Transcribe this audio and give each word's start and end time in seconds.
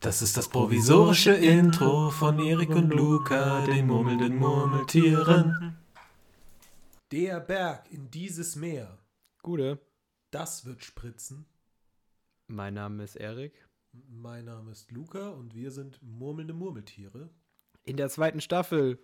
Das 0.00 0.22
ist 0.22 0.36
das 0.36 0.48
provisorische 0.48 1.32
Intro 1.32 2.10
von 2.10 2.38
Erik 2.38 2.70
und 2.70 2.90
Luca, 2.90 3.66
den 3.66 3.88
murmelnden 3.88 4.36
Murmeltieren. 4.36 5.76
Der 7.10 7.40
Berg 7.40 7.90
in 7.90 8.08
dieses 8.08 8.54
Meer, 8.54 8.96
Gute. 9.42 9.80
das 10.30 10.64
wird 10.64 10.84
spritzen. 10.84 11.46
Mein 12.46 12.74
Name 12.74 13.02
ist 13.02 13.16
Erik. 13.16 13.66
Mein 14.08 14.44
Name 14.44 14.70
ist 14.70 14.92
Luca 14.92 15.30
und 15.30 15.56
wir 15.56 15.72
sind 15.72 16.00
murmelnde 16.00 16.54
Murmeltiere. 16.54 17.30
In 17.84 17.96
der 17.96 18.08
zweiten 18.08 18.40
Staffel. 18.40 19.00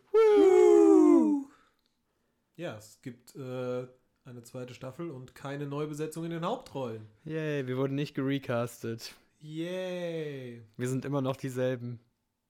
Ja, 2.55 2.77
es 2.77 3.01
gibt 3.03 3.35
äh, 3.35 3.89
eine 4.25 4.43
zweite 4.45 4.75
Staffel 4.75 5.11
und 5.11 5.35
keine 5.35 5.67
Neubesetzung 5.67 6.25
in 6.25 6.31
den 6.31 6.45
Hauptrollen. 6.45 7.09
Yay, 7.25 7.67
wir 7.67 7.77
wurden 7.79 7.97
nicht 7.97 8.15
gerecastet. 8.15 9.17
Yay! 9.45 10.67
Wir 10.79 10.89
sind 10.89 11.05
immer 11.05 11.21
noch 11.21 11.37
dieselben. 11.37 12.01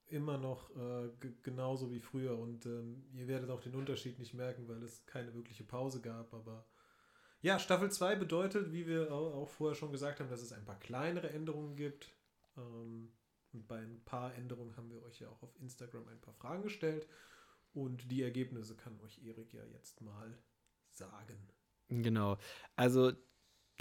Immer 0.07 0.39
noch 0.39 0.71
äh, 0.77 1.11
ge- 1.19 1.35
genauso 1.43 1.91
wie 1.91 1.99
früher 1.99 2.39
und 2.39 2.67
ähm, 2.67 3.05
ihr 3.15 3.27
werdet 3.27 3.51
auch 3.51 3.61
den 3.61 3.75
Unterschied 3.75 4.21
nicht 4.21 4.33
merken, 4.33 4.69
weil 4.69 4.81
es 4.85 5.05
keine 5.05 5.35
wirkliche 5.35 5.65
Pause 5.65 6.01
gab, 6.01 6.33
aber 6.33 6.65
ja, 7.43 7.59
Staffel 7.59 7.91
2 7.91 8.15
bedeutet, 8.15 8.73
wie 8.73 8.87
wir 8.87 9.11
au- 9.13 9.43
auch 9.43 9.49
vorher 9.49 9.75
schon 9.75 9.91
gesagt 9.91 10.21
haben, 10.21 10.31
dass 10.31 10.41
es 10.41 10.53
ein 10.53 10.65
paar 10.65 10.79
kleinere 10.79 11.31
Änderungen 11.31 11.75
gibt. 11.75 12.15
Ähm, 12.57 13.13
und 13.53 13.67
bei 13.67 13.79
ein 13.79 14.01
paar 14.05 14.33
Änderungen 14.37 14.77
haben 14.77 14.91
wir 14.91 15.03
euch 15.03 15.19
ja 15.21 15.29
auch 15.29 15.43
auf 15.43 15.55
Instagram 15.61 16.07
ein 16.07 16.21
paar 16.21 16.35
Fragen 16.35 16.63
gestellt 16.63 17.09
und 17.73 18.09
die 18.13 18.23
Ergebnisse 18.23 18.77
kann 18.77 19.01
euch 19.01 19.21
Erik 19.25 19.53
ja 19.53 19.65
jetzt 19.65 20.01
mal 20.01 20.39
sagen. 20.91 21.49
Genau. 21.89 22.39
Also 22.77 23.13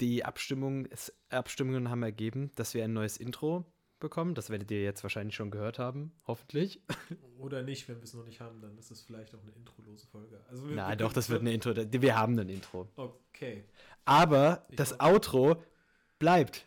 die 0.00 0.24
Abstimmung, 0.24 0.88
Abstimmungen 1.30 1.90
haben 1.90 2.02
ergeben, 2.02 2.50
dass 2.56 2.74
wir 2.74 2.84
ein 2.84 2.92
neues 2.92 3.16
Intro 3.16 3.64
bekommen. 4.00 4.34
Das 4.34 4.50
werdet 4.50 4.70
ihr 4.70 4.82
jetzt 4.82 5.02
wahrscheinlich 5.02 5.34
schon 5.34 5.50
gehört 5.50 5.78
haben, 5.78 6.12
hoffentlich. 6.26 6.82
Oder 7.38 7.62
nicht, 7.62 7.88
wenn 7.88 7.96
wir 7.96 8.04
es 8.04 8.14
noch 8.14 8.24
nicht 8.24 8.40
haben, 8.40 8.60
dann 8.60 8.76
ist 8.78 8.90
es 8.90 9.00
vielleicht 9.00 9.34
auch 9.34 9.42
eine 9.42 9.52
introlose 9.52 10.06
Folge. 10.06 10.40
Also 10.48 10.68
wir, 10.68 10.76
Na 10.76 10.90
wir 10.90 10.96
doch, 10.96 11.12
das 11.12 11.28
wird 11.30 11.40
eine 11.40 11.52
Intro. 11.52 11.74
Wir 11.74 12.16
haben 12.16 12.38
ein 12.38 12.48
Intro. 12.48 12.88
Okay. 12.96 13.64
Aber 14.04 14.62
Ich 14.68 14.76
das 14.76 15.00
Outro 15.00 15.62
bleibt. 16.18 16.66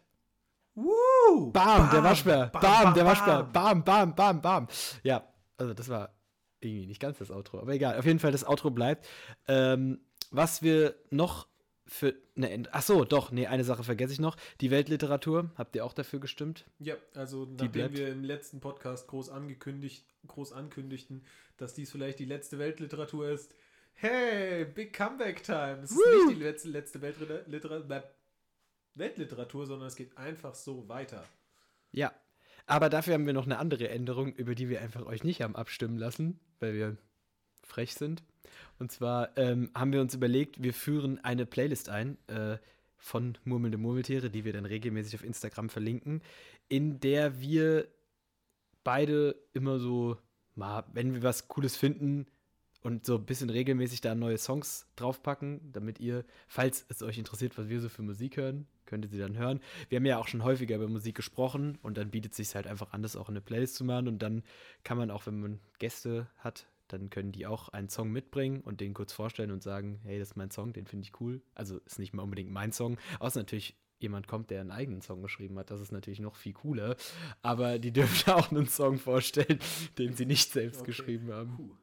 Woo! 0.75 1.51
Bam, 1.51 1.89
der 1.91 2.03
Waschbär. 2.03 2.47
Bam, 2.47 2.93
der 2.93 3.05
Waschbär. 3.05 3.43
bam. 3.43 3.83
Bam, 3.83 4.13
bam, 4.13 4.15
bam, 4.15 4.41
bam. 4.41 4.67
Ja, 5.03 5.27
also 5.57 5.73
das 5.73 5.89
war 5.89 6.13
irgendwie 6.59 6.85
nicht 6.85 6.99
ganz 6.99 7.17
das 7.17 7.31
Outro, 7.31 7.59
aber 7.59 7.73
egal. 7.73 7.97
Auf 7.97 8.05
jeden 8.05 8.19
Fall, 8.19 8.31
das 8.31 8.47
Outro 8.47 8.69
bleibt. 8.71 9.07
Ähm, 9.47 9.99
was 10.31 10.61
wir 10.61 10.95
noch 11.09 11.47
für 11.87 12.15
End 12.35 12.69
Ach 12.73 12.81
so, 12.81 13.05
doch, 13.05 13.31
nee, 13.31 13.47
eine 13.47 13.63
Sache 13.63 13.83
vergesse 13.83 14.13
ich 14.13 14.19
noch. 14.19 14.35
Die 14.61 14.71
Weltliteratur, 14.71 15.49
habt 15.55 15.75
ihr 15.75 15.85
auch 15.85 15.93
dafür 15.93 16.19
gestimmt? 16.19 16.65
Ja, 16.79 16.95
also 17.15 17.45
nachdem 17.45 17.71
bleibt. 17.71 17.97
wir 17.97 18.09
im 18.09 18.23
letzten 18.23 18.59
Podcast 18.59 19.07
groß 19.07 19.29
angekündigt, 19.29 20.05
groß 20.27 20.53
ankündigten, 20.53 21.23
dass 21.57 21.73
dies 21.73 21.91
vielleicht 21.91 22.19
die 22.19 22.25
letzte 22.25 22.59
Weltliteratur 22.59 23.29
ist. 23.29 23.55
Hey, 23.93 24.65
Big 24.65 24.93
Comeback 24.93 25.43
Time. 25.43 25.79
Es 25.83 25.91
ist 25.91 25.97
Woo! 25.97 26.25
nicht 26.27 26.37
die 26.37 26.43
letzte, 26.43 26.69
letzte 26.69 27.01
Weltliteratur, 27.01 28.03
Weltliteratur, 28.95 29.65
sondern 29.65 29.87
es 29.87 29.95
geht 29.95 30.17
einfach 30.17 30.55
so 30.55 30.87
weiter. 30.87 31.23
Ja. 31.91 32.13
Aber 32.65 32.89
dafür 32.89 33.13
haben 33.13 33.25
wir 33.25 33.33
noch 33.33 33.45
eine 33.45 33.59
andere 33.59 33.87
Änderung, 33.89 34.33
über 34.33 34.53
die 34.53 34.67
wir 34.67 34.81
einfach 34.81 35.05
euch 35.05 35.23
nicht 35.23 35.41
haben 35.41 35.55
abstimmen 35.55 35.97
lassen, 35.97 36.39
weil 36.59 36.73
wir 36.73 36.97
frech 37.67 37.93
sind. 37.93 38.23
Und 38.79 38.91
zwar 38.91 39.37
ähm, 39.37 39.69
haben 39.75 39.93
wir 39.93 40.01
uns 40.01 40.13
überlegt, 40.13 40.61
wir 40.61 40.73
führen 40.73 41.23
eine 41.23 41.45
Playlist 41.45 41.89
ein 41.89 42.17
äh, 42.27 42.57
von 42.97 43.37
Murmelnde 43.43 43.77
Murmeltiere, 43.77 44.29
die 44.29 44.43
wir 44.43 44.53
dann 44.53 44.65
regelmäßig 44.65 45.15
auf 45.15 45.23
Instagram 45.23 45.69
verlinken, 45.69 46.21
in 46.69 46.99
der 46.99 47.39
wir 47.39 47.87
beide 48.83 49.35
immer 49.53 49.79
so, 49.79 50.17
mal, 50.55 50.83
wenn 50.93 51.13
wir 51.13 51.23
was 51.23 51.47
Cooles 51.47 51.77
finden 51.77 52.25
und 52.81 53.05
so 53.05 53.15
ein 53.15 53.25
bisschen 53.25 53.49
regelmäßig 53.49 54.01
da 54.01 54.15
neue 54.15 54.37
Songs 54.37 54.87
draufpacken, 54.95 55.71
damit 55.71 55.99
ihr, 55.99 56.25
falls 56.47 56.85
es 56.89 57.03
euch 57.03 57.17
interessiert, 57.17 57.57
was 57.57 57.69
wir 57.69 57.81
so 57.81 57.89
für 57.89 58.01
Musik 58.01 58.37
hören, 58.37 58.67
könnt 58.85 59.05
ihr 59.05 59.09
sie 59.09 59.17
dann 59.17 59.37
hören. 59.37 59.59
Wir 59.89 59.97
haben 59.97 60.05
ja 60.05 60.17
auch 60.17 60.27
schon 60.27 60.43
häufiger 60.43 60.77
über 60.77 60.87
Musik 60.87 61.15
gesprochen 61.15 61.77
und 61.81 61.97
dann 61.97 62.11
bietet 62.11 62.31
es 62.31 62.37
sich 62.37 62.55
halt 62.55 62.65
einfach 62.65 62.93
an, 62.93 63.03
das 63.03 63.15
auch 63.15 63.29
in 63.29 63.33
eine 63.33 63.41
Playlist 63.41 63.75
zu 63.75 63.83
machen 63.83 64.07
und 64.07 64.19
dann 64.19 64.43
kann 64.83 64.97
man 64.97 65.11
auch, 65.11 65.27
wenn 65.27 65.39
man 65.39 65.59
Gäste 65.79 66.27
hat, 66.37 66.65
dann 66.87 67.09
können 67.09 67.31
die 67.31 67.45
auch 67.45 67.69
einen 67.69 67.89
Song 67.89 68.11
mitbringen 68.11 68.61
und 68.61 68.81
den 68.81 68.93
kurz 68.93 69.13
vorstellen 69.13 69.51
und 69.51 69.63
sagen, 69.63 69.99
hey, 70.03 70.19
das 70.19 70.29
ist 70.29 70.35
mein 70.35 70.51
Song, 70.51 70.73
den 70.73 70.87
finde 70.87 71.05
ich 71.05 71.19
cool. 71.21 71.41
Also 71.55 71.79
ist 71.79 71.99
nicht 71.99 72.13
mal 72.13 72.23
unbedingt 72.23 72.51
mein 72.51 72.71
Song, 72.71 72.97
außer 73.19 73.39
natürlich 73.39 73.75
jemand 73.99 74.27
kommt, 74.27 74.51
der 74.51 74.61
einen 74.61 74.71
eigenen 74.71 75.01
Song 75.01 75.21
geschrieben 75.21 75.57
hat. 75.57 75.71
Das 75.71 75.81
ist 75.81 75.91
natürlich 75.91 76.19
noch 76.19 76.35
viel 76.35 76.53
cooler. 76.53 76.95
Aber 77.41 77.79
die 77.79 77.91
dürfen 77.91 78.31
auch 78.33 78.51
einen 78.51 78.67
Song 78.67 78.97
vorstellen, 78.99 79.59
den 79.97 80.13
sie 80.13 80.25
nicht 80.25 80.51
selbst 80.51 80.81
Okay. 80.81 80.87
geschrieben 80.87 81.31
haben. 81.33 81.55
Puh. 81.55 81.75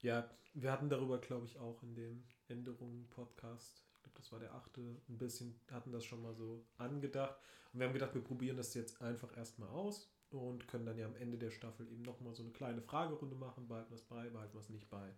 Ja, 0.00 0.30
wir 0.54 0.70
hatten 0.70 0.88
darüber, 0.88 1.18
glaube 1.18 1.46
ich, 1.46 1.58
auch 1.58 1.82
in 1.82 1.94
dem 1.94 2.24
Änderungen-Podcast, 2.48 3.82
ich 3.96 4.02
glaube, 4.02 4.18
das 4.18 4.32
war 4.32 4.38
der 4.38 4.54
achte, 4.54 4.80
ein 5.08 5.18
bisschen, 5.18 5.60
hatten 5.70 5.92
das 5.92 6.04
schon 6.04 6.22
mal 6.22 6.34
so 6.34 6.64
angedacht. 6.78 7.36
Und 7.72 7.80
wir 7.80 7.86
haben 7.86 7.94
gedacht, 7.94 8.14
wir 8.14 8.22
probieren 8.22 8.56
das 8.56 8.74
jetzt 8.74 9.00
einfach 9.00 9.36
erstmal 9.36 9.68
aus 9.70 10.11
und 10.32 10.68
können 10.68 10.86
dann 10.86 10.98
ja 10.98 11.06
am 11.06 11.16
Ende 11.16 11.38
der 11.38 11.50
Staffel 11.50 11.88
eben 11.88 12.02
nochmal 12.02 12.34
so 12.34 12.42
eine 12.42 12.52
kleine 12.52 12.82
Fragerunde 12.82 13.36
machen, 13.36 13.68
behalten 13.68 13.94
es 13.94 14.02
bei, 14.02 14.28
behalten 14.30 14.58
es 14.58 14.68
nicht 14.68 14.88
bei, 14.90 15.14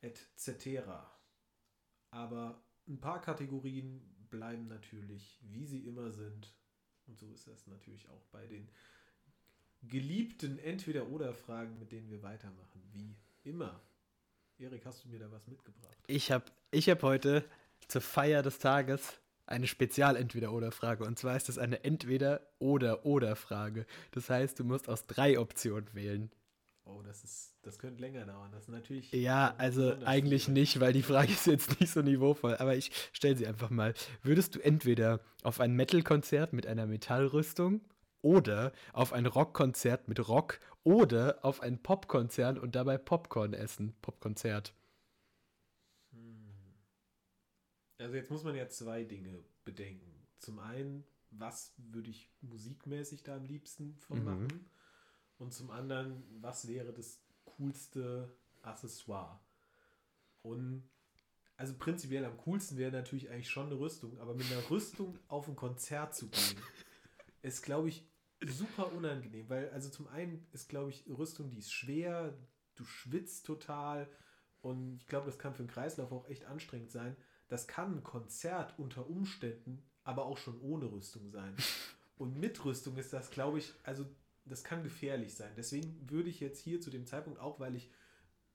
etc. 0.00 0.80
Aber 2.10 2.62
ein 2.86 3.00
paar 3.00 3.20
Kategorien 3.20 4.02
bleiben 4.30 4.68
natürlich, 4.68 5.38
wie 5.42 5.66
sie 5.66 5.86
immer 5.86 6.10
sind. 6.10 6.54
Und 7.06 7.18
so 7.18 7.30
ist 7.32 7.46
es 7.46 7.66
natürlich 7.66 8.08
auch 8.08 8.24
bei 8.26 8.46
den 8.46 8.70
geliebten 9.82 10.58
Entweder-Oder-Fragen, 10.58 11.78
mit 11.78 11.92
denen 11.92 12.10
wir 12.10 12.22
weitermachen. 12.22 12.82
Wie 12.92 13.16
immer. 13.42 13.80
Erik, 14.58 14.86
hast 14.86 15.04
du 15.04 15.08
mir 15.08 15.18
da 15.18 15.30
was 15.30 15.46
mitgebracht? 15.46 15.98
Ich 16.06 16.30
habe 16.30 16.44
ich 16.70 16.88
hab 16.88 17.02
heute 17.02 17.44
zur 17.88 18.00
Feier 18.00 18.42
des 18.42 18.58
Tages 18.58 19.20
eine 19.46 19.66
Spezial-Entweder-Oder-Frage. 19.66 21.04
Und 21.04 21.18
zwar 21.18 21.36
ist 21.36 21.48
es 21.48 21.58
eine 21.58 21.84
Entweder-Oder-Oder-Frage. 21.84 23.86
Das 24.12 24.30
heißt, 24.30 24.58
du 24.58 24.64
musst 24.64 24.88
aus 24.88 25.06
drei 25.06 25.38
Optionen 25.38 25.88
wählen. 25.92 26.30
Oh, 26.86 27.00
das 27.02 27.24
ist, 27.24 27.54
das 27.62 27.78
könnte 27.78 28.02
länger 28.02 28.26
dauern. 28.26 28.52
Das 28.52 28.64
ist 28.64 28.68
natürlich. 28.68 29.10
Ja, 29.12 29.54
also 29.56 29.94
eigentlich 30.04 30.44
schwierig. 30.44 30.60
nicht, 30.60 30.80
weil 30.80 30.92
die 30.92 31.02
Frage 31.02 31.32
ist 31.32 31.46
jetzt 31.46 31.80
nicht 31.80 31.92
so 31.92 32.02
niveauvoll. 32.02 32.56
Aber 32.56 32.76
ich 32.76 32.90
stelle 33.12 33.36
sie 33.36 33.46
einfach 33.46 33.70
mal. 33.70 33.94
Würdest 34.22 34.54
du 34.54 34.60
entweder 34.60 35.20
auf 35.42 35.60
ein 35.60 35.74
Metal-Konzert 35.74 36.52
mit 36.52 36.66
einer 36.66 36.86
Metallrüstung 36.86 37.80
oder 38.20 38.72
auf 38.92 39.12
ein 39.12 39.26
Rockkonzert 39.26 40.08
mit 40.08 40.28
Rock 40.28 40.58
oder 40.82 41.38
auf 41.42 41.62
ein 41.62 41.82
Popkonzert 41.82 42.58
und 42.58 42.74
dabei 42.74 42.98
Popcorn 42.98 43.54
essen? 43.54 43.94
Popkonzert. 44.02 44.74
Also 47.98 48.14
jetzt 48.16 48.30
muss 48.30 48.44
man 48.44 48.54
ja 48.56 48.68
zwei 48.68 49.04
Dinge 49.04 49.44
bedenken. 49.64 50.26
Zum 50.38 50.58
einen, 50.58 51.04
was 51.30 51.74
würde 51.76 52.10
ich 52.10 52.30
musikmäßig 52.40 53.22
da 53.22 53.36
am 53.36 53.44
liebsten 53.44 53.96
von 53.98 54.18
Mhm. 54.18 54.24
machen? 54.24 54.70
Und 55.38 55.52
zum 55.52 55.70
anderen, 55.70 56.22
was 56.40 56.68
wäre 56.68 56.92
das 56.92 57.20
coolste 57.44 58.36
Accessoire? 58.62 59.40
Und 60.42 60.88
also 61.56 61.74
prinzipiell 61.78 62.24
am 62.24 62.36
coolsten 62.38 62.76
wäre 62.78 62.90
natürlich 62.92 63.30
eigentlich 63.30 63.50
schon 63.50 63.66
eine 63.66 63.78
Rüstung, 63.78 64.18
aber 64.18 64.34
mit 64.34 64.46
einer 64.50 64.68
Rüstung 64.70 65.18
auf 65.28 65.48
ein 65.48 65.56
Konzert 65.56 66.14
zu 66.14 66.28
gehen, 66.28 66.60
ist, 67.42 67.62
glaube 67.62 67.88
ich, 67.88 68.08
super 68.44 68.92
unangenehm, 68.92 69.48
weil 69.48 69.70
also 69.70 69.88
zum 69.88 70.08
einen 70.08 70.46
ist, 70.52 70.68
glaube 70.68 70.90
ich, 70.90 71.06
Rüstung, 71.08 71.50
die 71.50 71.58
ist 71.58 71.72
schwer, 71.72 72.36
du 72.74 72.84
schwitzt 72.84 73.46
total 73.46 74.10
und 74.60 74.96
ich 75.00 75.06
glaube, 75.06 75.26
das 75.26 75.38
kann 75.38 75.54
für 75.54 75.62
den 75.62 75.70
Kreislauf 75.70 76.10
auch 76.12 76.28
echt 76.28 76.44
anstrengend 76.44 76.90
sein. 76.90 77.16
Das 77.48 77.66
kann 77.66 77.98
ein 77.98 78.02
Konzert 78.02 78.78
unter 78.78 79.08
Umständen, 79.08 79.82
aber 80.02 80.26
auch 80.26 80.38
schon 80.38 80.60
ohne 80.60 80.90
Rüstung 80.90 81.30
sein. 81.30 81.56
Und 82.16 82.36
mit 82.38 82.64
Rüstung 82.64 82.96
ist 82.96 83.12
das, 83.12 83.30
glaube 83.30 83.58
ich, 83.58 83.72
also 83.82 84.06
das 84.44 84.62
kann 84.62 84.82
gefährlich 84.82 85.34
sein. 85.34 85.52
Deswegen 85.56 86.08
würde 86.08 86.28
ich 86.30 86.40
jetzt 86.40 86.60
hier 86.60 86.80
zu 86.80 86.90
dem 86.90 87.06
Zeitpunkt, 87.06 87.40
auch 87.40 87.58
weil 87.60 87.74
ich, 87.74 87.90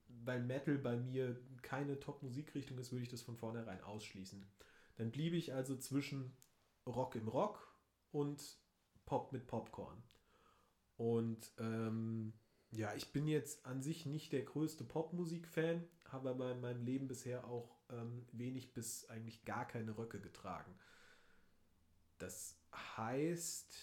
weil 0.08 0.42
Metal 0.42 0.78
bei 0.78 0.96
mir 0.96 1.38
keine 1.62 2.00
Top-Musikrichtung 2.00 2.78
ist, 2.78 2.92
würde 2.92 3.02
ich 3.02 3.10
das 3.10 3.22
von 3.22 3.36
vornherein 3.36 3.82
ausschließen. 3.82 4.46
Dann 4.96 5.10
bliebe 5.10 5.36
ich 5.36 5.52
also 5.52 5.76
zwischen 5.76 6.36
Rock 6.86 7.16
im 7.16 7.28
Rock 7.28 7.74
und 8.12 8.58
Pop 9.04 9.32
mit 9.32 9.46
Popcorn. 9.46 10.02
Und 10.96 11.50
ähm, 11.58 12.32
ja, 12.70 12.94
ich 12.94 13.12
bin 13.12 13.26
jetzt 13.26 13.66
an 13.66 13.82
sich 13.82 14.06
nicht 14.06 14.32
der 14.32 14.42
größte 14.42 14.84
Popmusik-Fan, 14.84 15.88
habe 16.12 16.30
aber 16.30 16.52
in 16.52 16.60
meinem 16.60 16.82
Leben 16.84 17.08
bisher 17.08 17.46
auch 17.46 17.76
ähm, 17.90 18.26
wenig 18.32 18.72
bis 18.72 19.08
eigentlich 19.08 19.44
gar 19.44 19.66
keine 19.66 19.96
Röcke 19.96 20.20
getragen. 20.20 20.74
Das 22.18 22.58
heißt, 22.96 23.74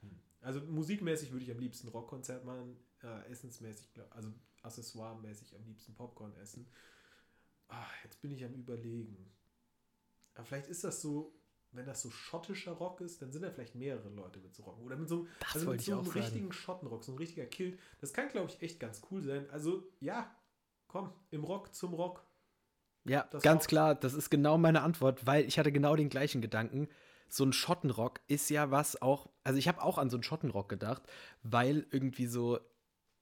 hm, 0.00 0.20
also 0.40 0.60
musikmäßig 0.60 1.32
würde 1.32 1.44
ich 1.44 1.50
am 1.50 1.58
liebsten 1.58 1.88
Rockkonzert 1.88 2.44
machen, 2.44 2.76
äh, 3.02 3.26
essensmäßig, 3.30 3.92
glaub- 3.94 4.14
also 4.14 4.32
accessoiremäßig 4.62 5.56
am 5.56 5.64
liebsten 5.66 5.94
Popcorn 5.94 6.34
essen. 6.36 6.66
Ah, 7.68 7.86
jetzt 8.04 8.20
bin 8.20 8.30
ich 8.32 8.44
am 8.44 8.54
Überlegen. 8.54 9.32
Aber 10.34 10.44
vielleicht 10.44 10.68
ist 10.68 10.84
das 10.84 11.00
so 11.02 11.34
wenn 11.74 11.86
das 11.86 12.02
so 12.02 12.10
schottischer 12.10 12.72
Rock 12.72 13.00
ist, 13.00 13.22
dann 13.22 13.32
sind 13.32 13.40
da 13.40 13.50
vielleicht 13.50 13.74
mehrere 13.76 14.10
Leute 14.10 14.38
mit 14.40 14.54
so 14.54 14.62
Rocken. 14.64 14.84
Oder 14.84 14.94
mit 14.98 15.08
so, 15.08 15.20
einem- 15.20 15.28
Das 15.40 15.54
also 15.54 15.70
mit 15.70 15.80
so 15.80 15.92
einem 15.92 16.00
richtigen 16.10 16.52
Schottenrock, 16.52 17.02
so 17.02 17.12
ein 17.12 17.16
richtiger 17.16 17.46
Kilt. 17.46 17.78
Das 18.02 18.12
kann, 18.12 18.28
glaube 18.28 18.50
ich, 18.50 18.60
echt 18.60 18.78
ganz 18.78 19.00
cool 19.10 19.22
sein. 19.22 19.48
Also, 19.48 19.90
ja, 19.98 20.30
komm, 20.92 21.10
im 21.30 21.42
Rock 21.42 21.74
zum 21.74 21.94
Rock. 21.94 22.22
Ja, 23.04 23.26
Das 23.32 23.42
ganz 23.42 23.66
klar, 23.66 23.94
das 23.94 24.12
ist 24.12 24.30
genau 24.30 24.58
meine 24.58 24.82
Antwort, 24.82 25.26
weil 25.26 25.44
ich 25.46 25.58
hatte 25.58 25.72
genau 25.72 25.96
den 25.96 26.10
gleichen 26.10 26.40
Gedanken. 26.42 26.88
So 27.28 27.44
ein 27.44 27.54
Schottenrock 27.54 28.20
ist 28.28 28.50
ja 28.50 28.70
was 28.70 29.00
auch, 29.00 29.30
also 29.42 29.58
ich 29.58 29.66
habe 29.68 29.82
auch 29.82 29.96
an 29.96 30.10
so 30.10 30.16
einen 30.18 30.22
Schottenrock 30.22 30.68
gedacht, 30.68 31.02
weil 31.42 31.86
irgendwie 31.90 32.26
so 32.26 32.60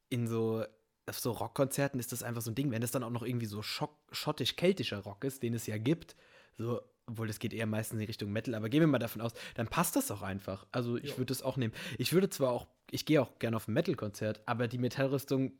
in 0.08 0.26
so, 0.26 0.64
auf 1.06 1.18
so 1.18 1.30
Rockkonzerten 1.30 2.00
ist 2.00 2.10
das 2.10 2.24
einfach 2.24 2.42
so 2.42 2.50
ein 2.50 2.56
Ding, 2.56 2.72
wenn 2.72 2.82
das 2.82 2.90
dann 2.90 3.04
auch 3.04 3.10
noch 3.10 3.22
irgendwie 3.22 3.46
so 3.46 3.62
schottisch-keltischer 3.62 4.98
Rock 4.98 5.24
ist, 5.24 5.42
den 5.44 5.54
es 5.54 5.66
ja 5.66 5.78
gibt, 5.78 6.16
so, 6.58 6.82
obwohl 7.06 7.28
das 7.28 7.38
geht 7.38 7.54
eher 7.54 7.66
meistens 7.66 8.00
in 8.00 8.06
Richtung 8.06 8.32
Metal, 8.32 8.56
aber 8.56 8.68
gehen 8.68 8.80
wir 8.80 8.88
mal 8.88 8.98
davon 8.98 9.22
aus, 9.22 9.32
dann 9.54 9.68
passt 9.68 9.94
das 9.94 10.10
auch 10.10 10.22
einfach. 10.22 10.66
Also 10.72 10.96
ich 10.96 11.16
würde 11.16 11.26
das 11.26 11.42
auch 11.42 11.56
nehmen. 11.56 11.72
Ich 11.96 12.12
würde 12.12 12.28
zwar 12.28 12.50
auch, 12.50 12.66
ich 12.90 13.06
gehe 13.06 13.22
auch 13.22 13.38
gerne 13.38 13.56
auf 13.56 13.68
ein 13.68 13.74
Metal-Konzert, 13.74 14.42
aber 14.46 14.66
die 14.66 14.78
Metallrüstung, 14.78 15.52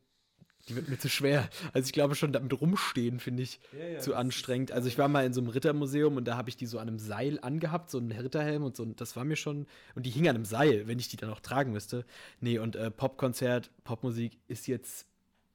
die 0.68 0.76
wird 0.76 0.88
mir 0.88 0.98
zu 0.98 1.08
schwer. 1.08 1.48
Also 1.72 1.86
ich 1.86 1.92
glaube 1.92 2.14
schon, 2.14 2.32
damit 2.32 2.60
rumstehen, 2.60 3.18
finde 3.18 3.42
ich, 3.42 3.60
Ja, 3.78 3.86
ja, 3.86 3.98
zu 3.98 4.14
anstrengend. 4.14 4.72
Also 4.72 4.88
ich 4.88 4.98
war 4.98 5.08
mal 5.08 5.24
in 5.24 5.32
so 5.32 5.40
einem 5.40 5.50
Rittermuseum 5.50 6.16
und 6.16 6.24
da 6.26 6.36
habe 6.36 6.48
ich 6.48 6.56
die 6.56 6.66
so 6.66 6.78
an 6.78 6.88
einem 6.88 6.98
Seil 6.98 7.38
angehabt, 7.40 7.90
so 7.90 7.98
einen 7.98 8.12
Ritterhelm 8.12 8.62
und 8.62 8.76
so. 8.76 8.82
Und 8.82 9.00
das 9.00 9.16
war 9.16 9.24
mir 9.24 9.36
schon. 9.36 9.66
Und 9.94 10.06
die 10.06 10.10
hing 10.10 10.28
an 10.28 10.36
einem 10.36 10.44
Seil, 10.44 10.86
wenn 10.86 10.98
ich 10.98 11.08
die 11.08 11.16
dann 11.16 11.30
auch 11.30 11.40
tragen 11.40 11.72
müsste. 11.72 12.04
Nee, 12.40 12.58
und 12.58 12.76
äh, 12.76 12.90
Popkonzert, 12.90 13.70
Popmusik 13.84 14.38
ist 14.48 14.66
jetzt 14.66 15.06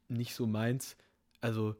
nicht 0.09 0.35
so 0.35 0.47
meins. 0.47 0.97
Also, 1.41 1.75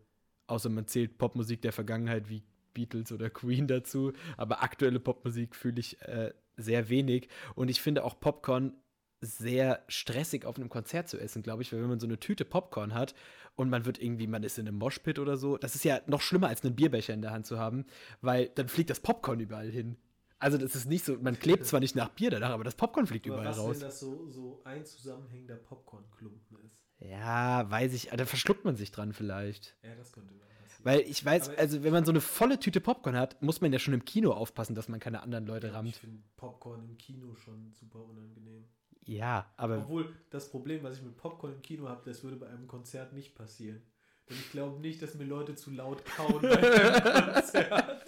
außer 0.48 0.70
man 0.70 0.88
zählt 0.88 1.18
Popmusik 1.18 1.62
der 1.62 1.74
Vergangenheit 1.74 2.30
wie 2.30 2.44
Beatles 2.74 3.12
oder 3.12 3.30
Queen 3.30 3.68
dazu. 3.68 4.14
Aber 4.38 4.62
aktuelle 4.62 5.00
Popmusik 5.00 5.56
fühle 5.56 5.80
ich 5.80 6.00
äh, 6.02 6.32
sehr 6.58 6.90
wenig. 6.90 7.28
Und 7.56 7.70
ich 7.70 7.82
finde 7.82 8.04
auch 8.04 8.20
Popcorn 8.20 8.74
sehr 9.22 9.84
stressig 9.88 10.46
auf 10.46 10.58
einem 10.58 10.70
Konzert 10.70 11.08
zu 11.10 11.18
essen, 11.20 11.42
glaube 11.44 11.62
ich, 11.64 11.72
weil 11.74 11.82
wenn 11.82 11.90
man 11.90 12.00
so 12.00 12.08
eine 12.08 12.20
Tüte 12.20 12.46
Popcorn 12.46 12.94
hat 12.94 13.16
und 13.56 13.70
man 13.70 13.86
wird 13.86 14.02
irgendwie, 14.02 14.28
man 14.28 14.44
ist 14.44 14.58
in 14.60 14.68
einem 14.68 14.78
Moshpit 14.78 15.20
oder 15.20 15.38
so, 15.38 15.58
das 15.58 15.76
ist 15.76 15.84
ja 15.86 16.00
noch 16.08 16.22
schlimmer 16.22 16.48
als 16.48 16.64
einen 16.64 16.76
Bierbecher 16.76 17.14
in 17.14 17.22
der 17.22 17.32
Hand 17.32 17.46
zu 17.48 17.58
haben, 17.58 17.86
weil 18.22 18.50
dann 18.50 18.68
fliegt 18.68 18.90
das 18.90 19.00
Popcorn 19.00 19.40
überall 19.40 19.70
hin. 19.70 19.98
Also 20.38 20.58
das 20.58 20.76
ist 20.76 20.86
nicht 20.88 21.06
so, 21.06 21.18
man 21.18 21.40
klebt 21.40 21.66
zwar 21.66 21.80
nicht 21.80 21.96
nach 21.96 22.10
Bier 22.10 22.30
danach, 22.30 22.50
aber 22.52 22.64
das 22.66 22.76
Popcorn 22.76 23.08
fliegt 23.08 23.26
Aber 23.26 23.36
überall 23.38 23.52
was, 23.52 23.58
raus. 23.58 23.76
wenn 23.76 23.88
das 23.88 24.00
so, 24.00 24.28
so 24.30 24.62
ein 24.66 24.86
zusammenhängender 24.86 25.56
Popcornklumpen 25.56 26.58
ist? 26.66 26.84
Ja, 27.00 27.70
weiß 27.72 27.94
ich, 27.94 28.10
da 28.16 28.26
verschluckt 28.26 28.66
man 28.66 28.76
sich 28.76 28.92
dran 28.92 29.14
vielleicht. 29.14 29.76
Ja, 29.82 29.96
das 29.96 30.12
könnte 30.12 30.34
passieren. 30.34 30.84
Weil 30.84 31.00
ich 31.02 31.24
weiß, 31.24 31.50
Aber- 31.50 31.58
also 31.60 31.84
wenn 31.84 31.94
man 31.94 32.06
so 32.06 32.12
eine 32.12 32.22
volle 32.22 32.60
Tüte 32.60 32.82
Popcorn 32.82 33.16
hat, 33.16 33.42
muss 33.42 33.62
man 33.62 33.72
ja 33.74 33.80
schon 33.80 33.94
im 33.94 34.04
Kino 34.06 34.32
aufpassen, 34.34 34.76
dass 34.76 34.88
man 34.90 35.00
keine 35.00 35.24
anderen 35.24 35.46
Leute 35.48 35.68
ich 35.68 35.74
rammt. 35.74 35.96
finde 35.96 36.22
Popcorn 36.36 36.84
im 36.84 36.98
Kino 36.98 37.34
schon 37.36 37.72
super 37.74 38.04
unangenehm. 38.04 38.66
Ja, 39.06 39.52
aber 39.58 39.78
Obwohl 39.80 40.14
das 40.32 40.50
Problem, 40.50 40.84
was 40.84 40.98
ich 40.98 41.04
mit 41.04 41.16
Popcorn 41.18 41.54
im 41.54 41.62
Kino 41.62 41.88
habe, 41.88 42.02
das 42.06 42.24
würde 42.24 42.38
bei 42.38 42.48
einem 42.48 42.68
Konzert 42.68 43.14
nicht 43.14 43.36
passieren. 43.36 43.82
Denn 44.28 44.38
ich 44.38 44.52
glaube 44.52 44.80
nicht, 44.80 45.02
dass 45.02 45.14
mir 45.14 45.26
Leute 45.26 45.56
zu 45.56 45.70
laut 45.70 46.04
kauen 46.06 46.42
bei 46.42 46.58
einem 46.58 47.34
Konzert. 47.34 48.06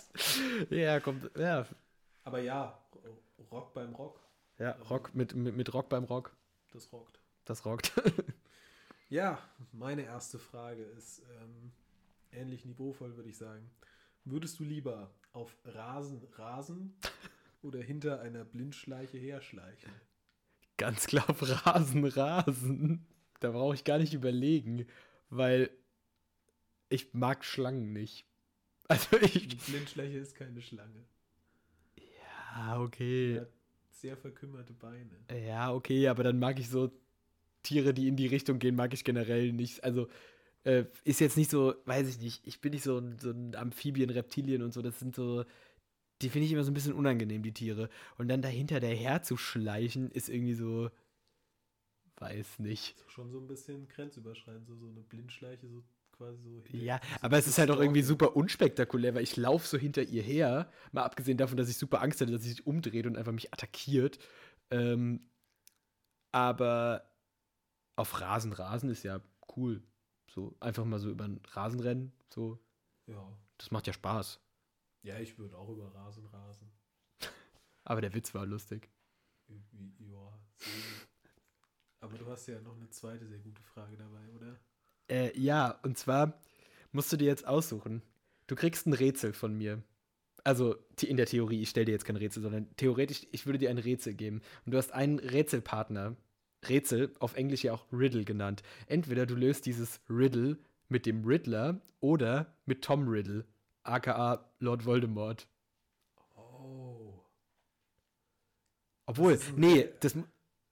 ja, 0.72 1.00
kommt, 1.00 1.30
ja, 1.38 1.68
Aber 2.24 2.40
ja, 2.40 2.80
Rock 3.52 3.74
beim 3.76 3.94
Rock, 3.94 4.20
ja, 4.58 4.72
Rock 4.90 5.14
mit, 5.14 5.36
mit, 5.36 5.56
mit 5.56 5.72
Rock 5.74 5.90
beim 5.90 6.06
Rock, 6.06 6.36
das 6.72 6.92
rockt. 6.92 7.20
das 7.46 7.66
rockt. 7.66 7.92
Ja, 9.10 9.40
meine 9.72 10.02
erste 10.04 10.38
Frage 10.38 10.84
ist 10.84 11.22
ähm, 11.42 11.72
ähnlich 12.34 12.66
niveauvoll, 12.66 13.16
würde 13.16 13.30
ich 13.30 13.38
sagen. 13.38 13.70
Würdest 14.26 14.60
du 14.60 14.66
lieber 14.66 15.12
auf 15.32 15.56
Rasen 15.64 16.28
rasen 16.34 16.94
oder 17.62 17.80
hinter 17.80 18.20
einer 18.20 18.44
Blindschleiche 18.44 19.18
herschleichen? 19.18 19.90
Ganz 20.78 21.08
klar 21.08 21.30
auf 21.30 21.42
Rasen, 21.42 22.06
Rasen. 22.06 23.06
Da 23.40 23.52
brauche 23.52 23.76
ich 23.76 23.84
gar 23.84 23.98
nicht 23.98 24.14
überlegen, 24.14 24.86
weil 25.30 25.70
ich 26.90 27.14
mag 27.14 27.44
Schlangen 27.44 27.94
nicht. 27.94 28.26
Also 28.88 29.18
ich. 29.18 29.58
Blindschleiche 29.66 30.18
ist 30.18 30.36
keine 30.36 30.62
Schlange. 30.62 31.04
Ja, 31.98 32.80
okay. 32.80 33.34
Die 33.34 33.40
hat 33.42 33.52
sehr 33.92 34.16
verkümmerte 34.16 34.74
Beine. 34.74 35.10
Ja, 35.46 35.74
okay, 35.74 36.08
aber 36.08 36.24
dann 36.24 36.40
mag 36.40 36.60
ich 36.60 36.70
so 36.70 36.92
Tiere, 37.64 37.94
die 37.94 38.08
in 38.08 38.16
die 38.16 38.28
Richtung 38.28 38.60
gehen, 38.60 38.76
mag 38.76 38.94
ich 38.94 39.04
generell 39.04 39.52
nicht. 39.52 39.84
Also 39.84 40.08
äh, 40.64 40.86
ist 41.04 41.20
jetzt 41.20 41.38
nicht 41.38 41.50
so, 41.50 41.76
weiß 41.86 42.08
ich 42.08 42.20
nicht, 42.20 42.48
ich 42.48 42.62
bin 42.62 42.72
nicht 42.72 42.84
so 42.84 43.00
ein, 43.00 43.20
so 43.20 43.32
ein 43.32 43.56
Amphibien, 43.56 44.10
Reptilien 44.10 44.62
und 44.62 44.74
so, 44.74 44.82
das 44.82 45.00
sind 45.00 45.16
so, 45.16 45.44
die 46.22 46.30
finde 46.30 46.46
ich 46.46 46.52
immer 46.52 46.64
so 46.64 46.72
ein 46.72 46.74
bisschen 46.74 46.94
unangenehm, 46.94 47.44
die 47.44 47.54
Tiere. 47.54 47.90
Und 48.18 48.28
dann 48.28 48.42
dahinter 48.42 48.80
der 48.80 48.96
herzuschleichen, 48.96 50.12
ist 50.12 50.30
irgendwie 50.30 50.56
so, 50.56 50.90
weiß 52.18 52.60
nicht. 52.60 52.96
Schon 53.08 53.32
so 53.32 53.40
ein 53.40 53.48
bisschen 53.48 53.88
grenzüberschreitend, 53.88 54.68
so, 54.68 54.76
so 54.76 54.88
eine 54.88 55.02
Blindschleiche, 55.02 55.68
so 55.68 55.84
quasi 56.12 56.42
so. 56.44 56.64
Ja, 56.76 57.00
so 57.04 57.18
aber 57.22 57.38
es 57.38 57.48
ist 57.48 57.58
halt 57.60 57.70
auch 57.70 57.80
irgendwie 57.80 58.02
super 58.02 58.36
unspektakulär, 58.36 59.14
weil 59.16 59.24
ich 59.24 59.38
laufe 59.38 59.68
so 59.68 59.78
hinter 59.78 60.02
ihr 60.04 60.24
her, 60.24 60.72
mal 60.92 61.04
abgesehen 61.04 61.38
davon, 61.38 61.58
dass 61.58 61.70
ich 61.70 61.78
super 61.78 62.02
Angst 62.02 62.20
hatte, 62.22 62.32
dass 62.32 62.42
sie 62.42 62.50
sich 62.50 62.66
umdreht 62.66 63.06
und 63.06 63.18
einfach 63.18 63.32
mich 63.32 63.54
attackiert. 63.54 64.18
Ähm, 64.72 65.30
aber 66.32 67.10
auf 67.96 68.20
Rasen, 68.22 68.54
Rasen 68.54 68.90
ist 68.90 69.04
ja 69.04 69.22
cool. 69.56 69.84
So 70.30 70.56
einfach 70.60 70.86
mal 70.86 71.00
so 71.00 71.10
über 71.10 71.26
den 71.28 71.42
Rasen 71.52 71.80
rennen, 71.80 72.12
so, 72.30 72.60
Ja. 73.08 73.32
das 73.58 73.72
macht 73.72 73.88
ja 73.88 73.94
Spaß. 73.94 74.40
Ja, 75.08 75.18
ich 75.20 75.40
würde 75.40 75.58
auch 75.58 75.70
über 75.70 75.94
Rasen 75.96 76.26
rasen. 76.28 76.70
Aber 77.86 78.02
der 78.02 78.14
Witz 78.14 78.34
war 78.34 78.46
lustig. 78.46 78.90
Wie, 79.48 79.94
ja. 80.00 80.40
Aber 82.02 82.18
du 82.18 82.28
hast 82.28 82.48
ja 82.48 82.60
noch 82.60 82.76
eine 82.76 82.90
zweite 82.90 83.26
sehr 83.26 83.40
gute 83.40 83.64
Frage 83.64 83.96
dabei, 83.96 84.30
oder? 84.36 84.60
Äh, 85.10 85.40
ja, 85.40 85.80
und 85.84 85.98
zwar 85.98 86.40
musst 86.92 87.12
du 87.12 87.18
dir 87.18 87.28
jetzt 87.28 87.48
aussuchen. 87.48 88.02
Du 88.48 88.56
kriegst 88.56 88.86
ein 88.86 88.94
Rätsel 88.94 89.34
von 89.34 89.58
mir. 89.58 89.82
Also 90.44 90.76
in 91.02 91.18
der 91.18 91.26
Theorie, 91.26 91.62
ich 91.62 91.70
stelle 91.70 91.86
dir 91.86 91.94
jetzt 91.94 92.06
kein 92.06 92.18
Rätsel, 92.18 92.44
sondern 92.44 92.76
theoretisch, 92.76 93.26
ich 93.32 93.46
würde 93.46 93.60
dir 93.60 93.70
ein 93.70 93.78
Rätsel 93.78 94.14
geben. 94.14 94.42
Und 94.66 94.74
du 94.74 94.78
hast 94.78 94.92
einen 94.94 95.20
Rätselpartner. 95.20 96.18
Rätsel, 96.68 97.14
auf 97.20 97.36
Englisch 97.36 97.64
ja 97.64 97.74
auch 97.74 97.86
Riddle 97.94 98.26
genannt. 98.26 98.64
Entweder 98.88 99.26
du 99.26 99.36
löst 99.36 99.66
dieses 99.66 100.02
Riddle 100.10 100.58
mit 100.90 101.06
dem 101.06 101.24
Riddler 101.24 101.80
oder 102.00 102.54
mit 102.66 102.84
Tom 102.84 103.08
Riddle, 103.08 103.46
aka 103.88 104.52
Lord 104.60 104.86
Voldemort. 104.86 105.48
Oh. 106.36 107.24
Obwohl, 109.06 109.34
Das 109.34 109.52
nee, 109.56 109.90
das 110.00 110.16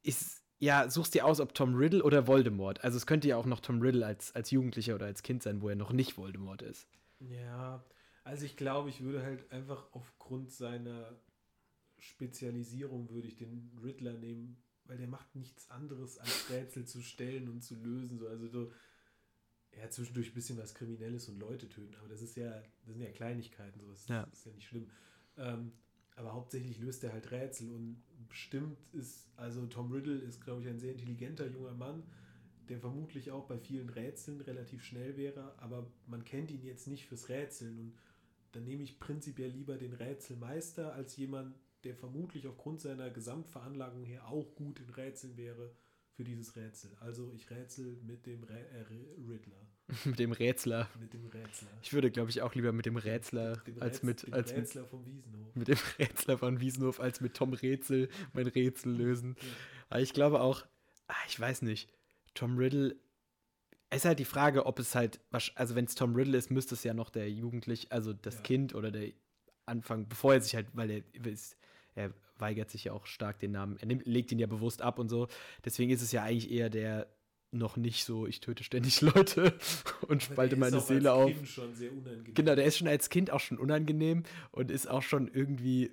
ist, 0.03 0.43
ja, 0.59 0.89
suchst 0.89 1.13
dir 1.13 1.25
aus, 1.25 1.39
ob 1.39 1.53
Tom 1.53 1.75
Riddle 1.75 2.03
oder 2.03 2.27
Voldemort. 2.27 2.83
Also 2.83 2.97
es 2.97 3.05
könnte 3.05 3.27
ja 3.27 3.37
auch 3.37 3.45
noch 3.45 3.59
Tom 3.59 3.81
Riddle 3.81 4.05
als, 4.05 4.33
als 4.35 4.51
Jugendlicher 4.51 4.95
oder 4.95 5.05
als 5.05 5.23
Kind 5.23 5.43
sein, 5.43 5.61
wo 5.61 5.69
er 5.69 5.75
noch 5.75 5.91
nicht 5.91 6.17
Voldemort 6.17 6.61
ist. 6.61 6.87
Ja, 7.19 7.83
also 8.23 8.45
ich 8.45 8.57
glaube, 8.57 8.89
ich 8.89 9.01
würde 9.01 9.23
halt 9.23 9.51
einfach 9.51 9.87
aufgrund 9.93 10.51
seiner 10.51 11.19
Spezialisierung 11.97 13.09
würde 13.09 13.27
ich 13.27 13.35
den 13.35 13.71
Riddler 13.83 14.13
nehmen, 14.13 14.63
weil 14.83 14.97
der 14.97 15.07
macht 15.07 15.35
nichts 15.35 15.69
anderes 15.69 16.17
als 16.17 16.49
Rätsel 16.49 16.85
zu 16.85 17.01
stellen 17.01 17.49
und 17.49 17.61
zu 17.61 17.75
lösen. 17.75 18.19
So, 18.19 18.27
also 18.27 18.47
so, 18.47 18.71
ja, 19.77 19.89
zwischendurch 19.89 20.29
ein 20.29 20.33
bisschen 20.33 20.57
was 20.57 20.73
Kriminelles 20.73 21.27
und 21.29 21.39
Leute 21.39 21.67
töten, 21.69 21.95
aber 21.95 22.07
das 22.09 22.21
ist 22.21 22.35
ja, 22.37 22.49
das 22.85 22.93
sind 22.95 23.01
ja 23.01 23.11
Kleinigkeiten, 23.11 23.79
so, 23.79 23.89
das 23.89 24.07
Ja. 24.07 24.23
ist 24.31 24.45
ja 24.45 24.51
nicht 24.53 24.67
schlimm. 24.67 24.89
Ähm, 25.37 25.71
aber 26.15 26.33
hauptsächlich 26.33 26.79
löst 26.79 27.03
er 27.03 27.11
halt 27.11 27.29
Rätsel 27.31 27.69
und 27.71 28.01
bestimmt 28.29 28.77
ist, 28.93 29.27
also 29.35 29.65
Tom 29.67 29.91
Riddle 29.91 30.17
ist, 30.17 30.41
glaube 30.41 30.61
ich, 30.61 30.67
ein 30.69 30.79
sehr 30.79 30.91
intelligenter 30.93 31.47
junger 31.47 31.73
Mann, 31.73 32.03
der 32.69 32.79
vermutlich 32.79 33.31
auch 33.31 33.47
bei 33.47 33.59
vielen 33.59 33.89
Rätseln 33.89 34.41
relativ 34.41 34.83
schnell 34.83 35.17
wäre, 35.17 35.53
aber 35.59 35.85
man 36.07 36.23
kennt 36.23 36.51
ihn 36.51 36.63
jetzt 36.63 36.87
nicht 36.87 37.05
fürs 37.05 37.29
Rätseln 37.29 37.77
und 37.77 37.97
dann 38.53 38.63
nehme 38.63 38.83
ich 38.83 38.99
prinzipiell 38.99 39.49
lieber 39.51 39.77
den 39.77 39.93
Rätselmeister 39.93 40.93
als 40.93 41.17
jemand, 41.17 41.55
der 41.83 41.95
vermutlich 41.95 42.47
aufgrund 42.47 42.79
seiner 42.79 43.09
Gesamtveranlagung 43.09 44.05
her 44.05 44.27
auch 44.27 44.55
gut 44.55 44.79
in 44.79 44.89
Rätseln 44.89 45.35
wäre 45.37 45.75
für 46.15 46.23
dieses 46.23 46.55
Rätsel. 46.55 46.91
Also 46.99 47.31
ich 47.35 47.49
rätsel 47.49 47.97
mit 48.05 48.25
dem 48.25 48.43
Rä 48.43 48.53
äh, 48.53 48.85
Riddler, 49.29 49.67
mit 50.05 50.19
dem 50.19 50.31
Rätsler. 50.31 50.89
mit 50.99 51.13
dem 51.13 51.25
Rätsler. 51.27 51.67
Ich 51.81 51.93
würde, 51.93 52.09
glaube 52.11 52.29
ich, 52.29 52.41
auch 52.41 52.55
lieber 52.55 52.71
mit 52.71 52.85
dem 52.85 52.97
Rätsler 52.97 53.57
Dem 53.57 53.81
als 53.81 53.97
Rätsel- 54.01 54.05
mit, 54.05 54.23
dem 54.27 54.33
als 54.33 54.51
mit, 54.51 54.57
Rätsler 54.61 54.85
vom 54.85 55.05
Wiesenhof. 55.05 55.55
mit 55.55 55.67
dem 55.67 55.77
Rätsler 55.99 56.37
von 56.37 56.59
Wiesenhof 56.61 56.99
als 56.99 57.21
mit 57.21 57.33
Tom 57.35 57.53
Rätsel 57.53 58.09
mein 58.33 58.47
Rätsel 58.47 58.93
lösen. 58.93 59.35
Ja. 59.39 59.47
Aber 59.89 60.01
ich 60.01 60.13
glaube 60.13 60.39
auch, 60.41 60.65
ah, 61.07 61.13
ich 61.27 61.39
weiß 61.39 61.61
nicht, 61.63 61.89
Tom 62.33 62.57
Riddle, 62.57 62.95
es 63.89 63.97
ist 63.99 64.05
halt 64.05 64.19
die 64.19 64.25
Frage, 64.25 64.65
ob 64.65 64.79
es 64.79 64.95
halt, 64.95 65.19
also 65.55 65.75
wenn 65.75 65.85
es 65.85 65.95
Tom 65.95 66.15
Riddle 66.15 66.37
ist, 66.37 66.49
müsste 66.49 66.75
es 66.75 66.83
ja 66.83 66.93
noch 66.93 67.09
der 67.09 67.29
Jugendlich, 67.31 67.91
also 67.91 68.13
das 68.13 68.35
Ja. 68.35 68.41
Kind 68.41 68.73
oder 68.75 68.91
der 68.91 69.11
Anfang, 69.65 70.07
bevor 70.07 70.33
er 70.33 70.41
sich 70.41 70.55
halt, 70.55 70.67
weil 70.73 70.89
er 70.91 71.25
ist, 71.25 71.57
er 71.95 72.11
weigert 72.37 72.69
sich 72.69 72.83
ja 72.85 72.93
auch 72.93 73.05
stark 73.05 73.39
den 73.39 73.51
Namen, 73.51 73.77
er 73.77 73.85
nimmt, 73.87 74.05
legt 74.05 74.31
ihn 74.31 74.39
ja 74.39 74.47
bewusst 74.47 74.81
ab 74.81 74.99
und 74.99 75.09
so. 75.09 75.27
Deswegen 75.63 75.91
ist 75.91 76.01
es 76.01 76.11
ja 76.11 76.23
eigentlich 76.23 76.51
eher 76.51 76.69
der 76.69 77.07
noch 77.51 77.77
nicht 77.77 78.03
so, 78.03 78.27
ich 78.27 78.41
töte 78.41 78.63
ständig 78.65 78.99
Leute 79.01 79.53
und 80.09 80.21
spalte 80.23 80.55
der 80.55 80.59
meine 80.59 80.81
Seele 80.81 81.13
auf. 81.13 81.31
Kind 81.31 81.47
schon 81.47 81.73
sehr 81.75 81.91
unangenehm. 81.93 82.33
Genau, 82.33 82.55
der 82.55 82.65
ist 82.65 82.77
schon 82.77 82.87
als 82.89 83.09
Kind 83.09 83.31
auch 83.31 83.39
schon 83.39 83.57
unangenehm 83.57 84.23
und 84.51 84.71
ist 84.71 84.89
auch 84.89 85.03
schon 85.03 85.29
irgendwie, 85.29 85.91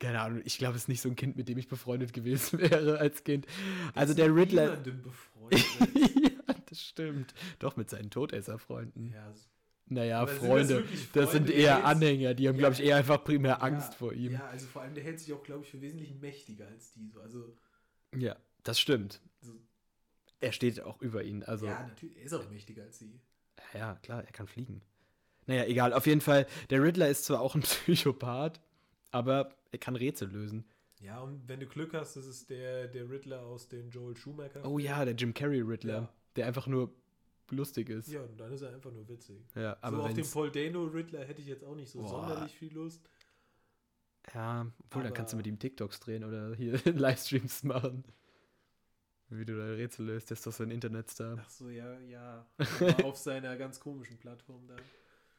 keine 0.00 0.20
Ahnung, 0.20 0.42
ich 0.44 0.58
glaube, 0.58 0.74
es 0.76 0.82
ist 0.82 0.88
nicht 0.88 1.00
so 1.00 1.08
ein 1.08 1.14
Kind, 1.16 1.36
mit 1.36 1.48
dem 1.48 1.58
ich 1.58 1.68
befreundet 1.68 2.12
gewesen 2.12 2.58
wäre 2.58 2.98
als 2.98 3.22
Kind. 3.22 3.46
Also 3.94 4.12
Ist 4.12 4.18
der 4.18 4.34
Riddler. 4.34 4.76
befreundet. 4.78 5.64
ja, 6.48 6.54
das 6.68 6.82
stimmt. 6.82 7.34
Doch, 7.60 7.76
mit 7.76 7.88
seinen 7.90 8.10
Todesserfreunden. 8.10 9.12
ja, 9.12 9.32
so- 9.32 9.46
Naja, 9.90 10.20
Aber 10.20 10.30
sind 10.30 10.40
das 10.42 10.48
Freunde. 10.48 10.84
Das 11.14 11.32
sind 11.32 11.46
Freunde, 11.46 11.52
eher 11.52 11.84
Anhänger, 11.84 12.34
die 12.34 12.48
haben, 12.48 12.56
Ja, 12.56 12.60
glaube 12.60 12.74
ich, 12.74 12.80
eher 12.82 12.96
einfach 12.96 13.24
primär 13.24 13.52
ja, 13.52 13.58
Angst 13.60 13.94
vor 13.94 14.12
ihm. 14.12 14.32
Ja, 14.32 14.46
also 14.48 14.66
vor 14.66 14.82
allem, 14.82 14.94
der 14.94 15.04
hält 15.04 15.18
sich 15.20 15.32
auch, 15.32 15.42
glaube 15.42 15.64
ich, 15.64 15.70
für 15.70 15.80
wesentlich 15.80 16.14
mächtiger 16.20 16.66
als 16.66 16.92
die. 16.92 17.08
So. 17.08 17.20
Also, 17.20 17.56
Ja, 18.16 18.36
das 18.64 18.78
stimmt. 18.80 19.20
so, 19.40 19.52
Er 20.40 20.52
steht 20.52 20.80
auch 20.82 21.00
über 21.00 21.22
ihn. 21.24 21.42
Also, 21.44 21.66
ja, 21.66 21.72
ja, 21.72 21.86
natürlich, 21.86 22.16
er 22.18 22.24
ist 22.24 22.32
auch 22.34 22.50
mächtiger 22.50 22.82
als 22.82 22.98
sie. 22.98 23.18
klar, 24.02 24.24
er 24.24 24.32
kann 24.32 24.46
fliegen. 24.46 24.82
Naja, 25.46 25.64
egal. 25.64 25.94
Auf 25.94 26.06
jeden 26.06 26.20
Fall, 26.20 26.46
der 26.68 26.82
Riddler 26.82 27.08
ist 27.08 27.24
zwar 27.24 27.40
auch 27.40 27.54
ein 27.54 27.60
Psychopath, 27.62 28.60
aber 29.10 29.54
er 29.72 29.78
kann 29.78 29.96
Rätsel 29.96 30.28
lösen. 30.30 30.64
Ja, 31.00 31.20
und 31.20 31.48
wenn 31.48 31.60
du 31.60 31.66
Glück 31.66 31.94
hast, 31.94 32.16
das 32.16 32.26
ist 32.26 32.50
der, 32.50 32.88
der 32.88 33.08
Riddler 33.08 33.40
aus 33.46 33.68
den 33.68 33.88
Joel 33.90 34.16
Schumacher. 34.16 34.64
Oh 34.66 34.78
ja, 34.78 35.04
der 35.04 35.14
Jim 35.14 35.32
Carrey 35.32 35.60
Riddler, 35.60 35.94
Ja. 36.02 36.12
der 36.36 36.46
einfach 36.46 36.66
nur 36.66 36.92
lustig 37.50 37.88
ist. 37.88 38.08
Ja, 38.08 38.22
und 38.22 38.38
dann 38.38 38.52
ist 38.52 38.62
er 38.62 38.74
einfach 38.74 38.92
nur 38.92 39.08
witzig. 39.08 39.44
Ja, 39.54 39.76
Aber 39.80 39.98
so 39.98 40.02
auf 40.04 40.14
den 40.14 40.30
Paul 40.30 40.50
Dano 40.50 40.84
Riddler 40.84 41.24
hätte 41.24 41.40
ich 41.40 41.48
jetzt 41.48 41.64
auch 41.64 41.74
nicht 41.74 41.90
so 41.90 42.00
Boah. 42.00 42.08
sonderlich 42.08 42.54
viel 42.54 42.72
Lust. 42.72 43.08
Ja, 44.34 44.66
obwohl, 44.84 45.02
dann 45.02 45.14
kannst 45.14 45.32
du 45.32 45.36
mit 45.36 45.46
ihm 45.46 45.58
TikToks 45.58 46.00
drehen 46.00 46.24
oder 46.24 46.54
hier 46.54 46.74
Livestreams 46.84 47.64
machen. 47.64 48.04
Wie 49.30 49.44
du 49.44 49.56
da 49.56 49.64
Rätsel 49.64 50.06
löst, 50.06 50.30
der 50.30 50.36
ist 50.36 50.46
doch 50.46 50.52
so 50.52 50.62
ein 50.62 50.70
Internetstar. 50.70 51.38
Ach 51.38 51.50
so, 51.50 51.68
ja, 51.68 51.98
ja. 52.00 52.46
Auf 53.04 53.16
seiner 53.16 53.56
ganz 53.56 53.78
komischen 53.78 54.16
Plattform 54.18 54.66
da. 54.66 54.76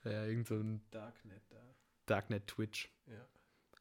Ja, 0.10 0.26
irgend 0.26 0.48
so 0.48 0.56
ein 0.56 0.82
Darknet 0.92 1.42
da. 1.50 1.62
Darknet 2.06 2.48
Twitch. 2.48 2.92
Ja. 3.08 3.26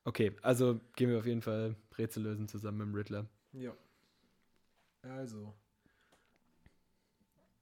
Okay, 0.05 0.35
also 0.43 0.81
gehen 0.97 1.11
wir 1.11 1.19
auf 1.19 1.27
jeden 1.27 1.43
Fall 1.43 1.77
Rätsel 1.97 2.23
lösen 2.23 2.49
zusammen 2.49 2.79
mit 2.79 2.87
dem 2.87 2.95
Riddler. 2.95 3.27
Ja. 3.53 3.77
Also. 5.03 5.55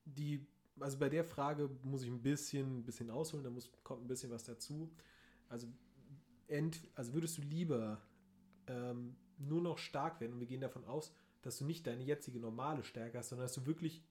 Die, 0.04 0.46
also 0.80 0.98
bei 0.98 1.08
der 1.08 1.24
Frage 1.24 1.70
muss 1.82 2.02
ich 2.02 2.10
ein 2.10 2.22
bisschen, 2.22 2.84
bisschen 2.84 3.10
ausholen, 3.10 3.44
da 3.44 3.50
muss, 3.50 3.70
kommt 3.82 4.04
ein 4.04 4.08
bisschen 4.08 4.30
was 4.30 4.44
dazu. 4.44 4.90
Also, 5.48 5.68
ent, 6.48 6.80
also 6.94 7.14
würdest 7.14 7.38
du 7.38 7.42
lieber 7.42 8.00
ähm, 8.66 9.16
nur 9.38 9.62
noch 9.62 9.78
stark 9.78 10.20
werden 10.20 10.34
und 10.34 10.40
wir 10.40 10.46
gehen 10.46 10.60
davon 10.60 10.84
aus, 10.84 11.12
dass 11.42 11.58
du 11.58 11.64
nicht 11.64 11.86
deine 11.86 12.02
jetzige 12.02 12.40
normale 12.40 12.82
Stärke 12.82 13.18
hast, 13.18 13.28
sondern 13.28 13.46
dass 13.46 13.54
du 13.54 13.66
wirklich 13.66 14.02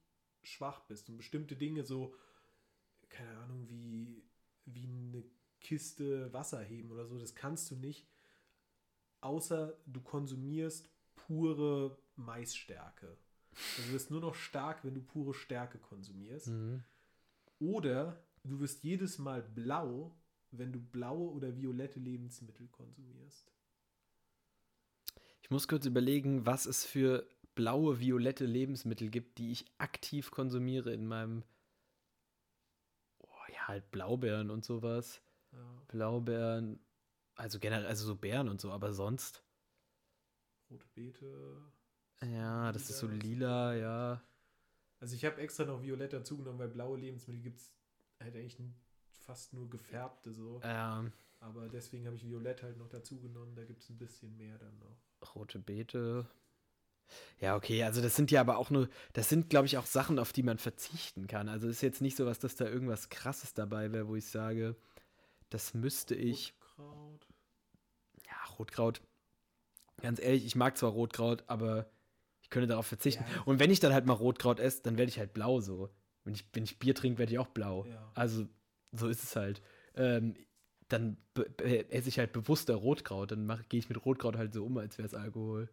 schwach 0.42 0.80
bist 0.80 1.08
und 1.08 1.16
bestimmte 1.16 1.56
Dinge 1.56 1.84
so, 1.84 2.14
keine 3.08 3.36
Ahnung, 3.38 3.68
wie, 3.68 4.22
wie 4.64 4.86
eine 4.86 5.24
Kiste 5.60 6.32
Wasser 6.32 6.60
heben 6.60 6.90
oder 6.90 7.06
so, 7.06 7.18
das 7.18 7.34
kannst 7.34 7.70
du 7.70 7.76
nicht, 7.76 8.06
außer 9.20 9.76
du 9.86 10.00
konsumierst 10.00 10.88
pure 11.14 11.98
Maisstärke. 12.14 13.16
Also 13.56 13.88
du 13.88 13.92
wirst 13.94 14.10
nur 14.10 14.20
noch 14.20 14.34
stark, 14.34 14.84
wenn 14.84 14.94
du 14.94 15.02
pure 15.02 15.34
Stärke 15.34 15.78
konsumierst. 15.78 16.48
Mhm. 16.48 16.82
Oder 17.58 18.22
du 18.44 18.60
wirst 18.60 18.84
jedes 18.84 19.18
Mal 19.18 19.42
blau, 19.42 20.14
wenn 20.50 20.72
du 20.72 20.80
blaue 20.80 21.30
oder 21.30 21.56
violette 21.56 21.98
Lebensmittel 21.98 22.68
konsumierst. 22.68 23.52
Ich 25.42 25.50
muss 25.50 25.68
kurz 25.68 25.86
überlegen, 25.86 26.44
was 26.44 26.66
es 26.66 26.84
für 26.84 27.26
blaue, 27.54 28.00
violette 28.00 28.44
Lebensmittel 28.44 29.10
gibt, 29.10 29.38
die 29.38 29.52
ich 29.52 29.64
aktiv 29.78 30.30
konsumiere 30.30 30.92
in 30.92 31.06
meinem. 31.06 31.44
Oh, 33.18 33.52
ja, 33.52 33.68
halt 33.68 33.90
Blaubeeren 33.90 34.50
und 34.50 34.64
sowas. 34.64 35.22
Ja, 35.52 35.82
Blaubeeren, 35.88 36.80
also 37.34 37.58
generell, 37.58 37.86
also 37.86 38.06
so 38.06 38.16
Beeren 38.16 38.48
und 38.48 38.60
so, 38.60 38.70
aber 38.72 38.92
sonst. 38.92 39.42
rote 40.70 40.86
Beete. 40.94 41.62
Ja, 42.22 42.72
das 42.72 42.88
ist 42.90 42.98
so 42.98 43.06
Lila, 43.06 43.74
ja. 43.74 44.22
Also 45.00 45.14
ich 45.14 45.24
habe 45.24 45.40
extra 45.40 45.64
noch 45.64 45.82
violett 45.82 46.12
dazugenommen, 46.12 46.58
weil 46.58 46.68
blaue 46.68 46.98
Lebensmittel 46.98 47.42
gibt 47.42 47.60
es 47.60 47.72
halt 48.20 48.34
eigentlich 48.34 48.56
fast 49.10 49.52
nur 49.52 49.68
gefärbte 49.68 50.32
so. 50.32 50.60
Ähm, 50.62 51.12
Aber 51.40 51.68
deswegen 51.68 52.06
habe 52.06 52.16
ich 52.16 52.24
violett 52.24 52.62
halt 52.62 52.78
noch 52.78 52.88
dazugenommen. 52.88 53.54
Da 53.54 53.64
gibt 53.64 53.82
es 53.82 53.90
ein 53.90 53.98
bisschen 53.98 54.36
mehr 54.36 54.56
dann 54.58 54.78
noch. 54.78 54.96
rote 55.34 55.58
Beete. 55.58 56.26
Ja, 57.38 57.54
okay, 57.54 57.84
also 57.84 58.00
das 58.02 58.16
sind 58.16 58.30
ja 58.30 58.40
aber 58.40 58.56
auch 58.56 58.70
nur, 58.70 58.88
das 59.12 59.28
sind, 59.28 59.50
glaube 59.50 59.66
ich, 59.66 59.78
auch 59.78 59.86
Sachen, 59.86 60.18
auf 60.18 60.32
die 60.32 60.42
man 60.42 60.58
verzichten 60.58 61.26
kann. 61.28 61.48
Also 61.48 61.68
ist 61.68 61.82
jetzt 61.82 62.00
nicht 62.00 62.16
so 62.16 62.26
was, 62.26 62.38
dass 62.38 62.56
da 62.56 62.64
irgendwas 62.64 63.10
krasses 63.10 63.54
dabei 63.54 63.92
wäre, 63.92 64.08
wo 64.08 64.16
ich 64.16 64.26
sage, 64.26 64.74
das 65.50 65.74
müsste 65.74 66.14
ich. 66.14 66.54
Rotkraut. 66.78 67.28
Ja, 68.26 68.54
Rotkraut. 68.58 69.02
Ganz 70.00 70.20
ehrlich, 70.20 70.44
ich 70.46 70.56
mag 70.56 70.76
zwar 70.76 70.90
Rotkraut, 70.90 71.44
aber 71.46 71.86
ich 72.46 72.50
könnte 72.50 72.68
darauf 72.68 72.86
verzichten. 72.86 73.24
Ja. 73.28 73.42
Und 73.42 73.58
wenn 73.58 73.72
ich 73.72 73.80
dann 73.80 73.92
halt 73.92 74.06
mal 74.06 74.12
Rotkraut 74.12 74.60
esse, 74.60 74.80
dann 74.84 74.96
werde 74.96 75.08
ich 75.08 75.18
halt 75.18 75.34
blau 75.34 75.60
so. 75.60 75.90
Wenn 76.22 76.32
ich, 76.32 76.44
wenn 76.52 76.62
ich 76.62 76.78
Bier 76.78 76.94
trinke, 76.94 77.18
werde 77.18 77.32
ich 77.32 77.40
auch 77.40 77.48
blau. 77.48 77.86
Ja. 77.86 78.12
Also, 78.14 78.46
so 78.92 79.08
ist 79.08 79.24
es 79.24 79.34
halt. 79.34 79.60
Ähm, 79.96 80.34
dann 80.86 81.16
esse 81.34 82.08
ich 82.08 82.20
halt 82.20 82.32
bewusster 82.32 82.76
Rotkraut. 82.76 83.32
Dann 83.32 83.64
gehe 83.68 83.80
ich 83.80 83.88
mit 83.88 84.04
Rotkraut 84.04 84.36
halt 84.36 84.54
so 84.54 84.64
um, 84.64 84.78
als 84.78 84.96
wäre 84.96 85.08
es 85.08 85.14
Alkohol. 85.14 85.68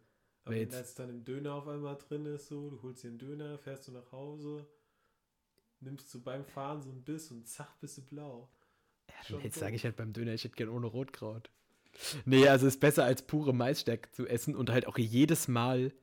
Aber 0.45 0.55
wenn 0.55 0.67
das 0.67 0.95
dann 0.95 1.11
im 1.11 1.23
Döner 1.23 1.53
auf 1.53 1.67
einmal 1.67 1.95
drin 1.95 2.25
ist, 2.25 2.47
so, 2.47 2.71
du 2.71 2.81
holst 2.81 3.03
dir 3.03 3.09
einen 3.09 3.19
Döner, 3.19 3.59
fährst 3.59 3.87
du 3.87 3.91
nach 3.91 4.11
Hause, 4.11 4.67
nimmst 5.79 6.11
du 6.11 6.23
beim 6.23 6.43
Fahren 6.43 6.81
so 6.81 6.89
einen 6.89 7.03
Biss 7.03 7.29
und 7.29 7.47
zack, 7.47 7.79
bist 7.81 7.99
du 7.99 8.01
blau. 8.01 8.49
Ja, 9.09 9.15
dann 9.29 9.41
jetzt 9.43 9.59
sage 9.59 9.75
ich 9.75 9.83
halt 9.83 9.95
beim 9.95 10.11
Döner, 10.11 10.33
ich 10.33 10.43
hätte 10.43 10.55
gern 10.55 10.69
ohne 10.69 10.87
Rotkraut. 10.87 11.51
Nee, 12.25 12.47
also 12.47 12.65
ist 12.65 12.79
besser 12.79 13.03
als 13.03 13.21
pure 13.21 13.53
Maisstärke 13.53 14.09
zu 14.11 14.25
essen 14.25 14.55
und 14.55 14.71
halt 14.71 14.87
auch 14.87 14.97
jedes 14.97 15.47
Mal 15.47 15.93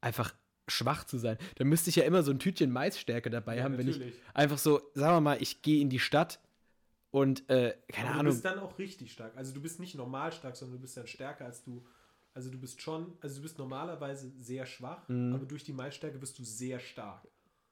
einfach 0.00 0.34
schwach 0.68 1.04
zu 1.04 1.18
sein. 1.18 1.36
Dann 1.56 1.68
müsste 1.68 1.90
ich 1.90 1.96
ja 1.96 2.04
immer 2.04 2.22
so 2.22 2.30
ein 2.30 2.38
Tütchen 2.38 2.70
Maisstärke 2.70 3.30
dabei 3.30 3.56
Ja, 3.58 3.64
haben, 3.64 3.76
wenn 3.78 3.88
ich 3.88 3.96
natürlich. 3.98 4.20
einfach 4.34 4.58
so, 4.58 4.80
sagen 4.94 5.16
wir 5.16 5.20
mal, 5.20 5.42
ich 5.42 5.62
gehe 5.62 5.80
in 5.80 5.90
die 5.90 5.98
Stadt 5.98 6.40
und, 7.10 7.48
äh, 7.50 7.76
keine 7.92 8.06
Aber 8.08 8.14
du 8.14 8.20
Ahnung, 8.20 8.32
bist 8.34 8.44
dann 8.44 8.58
auch 8.60 8.78
richtig 8.78 9.12
stark. 9.12 9.36
Also 9.36 9.52
du 9.52 9.60
bist 9.60 9.80
nicht 9.80 9.94
normal 9.96 10.32
stark, 10.32 10.56
sondern 10.56 10.76
du 10.78 10.82
bist 10.82 10.96
dann 10.96 11.06
stärker 11.06 11.44
als 11.46 11.62
du. 11.64 11.84
Also 12.34 12.50
du 12.50 12.58
bist 12.58 12.80
schon, 12.80 13.12
also 13.20 13.36
du 13.36 13.42
bist 13.42 13.58
normalerweise 13.58 14.30
sehr 14.38 14.64
schwach, 14.66 15.08
Mhm. 15.08 15.34
aber 15.34 15.46
durch 15.46 15.64
die 15.64 15.72
Maisstärke 15.72 16.18
bist 16.18 16.38
du 16.38 16.44
sehr 16.44 16.78
stark. 16.78 17.26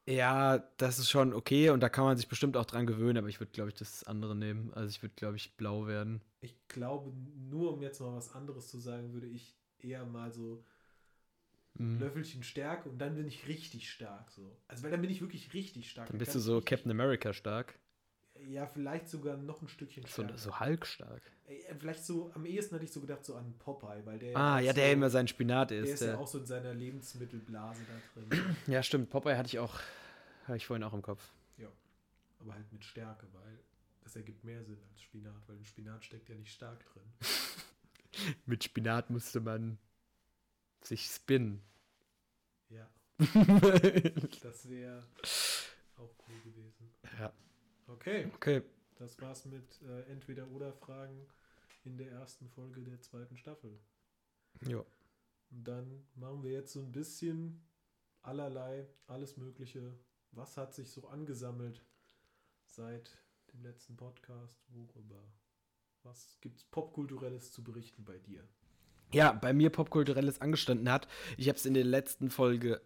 ja, 0.09 0.59
das 0.79 0.99
ist 0.99 1.11
schon 1.11 1.35
okay 1.35 1.71
und 1.71 1.81
da 1.81 1.89
kann 1.89 2.05
man 2.05 2.17
sich 2.17 2.29
bestimmt 2.29 2.57
auch 2.57 2.65
dran 2.65 2.87
gewöhnen, 2.87 3.19
aber 3.19 3.29
ich 3.29 3.41
würde, 3.41 3.53
glaube 3.53 3.69
ich, 3.69 3.75
das 3.77 4.05
andere 4.05 4.35
nehmen. 4.35 4.73
Also 4.75 4.89
ich 4.89 5.03
würde, 5.03 5.15
glaube 5.15 5.37
ich, 5.37 5.57
blau 5.57 5.87
werden. 5.87 6.23
Ich 6.41 6.57
glaube, 6.69 7.13
nur 7.51 7.75
um 7.75 7.83
jetzt 7.83 8.01
mal 8.01 8.15
was 8.15 8.33
anderes 8.35 8.69
zu 8.69 8.79
sagen, 8.79 9.13
würde 9.13 9.27
ich 9.27 9.57
eher 9.79 10.05
mal 10.05 10.33
so 10.33 10.65
Mhm. 11.79 12.01
Löffelchen 12.01 12.43
Stärke 12.43 12.89
und 12.89 12.99
dann 12.99 13.15
bin 13.17 13.27
ich 13.27 13.47
richtig 13.47 13.91
stark 13.91 14.31
so. 14.31 14.57
Also 14.67 14.83
weil 14.83 14.91
dann 14.91 15.01
bin 15.01 15.11
ich 15.11 15.21
wirklich 15.21 15.53
richtig 15.55 15.91
stark. 15.91 16.09
Dann 16.09 16.19
bist 16.19 16.35
du 16.35 16.41
so 16.41 16.61
Captain 16.61 16.91
America 16.91 17.33
stark. 17.33 17.79
Ja, 18.47 18.67
vielleicht 18.67 19.09
sogar 19.09 19.37
noch 19.37 19.63
ein 19.63 19.69
Stückchen 19.69 20.05
So, 20.05 20.23
stärker. 20.23 20.39
so 20.39 20.61
Hulk 20.61 20.87
stark. 20.87 21.23
Äh, 21.47 21.75
Vielleicht 21.79 22.05
so, 22.05 22.31
am 22.35 22.47
ehesten 22.47 22.75
hatte 22.77 22.85
ich 22.85 22.93
so 22.93 23.01
gedacht, 23.01 23.25
so 23.25 23.35
an 23.35 23.55
Popeye, 23.59 24.05
weil 24.05 24.19
der 24.19 24.37
Ah, 24.37 24.61
ja, 24.61 24.73
so, 24.73 24.77
der 24.77 24.93
immer 24.93 25.11
sein 25.11 25.27
Spinat 25.27 25.71
der 25.71 25.81
isst. 25.81 25.95
ist 25.95 26.01
ja 26.01 26.07
der- 26.09 26.19
auch 26.21 26.27
so 26.29 26.39
in 26.39 26.47
seiner 26.47 26.73
Lebensmittelblase 26.75 27.81
da 27.87 28.23
drin. 28.23 28.57
Ja, 28.69 28.83
stimmt. 28.83 29.11
Popeye 29.11 29.37
hatte 29.37 29.49
ich 29.49 29.59
auch, 29.59 29.81
habe 30.47 30.57
ich 30.57 30.67
vorhin 30.67 30.85
auch 30.85 30.93
im 30.95 31.03
Kopf. 31.03 31.23
Aber 32.41 32.55
halt 32.55 32.73
mit 32.73 32.85
Stärke, 32.85 33.27
weil 33.33 33.59
das 34.05 34.15
ergibt 34.15 34.45
mehr 34.45 34.63
Sinn 34.63 34.79
als 34.93 35.03
Spinat, 35.03 35.43
weil 35.49 35.57
im 35.57 35.65
Spinat 35.65 36.05
steckt 36.05 36.29
ja 36.29 36.37
nicht 36.37 36.53
stark 36.53 36.85
drin. 36.93 37.03
Mit 38.47 38.63
Spinat 38.63 39.11
musste 39.11 39.41
man 39.41 39.77
sich 40.83 41.07
spinnen. 41.07 41.63
Ja, 42.71 42.89
das 44.43 44.69
wäre 44.69 45.07
auch 45.97 46.15
cool 46.29 46.41
gewesen. 46.45 46.91
ja. 47.19 47.33
Okay, 47.87 48.31
Okay. 48.35 48.63
das 48.97 49.19
war's 49.21 49.45
mit 49.47 49.81
äh, 49.83 50.03
Entweder-Oder-Fragen 50.13 51.27
in 51.85 51.97
der 51.97 52.11
ersten 52.13 52.49
Folge 52.51 52.83
der 52.83 53.01
zweiten 53.01 53.37
Staffel. 53.39 53.79
Ja. 54.67 54.85
Und 55.51 55.65
dann 55.65 56.07
machen 56.15 56.43
wir 56.43 56.53
jetzt 56.53 56.73
so 56.75 56.81
ein 56.81 56.93
bisschen 56.93 57.63
allerlei, 58.23 58.87
alles 59.07 59.37
Mögliche. 59.39 59.99
Was 60.33 60.59
hat 60.59 60.75
sich 60.75 60.91
so 60.91 61.09
angesammelt 61.09 61.83
seit 62.67 63.17
dem 63.55 63.63
letzten 63.63 63.97
Podcast? 63.97 64.61
Worüber? 64.69 65.23
Was 66.03 66.37
gibt's 66.43 66.65
Popkulturelles 66.65 67.53
zu 67.53 67.65
berichten 67.65 68.05
bei 68.05 68.19
dir? 68.19 68.47
Ja, 69.13 69.33
bei 69.33 69.53
mir 69.53 69.71
Popkulturelles 69.71 70.41
angestanden 70.41 70.91
hat. 70.91 71.09
Ich 71.37 71.49
habe 71.49 71.57
es 71.57 71.67
in 71.67 71.75
der 71.75 71.85
letzten 71.85 72.31
Folge 72.31 72.81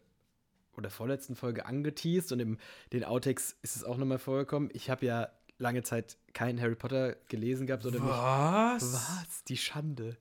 oder 0.77 0.91
vorletzten 0.91 1.37
Folge 1.37 1.67
angeteased 1.67 2.33
und 2.33 2.41
in 2.41 2.59
den 2.93 3.05
Outtakes 3.05 3.57
ist 3.63 3.77
es 3.77 3.85
auch 3.85 3.97
nochmal 3.97 4.19
vorgekommen. 4.19 4.71
Ich 4.73 4.89
habe 4.89 5.05
ja 5.05 5.29
lange 5.59 5.83
Zeit 5.83 6.17
keinen 6.33 6.61
Harry 6.61 6.75
Potter 6.75 7.17
gelesen 7.29 7.67
gehabt 7.67 7.87
oder 7.87 8.01
mich 8.01 8.09
Was? 8.09 8.93
Was? 8.93 9.45
Die 9.45 9.57
Schande. 9.57 10.17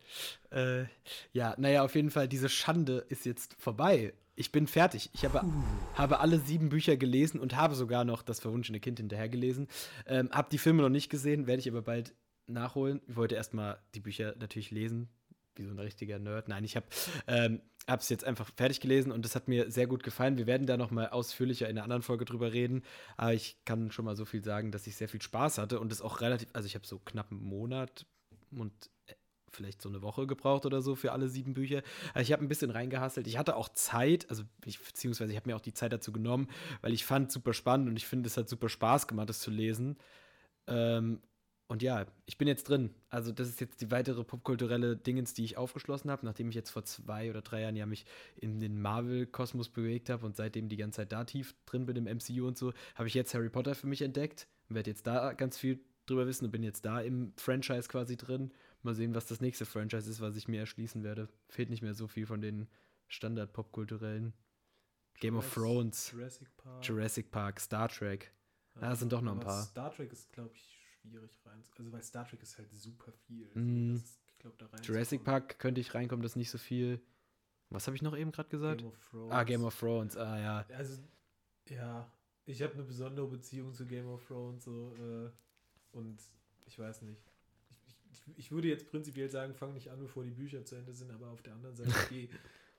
Äh, 0.51 0.83
ja, 1.33 1.55
naja, 1.57 1.83
auf 1.83 1.95
jeden 1.95 2.11
Fall, 2.11 2.27
diese 2.27 2.49
Schande 2.49 3.05
ist 3.09 3.25
jetzt 3.25 3.55
vorbei. 3.59 4.13
Ich 4.35 4.51
bin 4.51 4.67
fertig. 4.67 5.09
Ich 5.13 5.25
habe, 5.25 5.43
habe 5.95 6.19
alle 6.19 6.39
sieben 6.39 6.69
Bücher 6.69 6.95
gelesen 6.97 7.39
und 7.39 7.55
habe 7.55 7.75
sogar 7.75 8.05
noch 8.05 8.21
das 8.21 8.39
verwunschene 8.39 8.79
Kind 8.79 8.99
hinterher 8.99 9.29
gelesen. 9.29 9.67
Ähm, 10.05 10.29
habe 10.31 10.49
die 10.51 10.57
Filme 10.57 10.81
noch 10.81 10.89
nicht 10.89 11.09
gesehen, 11.09 11.47
werde 11.47 11.59
ich 11.59 11.69
aber 11.69 11.81
bald 11.81 12.13
nachholen. 12.47 13.01
Ich 13.07 13.15
wollte 13.15 13.35
erstmal 13.35 13.79
die 13.93 13.99
Bücher 13.99 14.35
natürlich 14.39 14.71
lesen, 14.71 15.09
wie 15.55 15.63
so 15.63 15.71
ein 15.71 15.79
richtiger 15.79 16.19
Nerd. 16.19 16.47
Nein, 16.47 16.63
ich 16.63 16.75
habe 16.75 16.85
ähm, 17.27 17.61
es 17.87 18.09
jetzt 18.09 18.23
einfach 18.23 18.49
fertig 18.55 18.79
gelesen 18.79 19.11
und 19.11 19.25
das 19.25 19.35
hat 19.35 19.47
mir 19.47 19.71
sehr 19.71 19.87
gut 19.87 20.03
gefallen. 20.03 20.37
Wir 20.37 20.47
werden 20.47 20.67
da 20.67 20.77
noch 20.77 20.91
mal 20.91 21.09
ausführlicher 21.09 21.67
in 21.67 21.77
einer 21.77 21.83
anderen 21.83 22.03
Folge 22.03 22.25
drüber 22.25 22.53
reden, 22.53 22.83
aber 23.17 23.33
ich 23.33 23.57
kann 23.65 23.91
schon 23.91 24.05
mal 24.05 24.15
so 24.15 24.25
viel 24.25 24.43
sagen, 24.43 24.71
dass 24.71 24.87
ich 24.87 24.95
sehr 24.95 25.09
viel 25.09 25.21
Spaß 25.21 25.57
hatte 25.57 25.79
und 25.79 25.91
es 25.91 26.01
auch 26.01 26.21
relativ, 26.21 26.49
also 26.53 26.65
ich 26.65 26.75
habe 26.75 26.87
so 26.87 26.99
knapp 26.99 27.31
einen 27.31 27.41
Monat 27.41 28.05
und 28.51 28.71
äh, 29.07 29.13
vielleicht 29.51 29.81
so 29.81 29.89
eine 29.89 30.01
Woche 30.01 30.27
gebraucht 30.27 30.65
oder 30.65 30.81
so 30.81 30.95
für 30.95 31.11
alle 31.11 31.27
sieben 31.27 31.53
Bücher. 31.53 31.81
Also 32.13 32.23
ich 32.23 32.31
habe 32.31 32.43
ein 32.43 32.47
bisschen 32.47 32.71
reingehasselt. 32.71 33.27
Ich 33.27 33.37
hatte 33.37 33.55
auch 33.55 33.69
Zeit, 33.69 34.29
also 34.29 34.43
ich, 34.65 34.79
beziehungsweise 34.79 35.31
ich 35.31 35.37
habe 35.37 35.49
mir 35.49 35.55
auch 35.55 35.61
die 35.61 35.73
Zeit 35.73 35.91
dazu 35.91 36.11
genommen, 36.11 36.47
weil 36.81 36.93
ich 36.93 37.05
fand 37.05 37.27
es 37.27 37.33
super 37.33 37.53
spannend 37.53 37.89
und 37.89 37.97
ich 37.97 38.07
finde, 38.07 38.27
es 38.27 38.37
hat 38.37 38.47
super 38.47 38.69
Spaß 38.69 39.07
gemacht, 39.07 39.29
das 39.29 39.39
zu 39.39 39.51
lesen. 39.51 39.97
Ähm, 40.67 41.21
und 41.71 41.81
ja, 41.81 42.05
ich 42.25 42.37
bin 42.37 42.49
jetzt 42.49 42.67
drin. 42.67 42.93
Also 43.09 43.31
das 43.31 43.47
ist 43.47 43.61
jetzt 43.61 43.79
die 43.79 43.91
weitere 43.91 44.25
popkulturelle 44.25 44.97
Dingens, 44.97 45.33
die 45.33 45.45
ich 45.45 45.55
aufgeschlossen 45.55 46.11
habe, 46.11 46.25
nachdem 46.25 46.49
ich 46.49 46.55
jetzt 46.55 46.69
vor 46.69 46.83
zwei 46.83 47.29
oder 47.29 47.41
drei 47.41 47.61
Jahren 47.61 47.77
ja 47.77 47.85
mich 47.85 48.05
in 48.35 48.59
den 48.59 48.81
Marvel-Kosmos 48.81 49.69
bewegt 49.69 50.09
habe 50.09 50.25
und 50.25 50.35
seitdem 50.35 50.67
die 50.67 50.75
ganze 50.75 50.97
Zeit 50.97 51.13
da 51.13 51.23
tief 51.23 51.55
drin 51.65 51.85
bin 51.85 51.95
im 51.95 52.17
MCU 52.17 52.45
und 52.45 52.57
so, 52.57 52.73
habe 52.95 53.07
ich 53.07 53.13
jetzt 53.13 53.33
Harry 53.33 53.47
Potter 53.47 53.73
für 53.73 53.87
mich 53.87 54.01
entdeckt 54.01 54.49
und 54.67 54.75
werde 54.75 54.89
jetzt 54.89 55.07
da 55.07 55.31
ganz 55.31 55.57
viel 55.57 55.79
drüber 56.07 56.27
wissen 56.27 56.43
und 56.43 56.51
bin 56.51 56.61
jetzt 56.61 56.83
da 56.83 56.99
im 56.99 57.31
Franchise 57.37 57.87
quasi 57.87 58.17
drin. 58.17 58.51
Mal 58.81 58.93
sehen, 58.93 59.15
was 59.15 59.27
das 59.27 59.39
nächste 59.39 59.65
Franchise 59.65 60.09
ist, 60.09 60.19
was 60.19 60.35
ich 60.35 60.49
mir 60.49 60.59
erschließen 60.59 61.05
werde. 61.05 61.29
Fehlt 61.47 61.69
nicht 61.69 61.83
mehr 61.83 61.93
so 61.93 62.09
viel 62.09 62.25
von 62.25 62.41
den 62.41 62.67
Standard-popkulturellen. 63.07 64.33
Game 65.21 65.37
of 65.37 65.53
Thrones, 65.53 66.11
Jurassic 66.11 66.57
Park. 66.57 66.85
Jurassic 66.85 67.31
Park, 67.31 67.61
Star 67.61 67.87
Trek. 67.87 68.33
Da 68.77 68.93
sind 68.93 69.13
doch 69.13 69.21
noch 69.21 69.35
ein 69.35 69.39
paar. 69.39 69.63
Star 69.63 69.95
Trek 69.95 70.11
ist, 70.11 70.33
glaube 70.33 70.51
ich, 70.53 70.80
schwierig 71.01 71.31
rein. 71.45 71.63
Also 71.77 71.91
weil 71.91 72.03
Star 72.03 72.27
Trek 72.27 72.41
ist 72.41 72.57
halt 72.57 72.71
super 72.71 73.11
viel. 73.11 73.47
Das 73.53 74.03
ist, 74.03 74.19
ich 74.27 74.37
glaub, 74.37 74.57
da 74.57 74.65
reinzukommen. 74.65 74.95
Jurassic 74.95 75.23
Park 75.23 75.59
könnte 75.59 75.81
ich 75.81 75.93
reinkommen, 75.93 76.23
das 76.23 76.33
ist 76.33 76.37
nicht 76.37 76.51
so 76.51 76.57
viel. 76.57 77.01
Was 77.69 77.87
habe 77.87 77.95
ich 77.95 78.01
noch 78.01 78.17
eben 78.17 78.31
gerade 78.31 78.49
gesagt? 78.49 78.81
Game 78.81 78.89
of 78.91 79.09
Thrones. 79.09 79.31
ah, 79.31 79.43
Game 79.43 79.63
of 79.63 79.79
Thrones, 79.79 80.17
ah 80.17 80.39
ja. 80.39 80.65
Also, 80.75 81.01
ja, 81.69 82.11
ich 82.45 82.61
habe 82.61 82.73
eine 82.73 82.83
besondere 82.83 83.27
Beziehung 83.27 83.73
zu 83.73 83.85
Game 83.85 84.07
of 84.07 84.25
Thrones 84.27 84.65
so, 84.65 84.95
äh, 84.97 85.31
und 85.91 86.21
ich 86.65 86.77
weiß 86.77 87.01
nicht. 87.03 87.21
Ich, 87.87 87.97
ich, 88.11 88.37
ich 88.37 88.51
würde 88.51 88.67
jetzt 88.67 88.89
prinzipiell 88.89 89.29
sagen, 89.29 89.53
fang 89.53 89.73
nicht 89.73 89.89
an, 89.89 89.99
bevor 89.99 90.23
die 90.23 90.31
Bücher 90.31 90.65
zu 90.65 90.75
Ende 90.75 90.93
sind, 90.93 91.11
aber 91.11 91.29
auf 91.29 91.41
der 91.41 91.53
anderen 91.53 91.75
Seite 91.75 91.91
gehe 92.09 92.29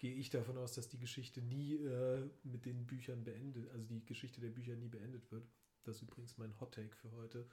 gehe 0.03 0.15
ich 0.15 0.31
davon 0.31 0.59
aus, 0.59 0.75
dass 0.75 0.89
die 0.89 0.99
Geschichte 0.99 1.41
nie 1.41 1.77
äh, 1.77 2.29
mit 2.43 2.67
den 2.67 2.87
Büchern 2.87 3.23
beendet, 3.23 3.71
also 3.71 3.87
die 3.87 4.05
Geschichte 4.05 4.41
der 4.41 4.51
Bücher 4.51 4.75
nie 4.75 4.89
beendet 4.89 5.31
wird. 5.31 5.47
Das 5.85 5.97
ist 5.97 6.03
übrigens 6.03 6.37
mein 6.39 6.59
Hot 6.61 6.75
Take 6.75 6.95
für 6.97 7.13
heute. 7.13 7.47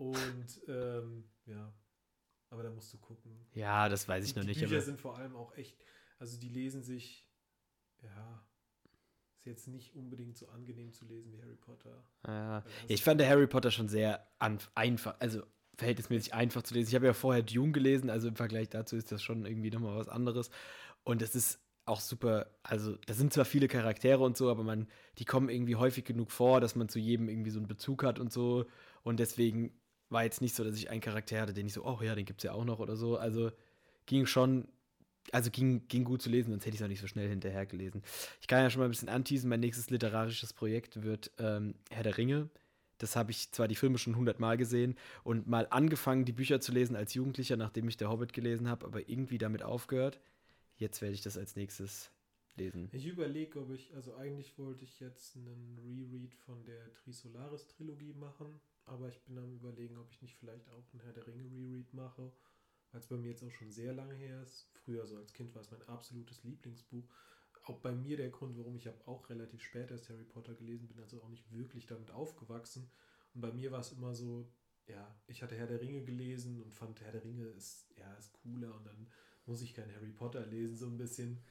Und 0.00 0.62
ähm, 0.66 1.24
ja, 1.44 1.74
aber 2.48 2.62
da 2.62 2.70
musst 2.70 2.90
du 2.94 2.98
gucken. 2.98 3.46
Ja, 3.52 3.90
das 3.90 4.08
weiß 4.08 4.24
ich 4.24 4.32
die 4.32 4.38
noch 4.38 4.46
nicht. 4.46 4.58
Bücher 4.58 4.74
Aber 4.74 4.82
sind 4.82 4.98
vor 4.98 5.18
allem 5.18 5.36
auch 5.36 5.54
echt, 5.56 5.78
also 6.18 6.40
die 6.40 6.48
lesen 6.48 6.82
sich, 6.82 7.28
ja, 8.00 8.42
ist 9.36 9.44
jetzt 9.44 9.68
nicht 9.68 9.94
unbedingt 9.94 10.38
so 10.38 10.48
angenehm 10.48 10.94
zu 10.94 11.04
lesen 11.04 11.32
wie 11.32 11.42
Harry 11.42 11.56
Potter. 11.56 12.02
ja. 12.26 12.64
Ich 12.88 13.04
fand 13.04 13.20
der 13.20 13.28
Harry 13.28 13.46
Potter 13.46 13.70
schon 13.70 13.88
sehr 13.88 14.26
einfach, 14.74 15.16
also 15.20 15.42
verhältnismäßig 15.76 16.32
einfach 16.32 16.62
zu 16.62 16.72
lesen. 16.72 16.88
Ich 16.88 16.94
habe 16.94 17.06
ja 17.06 17.12
vorher 17.12 17.42
Dune 17.42 17.72
gelesen, 17.72 18.08
also 18.08 18.28
im 18.28 18.36
Vergleich 18.36 18.70
dazu 18.70 18.96
ist 18.96 19.12
das 19.12 19.22
schon 19.22 19.44
irgendwie 19.44 19.70
nochmal 19.70 19.96
was 19.96 20.08
anderes. 20.08 20.50
Und 21.04 21.20
es 21.20 21.34
ist 21.34 21.60
auch 21.84 22.00
super, 22.00 22.46
also 22.62 22.96
da 23.06 23.12
sind 23.12 23.34
zwar 23.34 23.44
viele 23.44 23.68
Charaktere 23.68 24.22
und 24.22 24.36
so, 24.36 24.50
aber 24.50 24.62
man, 24.62 24.88
die 25.18 25.24
kommen 25.26 25.50
irgendwie 25.50 25.76
häufig 25.76 26.04
genug 26.04 26.30
vor, 26.30 26.60
dass 26.60 26.74
man 26.74 26.88
zu 26.88 26.98
jedem 26.98 27.28
irgendwie 27.28 27.50
so 27.50 27.58
einen 27.58 27.68
Bezug 27.68 28.02
hat 28.02 28.18
und 28.18 28.32
so. 28.32 28.64
Und 29.02 29.20
deswegen 29.20 29.79
war 30.10 30.24
jetzt 30.24 30.40
nicht 30.40 30.54
so, 30.54 30.64
dass 30.64 30.76
ich 30.76 30.90
einen 30.90 31.00
Charakter 31.00 31.40
hatte, 31.40 31.54
den 31.54 31.66
ich 31.66 31.72
so, 31.72 31.84
oh 31.84 32.00
ja, 32.02 32.14
den 32.14 32.26
gibt 32.26 32.40
es 32.40 32.44
ja 32.44 32.52
auch 32.52 32.64
noch 32.64 32.78
oder 32.80 32.96
so. 32.96 33.16
Also 33.16 33.50
ging 34.06 34.26
schon, 34.26 34.68
also 35.32 35.50
ging, 35.50 35.86
ging 35.88 36.04
gut 36.04 36.20
zu 36.20 36.28
lesen, 36.28 36.50
sonst 36.50 36.66
hätte 36.66 36.74
ich 36.74 36.80
es 36.80 36.84
auch 36.84 36.88
nicht 36.88 37.00
so 37.00 37.06
schnell 37.06 37.28
hinterher 37.28 37.66
gelesen. 37.66 38.02
Ich 38.40 38.48
kann 38.48 38.62
ja 38.62 38.70
schon 38.70 38.80
mal 38.80 38.86
ein 38.86 38.90
bisschen 38.90 39.08
anteasen, 39.08 39.48
mein 39.48 39.60
nächstes 39.60 39.90
literarisches 39.90 40.52
Projekt 40.52 41.02
wird 41.02 41.30
ähm, 41.38 41.74
Herr 41.90 42.02
der 42.02 42.18
Ringe. 42.18 42.50
Das 42.98 43.16
habe 43.16 43.30
ich 43.30 43.50
zwar 43.50 43.66
die 43.66 43.76
Filme 43.76 43.96
schon 43.96 44.16
hundertmal 44.16 44.58
gesehen 44.58 44.94
und 45.24 45.46
mal 45.46 45.66
angefangen, 45.70 46.26
die 46.26 46.32
Bücher 46.32 46.60
zu 46.60 46.72
lesen 46.72 46.96
als 46.96 47.14
Jugendlicher, 47.14 47.56
nachdem 47.56 47.88
ich 47.88 47.96
Der 47.96 48.10
Hobbit 48.10 48.34
gelesen 48.34 48.68
habe, 48.68 48.84
aber 48.84 49.08
irgendwie 49.08 49.38
damit 49.38 49.62
aufgehört. 49.62 50.20
Jetzt 50.76 51.00
werde 51.00 51.14
ich 51.14 51.22
das 51.22 51.38
als 51.38 51.56
nächstes 51.56 52.10
lesen. 52.56 52.88
Ich 52.92 53.06
überlege, 53.06 53.60
ob 53.60 53.70
ich, 53.70 53.94
also 53.94 54.14
eigentlich 54.16 54.58
wollte 54.58 54.84
ich 54.84 55.00
jetzt 55.00 55.36
einen 55.36 55.78
Reread 55.82 56.34
von 56.34 56.62
der 56.64 56.92
Trisolaris-Trilogie 56.92 58.12
machen, 58.14 58.60
aber 58.90 59.08
ich 59.08 59.22
bin 59.22 59.38
am 59.38 59.54
überlegen, 59.54 59.96
ob 59.98 60.10
ich 60.10 60.20
nicht 60.22 60.36
vielleicht 60.36 60.68
auch 60.70 60.92
einen 60.92 61.02
Herr 61.02 61.12
der 61.12 61.26
Ringe 61.26 61.50
Reread 61.50 61.92
mache, 61.94 62.32
weil 62.90 63.00
es 63.00 63.06
bei 63.06 63.16
mir 63.16 63.30
jetzt 63.30 63.42
auch 63.42 63.50
schon 63.52 63.70
sehr 63.70 63.92
lange 63.92 64.14
her 64.14 64.42
ist. 64.42 64.68
Früher, 64.72 65.06
so 65.06 65.16
als 65.16 65.32
Kind, 65.32 65.54
war 65.54 65.62
es 65.62 65.70
mein 65.70 65.86
absolutes 65.88 66.42
Lieblingsbuch. 66.44 67.08
Auch 67.64 67.78
bei 67.78 67.92
mir 67.92 68.16
der 68.16 68.30
Grund, 68.30 68.58
warum 68.58 68.76
ich 68.76 68.86
habe 68.86 69.06
auch 69.06 69.28
relativ 69.30 69.62
spät 69.62 69.90
erst 69.90 70.08
Harry 70.08 70.24
Potter 70.24 70.54
gelesen, 70.54 70.88
bin 70.88 71.00
also 71.00 71.22
auch 71.22 71.28
nicht 71.28 71.50
wirklich 71.52 71.86
damit 71.86 72.10
aufgewachsen. 72.10 72.90
Und 73.34 73.42
bei 73.42 73.52
mir 73.52 73.70
war 73.70 73.80
es 73.80 73.92
immer 73.92 74.14
so, 74.14 74.50
ja, 74.86 75.14
ich 75.26 75.42
hatte 75.42 75.56
Herr 75.56 75.66
der 75.66 75.80
Ringe 75.80 76.02
gelesen 76.02 76.60
und 76.62 76.74
fand 76.74 77.00
Herr 77.00 77.12
der 77.12 77.24
Ringe 77.24 77.46
ist, 77.46 77.86
ja, 77.96 78.12
ist 78.14 78.32
cooler 78.32 78.74
und 78.74 78.86
dann 78.86 79.08
muss 79.46 79.62
ich 79.62 79.74
kein 79.74 79.94
Harry 79.94 80.10
Potter 80.10 80.44
lesen, 80.46 80.76
so 80.76 80.86
ein 80.86 80.98
bisschen. 80.98 81.42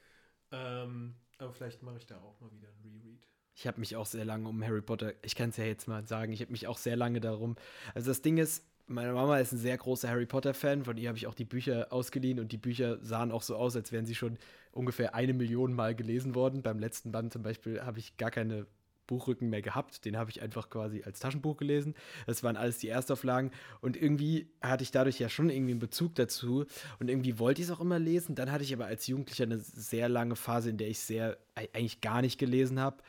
Ähm, 0.52 1.15
aber 1.38 1.54
vielleicht 1.54 1.84
mache 1.84 1.97
ich 1.97 2.08
da 2.08 2.19
auch 2.21 2.39
mal 2.41 2.52
wieder 2.52 2.69
ein 2.69 2.82
Reread. 2.82 3.28
Ich 3.60 3.67
habe 3.67 3.82
mich 3.82 3.98
auch 3.98 4.06
sehr 4.06 4.24
lange 4.24 4.48
um 4.48 4.63
Harry 4.63 4.82
Potter, 4.82 5.12
ich 5.22 5.36
kann 5.36 5.50
es 5.50 5.58
ja 5.58 5.65
jetzt 5.65 5.86
mal 5.86 6.08
sagen, 6.08 6.32
ich 6.32 6.39
habe 6.39 6.54
mich 6.54 6.67
auch 6.67 6.78
sehr 6.78 6.95
lange 6.95 7.19
darum. 7.19 7.58
Also 7.93 8.10
das 8.10 8.22
Ding 8.22 8.38
ist, 8.38 8.63
meine 8.88 9.12
Mama 9.12 9.38
ist 9.38 9.52
ein 9.52 9.58
sehr 9.58 9.78
großer 9.78 10.08
Harry 10.08 10.26
Potter-Fan, 10.26 10.86
von 10.86 10.95
ihr 10.95 11.10
habe 11.10 11.17
ich 11.17 11.28
auch 11.28 11.34
die 11.34 11.43
Bücher 11.43 11.88
ausgeliehen 11.91 12.39
und 12.39 12.54
die 12.54 12.58
Bücher 12.58 13.04
sahen 13.04 13.34
auch 13.34 13.41
so 13.41 13.58
aus, 13.58 13.76
als 13.76 13.91
wären 13.91 14.06
sie 14.06 14.15
schon 14.15 14.38
ungefähr 14.72 15.13
eine 15.13 15.34
Million 15.34 15.74
Mal 15.74 15.93
gelesen 15.93 16.36
worden. 16.36 16.62
Beim 16.62 16.80
letzten 16.80 17.12
Band 17.12 17.34
zum 17.34 17.43
Beispiel 17.43 17.82
habe 17.82 18.00
ich 18.00 18.15
gar 18.15 18.32
keine 18.32 18.65
Buchrücken 19.08 19.50
mehr 19.50 19.62
gehabt, 19.62 20.06
den 20.06 20.15
habe 20.15 20.32
ich 20.32 20.41
einfach 20.41 20.69
quasi 20.69 21.04
als 21.04 21.19
Taschenbuch 21.19 21.58
gelesen. 21.58 21.95
Das 22.28 22.43
waren 22.43 22.56
alles 22.56 22.78
die 22.78 22.88
Erstauflagen 22.88 23.52
und 23.82 24.02
irgendwie 24.02 24.48
hatte 24.62 24.84
ich 24.84 24.91
dadurch 24.91 25.19
ja 25.19 25.28
schon 25.28 25.50
irgendwie 25.50 25.72
einen 25.72 25.82
Bezug 25.82 26.15
dazu 26.15 26.65
und 27.00 27.10
irgendwie 27.10 27.39
wollte 27.39 27.62
ich 27.62 27.67
es 27.67 27.74
auch 27.74 27.82
immer 27.82 28.00
lesen. 28.00 28.36
Dann 28.36 28.54
hatte 28.54 28.63
ich 28.63 28.74
aber 28.74 28.86
als 28.86 29.06
Jugendlicher 29.08 29.43
eine 29.43 29.60
sehr 29.60 30.08
lange 30.08 30.38
Phase, 30.38 30.69
in 30.69 30.78
der 30.78 30.88
ich 30.88 31.00
sehr 31.00 31.38
eigentlich 31.56 32.00
gar 32.00 32.22
nicht 32.22 32.38
gelesen 32.38 32.80
habe 32.80 33.04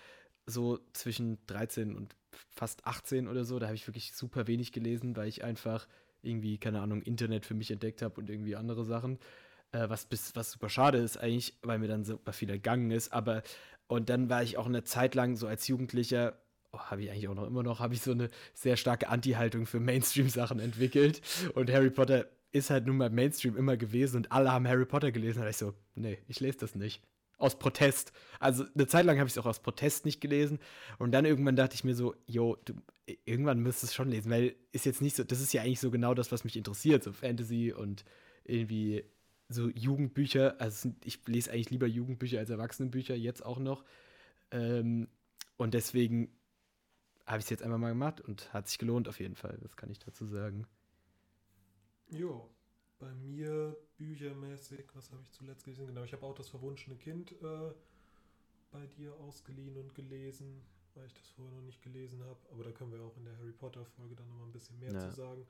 so 0.50 0.78
zwischen 0.92 1.38
13 1.46 1.96
und 1.96 2.14
fast 2.50 2.86
18 2.86 3.28
oder 3.28 3.44
so. 3.44 3.58
Da 3.58 3.66
habe 3.66 3.76
ich 3.76 3.86
wirklich 3.86 4.12
super 4.12 4.46
wenig 4.46 4.72
gelesen, 4.72 5.16
weil 5.16 5.28
ich 5.28 5.44
einfach 5.44 5.86
irgendwie, 6.22 6.58
keine 6.58 6.80
Ahnung, 6.80 7.02
Internet 7.02 7.46
für 7.46 7.54
mich 7.54 7.70
entdeckt 7.70 8.02
habe 8.02 8.20
und 8.20 8.28
irgendwie 8.28 8.56
andere 8.56 8.84
Sachen. 8.84 9.18
Äh, 9.72 9.88
was, 9.88 10.06
bis, 10.06 10.34
was 10.36 10.52
super 10.52 10.68
schade 10.68 10.98
ist 10.98 11.16
eigentlich, 11.16 11.58
weil 11.62 11.78
mir 11.78 11.88
dann 11.88 12.04
super 12.04 12.32
viel 12.32 12.50
entgangen 12.50 12.90
ist. 12.90 13.12
Aber, 13.12 13.42
und 13.86 14.10
dann 14.10 14.28
war 14.28 14.42
ich 14.42 14.58
auch 14.58 14.66
eine 14.66 14.84
Zeit 14.84 15.14
lang 15.14 15.36
so 15.36 15.46
als 15.46 15.66
Jugendlicher, 15.68 16.38
oh, 16.72 16.78
habe 16.78 17.02
ich 17.02 17.10
eigentlich 17.10 17.28
auch 17.28 17.34
noch 17.34 17.46
immer 17.46 17.62
noch, 17.62 17.80
habe 17.80 17.94
ich 17.94 18.02
so 18.02 18.12
eine 18.12 18.28
sehr 18.52 18.76
starke 18.76 19.08
Anti-Haltung 19.08 19.66
für 19.66 19.80
Mainstream-Sachen 19.80 20.60
entwickelt. 20.60 21.22
Und 21.54 21.70
Harry 21.70 21.90
Potter 21.90 22.26
ist 22.52 22.70
halt 22.70 22.86
nun 22.86 22.96
mal 22.96 23.10
Mainstream 23.10 23.56
immer 23.56 23.76
gewesen 23.76 24.16
und 24.16 24.32
alle 24.32 24.52
haben 24.52 24.66
Harry 24.66 24.84
Potter 24.84 25.12
gelesen. 25.12 25.40
Da 25.40 25.48
ich 25.48 25.56
so, 25.56 25.72
nee, 25.94 26.18
ich 26.26 26.40
lese 26.40 26.58
das 26.58 26.74
nicht 26.74 27.02
aus 27.40 27.58
Protest. 27.58 28.12
Also 28.38 28.64
eine 28.74 28.86
Zeit 28.86 29.04
lang 29.04 29.18
habe 29.18 29.26
ich 29.26 29.34
es 29.34 29.38
auch 29.38 29.46
aus 29.46 29.60
Protest 29.60 30.04
nicht 30.04 30.20
gelesen. 30.20 30.58
Und 30.98 31.12
dann 31.12 31.24
irgendwann 31.24 31.56
dachte 31.56 31.74
ich 31.74 31.84
mir 31.84 31.94
so, 31.94 32.14
jo, 32.26 32.56
du, 32.64 32.74
irgendwann 33.24 33.60
müsstest 33.60 33.82
du 33.82 33.86
es 33.86 33.94
schon 33.94 34.10
lesen, 34.10 34.30
weil 34.30 34.54
ist 34.72 34.86
jetzt 34.86 35.02
nicht 35.02 35.16
so, 35.16 35.24
das 35.24 35.40
ist 35.40 35.52
ja 35.52 35.62
eigentlich 35.62 35.80
so 35.80 35.90
genau 35.90 36.14
das, 36.14 36.30
was 36.32 36.44
mich 36.44 36.56
interessiert, 36.56 37.02
so 37.02 37.12
Fantasy 37.12 37.72
und 37.72 38.04
irgendwie 38.44 39.04
so 39.48 39.68
Jugendbücher. 39.68 40.60
Also 40.60 40.92
ich 41.04 41.26
lese 41.26 41.50
eigentlich 41.50 41.70
lieber 41.70 41.86
Jugendbücher 41.86 42.38
als 42.38 42.50
Erwachsenenbücher, 42.50 43.14
jetzt 43.14 43.44
auch 43.44 43.58
noch. 43.58 43.84
Ähm, 44.50 45.08
und 45.56 45.74
deswegen 45.74 46.30
habe 47.26 47.38
ich 47.38 47.44
es 47.44 47.50
jetzt 47.50 47.62
einfach 47.62 47.78
mal 47.78 47.90
gemacht 47.90 48.20
und 48.20 48.52
hat 48.52 48.68
sich 48.68 48.78
gelohnt 48.78 49.08
auf 49.08 49.20
jeden 49.20 49.36
Fall. 49.36 49.58
Das 49.62 49.76
kann 49.76 49.90
ich 49.90 49.98
dazu 49.98 50.26
sagen. 50.26 50.66
Jo, 52.10 52.50
bei 53.00 53.12
mir 53.14 53.76
büchermäßig, 53.96 54.84
was 54.94 55.10
habe 55.10 55.22
ich 55.22 55.32
zuletzt 55.32 55.64
gelesen? 55.64 55.86
Genau, 55.88 56.04
ich 56.04 56.12
habe 56.12 56.24
auch 56.24 56.34
das 56.34 56.48
verwunschene 56.48 56.96
Kind 56.96 57.32
äh, 57.42 57.72
bei 58.70 58.86
dir 58.86 59.14
ausgeliehen 59.16 59.76
und 59.76 59.94
gelesen, 59.94 60.62
weil 60.94 61.06
ich 61.06 61.14
das 61.14 61.28
vorher 61.30 61.54
noch 61.56 61.62
nicht 61.62 61.82
gelesen 61.82 62.22
habe. 62.22 62.38
Aber 62.52 62.62
da 62.62 62.70
können 62.72 62.92
wir 62.92 63.00
auch 63.02 63.16
in 63.16 63.24
der 63.24 63.36
Harry 63.38 63.52
Potter 63.52 63.84
Folge 63.84 64.14
dann 64.14 64.28
nochmal 64.28 64.46
ein 64.46 64.52
bisschen 64.52 64.78
mehr 64.78 64.92
Ja. 64.92 65.00
zu 65.00 65.10
sagen. 65.16 65.46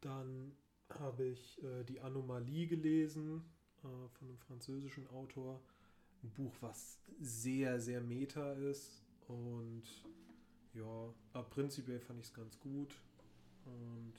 Dann 0.00 0.52
habe 0.90 1.24
ich 1.24 1.60
äh, 1.64 1.82
die 1.84 2.00
Anomalie 2.00 2.66
gelesen 2.68 3.42
äh, 3.78 4.08
von 4.10 4.28
einem 4.28 4.38
französischen 4.38 5.06
Autor. 5.08 5.60
Ein 6.22 6.30
Buch, 6.30 6.54
was 6.60 6.98
sehr, 7.20 7.80
sehr 7.80 8.00
meta 8.00 8.52
ist. 8.52 9.02
Und 9.28 9.84
ja, 10.74 11.14
aber 11.32 11.48
prinzipiell 11.48 12.00
fand 12.00 12.20
ich 12.20 12.26
es 12.26 12.34
ganz 12.34 12.58
gut. 12.60 12.94
Und 13.64 14.14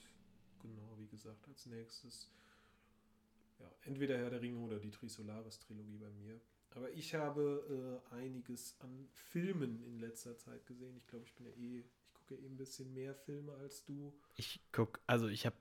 genau, 0.60 0.96
wie 0.98 1.08
gesagt, 1.08 1.48
als 1.48 1.66
nächstes 1.68 2.30
ja, 3.60 3.72
entweder 3.82 4.18
Herr 4.18 4.30
der 4.30 4.42
Ringe 4.42 4.60
oder 4.60 4.80
die 4.80 4.92
Trisolaris-Trilogie 4.92 5.98
bei 5.98 6.10
mir. 6.12 6.40
Aber 6.72 6.92
ich 6.92 7.16
habe 7.16 8.02
äh, 8.12 8.16
einiges 8.16 8.76
an 8.80 9.08
Filmen 9.12 9.84
in 9.84 10.00
letzter 10.00 10.38
Zeit 10.38 10.66
gesehen. 10.66 10.96
Ich 10.98 11.08
glaube, 11.08 11.26
ich 11.26 11.34
bin 11.34 11.48
ja 11.48 11.52
eh, 11.54 11.80
ich 11.80 12.14
gucke 12.14 12.36
eh 12.36 12.46
ein 12.46 12.58
bisschen 12.58 12.94
mehr 12.94 13.16
Filme 13.16 13.54
als 13.54 13.84
du. 13.86 14.14
Ich 14.36 14.60
guck, 14.72 15.00
also 15.08 15.28
ich 15.28 15.46
habe 15.46 15.56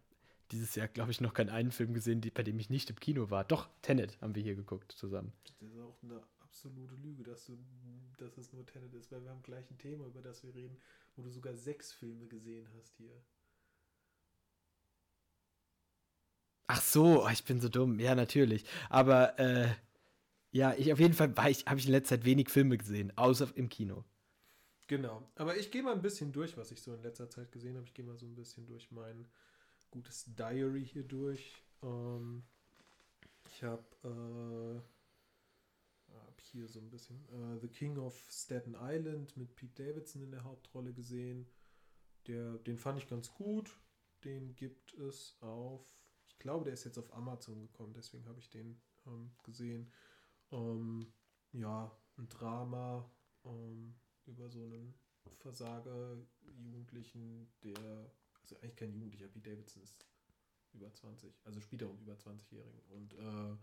dieses 0.52 0.74
Jahr, 0.74 0.88
glaube 0.88 1.10
ich, 1.10 1.20
noch 1.20 1.34
keinen 1.34 1.50
einen 1.50 1.72
Film 1.72 1.94
gesehen, 1.94 2.20
die, 2.20 2.30
bei 2.30 2.42
dem 2.42 2.58
ich 2.58 2.70
nicht 2.70 2.90
im 2.90 2.96
Kino 2.96 3.30
war. 3.30 3.44
Doch, 3.44 3.68
Tenet 3.82 4.20
haben 4.20 4.34
wir 4.34 4.42
hier 4.42 4.54
geguckt 4.54 4.92
zusammen. 4.92 5.32
Das 5.44 5.70
ist 5.70 5.78
auch 5.78 6.02
eine 6.02 6.22
absolute 6.40 6.94
Lüge, 6.96 7.22
dass, 7.22 7.46
du, 7.46 7.58
dass 8.18 8.36
es 8.38 8.52
nur 8.52 8.64
Tenet 8.66 8.94
ist, 8.94 9.10
weil 9.10 9.22
wir 9.22 9.30
haben 9.30 9.42
gleich 9.42 9.70
ein 9.70 9.78
Thema, 9.78 10.06
über 10.06 10.22
das 10.22 10.44
wir 10.44 10.54
reden, 10.54 10.76
wo 11.16 11.22
du 11.22 11.30
sogar 11.30 11.54
sechs 11.54 11.92
Filme 11.92 12.26
gesehen 12.26 12.68
hast 12.76 12.96
hier. 12.96 13.20
Ach 16.68 16.80
so, 16.80 17.24
oh, 17.24 17.28
ich 17.28 17.44
bin 17.44 17.60
so 17.60 17.68
dumm. 17.68 18.00
Ja, 18.00 18.14
natürlich. 18.14 18.64
Aber 18.90 19.38
äh, 19.38 19.68
ja, 20.50 20.74
ich 20.74 20.92
auf 20.92 20.98
jeden 20.98 21.14
Fall 21.14 21.32
ich, 21.48 21.66
habe 21.66 21.78
ich 21.78 21.86
in 21.86 21.92
letzter 21.92 22.16
Zeit 22.16 22.24
wenig 22.24 22.50
Filme 22.50 22.76
gesehen, 22.76 23.16
außer 23.16 23.48
im 23.54 23.68
Kino. 23.68 24.04
Genau. 24.88 25.28
Aber 25.34 25.56
ich 25.56 25.70
gehe 25.70 25.82
mal 25.82 25.94
ein 25.94 26.02
bisschen 26.02 26.32
durch, 26.32 26.56
was 26.56 26.70
ich 26.70 26.80
so 26.80 26.94
in 26.94 27.02
letzter 27.02 27.28
Zeit 27.28 27.52
gesehen 27.52 27.76
habe. 27.76 27.86
Ich 27.86 27.94
gehe 27.94 28.04
mal 28.04 28.16
so 28.16 28.26
ein 28.26 28.34
bisschen 28.34 28.66
durch 28.66 28.90
mein 28.90 29.26
gutes 29.90 30.24
Diary 30.34 30.84
hier 30.84 31.02
durch. 31.02 31.62
Ähm, 31.82 32.44
ich 33.48 33.62
habe 33.62 33.84
äh, 34.04 36.14
hab 36.14 36.40
hier 36.40 36.68
so 36.68 36.78
ein 36.78 36.90
bisschen 36.90 37.16
äh, 37.28 37.60
The 37.60 37.68
King 37.68 37.98
of 37.98 38.16
Staten 38.30 38.76
Island 38.80 39.36
mit 39.36 39.54
Pete 39.56 39.82
Davidson 39.82 40.22
in 40.22 40.30
der 40.30 40.44
Hauptrolle 40.44 40.92
gesehen. 40.92 41.46
Der, 42.28 42.58
den 42.58 42.78
fand 42.78 42.98
ich 42.98 43.08
ganz 43.08 43.32
gut. 43.32 43.76
Den 44.24 44.54
gibt 44.56 44.94
es 44.94 45.36
auf, 45.40 45.84
glaube, 46.46 46.64
der 46.64 46.74
ist 46.74 46.84
jetzt 46.84 46.98
auf 46.98 47.12
Amazon 47.12 47.60
gekommen, 47.60 47.92
deswegen 47.92 48.24
habe 48.28 48.38
ich 48.38 48.48
den 48.48 48.80
ähm, 49.04 49.32
gesehen. 49.42 49.90
Ähm, 50.52 51.12
ja, 51.50 51.90
ein 52.18 52.28
Drama 52.28 53.10
ähm, 53.44 53.96
über 54.26 54.48
so 54.48 54.62
einen 54.62 54.94
Versager-Jugendlichen, 55.40 57.52
der, 57.64 58.12
also 58.40 58.54
eigentlich 58.60 58.76
kein 58.76 58.92
Jugendlicher, 58.92 59.26
Pete 59.26 59.50
Davidson 59.50 59.82
ist 59.82 60.06
über 60.72 60.94
20, 60.94 61.34
also 61.42 61.60
spielt 61.60 61.82
er 61.82 61.90
um 61.90 61.98
über 61.98 62.14
20-Jährigen. 62.14 62.80
Und 62.90 63.12
äh, 63.14 63.56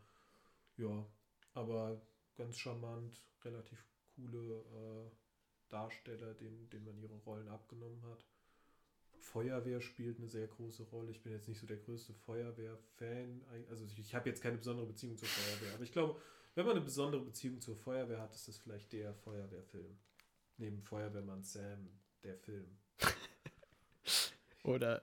ja, 0.84 1.08
aber 1.54 2.06
ganz 2.36 2.58
charmant, 2.58 3.24
relativ 3.46 3.82
coole 4.14 4.60
äh, 4.60 5.10
Darsteller, 5.70 6.34
denen, 6.34 6.70
denen 6.70 6.84
man 6.84 6.98
ihre 6.98 7.16
Rollen 7.16 7.48
abgenommen 7.48 8.04
hat. 8.04 8.26
Feuerwehr 9.24 9.80
spielt 9.82 10.18
eine 10.20 10.28
sehr 10.28 10.48
große 10.48 10.84
Rolle. 10.84 11.12
Ich 11.12 11.22
bin 11.22 11.32
jetzt 11.32 11.48
nicht 11.48 11.60
so 11.60 11.66
der 11.66 11.78
größte 11.78 12.14
Feuerwehr-Fan. 12.14 13.42
Also 13.70 13.86
ich, 13.86 13.98
ich 13.98 14.14
habe 14.14 14.30
jetzt 14.30 14.42
keine 14.42 14.58
besondere 14.58 14.86
Beziehung 14.86 15.18
zur 15.18 15.28
Feuerwehr. 15.28 15.74
Aber 15.76 15.84
ich 15.84 15.92
glaube, 15.92 16.20
wenn 16.56 16.66
man 16.66 16.76
eine 16.76 16.86
besondere 16.86 17.24
Beziehung 17.24 17.60
zur 17.62 17.76
Feuerwehr 17.76 18.20
hat, 18.22 18.36
ist 18.36 18.48
das 18.48 18.58
vielleicht 18.58 18.92
der 18.94 19.14
Feuerwehrfilm. 19.14 19.98
Neben 20.58 20.82
Feuerwehrmann 20.82 21.42
Sam, 21.44 21.90
der 22.24 22.38
Film. 22.38 22.66
Oder 24.64 25.02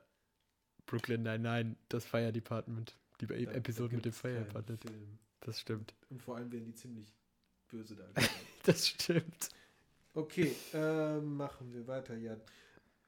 Brooklyn 0.87 1.23
Nine-Nine, 1.23 1.77
das 1.89 2.05
Fire 2.05 2.33
Department. 2.33 2.97
Die 3.21 3.27
Da- 3.27 3.35
Episode 3.35 3.91
da 3.91 3.97
mit 3.97 4.05
dem 4.05 4.13
Fire 4.13 4.45
Department. 4.45 4.83
Film. 4.83 5.19
Das 5.41 5.61
stimmt. 5.61 5.95
Und 6.11 6.23
vor 6.23 6.37
allem 6.37 6.51
werden 6.53 6.67
die 6.67 6.75
ziemlich 6.75 7.13
böse 7.69 7.97
dargestellt. 7.97 8.31
Das 8.65 8.87
stimmt. 8.87 9.49
Okay, 10.13 10.55
äh, 10.75 11.19
machen 11.21 11.73
wir 11.73 11.87
weiter. 11.87 12.15
Ja, 12.19 12.37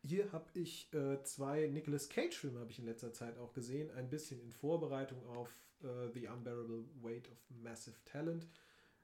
hier 0.02 0.32
habe 0.32 0.46
ich 0.54 0.92
äh, 0.92 1.22
zwei 1.22 1.68
Nicolas 1.68 2.08
Cage-Filme 2.08 2.58
habe 2.60 2.70
ich 2.70 2.78
in 2.78 2.86
letzter 2.86 3.12
Zeit 3.12 3.38
auch 3.38 3.52
gesehen, 3.52 3.90
ein 3.92 4.10
bisschen 4.10 4.40
in 4.40 4.52
Vorbereitung 4.52 5.24
auf 5.26 5.48
äh, 5.82 6.10
The 6.12 6.28
Unbearable 6.28 6.84
Weight 7.02 7.30
of 7.30 7.38
Massive 7.62 7.96
Talent, 8.04 8.48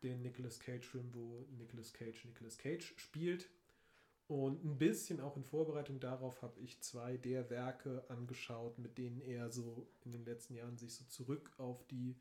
den 0.02 0.22
Nicolas 0.22 0.58
Cage-Film, 0.58 1.14
wo 1.14 1.46
Nicolas 1.56 1.92
Cage 1.92 2.24
Nicolas 2.24 2.58
Cage 2.58 2.94
spielt. 2.96 3.48
Und 4.26 4.62
ein 4.62 4.76
bisschen 4.76 5.20
auch 5.20 5.37
in 5.37 5.44
Vorbereitung 5.44 6.00
darauf 6.00 6.42
habe 6.42 6.61
ich 6.61 6.80
zwei 6.80 7.16
der 7.16 7.48
Werke 7.48 8.04
angeschaut, 8.08 8.78
mit 8.78 8.98
denen 8.98 9.22
er 9.22 9.50
so 9.50 9.88
in 10.04 10.11
den 10.12 10.24
letzten 10.24 10.54
Jahren 10.54 10.76
sich 10.76 10.94
so 10.94 11.04
zurück 11.06 11.50
auf 11.56 11.87
die 11.87 12.14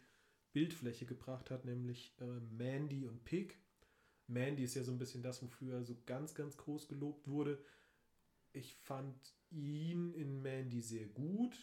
Bildfläche 0.53 1.05
gebracht 1.05 1.51
hat, 1.51 1.65
nämlich 1.65 2.15
äh, 2.21 2.39
Mandy 2.55 3.05
und 3.05 3.25
Pig. 3.25 3.57
Mandy 4.27 4.63
ist 4.63 4.75
ja 4.75 4.83
so 4.83 4.91
ein 4.91 4.97
bisschen 4.97 5.21
das, 5.21 5.43
wofür 5.43 5.75
er 5.75 5.83
so 5.83 5.97
ganz, 6.05 6.33
ganz 6.33 6.55
groß 6.57 6.87
gelobt 6.87 7.27
wurde. 7.27 7.59
Ich 8.57 8.75
fand 8.75 9.15
ihn 9.51 10.13
in 10.13 10.41
Mandy 10.41 10.81
sehr 10.81 11.05
gut, 11.05 11.55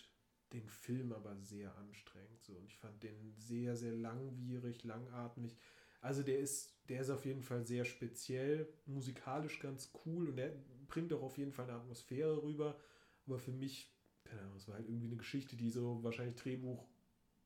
den 0.53 0.69
Film 0.69 1.13
aber 1.13 1.37
sehr 1.37 1.77
anstrengend. 1.77 2.43
So. 2.43 2.55
Und 2.55 2.67
ich 2.67 2.77
fand 2.77 3.03
den 3.03 3.35
sehr, 3.37 3.77
sehr 3.77 3.93
langwierig, 3.93 4.85
langatmig. 4.85 5.57
Also 6.01 6.23
der 6.23 6.39
ist, 6.39 6.79
der 6.89 7.01
ist 7.01 7.11
auf 7.11 7.25
jeden 7.25 7.43
Fall 7.43 7.67
sehr 7.67 7.85
speziell, 7.85 8.73
musikalisch 8.87 9.59
ganz 9.59 9.91
cool 10.05 10.29
und 10.29 10.39
er 10.39 10.53
bringt 10.87 11.13
auch 11.13 11.23
auf 11.23 11.39
jeden 11.39 11.53
Fall 11.53 11.65
eine 11.65 11.79
Atmosphäre 11.79 12.43
rüber. 12.43 12.79
Aber 13.27 13.39
für 13.39 13.53
mich, 13.53 13.93
keine 14.23 14.43
Ahnung, 14.43 14.57
es 14.57 14.69
war 14.69 14.77
halt 14.77 14.89
irgendwie 14.89 15.09
eine 15.09 15.17
Geschichte, 15.17 15.57
die 15.57 15.71
so 15.71 16.03
wahrscheinlich 16.05 16.37
Drehbuch, 16.37 16.87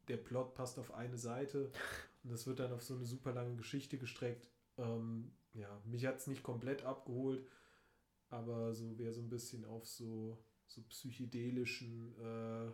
der 0.09 0.17
Plot 0.17 0.55
passt 0.55 0.79
auf 0.79 0.93
eine 0.93 1.17
Seite 1.17 1.71
und 2.25 2.33
das 2.33 2.47
wird 2.47 2.59
dann 2.59 2.73
auf 2.73 2.83
so 2.83 2.95
eine 2.95 3.05
super 3.05 3.33
lange 3.33 3.57
Geschichte 3.57 3.97
gestreckt. 3.97 4.51
Ähm, 4.77 5.33
ja, 5.55 5.81
mich 5.87 6.05
hat 6.05 6.17
es 6.17 6.27
nicht 6.27 6.43
komplett 6.43 6.85
abgeholt, 6.85 7.47
aber 8.31 8.75
so 8.75 8.99
wer 8.99 9.13
so 9.13 9.21
ein 9.21 9.31
bisschen 9.31 9.65
auf 9.65 9.87
so, 9.87 10.39
so 10.67 10.83
psychedelischen 10.83 12.15
äh, 12.19 12.73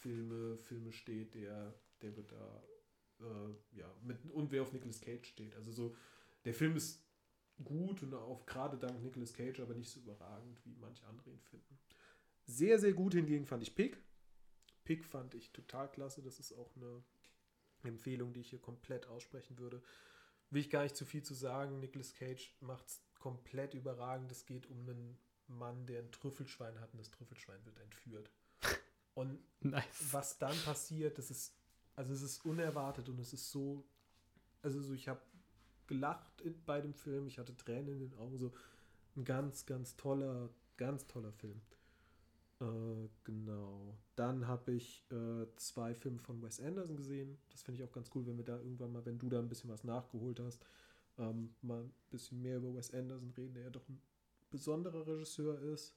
Filme, 0.00 0.56
Filme 0.58 0.92
steht, 0.92 1.34
der, 1.34 1.74
der 2.02 2.16
wird 2.16 2.32
da 2.32 2.62
äh, 3.20 3.78
ja, 3.78 3.92
mit, 4.02 4.18
und 4.32 4.50
wer 4.52 4.62
auf 4.62 4.72
Nicolas 4.72 5.00
Cage 5.00 5.26
steht. 5.26 5.54
Also 5.54 5.72
so, 5.72 5.96
der 6.44 6.54
Film 6.54 6.76
ist 6.76 7.02
gut 7.64 8.02
und 8.02 8.14
auch 8.14 8.44
gerade 8.46 8.76
dank 8.76 9.02
Nicolas 9.02 9.32
Cage, 9.32 9.60
aber 9.60 9.74
nicht 9.74 9.90
so 9.90 10.00
überragend, 10.00 10.58
wie 10.64 10.76
manche 10.78 11.06
andere 11.06 11.30
ihn 11.30 11.40
finden. 11.40 11.78
Sehr, 12.44 12.78
sehr 12.78 12.92
gut 12.92 13.14
hingegen 13.14 13.46
fand 13.46 13.62
ich 13.62 13.74
Pig. 13.74 13.96
Pig 14.84 15.04
fand 15.04 15.34
ich 15.34 15.52
total 15.52 15.90
klasse. 15.90 16.22
Das 16.22 16.38
ist 16.38 16.52
auch 16.52 16.70
eine 16.76 17.02
Empfehlung, 17.82 18.32
die 18.32 18.40
ich 18.40 18.50
hier 18.50 18.60
komplett 18.60 19.06
aussprechen 19.08 19.58
würde. 19.58 19.82
Will 20.50 20.60
ich 20.60 20.70
gar 20.70 20.84
nicht 20.84 20.96
zu 20.96 21.04
viel 21.04 21.22
zu 21.22 21.34
sagen. 21.34 21.80
Nicolas 21.80 22.14
Cage 22.14 22.54
macht 22.60 22.86
es 22.86 23.00
komplett 23.26 23.74
überragend. 23.74 24.30
Es 24.30 24.46
geht 24.46 24.66
um 24.70 24.88
einen 24.88 25.18
Mann, 25.48 25.84
der 25.86 26.00
ein 26.00 26.12
Trüffelschwein 26.12 26.78
hat 26.80 26.92
und 26.92 26.98
das 27.00 27.10
Trüffelschwein 27.10 27.64
wird 27.64 27.76
entführt. 27.80 28.30
Und 29.14 29.38
Nice. 29.62 30.12
was 30.12 30.38
dann 30.38 30.56
passiert, 30.64 31.16
das 31.18 31.30
ist, 31.30 31.54
also 31.94 32.12
es 32.12 32.20
ist 32.20 32.44
unerwartet 32.44 33.08
und 33.08 33.18
es 33.18 33.32
ist 33.32 33.50
so, 33.50 33.82
also 34.62 34.78
so, 34.82 34.92
ich 34.92 35.08
habe 35.08 35.20
gelacht 35.86 36.42
in- 36.42 36.62
bei 36.66 36.82
dem 36.82 36.92
Film, 36.92 37.26
ich 37.26 37.38
hatte 37.38 37.56
Tränen 37.56 37.94
in 37.94 38.10
den 38.10 38.18
Augen, 38.18 38.36
so 38.36 38.52
ein 39.16 39.24
ganz, 39.24 39.64
ganz 39.64 39.96
toller, 39.96 40.50
ganz 40.76 41.06
toller 41.06 41.32
Film. 41.32 41.58
Äh, 42.60 43.08
genau. 43.24 43.96
Dann 44.16 44.46
habe 44.46 44.72
ich 44.72 45.04
äh, 45.10 45.46
zwei 45.56 45.94
Filme 45.94 46.18
von 46.18 46.42
Wes 46.42 46.60
Anderson 46.60 46.96
gesehen. 46.96 47.38
Das 47.50 47.62
finde 47.62 47.80
ich 47.82 47.88
auch 47.88 47.92
ganz 47.92 48.10
cool, 48.14 48.26
wenn 48.26 48.36
wir 48.36 48.44
da 48.44 48.58
irgendwann 48.58 48.92
mal, 48.92 49.04
wenn 49.06 49.18
du 49.18 49.30
da 49.30 49.38
ein 49.38 49.48
bisschen 49.48 49.70
was 49.70 49.82
nachgeholt 49.82 50.40
hast, 50.40 50.62
ähm, 51.18 51.54
mal 51.62 51.82
ein 51.82 51.94
bisschen 52.10 52.42
mehr 52.42 52.58
über 52.58 52.74
Wes 52.74 52.92
Anderson 52.92 53.30
reden, 53.36 53.54
der 53.54 53.64
ja 53.64 53.70
doch 53.70 53.88
ein 53.88 54.00
besonderer 54.50 55.06
Regisseur 55.06 55.60
ist. 55.60 55.94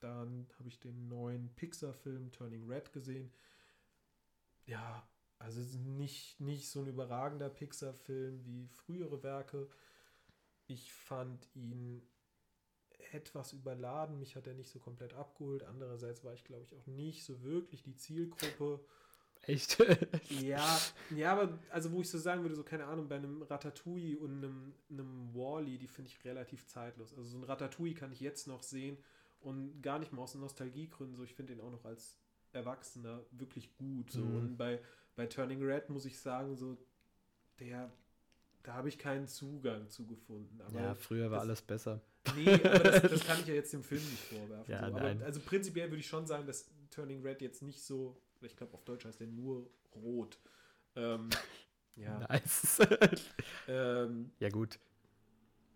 Dann 0.00 0.46
habe 0.58 0.68
ich 0.68 0.78
den 0.78 1.08
neuen 1.08 1.54
Pixar-Film 1.54 2.30
Turning 2.32 2.68
Red 2.70 2.92
gesehen. 2.92 3.32
Ja, 4.66 5.08
also 5.38 5.60
nicht, 5.78 6.40
nicht 6.40 6.68
so 6.68 6.80
ein 6.80 6.86
überragender 6.86 7.48
Pixar-Film 7.48 8.44
wie 8.44 8.68
frühere 8.68 9.22
Werke. 9.22 9.68
Ich 10.66 10.92
fand 10.92 11.48
ihn 11.54 12.02
etwas 13.12 13.52
überladen. 13.52 14.18
Mich 14.18 14.36
hat 14.36 14.46
er 14.46 14.54
nicht 14.54 14.70
so 14.70 14.78
komplett 14.78 15.14
abgeholt. 15.14 15.62
Andererseits 15.62 16.24
war 16.24 16.34
ich, 16.34 16.44
glaube 16.44 16.64
ich, 16.64 16.74
auch 16.74 16.86
nicht 16.86 17.24
so 17.24 17.42
wirklich 17.42 17.82
die 17.82 17.96
Zielgruppe. 17.96 18.84
Echt? 19.42 19.78
Ja, 20.42 20.78
ja, 21.14 21.32
aber 21.32 21.58
also 21.70 21.92
wo 21.92 22.00
ich 22.00 22.10
so 22.10 22.18
sagen 22.18 22.42
würde, 22.42 22.56
so 22.56 22.64
keine 22.64 22.84
Ahnung, 22.86 23.08
bei 23.08 23.16
einem 23.16 23.42
Ratatouille 23.42 24.18
und 24.18 24.38
einem, 24.38 24.74
einem 24.90 25.34
Wally, 25.34 25.78
die 25.78 25.86
finde 25.86 26.10
ich 26.10 26.24
relativ 26.24 26.66
zeitlos. 26.66 27.12
Also 27.16 27.30
so 27.30 27.38
ein 27.38 27.44
Ratatouille 27.44 27.94
kann 27.94 28.10
ich 28.12 28.20
jetzt 28.20 28.48
noch 28.48 28.62
sehen 28.62 28.96
und 29.40 29.82
gar 29.82 29.98
nicht 29.98 30.12
mal 30.12 30.22
aus 30.22 30.34
Nostalgiegründen, 30.34 31.14
so 31.14 31.22
ich 31.22 31.34
finde 31.34 31.54
den 31.54 31.62
auch 31.62 31.70
noch 31.70 31.84
als 31.84 32.18
Erwachsener 32.52 33.20
wirklich 33.30 33.76
gut. 33.76 34.10
So. 34.10 34.20
Mhm. 34.20 34.36
Und 34.36 34.56
bei, 34.56 34.80
bei 35.14 35.26
Turning 35.26 35.62
Red 35.62 35.90
muss 35.90 36.04
ich 36.06 36.18
sagen, 36.18 36.56
so 36.56 36.76
der, 37.60 37.92
da 38.62 38.74
habe 38.74 38.88
ich 38.88 38.98
keinen 38.98 39.28
Zugang 39.28 39.88
zu 39.88 40.06
gefunden. 40.06 40.60
Aber 40.60 40.80
ja, 40.80 40.94
früher 40.94 41.30
war 41.30 41.38
das- 41.38 41.46
alles 41.46 41.62
besser. 41.62 42.00
Nee, 42.34 42.54
aber 42.54 42.78
das, 42.80 43.02
das 43.02 43.20
kann 43.26 43.38
ich 43.40 43.46
ja 43.46 43.54
jetzt 43.54 43.72
dem 43.72 43.84
Film 43.84 44.02
nicht 44.02 44.24
vorwerfen. 44.24 44.72
Ja, 44.72 44.90
so. 44.90 45.24
also 45.24 45.40
prinzipiell 45.40 45.88
würde 45.90 46.00
ich 46.00 46.08
schon 46.08 46.26
sagen, 46.26 46.44
dass 46.46 46.68
Turning 46.90 47.22
Red 47.22 47.40
jetzt 47.40 47.62
nicht 47.62 47.80
so, 47.80 48.20
ich 48.42 48.56
glaube 48.56 48.74
auf 48.74 48.84
Deutsch 48.84 49.04
heißt 49.04 49.20
der 49.20 49.26
nur 49.28 49.68
rot. 49.94 50.38
Ähm, 50.94 51.30
ja. 51.96 52.18
Nice. 52.28 52.78
Ähm, 53.68 54.30
ja, 54.38 54.48
gut. 54.48 54.78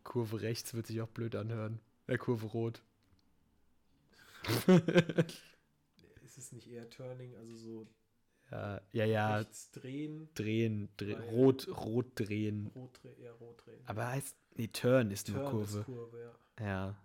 Kurve 0.05 0.41
rechts 0.43 0.75
wird 0.75 0.87
sich 0.87 1.01
auch 1.01 1.09
blöd 1.09 1.35
anhören. 1.35 1.81
Äh, 2.07 2.19
Kurve 2.19 2.47
rot. 2.47 2.83
ist 6.25 6.39
es 6.39 6.53
nicht 6.53 6.69
eher 6.69 6.89
Turning, 6.89 7.35
also 7.37 7.57
so 7.57 7.87
Ja, 8.51 8.81
ja, 8.93 9.05
ja. 9.05 9.37
rechts 9.37 9.71
drehen, 9.71 10.29
Drehen, 10.35 10.89
dreh, 10.97 11.15
Weil- 11.15 11.23
rot, 11.31 11.69
rot 11.69 12.07
drehen. 12.15 12.71
rot 12.75 13.01
drehen, 13.03 13.19
eher 13.19 13.33
rot 13.35 13.67
drehen. 13.67 13.83
Aber 13.87 14.09
heißt, 14.09 14.37
nee, 14.57 14.69
Turn 14.69 15.11
ist 15.11 15.29
nur 15.29 15.39
Turn 15.43 15.51
Kurve. 15.51 15.79
ist 15.81 15.85
Kurve, 15.87 16.21
ja. 16.59 16.65
Ja. 16.65 16.97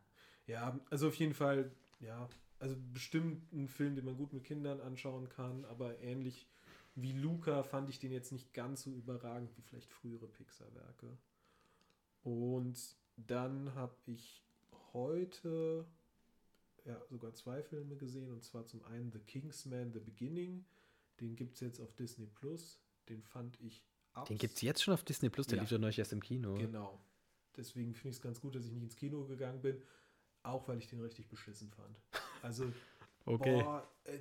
Ja, 0.47 0.79
also 0.89 1.07
auf 1.07 1.15
jeden 1.15 1.33
Fall, 1.33 1.71
ja, 1.99 2.29
also 2.59 2.75
bestimmt 2.93 3.51
ein 3.53 3.67
Film, 3.67 3.95
den 3.95 4.05
man 4.05 4.17
gut 4.17 4.33
mit 4.33 4.43
Kindern 4.43 4.79
anschauen 4.81 5.29
kann, 5.29 5.65
aber 5.65 5.99
ähnlich 5.99 6.47
wie 6.95 7.11
Luca 7.11 7.63
fand 7.63 7.89
ich 7.89 7.99
den 7.99 8.11
jetzt 8.11 8.31
nicht 8.31 8.53
ganz 8.53 8.83
so 8.83 8.91
überragend 8.91 9.55
wie 9.57 9.61
vielleicht 9.61 9.91
frühere 9.91 10.27
Pixar-Werke. 10.27 11.17
Und 12.23 12.95
dann 13.17 13.75
habe 13.75 13.95
ich 14.05 14.43
heute 14.93 15.85
ja, 16.85 17.01
sogar 17.09 17.33
zwei 17.33 17.61
Filme 17.63 17.97
gesehen, 17.97 18.31
und 18.31 18.43
zwar 18.43 18.65
zum 18.65 18.83
einen 18.85 19.11
The 19.11 19.19
Kingsman, 19.19 19.91
The 19.91 19.99
Beginning. 19.99 20.65
Den 21.19 21.35
gibt 21.35 21.55
es 21.55 21.59
jetzt 21.61 21.79
auf 21.79 21.93
Disney 21.95 22.27
Plus. 22.27 22.79
Den 23.09 23.21
fand 23.21 23.59
ich 23.59 23.83
Den 24.29 24.37
gibt 24.37 24.55
es 24.55 24.61
jetzt 24.61 24.83
schon 24.83 24.93
auf 24.93 25.03
Disney 25.03 25.29
Plus, 25.29 25.47
der 25.47 25.57
Ja. 25.57 25.63
lief 25.63 25.71
ja 25.71 25.77
neulich 25.77 25.99
erst 25.99 26.13
im 26.13 26.21
Kino. 26.21 26.55
Genau. 26.55 27.01
Deswegen 27.57 27.93
finde 27.93 28.09
ich 28.09 28.15
es 28.17 28.21
ganz 28.21 28.39
gut, 28.39 28.55
dass 28.55 28.65
ich 28.65 28.71
nicht 28.71 28.83
ins 28.83 28.95
Kino 28.95 29.25
gegangen 29.25 29.61
bin. 29.61 29.81
Auch 30.43 30.67
weil 30.67 30.77
ich 30.77 30.87
den 30.87 31.01
richtig 31.01 31.27
beschissen 31.27 31.71
fand. 31.71 31.99
Also, 32.45 32.71
Okay. 33.25 33.62
boah, 33.63 33.89
äh, 34.03 34.19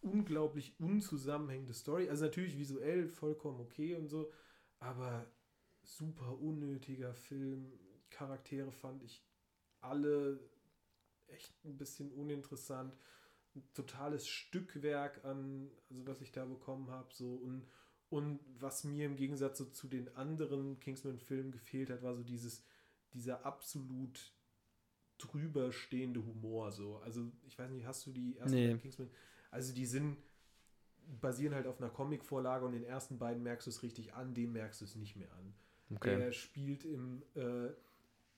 unglaublich 0.00 0.74
unzusammenhängende 0.80 1.74
Story. 1.74 2.08
Also 2.08 2.24
natürlich 2.24 2.56
visuell 2.56 3.08
vollkommen 3.08 3.60
okay 3.60 3.94
und 3.94 4.08
so, 4.08 4.32
aber 4.78 5.26
super 5.82 6.38
unnötiger 6.40 7.14
Film. 7.14 7.72
Charaktere 8.08 8.72
fand 8.72 9.02
ich 9.02 9.22
alle 9.80 10.40
echt 11.26 11.52
ein 11.64 11.76
bisschen 11.76 12.10
uninteressant. 12.12 12.96
Ein 13.54 13.68
totales 13.74 14.26
Stückwerk 14.26 15.22
an, 15.24 15.70
also 15.90 16.06
was 16.06 16.22
ich 16.22 16.32
da 16.32 16.44
bekommen 16.46 16.90
habe, 16.90 17.12
so 17.12 17.34
und 17.34 17.66
und 18.08 18.38
was 18.60 18.84
mir 18.84 19.04
im 19.04 19.16
Gegensatz 19.16 19.58
so 19.58 19.64
zu 19.64 19.88
den 19.88 20.14
anderen 20.14 20.78
Kingsman-Filmen 20.78 21.50
gefehlt 21.50 21.90
hat, 21.90 22.04
war 22.04 22.14
so 22.14 22.22
dieses, 22.22 22.62
dieser 23.12 23.44
absolut 23.44 24.32
drüber 25.18 25.72
stehende 25.72 26.24
Humor. 26.24 26.72
So. 26.72 26.98
Also, 26.98 27.30
ich 27.46 27.58
weiß 27.58 27.70
nicht, 27.70 27.86
hast 27.86 28.06
du 28.06 28.12
die 28.12 28.36
ersten 28.36 28.54
Nee. 28.54 28.76
Kingsman? 28.76 29.10
Also, 29.50 29.74
die 29.74 29.86
sind, 29.86 30.16
basieren 31.20 31.54
halt 31.54 31.66
auf 31.66 31.80
einer 31.80 31.90
Comicvorlage 31.90 32.64
und 32.66 32.72
den 32.72 32.84
ersten 32.84 33.18
beiden 33.18 33.42
merkst 33.42 33.66
du 33.66 33.70
es 33.70 33.82
richtig 33.82 34.14
an, 34.14 34.34
dem 34.34 34.52
merkst 34.52 34.80
du 34.80 34.84
es 34.84 34.96
nicht 34.96 35.16
mehr 35.16 35.32
an. 35.32 35.54
Okay. 35.94 36.16
Der 36.16 36.32
spielt 36.32 36.84
im 36.84 37.22
äh, 37.34 37.68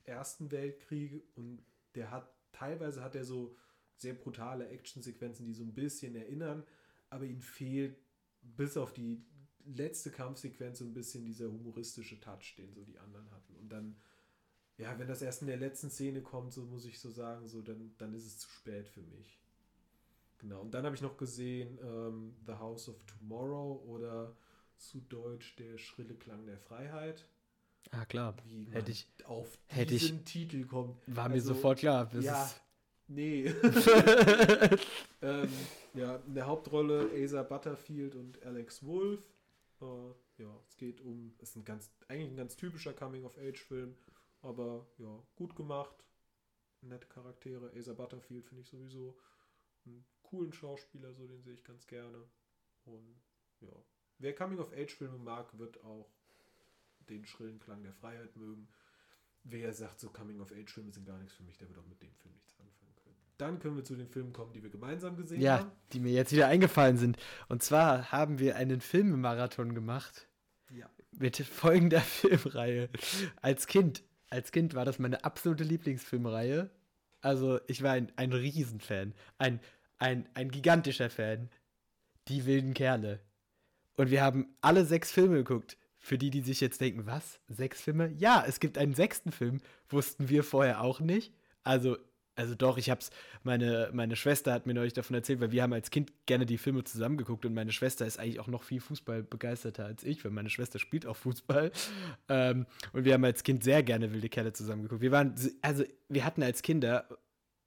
Ersten 0.03 0.51
Weltkrieg 0.51 1.23
und 1.35 1.63
der 1.95 2.11
hat, 2.11 2.31
teilweise 2.51 3.03
hat 3.03 3.15
er 3.15 3.25
so 3.25 3.55
sehr 3.95 4.13
brutale 4.13 4.67
Actionsequenzen, 4.69 5.45
die 5.45 5.53
so 5.53 5.63
ein 5.63 5.73
bisschen 5.73 6.15
erinnern, 6.15 6.63
aber 7.09 7.25
ihm 7.25 7.41
fehlt 7.41 7.97
bis 8.41 8.77
auf 8.77 8.93
die 8.93 9.21
letzte 9.65 10.09
Kampfsequenz 10.09 10.79
so 10.79 10.85
ein 10.85 10.93
bisschen 10.93 11.25
dieser 11.25 11.47
humoristische 11.51 12.19
Touch, 12.19 12.55
den 12.57 12.73
so 12.73 12.83
die 12.83 12.97
anderen 12.97 13.29
hatten. 13.31 13.55
Und 13.55 13.69
dann, 13.69 13.95
ja, 14.79 14.97
wenn 14.97 15.07
das 15.07 15.21
erst 15.21 15.41
in 15.41 15.47
der 15.47 15.57
letzten 15.57 15.89
Szene 15.91 16.21
kommt, 16.21 16.53
so 16.53 16.61
muss 16.63 16.85
ich 16.85 16.99
so 16.99 17.09
sagen, 17.11 17.47
so 17.47 17.61
dann, 17.61 17.93
dann 17.99 18.13
ist 18.15 18.25
es 18.25 18.39
zu 18.39 18.49
spät 18.49 18.87
für 18.89 19.01
mich. 19.01 19.39
Genau. 20.39 20.61
Und 20.61 20.73
dann 20.73 20.85
habe 20.85 20.95
ich 20.95 21.01
noch 21.01 21.17
gesehen 21.17 21.77
ähm, 21.83 22.33
The 22.47 22.53
House 22.53 22.89
of 22.89 22.95
Tomorrow 23.05 23.83
oder 23.85 24.35
zu 24.77 25.01
Deutsch 25.01 25.55
Der 25.57 25.77
schrille 25.77 26.15
Klang 26.15 26.45
der 26.45 26.57
Freiheit. 26.57 27.25
Ah, 27.91 28.05
klar. 28.05 28.35
Wie 28.45 28.65
Hätte 28.71 28.91
ich- 28.91 29.07
auf 29.25 29.59
hätte 29.67 29.93
ich- 29.95 30.01
diesen 30.03 30.23
Titel 30.25 30.65
kommt. 30.65 30.95
War 31.07 31.27
mir 31.27 31.35
Also, 31.35 31.53
sofort 31.53 31.79
klar. 31.79 32.09
Ja. 32.21 32.49
Nee. 33.07 33.45
ähm, 35.21 35.49
ja, 35.93 36.15
in 36.27 36.35
der 36.35 36.45
Hauptrolle 36.47 37.09
Asa 37.15 37.43
Butterfield 37.43 38.15
und 38.15 38.41
Alex 38.43 38.85
Wolf. 38.85 39.21
Äh, 39.81 39.85
ja, 40.43 40.55
es 40.67 40.77
geht 40.77 41.01
um, 41.01 41.33
es 41.39 41.49
ist 41.49 41.55
ein 41.57 41.65
ganz, 41.65 41.89
eigentlich 42.07 42.29
ein 42.31 42.37
ganz 42.37 42.55
typischer 42.55 42.93
Coming-of-Age-Film, 42.93 43.95
aber 44.41 44.87
ja, 44.97 45.21
gut 45.35 45.55
gemacht. 45.55 45.95
Nette 46.81 47.07
Charaktere. 47.07 47.71
Asa 47.75 47.93
Butterfield 47.93 48.45
finde 48.45 48.61
ich 48.61 48.69
sowieso 48.69 49.17
einen 49.85 50.05
coolen 50.23 50.53
Schauspieler, 50.53 51.13
so 51.13 51.27
den 51.27 51.41
sehe 51.43 51.53
ich 51.53 51.63
ganz 51.63 51.87
gerne. 51.87 52.23
Und 52.85 53.21
ja, 53.59 53.73
wer 54.19 54.33
Coming-of-Age-Filme 54.33 55.17
mag, 55.17 55.57
wird 55.57 55.83
auch 55.83 56.09
den 57.09 57.25
schrillen 57.25 57.59
Klang 57.59 57.83
der 57.83 57.93
Freiheit 57.93 58.35
mögen. 58.35 58.69
Wer 59.43 59.73
sagt, 59.73 59.99
so 59.99 60.09
Coming-of-Age-Filme 60.09 60.91
sind 60.91 61.05
gar 61.05 61.17
nichts 61.17 61.33
für 61.33 61.43
mich, 61.43 61.57
der 61.57 61.67
wird 61.69 61.79
auch 61.79 61.85
mit 61.87 62.01
dem 62.01 62.13
Film 62.15 62.33
nichts 62.35 62.53
anfangen 62.59 62.95
können. 62.95 63.15
Dann 63.37 63.59
können 63.59 63.75
wir 63.77 63.83
zu 63.83 63.95
den 63.95 64.07
Filmen 64.07 64.33
kommen, 64.33 64.53
die 64.53 64.61
wir 64.61 64.69
gemeinsam 64.69 65.15
gesehen 65.17 65.41
ja, 65.41 65.59
haben. 65.59 65.71
die 65.93 65.99
mir 65.99 66.11
jetzt 66.11 66.31
wieder 66.31 66.47
eingefallen 66.47 66.97
sind. 66.97 67.17
Und 67.47 67.63
zwar 67.63 68.11
haben 68.11 68.39
wir 68.39 68.55
einen 68.57 68.81
Filmemarathon 68.81 69.73
gemacht 69.73 70.27
Ja. 70.69 70.89
mit 71.11 71.37
folgender 71.37 72.01
Filmreihe. 72.01 72.89
Als 73.41 73.67
Kind, 73.67 74.03
als 74.29 74.51
Kind 74.51 74.73
war 74.73 74.85
das 74.85 74.99
meine 74.99 75.23
absolute 75.23 75.63
Lieblingsfilmreihe. 75.63 76.69
Also 77.21 77.59
ich 77.67 77.83
war 77.83 77.93
ein, 77.93 78.11
ein 78.15 78.31
Riesenfan, 78.31 79.13
ein, 79.37 79.59
ein, 79.97 80.27
ein 80.33 80.51
gigantischer 80.51 81.09
Fan. 81.09 81.49
Die 82.27 82.45
wilden 82.45 82.73
Kerle. 82.73 83.19
Und 83.95 84.11
wir 84.11 84.21
haben 84.21 84.55
alle 84.61 84.85
sechs 84.85 85.11
Filme 85.11 85.37
geguckt. 85.37 85.77
Für 85.97 86.17
die, 86.17 86.29
die 86.29 86.41
sich 86.41 86.61
jetzt 86.61 86.79
denken, 86.79 87.05
was? 87.05 87.41
Sechs 87.49 87.81
Filme? 87.81 88.13
Ja, 88.17 88.45
es 88.47 88.61
gibt 88.61 88.77
einen 88.77 88.93
sechsten 88.93 89.33
Film. 89.33 89.59
Wussten 89.89 90.29
wir 90.29 90.45
vorher 90.45 90.81
auch 90.81 91.01
nicht. 91.01 91.33
Also, 91.63 91.97
also 92.39 92.55
doch, 92.55 92.77
ich 92.77 92.89
hab's, 92.89 93.09
meine, 93.43 93.89
meine 93.91 94.15
Schwester 94.15 94.53
hat 94.53 94.65
mir 94.65 94.73
neulich 94.73 94.93
davon 94.93 95.13
erzählt, 95.13 95.41
weil 95.41 95.51
wir 95.51 95.61
haben 95.61 95.73
als 95.73 95.91
Kind 95.91 96.13
gerne 96.25 96.45
die 96.45 96.57
Filme 96.57 96.85
zusammengeguckt 96.85 97.45
und 97.45 97.53
meine 97.53 97.73
Schwester 97.73 98.05
ist 98.05 98.17
eigentlich 98.17 98.39
auch 98.39 98.47
noch 98.47 98.63
viel 98.63 98.79
Fußball 98.79 99.23
begeisterter 99.23 99.85
als 99.85 100.05
ich, 100.05 100.23
weil 100.23 100.31
meine 100.31 100.49
Schwester 100.49 100.79
spielt 100.79 101.05
auch 101.05 101.17
Fußball. 101.17 101.71
Ähm, 102.29 102.65
und 102.93 103.03
wir 103.03 103.13
haben 103.13 103.25
als 103.25 103.43
Kind 103.43 103.63
sehr 103.63 103.83
gerne 103.83 104.13
wilde 104.13 104.29
Kerle 104.29 104.53
zusammengeguckt. 104.53 105.01
Wir 105.01 105.11
waren, 105.11 105.35
also 105.61 105.83
wir 106.07 106.23
hatten 106.23 106.41
als 106.41 106.61
Kinder, 106.61 107.09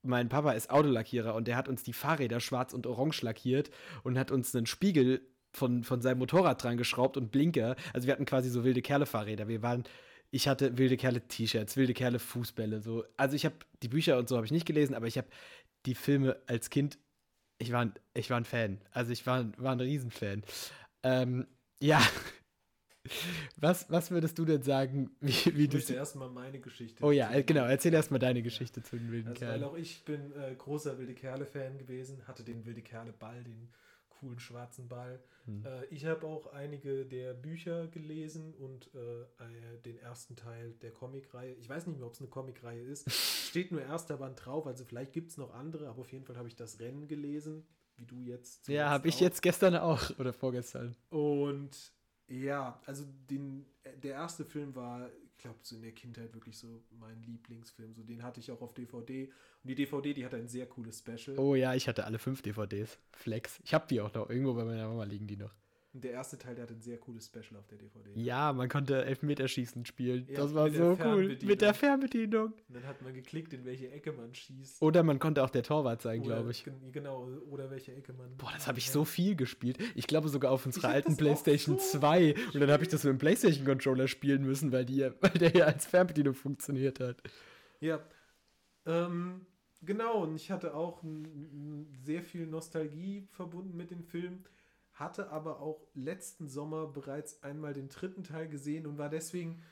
mein 0.02 0.30
Papa 0.30 0.52
ist 0.52 0.70
Autolackierer 0.70 1.34
und 1.34 1.48
der 1.48 1.56
hat 1.56 1.68
uns 1.68 1.82
die 1.82 1.92
Fahrräder 1.92 2.40
schwarz 2.40 2.72
und 2.72 2.86
orange 2.86 3.20
lackiert 3.22 3.70
und 4.04 4.18
hat 4.18 4.30
uns 4.30 4.54
einen 4.54 4.66
Spiegel 4.66 5.20
von, 5.52 5.84
von 5.84 6.00
seinem 6.00 6.18
Motorrad 6.18 6.62
dran 6.62 6.78
geschraubt 6.78 7.18
und 7.18 7.30
Blinker. 7.30 7.76
Also 7.92 8.06
wir 8.06 8.14
hatten 8.14 8.24
quasi 8.24 8.48
so 8.48 8.64
wilde 8.64 8.80
Kerle-Fahrräder. 8.80 9.48
Wir 9.48 9.62
waren, 9.62 9.84
ich 10.34 10.48
hatte 10.48 10.76
wilde 10.78 10.96
Kerle-T-Shirts, 10.96 11.76
wilde 11.76 11.94
Kerle-Fußbälle. 11.94 12.80
So. 12.80 13.04
Also 13.16 13.36
ich 13.36 13.44
habe 13.44 13.54
die 13.82 13.88
Bücher 13.88 14.18
und 14.18 14.28
so 14.28 14.36
habe 14.36 14.46
ich 14.46 14.52
nicht 14.52 14.66
gelesen, 14.66 14.94
aber 14.94 15.06
ich 15.06 15.18
habe 15.18 15.28
die 15.86 15.94
Filme 15.94 16.40
als 16.46 16.70
Kind, 16.70 16.98
ich 17.58 17.70
war, 17.70 17.82
ein- 17.84 17.94
ich 18.14 18.30
war 18.30 18.38
ein 18.38 18.44
Fan. 18.44 18.80
Also 18.92 19.12
ich 19.12 19.26
war, 19.26 19.46
war 19.58 19.72
ein 19.72 19.80
Riesenfan. 19.80 20.42
Ähm, 21.04 21.46
ja. 21.80 22.00
Was, 23.56 23.90
was 23.90 24.12
würdest 24.12 24.38
du 24.38 24.44
denn 24.44 24.62
sagen, 24.62 25.10
wie, 25.20 25.32
wie 25.56 25.64
Ich 25.64 25.68
du. 25.70 25.76
möchte 25.76 25.94
erstmal 25.94 26.30
meine 26.30 26.60
Geschichte. 26.60 27.02
Oh 27.04 27.10
ja, 27.10 27.24
erzählen. 27.24 27.40
äh, 27.40 27.44
genau, 27.44 27.64
erzähl 27.64 27.92
erstmal 27.94 28.20
deine 28.20 28.42
Geschichte 28.42 28.80
zu 28.82 28.96
den 28.96 29.10
wilden 29.10 29.30
Also, 29.30 29.40
weil 29.40 29.48
Kerlen. 29.48 29.64
auch 29.64 29.74
ich 29.76 30.04
bin 30.04 30.32
äh, 30.36 30.54
großer 30.56 30.96
Wilde 30.98 31.14
Kerle-Fan 31.14 31.78
gewesen, 31.78 32.24
hatte 32.28 32.44
den 32.44 32.64
Wilde 32.64 32.80
Kerle-Ball, 32.80 33.42
den 33.42 33.72
coolen 34.22 34.38
schwarzen 34.38 34.88
Ball. 34.88 35.20
Hm. 35.46 35.64
Äh, 35.66 35.84
ich 35.86 36.06
habe 36.06 36.26
auch 36.26 36.52
einige 36.52 37.04
der 37.04 37.34
Bücher 37.34 37.88
gelesen 37.88 38.54
und 38.54 38.88
äh, 38.94 39.22
äh, 39.22 39.78
den 39.84 39.98
ersten 39.98 40.36
Teil 40.36 40.74
der 40.80 40.92
Comicreihe. 40.92 41.54
Ich 41.54 41.68
weiß 41.68 41.88
nicht 41.88 41.98
mehr, 41.98 42.06
ob 42.06 42.14
es 42.14 42.20
eine 42.20 42.30
Comicreihe 42.30 42.82
ist. 42.82 43.10
Steht 43.50 43.72
nur 43.72 43.82
erster 43.82 44.16
Band 44.16 44.44
drauf, 44.44 44.66
also 44.66 44.84
vielleicht 44.84 45.12
gibt 45.12 45.30
es 45.30 45.36
noch 45.36 45.52
andere, 45.52 45.88
aber 45.88 46.00
auf 46.00 46.12
jeden 46.12 46.24
Fall 46.24 46.36
habe 46.36 46.48
ich 46.48 46.54
das 46.54 46.78
Rennen 46.78 47.08
gelesen, 47.08 47.66
wie 47.96 48.06
du 48.06 48.20
jetzt. 48.20 48.68
Ja, 48.68 48.90
habe 48.90 49.08
ich 49.08 49.18
jetzt 49.18 49.42
gestern 49.42 49.74
auch 49.74 50.16
oder 50.18 50.32
vorgestern. 50.32 50.94
Und 51.10 51.92
ja, 52.28 52.80
also 52.86 53.04
den, 53.28 53.66
äh, 53.82 53.98
der 53.98 54.12
erste 54.12 54.44
Film 54.44 54.76
war, 54.76 55.10
glaube, 55.42 55.58
so 55.62 55.76
in 55.76 55.82
der 55.82 55.92
Kindheit 55.92 56.32
wirklich 56.34 56.56
so 56.56 56.82
mein 56.98 57.22
Lieblingsfilm. 57.22 57.94
So, 57.94 58.02
den 58.02 58.22
hatte 58.22 58.40
ich 58.40 58.50
auch 58.50 58.62
auf 58.62 58.74
DVD. 58.74 59.24
Und 59.26 59.68
die 59.68 59.74
DVD, 59.74 60.14
die 60.14 60.24
hat 60.24 60.34
ein 60.34 60.48
sehr 60.48 60.66
cooles 60.66 60.98
Special. 60.98 61.38
Oh 61.38 61.54
ja, 61.54 61.74
ich 61.74 61.88
hatte 61.88 62.04
alle 62.04 62.18
fünf 62.18 62.42
DVDs. 62.42 62.98
Flex. 63.12 63.60
Ich 63.64 63.74
habe 63.74 63.86
die 63.88 64.00
auch 64.00 64.12
noch. 64.14 64.30
Irgendwo 64.30 64.54
bei 64.54 64.64
meiner 64.64 64.88
Mama 64.88 65.04
liegen 65.04 65.26
die 65.26 65.36
noch. 65.36 65.52
Und 65.94 66.04
der 66.04 66.12
erste 66.12 66.38
Teil, 66.38 66.54
der 66.54 66.62
hat 66.62 66.70
ein 66.70 66.80
sehr 66.80 66.96
cooles 66.96 67.26
Special 67.26 67.54
auf 67.58 67.66
der 67.66 67.76
DVD. 67.76 68.12
Ja, 68.14 68.54
man 68.54 68.70
konnte 68.70 69.04
Elfmeterschießen 69.04 69.84
spielen. 69.84 70.26
Ja, 70.26 70.36
das 70.36 70.54
war 70.54 70.70
so 70.70 70.96
cool. 71.04 71.36
Mit 71.42 71.60
der 71.60 71.74
Fernbedienung. 71.74 72.52
Und 72.68 72.74
dann 72.74 72.86
hat 72.86 73.02
man 73.02 73.12
geklickt, 73.12 73.52
in 73.52 73.66
welche 73.66 73.90
Ecke 73.90 74.12
man 74.12 74.34
schießt. 74.34 74.80
Oder 74.80 75.02
man 75.02 75.18
konnte 75.18 75.44
auch 75.44 75.50
der 75.50 75.62
Torwart 75.62 76.00
sein, 76.00 76.22
glaube 76.22 76.50
ich. 76.50 76.64
gen- 76.64 76.92
Genau, 76.92 77.28
oder 77.50 77.70
welche 77.70 77.94
Ecke 77.94 78.14
man. 78.14 78.34
Boah, 78.38 78.50
das 78.54 78.66
habe 78.66 78.78
ich 78.78 78.90
so 78.90 79.04
viel 79.04 79.36
gespielt. 79.36 79.76
Ich 79.94 80.06
glaube 80.06 80.30
sogar 80.30 80.50
auf 80.52 80.64
unserer 80.64 80.88
alten 80.88 81.14
PlayStation 81.14 81.78
so 81.78 81.98
2. 81.98 82.36
Und 82.54 82.60
dann 82.60 82.70
habe 82.70 82.82
ich 82.84 82.88
das 82.88 83.04
mit 83.04 83.10
dem 83.12 83.18
PlayStation-Controller 83.18 84.08
spielen 84.08 84.44
müssen, 84.44 84.72
weil, 84.72 84.86
die, 84.86 84.96
ja- 84.96 85.12
weil 85.20 85.32
der 85.32 85.52
ja 85.54 85.66
als 85.66 85.84
Fernbedienung 85.84 86.32
funktioniert 86.34 87.00
hat. 87.00 87.22
Ja. 87.80 88.00
Ähm, 88.86 89.44
genau, 89.82 90.22
und 90.22 90.36
ich 90.36 90.50
hatte 90.50 90.74
auch 90.74 91.02
sehr 92.02 92.22
viel 92.22 92.46
Nostalgie 92.46 93.26
verbunden 93.30 93.76
mit 93.76 93.90
dem 93.90 94.02
Film, 94.04 94.44
hatte 94.92 95.30
aber 95.30 95.60
auch 95.60 95.86
letzten 95.94 96.48
Sommer 96.48 96.86
bereits 96.86 97.42
einmal 97.42 97.72
den 97.74 97.88
dritten 97.88 98.24
Teil 98.24 98.48
gesehen 98.48 98.86
und 98.86 98.98
war 98.98 99.08
deswegen, 99.08 99.62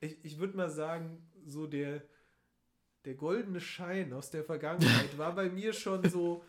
ich, 0.00 0.22
ich 0.24 0.38
würde 0.38 0.56
mal 0.56 0.70
sagen, 0.70 1.26
so 1.46 1.66
der, 1.66 2.02
der 3.04 3.14
goldene 3.14 3.60
Schein 3.60 4.12
aus 4.12 4.30
der 4.30 4.44
Vergangenheit 4.44 5.16
war 5.18 5.34
bei 5.34 5.48
mir 5.48 5.72
schon 5.72 6.08
so 6.10 6.44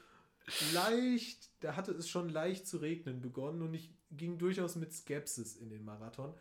leicht, 0.73 1.49
da 1.63 1.75
hatte 1.75 1.91
es 1.93 2.09
schon 2.09 2.29
leicht 2.29 2.67
zu 2.67 2.77
regnen 2.77 3.21
begonnen 3.21 3.61
und 3.61 3.73
ich 3.73 3.91
ging 4.11 4.37
durchaus 4.37 4.75
mit 4.75 4.91
Skepsis 4.93 5.55
in 5.55 5.69
den 5.69 5.85
Marathon. 5.85 6.33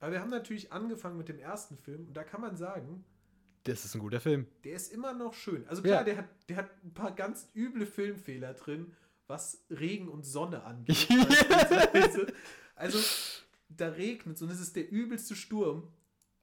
Aber 0.00 0.12
wir 0.12 0.20
haben 0.20 0.30
natürlich 0.30 0.72
angefangen 0.72 1.16
mit 1.16 1.28
dem 1.28 1.38
ersten 1.38 1.78
Film 1.78 2.06
und 2.08 2.14
da 2.16 2.24
kann 2.24 2.40
man 2.40 2.56
sagen, 2.56 3.04
Das 3.64 3.84
ist 3.86 3.94
ein 3.94 4.00
guter 4.00 4.20
Film. 4.20 4.46
Der 4.64 4.74
ist 4.74 4.92
immer 4.92 5.14
noch 5.14 5.32
schön. 5.32 5.66
Also 5.68 5.82
klar, 5.82 6.00
Ja. 6.00 6.04
der, 6.04 6.16
hat, 6.18 6.28
der 6.48 6.56
hat 6.58 6.84
ein 6.84 6.92
paar 6.92 7.12
ganz 7.14 7.48
üble 7.54 7.86
Filmfehler 7.86 8.52
drin, 8.54 8.92
was 9.26 9.64
Regen 9.70 10.08
und 10.08 10.24
Sonne 10.24 10.62
angeht. 10.64 11.08
Also, 12.76 12.98
da 13.68 13.88
regnet 13.90 14.34
es 14.36 14.42
und 14.42 14.50
es 14.50 14.58
ist 14.60 14.74
der 14.74 14.90
übelste 14.90 15.36
Sturm. 15.36 15.92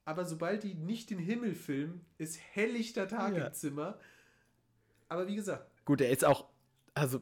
Aber 0.06 0.24
sobald 0.26 0.63
die 0.63 0.74
nicht 0.74 1.10
den 1.10 1.20
Himmel 1.20 1.56
filmen, 1.56 2.06
ist 2.17 2.39
helllichter 2.39 3.08
Tag 3.08 3.36
Ja. 3.36 3.48
im 3.48 3.54
Zimmer. 3.54 4.00
Aber 5.10 5.28
wie 5.28 5.36
gesagt, 5.36 5.70
Gut, 5.86 6.00
er 6.02 6.10
ist 6.10 6.24
auch, 6.24 6.48
also 6.94 7.22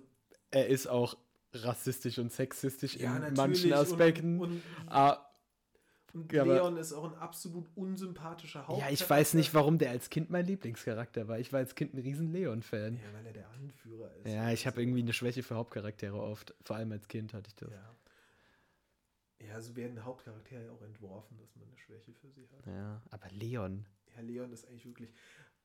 er 0.52 0.68
ist 0.68 0.88
auch 0.88 1.18
rassistisch 1.54 2.20
und 2.20 2.32
sexistisch 2.32 2.98
ja, 2.98 3.18
in 3.18 3.34
manchen 3.34 3.74
Aspekten. 3.74 4.40
Und, 4.40 4.52
und, 4.52 4.64
Ah, 4.88 5.29
und 6.14 6.32
Ja, 6.32 6.44
Leon 6.44 6.78
ist 6.78 6.94
auch 6.94 7.06
ein 7.06 7.16
absolut 7.16 7.68
unsympathischer 7.76 8.68
Hauptcharakter. 8.68 8.88
ja, 8.88 8.94
ich 8.94 9.10
weiß 9.10 9.34
nicht, 9.36 9.54
warum 9.54 9.78
der 9.78 9.92
als 9.92 10.10
Kind 10.10 10.30
mein 10.30 10.46
Lieblingscharakter 10.46 11.28
war. 11.28 11.40
Ich 11.40 11.52
war 11.54 11.60
als 11.60 11.76
Kind 11.76 11.94
ein 11.94 12.00
riesen 12.00 12.32
Leon-Fan. 12.32 12.98
Ja, 12.98 13.14
weil 13.14 13.26
er 13.28 13.34
der 13.34 13.50
Anführer 13.50 14.14
ist. 14.16 14.26
Ja, 14.28 14.52
ich 14.52 14.66
habe 14.68 14.82
irgendwie 14.82 15.02
eine 15.02 15.14
Schwäche 15.14 15.44
für 15.44 15.56
Hauptcharaktere 15.56 16.20
oft. 16.22 16.54
Vor 16.64 16.76
allem 16.76 16.92
als 16.92 17.08
Kind 17.08 17.34
hatte 17.34 17.48
ich 17.50 17.56
das. 17.56 17.70
Ja. 17.72 17.96
Ja, 19.42 19.62
so 19.62 19.76
werden 19.76 20.04
Hauptcharaktere 20.04 20.66
ja 20.66 20.72
auch 20.72 20.82
entworfen, 20.82 21.38
dass 21.38 21.56
man 21.56 21.66
eine 21.68 21.78
Schwäche 21.78 22.14
für 22.14 22.30
sie 22.30 22.48
hat. 22.50 22.66
Ja, 22.66 23.02
aber 23.12 23.30
Leon. 23.32 23.86
Ja, 24.16 24.22
Leon 24.22 24.52
ist 24.52 24.68
eigentlich 24.68 24.86
wirklich. 24.86 25.14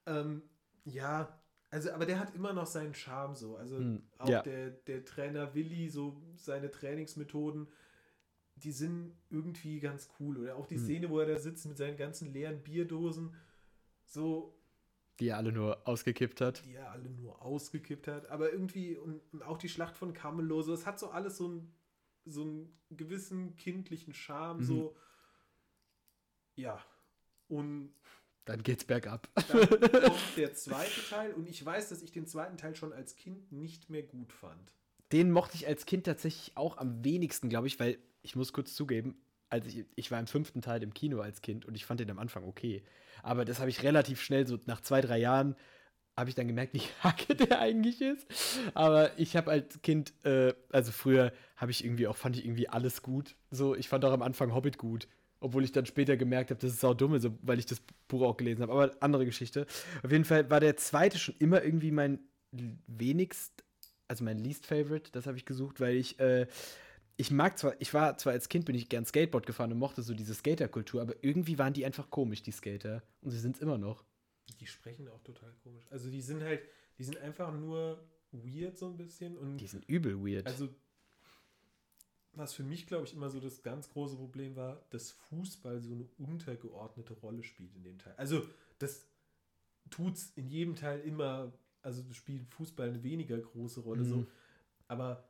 Ähm, 0.07 0.43
ja, 0.85 1.41
also, 1.71 1.91
aber 1.93 2.07
der 2.07 2.21
hat 2.21 2.35
immer 2.35 2.53
noch 2.53 2.67
seinen 2.67 2.95
Charme 2.95 3.35
so. 3.35 3.57
Also 3.57 3.79
Hm, 3.79 4.03
auch 4.19 4.29
ja. 4.29 4.43
der, 4.43 4.71
der 4.71 5.05
Trainer 5.05 5.55
Willi, 5.55 5.89
so 5.91 6.21
seine 6.37 6.71
Trainingsmethoden, 6.71 7.67
die 8.65 8.73
sind 8.73 9.15
irgendwie 9.31 9.79
ganz 9.81 10.09
cool. 10.19 10.39
Oder 10.39 10.57
auch 10.57 10.67
die 10.67 10.77
Hm. 10.77 10.85
Szene, 10.85 11.11
wo 11.11 11.19
er 11.21 11.27
da 11.27 11.39
sitzt 11.39 11.67
mit 11.67 11.77
seinen 11.77 11.97
ganzen 11.97 12.33
leeren 12.33 12.63
Bierdosen, 12.63 13.35
so, 14.07 14.59
Die 15.21 15.29
er 15.29 15.37
alle 15.37 15.53
nur 15.53 15.87
ausgekippt 15.87 16.41
hat. 16.41 16.65
die 16.65 16.75
er 16.75 16.91
alle 16.91 17.09
nur 17.11 17.41
ausgekippt 17.43 18.09
hat. 18.09 18.29
Aber 18.31 18.53
irgendwie, 18.53 18.97
und, 18.97 19.21
und 19.33 19.43
auch 19.43 19.59
die 19.59 19.69
Schlacht 19.69 19.97
von 19.97 20.13
Camelot, 20.13 20.65
so, 20.65 20.73
es 20.73 20.87
hat 20.87 20.99
so 20.99 21.11
alles 21.11 21.37
so 21.37 21.47
einen, 21.47 21.75
so 22.25 22.43
einen 22.43 22.79
gewissen 22.91 23.55
kindlichen 23.57 24.13
Charme, 24.15 24.59
Mhm. 24.61 24.65
so. 24.65 24.97
Ja. 26.57 26.83
Und 27.49 27.93
Dann 28.47 28.63
geht's 28.63 28.85
bergab. 28.85 29.29
dann 29.49 29.69
kommt 29.69 29.79
der 30.37 30.55
zweite 30.55 31.01
Teil 31.09 31.33
und 31.35 31.49
ich 31.49 31.65
weiß, 31.65 31.89
dass 31.91 32.03
ich 32.03 32.13
den 32.13 32.27
zweiten 32.27 32.57
Teil 32.57 32.75
schon 32.75 32.93
als 32.93 33.17
Kind 33.17 33.53
nicht 33.53 33.91
mehr 33.91 34.03
gut 34.03 34.33
fand. 34.33 34.73
Den 35.13 35.31
mochte 35.31 35.55
ich 35.57 35.67
als 35.67 35.87
Kind 35.87 36.05
tatsächlich 36.07 36.57
auch 36.57 36.79
am 36.79 37.05
wenigsten, 37.05 37.49
glaube 37.49 37.67
ich, 37.67 37.79
weil 37.79 37.99
ich 38.25 38.35
muss 38.37 38.53
kurz 38.53 38.75
zugeben, 38.75 39.17
als 39.51 39.67
ich, 39.67 39.85
ich 39.95 40.11
war 40.11 40.19
im 40.19 40.27
fünften 40.27 40.63
Teil 40.63 40.83
im 40.83 40.95
Kino 40.95 41.21
als 41.21 41.43
Kind 41.43 41.65
und 41.65 41.75
ich 41.75 41.85
fand 41.85 42.01
den 42.01 42.11
am 42.11 42.19
Anfang 42.19 42.45
okay. 42.45 42.83
Aber 43.23 43.45
das 43.45 43.61
habe 43.61 43.71
ich 43.71 43.83
relativ 43.83 44.21
schnell, 44.21 44.47
so 44.47 44.59
nach 44.67 44.81
zwei, 44.81 45.01
drei 45.01 45.19
Jahren, 45.19 45.55
habe 46.17 46.31
ich 46.31 46.37
dann 46.37 46.49
gemerkt, 46.49 46.75
wie 46.75 46.83
hacke 47.03 47.35
der 47.35 47.61
eigentlich 47.61 48.01
ist. 48.01 48.27
Aber 48.75 49.19
ich 49.19 49.37
habe 49.37 49.51
als 49.51 49.81
Kind, 49.83 50.13
äh, 50.25 50.55
also 50.71 50.93
früher 50.93 51.33
habe 51.57 51.71
ich 51.71 51.85
irgendwie 51.85 52.07
auch, 52.07 52.17
fand 52.17 52.37
ich 52.37 52.45
irgendwie 52.45 52.69
alles 52.69 53.03
gut. 53.03 53.37
So, 53.51 53.75
ich 53.75 53.89
fand 53.89 54.05
auch 54.05 54.13
am 54.13 54.23
Anfang 54.23 54.55
Hobbit 54.55 54.79
gut. 54.79 55.07
Obwohl 55.41 55.65
ich 55.65 55.73
dann 55.73 55.85
später 55.85 56.17
gemerkt 56.17 56.51
habe, 56.51 56.61
das 56.61 56.73
ist 56.73 56.81
sau 56.81 56.95
dumm, 56.95 57.19
so, 57.19 57.37
weil 57.43 57.59
ich 57.59 57.67
das 57.67 57.83
Buch 58.09 58.23
auch 58.23 58.37
gelesen 58.37 58.63
habe. 58.63 58.73
Aber 58.73 58.91
andere 59.01 59.27
Geschichte. 59.27 59.67
Auf 60.03 60.11
jeden 60.11 60.25
Fall 60.25 60.49
war 60.49 60.61
der 60.61 60.77
zweite 60.77 61.19
schon 61.19 61.35
immer 61.39 61.63
irgendwie 61.63 61.91
mein 61.91 62.21
wenigst, 62.87 63.65
also 64.09 64.25
mein 64.25 64.39
least 64.39 64.67
favorite, 64.67 65.11
das 65.13 65.27
habe 65.27 65.37
ich 65.37 65.45
gesucht, 65.45 65.81
weil 65.81 65.97
ich, 65.97 66.19
äh, 66.19 66.47
ich 67.17 67.31
mag 67.31 67.59
zwar, 67.59 67.81
ich 67.81 67.93
war 67.95 68.17
zwar 68.19 68.33
als 68.33 68.49
Kind, 68.49 68.65
bin 68.65 68.75
ich 68.75 68.89
gern 68.89 69.05
Skateboard 69.05 69.47
gefahren 69.47 69.73
und 69.73 69.79
mochte 69.79 70.03
so 70.03 70.15
diese 70.15 70.35
Skaterkultur, 70.35 71.01
aber 71.03 71.15
irgendwie 71.23 71.59
waren 71.59 71.73
die 71.73 71.85
einfach 71.87 72.11
komisch, 72.11 72.43
die 72.43 72.51
Skater. 72.53 73.03
Und 73.23 73.31
sie 73.31 73.39
sind 73.39 73.57
es 73.57 73.63
immer 73.63 73.79
noch. 73.79 74.05
Die 74.61 74.67
sprechen 74.67 75.09
auch 75.09 75.23
total 75.23 75.53
komisch. 75.63 75.85
Also 75.91 76.11
die 76.11 76.21
sind 76.21 76.43
halt, 76.43 76.61
die 76.99 77.05
sind 77.05 77.17
einfach 77.19 77.53
nur 77.53 78.03
weird 78.33 78.77
so 78.77 78.87
ein 78.87 78.97
bisschen 78.97 79.37
und 79.39 79.59
Die 79.59 79.67
sind 79.67 79.85
übel 79.89 80.19
weird. 80.25 80.47
also 80.47 80.69
was 82.37 82.53
für 82.53 82.65
mich, 82.65 82.89
glaube 82.89 83.05
ich, 83.07 83.15
immer 83.15 83.31
so 83.31 83.39
das 83.39 83.63
ganz 83.63 83.89
große 83.91 84.17
Problem 84.17 84.57
war, 84.57 84.85
dass 84.91 85.13
Fußball 85.13 85.81
so 85.81 85.93
eine 85.93 86.09
untergeordnete 86.19 87.13
Rolle 87.15 87.45
spielt 87.45 87.75
in 87.77 87.85
dem 87.85 87.99
Teil. 87.99 88.15
Also 88.17 88.43
das 88.81 89.07
tut's 89.91 90.33
in 90.35 90.49
jedem 90.49 90.75
Teil 90.75 90.99
immer, 91.01 91.53
also 91.83 92.03
spielt 92.13 92.49
Fußball 92.49 92.89
eine 92.89 93.05
weniger 93.05 93.39
große 93.39 93.81
Rolle 93.83 94.05
so, 94.05 94.17
Mhm. 94.17 94.27
aber 94.89 95.23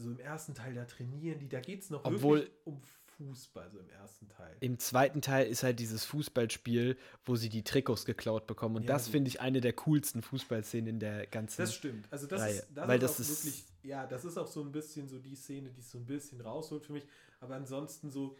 so 0.00 0.10
im 0.10 0.18
ersten 0.20 0.54
Teil, 0.54 0.74
da 0.74 0.84
trainieren 0.84 1.38
die, 1.38 1.48
da 1.48 1.60
geht 1.60 1.82
es 1.82 1.90
noch 1.90 2.04
Obwohl- 2.04 2.40
wirklich 2.40 2.54
um 2.64 2.80
Fußball, 3.16 3.70
so 3.70 3.78
im 3.78 3.88
ersten 3.90 4.28
Teil. 4.28 4.56
Im 4.60 4.78
zweiten 4.78 5.20
Teil 5.20 5.46
ist 5.46 5.62
halt 5.62 5.78
dieses 5.78 6.06
Fußballspiel, 6.06 6.96
wo 7.26 7.36
sie 7.36 7.50
die 7.50 7.62
Trikots 7.62 8.06
geklaut 8.06 8.46
bekommen. 8.46 8.76
Und 8.76 8.82
Ja, 8.84 8.88
das 8.94 9.08
finde 9.08 9.28
ich 9.28 9.42
eine 9.42 9.60
der 9.60 9.74
coolsten 9.74 10.22
Fußballszenen 10.22 10.86
in 10.86 11.00
der 11.00 11.26
ganzen. 11.26 11.60
Das 11.60 11.74
stimmt. 11.74 12.08
Also 12.10 12.26
das 12.26 12.40
Reihe. 12.40 12.54
ist, 12.54 12.68
das 12.74 12.88
Weil 12.88 13.02
ist 13.02 13.02
das 13.02 13.16
auch 13.16 13.20
ist- 13.20 13.44
wirklich, 13.44 13.64
ja, 13.82 14.06
das 14.06 14.24
ist 14.24 14.38
auch 14.38 14.46
so 14.46 14.62
ein 14.62 14.72
bisschen 14.72 15.06
so 15.06 15.18
die 15.18 15.34
Szene, 15.36 15.70
die 15.70 15.80
es 15.80 15.90
so 15.90 15.98
ein 15.98 16.06
bisschen 16.06 16.40
rausholt 16.40 16.86
für 16.86 16.94
mich. 16.94 17.06
Aber 17.40 17.56
ansonsten 17.56 18.10
so, 18.10 18.38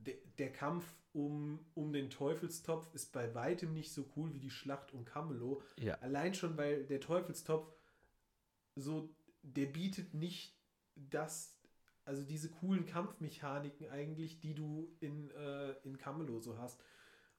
der, 0.00 0.16
der 0.38 0.52
Kampf 0.52 0.84
um, 1.14 1.58
um 1.74 1.90
den 1.92 2.10
Teufelstopf 2.10 2.88
ist 2.94 3.12
bei 3.12 3.34
weitem 3.34 3.72
nicht 3.72 3.90
so 3.92 4.04
cool 4.16 4.32
wie 4.34 4.38
die 4.38 4.50
Schlacht 4.50 4.92
um 4.92 5.04
Camelot. 5.06 5.62
ja. 5.78 5.94
Allein 6.02 6.34
schon, 6.34 6.58
weil 6.58 6.84
der 6.84 7.00
Teufelstopf 7.00 7.66
so, 8.76 9.08
der 9.42 9.66
bietet 9.66 10.12
nicht 10.14 10.54
das, 11.10 11.56
also 12.04 12.22
diese 12.22 12.50
coolen 12.50 12.86
Kampfmechaniken 12.86 13.88
eigentlich, 13.90 14.40
die 14.40 14.54
du 14.54 14.94
in, 15.00 15.30
äh, 15.30 15.72
in 15.84 15.96
Camelot 15.96 16.42
so 16.42 16.58
hast. 16.58 16.80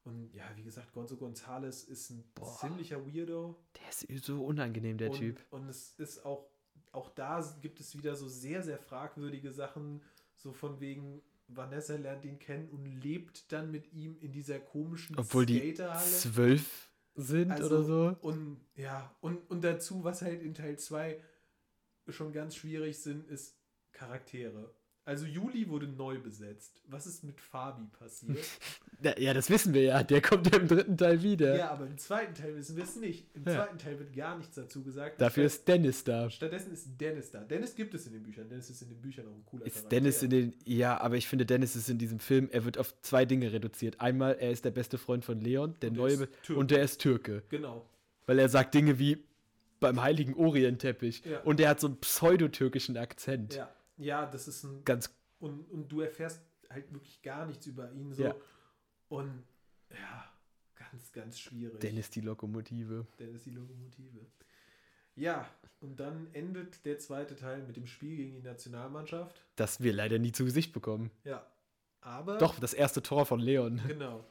Und 0.03 0.33
ja, 0.33 0.43
wie 0.55 0.63
gesagt, 0.63 0.93
Gonzo 0.93 1.15
Gonzales 1.15 1.83
ist 1.83 2.09
ein 2.09 2.23
Boah. 2.33 2.57
ziemlicher 2.59 3.05
Weirdo. 3.05 3.63
Der 3.75 4.15
ist 4.15 4.25
so 4.25 4.43
unangenehm, 4.43 4.97
der 4.97 5.11
und, 5.11 5.17
Typ. 5.17 5.45
Und 5.51 5.69
es 5.69 5.91
ist 5.99 6.25
auch, 6.25 6.49
auch 6.91 7.09
da 7.09 7.41
gibt 7.61 7.79
es 7.79 7.95
wieder 7.95 8.15
so 8.15 8.27
sehr, 8.27 8.63
sehr 8.63 8.79
fragwürdige 8.79 9.51
Sachen, 9.51 10.01
so 10.35 10.53
von 10.53 10.79
wegen, 10.79 11.21
Vanessa 11.47 11.95
lernt 11.95 12.25
ihn 12.25 12.39
kennen 12.39 12.69
und 12.69 12.85
lebt 12.85 13.51
dann 13.51 13.71
mit 13.71 13.91
ihm 13.93 14.17
in 14.19 14.31
dieser 14.31 14.59
komischen 14.59 15.17
Obwohl 15.17 15.45
die 15.45 15.73
zwölf 15.73 16.89
sind 17.15 17.51
Also, 17.51 17.65
oder 17.65 17.83
so. 17.83 18.17
Und 18.21 18.61
ja, 18.75 19.13
und, 19.21 19.49
und 19.49 19.63
dazu, 19.63 20.03
was 20.03 20.21
halt 20.21 20.41
in 20.41 20.53
Teil 20.53 20.79
2 20.79 21.19
schon 22.09 22.31
ganz 22.33 22.55
schwierig 22.55 22.97
sind, 22.99 23.27
ist 23.27 23.55
Charaktere. 23.91 24.73
Also 25.03 25.25
Juli 25.25 25.67
wurde 25.67 25.87
neu 25.87 26.19
besetzt. 26.19 26.79
Was 26.85 27.07
ist 27.07 27.23
mit 27.23 27.39
Fabi 27.41 27.87
passiert? 27.97 28.37
Ja, 29.17 29.33
das 29.33 29.49
wissen 29.49 29.73
wir 29.73 29.81
ja. 29.81 30.03
Der 30.03 30.21
kommt 30.21 30.45
ja 30.53 30.59
im 30.59 30.67
dritten 30.67 30.95
Teil 30.95 31.23
wieder. 31.23 31.57
ja, 31.57 31.71
aber 31.71 31.87
im 31.87 31.97
zweiten 31.97 32.35
Teil 32.35 32.55
wissen 32.55 32.77
wir 32.77 32.83
es 32.83 32.95
nicht. 32.97 33.25
Im 33.35 33.45
Ja. 33.47 33.55
zweiten 33.55 33.79
Teil 33.79 33.97
wird 33.97 34.13
gar 34.15 34.37
nichts 34.37 34.53
dazu 34.53 34.83
gesagt. 34.83 35.19
Dafür 35.19 35.45
ist 35.45 35.67
Dennis 35.67 36.03
da. 36.03 36.29
Stattdessen 36.29 36.71
ist 36.71 36.87
Dennis 37.01 37.31
da. 37.31 37.39
Dennis 37.39 37.73
gibt 37.73 37.95
es 37.95 38.05
in 38.05 38.13
den 38.13 38.21
Büchern. 38.21 38.47
Dennis 38.47 38.69
ist 38.69 38.83
in 38.83 38.89
den 38.89 39.01
Büchern 39.01 39.25
auch 39.27 39.33
ein 39.33 39.43
cooler 39.47 39.65
Ist 39.65 39.91
Dennis 39.91 40.21
in 40.21 40.29
den. 40.29 40.53
Ja, 40.65 41.01
aber 41.01 41.15
ich 41.17 41.27
finde, 41.27 41.47
Dennis 41.47 41.75
ist 41.75 41.89
in 41.89 41.97
diesem 41.97 42.19
Film, 42.19 42.47
er 42.51 42.63
wird 42.63 42.77
auf 42.77 42.93
zwei 43.01 43.25
Dinge 43.25 43.51
reduziert. 43.51 43.99
Einmal, 43.99 44.35
er 44.39 44.51
ist 44.51 44.65
der 44.65 44.71
beste 44.71 44.99
Freund 44.99 45.25
von 45.25 45.41
Leon, 45.41 45.73
der 45.81 45.89
Und 45.89 45.95
er 45.97 45.99
neue. 45.99 46.27
Und 46.55 46.69
der 46.69 46.83
ist 46.83 47.01
Türke. 47.01 47.41
Genau. 47.49 47.83
Weil 48.27 48.37
er 48.37 48.49
sagt 48.49 48.75
Dinge 48.75 48.99
wie 48.99 49.17
beim 49.81 50.01
Heiligen 50.01 50.33
Orientteppich. 50.35 51.25
Ja. 51.25 51.41
Und 51.41 51.59
er 51.59 51.69
hat 51.69 51.81
so 51.81 51.87
einen 51.87 51.99
pseudotürkischen 51.99 52.95
Akzent. 52.95 53.55
Ja. 53.55 53.69
Ja, 53.97 54.25
das 54.25 54.47
ist 54.47 54.63
ein. 54.63 54.85
Ganz. 54.85 55.13
Und, 55.39 55.69
und 55.69 55.91
du 55.91 55.99
erfährst 55.99 56.41
halt 56.69 56.91
wirklich 56.93 57.21
gar 57.21 57.45
nichts 57.45 57.65
über 57.67 57.91
ihn 57.91 58.13
so. 58.13 58.23
Ja. 58.23 58.35
Und 59.09 59.43
ja, 59.89 60.31
ganz, 60.75 61.11
ganz 61.11 61.39
schwierig. 61.39 61.79
Dennis 61.81 62.09
die 62.09 62.21
Lokomotive. 62.21 63.05
Dennis 63.19 63.43
die 63.43 63.51
Lokomotive. 63.51 64.25
Ja, 65.15 65.47
und 65.81 65.99
dann 65.99 66.27
endet 66.33 66.85
der 66.85 66.97
zweite 66.99 67.35
Teil 67.35 67.63
mit 67.63 67.75
dem 67.75 67.85
Spiel 67.85 68.15
gegen 68.15 68.33
die 68.33 68.41
Nationalmannschaft. 68.41 69.43
Das 69.55 69.81
wir 69.81 69.93
leider 69.93 70.19
nie 70.19 70.31
zu 70.31 70.45
Gesicht 70.45 70.71
bekommen. 70.73 71.11
Ja. 71.23 71.45
Aber. 71.99 72.37
Doch, 72.37 72.59
das 72.59 72.73
erste 72.73 73.03
Tor 73.03 73.25
von 73.25 73.39
Leon. 73.39 73.81
Genau. 73.87 74.25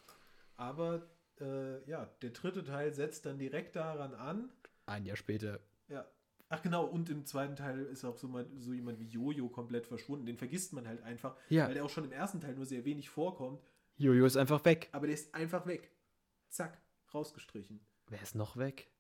Aber 0.57 1.07
äh, 1.41 1.89
ja, 1.89 2.09
der 2.23 2.31
dritte 2.31 2.65
Teil 2.65 2.93
setzt 2.93 3.27
dann 3.27 3.39
direkt 3.39 3.77
daran 3.77 4.15
an. 4.15 4.49
Ein 4.91 5.07
Jahr 5.07 5.17
später. 5.17 5.61
Ja. 5.89 6.07
Ach 6.49 6.63
genau, 6.63 6.85
und 6.85 7.09
im 7.11 7.25
zweiten 7.25 7.55
Teil 7.55 7.81
ist 7.87 8.05
auch 8.05 8.17
so, 8.19 8.27
mal, 8.27 8.45
so 8.59 8.73
jemand 8.73 8.99
wie 8.99 9.07
Jojo 9.07 9.49
komplett 9.49 9.87
verschwunden. 9.87 10.27
Den 10.27 10.37
vergisst 10.37 10.73
man 10.73 10.87
halt 10.89 11.01
einfach, 11.03 11.37
Ja. 11.49 11.67
weil 11.69 11.75
der 11.75 11.85
auch 11.85 11.91
schon 11.91 12.05
im 12.05 12.13
ersten 12.13 12.41
Teil 12.41 12.55
nur 12.57 12.67
sehr 12.67 12.85
wenig 12.85 13.09
vorkommt. 13.09 13.63
Jojo 13.99 14.27
ist 14.27 14.37
einfach 14.37 14.65
weg. 14.65 14.89
Aber 14.93 15.07
der 15.07 15.15
ist 15.15 15.33
einfach 15.35 15.67
weg. 15.67 15.93
Zack, 16.49 16.81
rausgestrichen. 17.15 17.81
Wer 18.09 18.21
ist 18.21 18.35
noch 18.35 18.57
weg? 18.57 18.91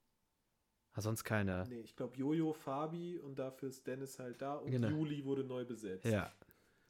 Ah, 0.92 1.00
sonst 1.00 1.24
keiner. 1.24 1.66
Nee, 1.66 1.80
ich 1.80 1.96
glaube 1.96 2.16
Jojo, 2.16 2.52
Fabi 2.52 3.18
und 3.18 3.38
dafür 3.38 3.68
ist 3.68 3.84
Dennis 3.86 4.18
halt 4.20 4.40
da 4.42 4.54
und 4.54 4.70
Genau. 4.70 4.88
Juli 4.88 5.24
wurde 5.24 5.42
neu 5.42 5.64
besetzt. 5.64 6.04
Ja. 6.04 6.32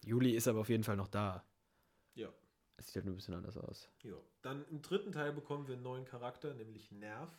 Juli 0.05 0.33
ist 0.33 0.47
aber 0.49 0.61
auf 0.61 0.69
jeden 0.69 0.85
Fall 0.85 0.97
noch 0.97 1.09
da. 1.09 1.43
Ja. 2.15 2.29
Es 2.77 2.87
sieht 2.87 2.97
halt 2.97 3.05
nur 3.07 3.15
ein 3.15 3.17
bisschen 3.17 3.35
anders 3.35 3.57
aus. 3.57 3.89
ja. 4.03 4.15
Dann 4.43 4.65
im 4.69 4.81
dritten 4.83 5.13
Teil 5.13 5.33
bekommen 5.33 5.69
wir 5.69 5.75
einen 5.75 5.83
neuen 5.85 6.05
Charakter, 6.07 6.55
nämlich 6.55 6.91
Nerv. 6.93 7.31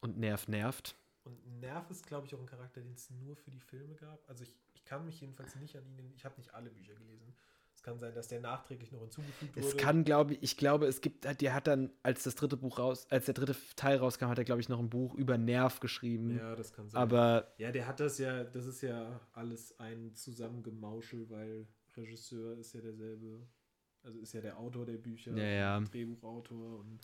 Und 0.00 0.18
Nerv 0.18 0.48
nervt. 0.48 0.96
Und 1.24 1.60
Nerv 1.60 1.90
ist, 1.90 2.06
glaube 2.06 2.26
ich, 2.26 2.34
auch 2.34 2.40
ein 2.40 2.46
Charakter, 2.46 2.80
den 2.80 2.92
es 2.94 3.10
nur 3.10 3.36
für 3.36 3.50
die 3.50 3.60
Filme 3.60 3.94
gab. 3.94 4.26
Also 4.28 4.44
ich, 4.44 4.56
ich 4.74 4.84
kann 4.84 5.04
mich 5.04 5.20
jedenfalls 5.20 5.54
nicht 5.56 5.76
an 5.76 5.84
ihn, 5.86 6.12
ich 6.16 6.24
habe 6.24 6.36
nicht 6.38 6.54
alle 6.54 6.70
Bücher 6.70 6.94
gelesen, 6.94 7.34
Es 7.74 7.82
kann 7.82 7.98
sein, 7.98 8.14
dass 8.14 8.28
der 8.28 8.40
nachträglich 8.40 8.90
noch 8.92 9.00
hinzugefügt 9.00 9.56
Es 9.56 9.66
wurde. 9.66 9.76
kann, 9.76 10.04
glaube 10.04 10.34
ich, 10.34 10.42
ich 10.42 10.56
glaube, 10.56 10.86
es 10.86 11.00
gibt, 11.02 11.24
der 11.40 11.54
hat 11.54 11.66
dann, 11.66 11.90
als 12.02 12.22
das 12.24 12.34
dritte 12.34 12.56
Buch 12.56 12.78
raus, 12.78 13.06
als 13.10 13.26
der 13.26 13.34
dritte 13.34 13.54
Teil 13.76 13.98
rauskam, 13.98 14.26
hat 14.28 14.38
er, 14.38 14.44
glaube 14.44 14.60
ich, 14.62 14.68
noch 14.70 14.78
ein 14.80 14.88
Buch 14.90 15.14
über 15.14 15.36
Nerv 15.38 15.80
geschrieben. 15.80 16.36
ja, 16.38 16.56
das 16.56 16.72
kann 16.72 16.88
sein. 16.88 17.00
Aber 17.00 17.52
ja, 17.58 17.70
der 17.70 17.86
hat 17.86 18.00
das 18.00 18.16
ja, 18.18 18.42
das 18.44 18.64
ist 18.66 18.80
ja 18.80 19.20
alles 19.34 19.78
ein 19.78 20.14
Zusammengemauschel, 20.14 21.28
weil 21.30 21.66
Regisseur 21.96 22.56
ist 22.58 22.72
ja 22.72 22.80
derselbe, 22.80 23.46
also 24.02 24.18
ist 24.18 24.32
ja 24.32 24.40
der 24.40 24.58
Autor 24.58 24.86
der 24.86 24.96
Bücher, 24.98 25.32
Ja, 25.36 25.44
ja. 25.44 25.80
Drehbuchautor 25.80 26.78
und 26.80 27.00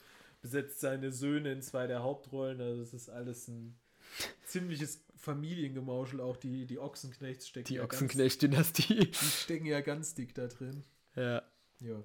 besetzt 0.47 0.79
seine 0.79 1.11
Söhne 1.11 1.51
in 1.51 1.61
zwei 1.61 1.89
der 1.89 2.05
Hauptrollen. 2.05 2.61
Also 2.61 2.81
es 2.81 2.95
ist 2.95 3.09
alles 3.09 3.49
ein 3.49 3.77
ziemliches 4.45 5.05
Familiengemauschel, 5.17 6.21
auch 6.21 6.37
die, 6.37 6.67
die 6.67 6.79
Ochsenknechts 6.79 7.49
stecken 7.49 7.67
die 7.67 7.75
ja 7.75 7.81
ganz, 7.83 7.95
Ochsenknecht-Dynastie. 7.95 9.11
die 9.11 9.15
stecken 9.15 9.67
ja 9.67 9.81
ganz 9.81 10.15
dick 10.15 10.35
da 10.35 10.47
drin. 10.47 10.85
ja. 11.17 11.43
Ja. 11.81 12.03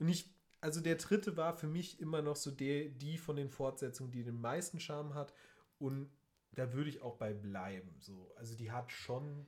Und 0.00 0.08
ich, 0.08 0.34
also 0.60 0.80
der 0.80 0.96
dritte 0.96 1.36
war 1.36 1.54
für 1.56 1.68
mich 1.68 2.00
immer 2.00 2.22
noch 2.22 2.34
so 2.34 2.50
der, 2.50 2.88
die 2.88 3.18
von 3.18 3.36
den 3.36 3.50
Fortsetzungen, 3.50 4.10
die 4.10 4.24
den 4.24 4.40
meisten 4.40 4.80
Charme 4.80 5.14
hat. 5.14 5.32
Und 5.78 6.10
da 6.52 6.72
würde 6.72 6.88
ich 6.88 7.02
auch 7.02 7.18
bei 7.18 7.32
bleiben. 7.34 7.94
So. 8.00 8.32
Also 8.36 8.56
die 8.56 8.72
hat 8.72 8.90
schon 8.90 9.46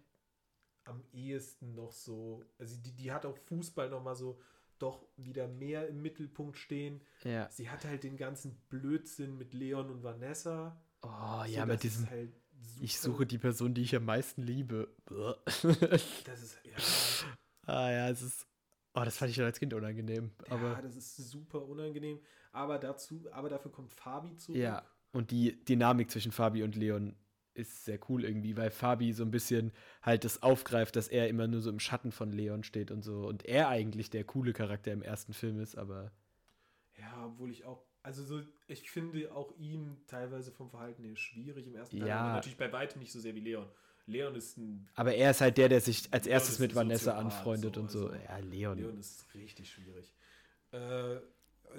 am 0.84 1.02
ehesten 1.12 1.74
noch 1.74 1.90
so, 1.92 2.44
also 2.58 2.76
die, 2.76 2.92
die 2.92 3.10
hat 3.10 3.26
auch 3.26 3.38
Fußball 3.38 3.88
noch 3.88 4.04
mal 4.04 4.14
so 4.14 4.38
doch 4.78 5.06
wieder 5.16 5.46
mehr 5.48 5.88
im 5.88 6.02
Mittelpunkt 6.02 6.56
stehen. 6.56 7.00
Ja. 7.24 7.48
Sie 7.50 7.70
hat 7.70 7.84
halt 7.84 8.04
den 8.04 8.16
ganzen 8.16 8.56
Blödsinn 8.68 9.36
mit 9.36 9.54
Leon 9.54 9.90
und 9.90 10.02
Vanessa. 10.02 10.80
Oh, 11.02 11.44
So, 11.44 11.50
ja, 11.52 11.66
mit 11.66 11.82
diesem. 11.82 12.08
halt 12.08 12.32
Ich 12.80 12.98
suche 12.98 13.26
die 13.26 13.38
Person, 13.38 13.74
die 13.74 13.82
ich 13.82 13.94
am 13.94 14.04
meisten 14.04 14.42
liebe. 14.42 14.88
Das 16.24 16.42
ist, 16.42 16.58
ja, 16.64 17.72
ah 17.72 17.90
ja, 17.90 18.08
es 18.08 18.22
ist. 18.22 18.46
Oh, 18.94 19.02
das 19.04 19.16
fand 19.16 19.30
ich 19.30 19.36
schon 19.36 19.44
als 19.44 19.58
Kind 19.58 19.74
unangenehm. 19.74 20.30
ja, 20.48 20.52
Aber 20.54 20.80
das 20.82 20.96
ist 20.96 21.16
super 21.16 21.64
unangenehm. 21.66 22.20
Aber 22.52 22.78
dazu, 22.78 23.26
aber 23.32 23.48
dafür 23.48 23.72
kommt 23.72 23.92
Fabi 23.92 24.36
zurück. 24.36 24.58
ja. 24.58 24.82
Und 25.12 25.30
die 25.30 25.64
Dynamik 25.64 26.10
zwischen 26.10 26.32
Fabi 26.32 26.64
und 26.64 26.74
Leon 26.74 27.14
ist 27.54 27.84
sehr 27.84 27.98
cool 28.08 28.24
irgendwie, 28.24 28.56
weil 28.56 28.70
Fabi 28.70 29.12
so 29.12 29.24
ein 29.24 29.30
bisschen 29.30 29.72
halt 30.02 30.24
das 30.24 30.42
aufgreift, 30.42 30.96
dass 30.96 31.08
er 31.08 31.28
immer 31.28 31.46
nur 31.46 31.60
so 31.60 31.70
im 31.70 31.80
Schatten 31.80 32.12
von 32.12 32.32
Leon 32.32 32.64
steht 32.64 32.90
und 32.90 33.02
so. 33.02 33.26
Und 33.26 33.44
er 33.44 33.68
eigentlich 33.68 34.10
der 34.10 34.24
coole 34.24 34.52
Charakter 34.52 34.92
im 34.92 35.02
ersten 35.02 35.32
Film 35.32 35.60
ist, 35.60 35.76
aber. 35.76 36.12
Ja, 36.98 37.26
obwohl 37.26 37.50
ich 37.50 37.64
auch, 37.64 37.82
also 38.02 38.22
so, 38.22 38.40
ich 38.66 38.90
finde 38.90 39.32
auch 39.34 39.56
ihn 39.56 39.96
teilweise 40.06 40.52
vom 40.52 40.70
Verhalten 40.70 41.04
her 41.04 41.16
schwierig 41.16 41.66
im 41.66 41.74
ersten 41.74 41.98
Teil. 41.98 42.08
Ja. 42.08 42.20
aber 42.20 42.32
natürlich 42.34 42.58
bei 42.58 42.72
weitem 42.72 43.00
nicht 43.00 43.12
so 43.12 43.20
sehr 43.20 43.34
wie 43.34 43.40
Leon. 43.40 43.66
Leon 44.06 44.34
ist 44.34 44.58
ein, 44.58 44.86
Aber 44.94 45.14
er 45.14 45.30
ist 45.30 45.40
halt 45.40 45.56
der, 45.56 45.68
der 45.68 45.80
sich 45.80 46.12
als 46.12 46.26
Leon 46.26 46.34
erstes 46.34 46.58
mit 46.58 46.74
Vanessa 46.74 47.12
Soziopath, 47.12 47.24
anfreundet 47.24 47.74
so, 47.74 47.80
und 47.80 47.90
so. 47.90 48.08
also 48.08 48.24
Ja, 48.28 48.38
Leon. 48.38 48.78
Leon 48.78 48.98
ist 48.98 49.32
richtig 49.34 49.70
schwierig. 49.70 50.14
Äh, 50.72 51.20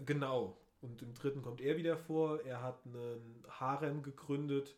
genau. 0.05 0.57
Und 0.81 1.01
im 1.01 1.13
dritten 1.13 1.41
kommt 1.41 1.61
er 1.61 1.77
wieder 1.77 1.97
vor. 1.97 2.41
Er 2.43 2.61
hat 2.61 2.79
einen 2.85 3.43
Harem 3.49 4.03
gegründet, 4.03 4.75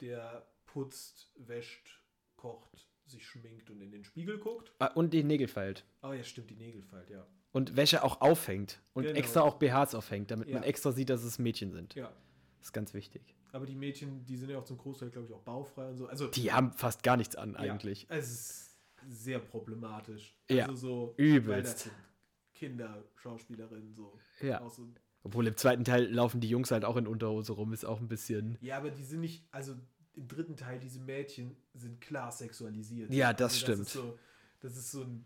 der 0.00 0.46
putzt, 0.66 1.32
wäscht, 1.36 2.00
kocht, 2.36 2.86
sich 3.06 3.26
schminkt 3.26 3.70
und 3.70 3.80
in 3.80 3.90
den 3.90 4.04
Spiegel 4.04 4.38
guckt. 4.38 4.72
Ah, 4.78 4.88
und 4.88 5.12
die 5.14 5.24
Nägel 5.24 5.48
feilt. 5.48 5.84
Ah 6.02 6.12
ja, 6.12 6.22
stimmt, 6.24 6.50
die 6.50 6.56
Nägel 6.56 6.82
fällt, 6.82 7.10
ja. 7.10 7.26
Und 7.52 7.76
Wäsche 7.76 8.04
auch 8.04 8.20
aufhängt. 8.20 8.80
Und 8.92 9.04
Genau. 9.04 9.16
extra 9.18 9.40
auch 9.40 9.54
BHs 9.54 9.94
aufhängt, 9.94 10.30
damit 10.30 10.48
man 10.52 10.62
Ja. 10.62 10.68
extra 10.68 10.92
sieht, 10.92 11.08
dass 11.08 11.24
es 11.24 11.38
Mädchen 11.38 11.72
sind. 11.72 11.94
Ja. 11.94 12.12
Das 12.58 12.68
ist 12.68 12.72
ganz 12.72 12.92
wichtig. 12.92 13.34
Aber 13.52 13.64
die 13.64 13.74
Mädchen, 13.74 14.26
die 14.26 14.36
sind 14.36 14.50
ja 14.50 14.58
auch 14.58 14.64
zum 14.64 14.76
Großteil, 14.76 15.08
glaube 15.10 15.26
ich, 15.26 15.32
auch 15.32 15.40
baufrei 15.42 15.88
und 15.88 15.96
so. 15.96 16.06
Also 16.06 16.26
Die 16.28 16.52
haben 16.52 16.72
fast 16.72 17.02
gar 17.02 17.16
nichts 17.16 17.34
an, 17.36 17.52
Ja, 17.52 17.58
eigentlich. 17.60 18.06
es 18.10 18.28
ist 18.30 18.78
sehr 19.06 19.38
problematisch. 19.38 20.36
Ja, 20.50 20.66
Also 20.66 20.76
so, 20.76 21.14
übelst. 21.16 21.78
sind 21.78 21.92
Kinderschauspielerinnen 22.52 23.94
so. 23.94 24.18
Ja. 24.40 24.60
Auch 24.60 24.70
so. 24.70 24.86
Obwohl 25.22 25.46
im 25.46 25.56
zweiten 25.56 25.84
Teil 25.84 26.10
laufen 26.12 26.40
die 26.40 26.48
Jungs 26.48 26.70
halt 26.70 26.84
auch 26.84 26.96
in 26.96 27.06
Unterhose 27.06 27.52
rum, 27.52 27.72
ist 27.72 27.84
auch 27.84 28.00
ein 28.00 28.08
bisschen. 28.08 28.56
Ja, 28.60 28.76
aber 28.76 28.90
die 28.90 29.02
sind 29.02 29.20
nicht, 29.20 29.46
also 29.50 29.74
im 30.14 30.28
dritten 30.28 30.56
Teil, 30.56 30.78
diese 30.78 31.00
Mädchen 31.00 31.56
sind 31.74 32.00
klar 32.00 32.32
sexualisiert. 32.32 33.12
Ja, 33.12 33.32
das 33.32 33.52
also 33.52 33.58
stimmt. 33.58 33.80
Das 33.80 33.86
ist, 33.86 33.92
so, 33.92 34.18
das 34.60 34.76
ist 34.76 34.90
so 34.90 35.02
ein. 35.02 35.24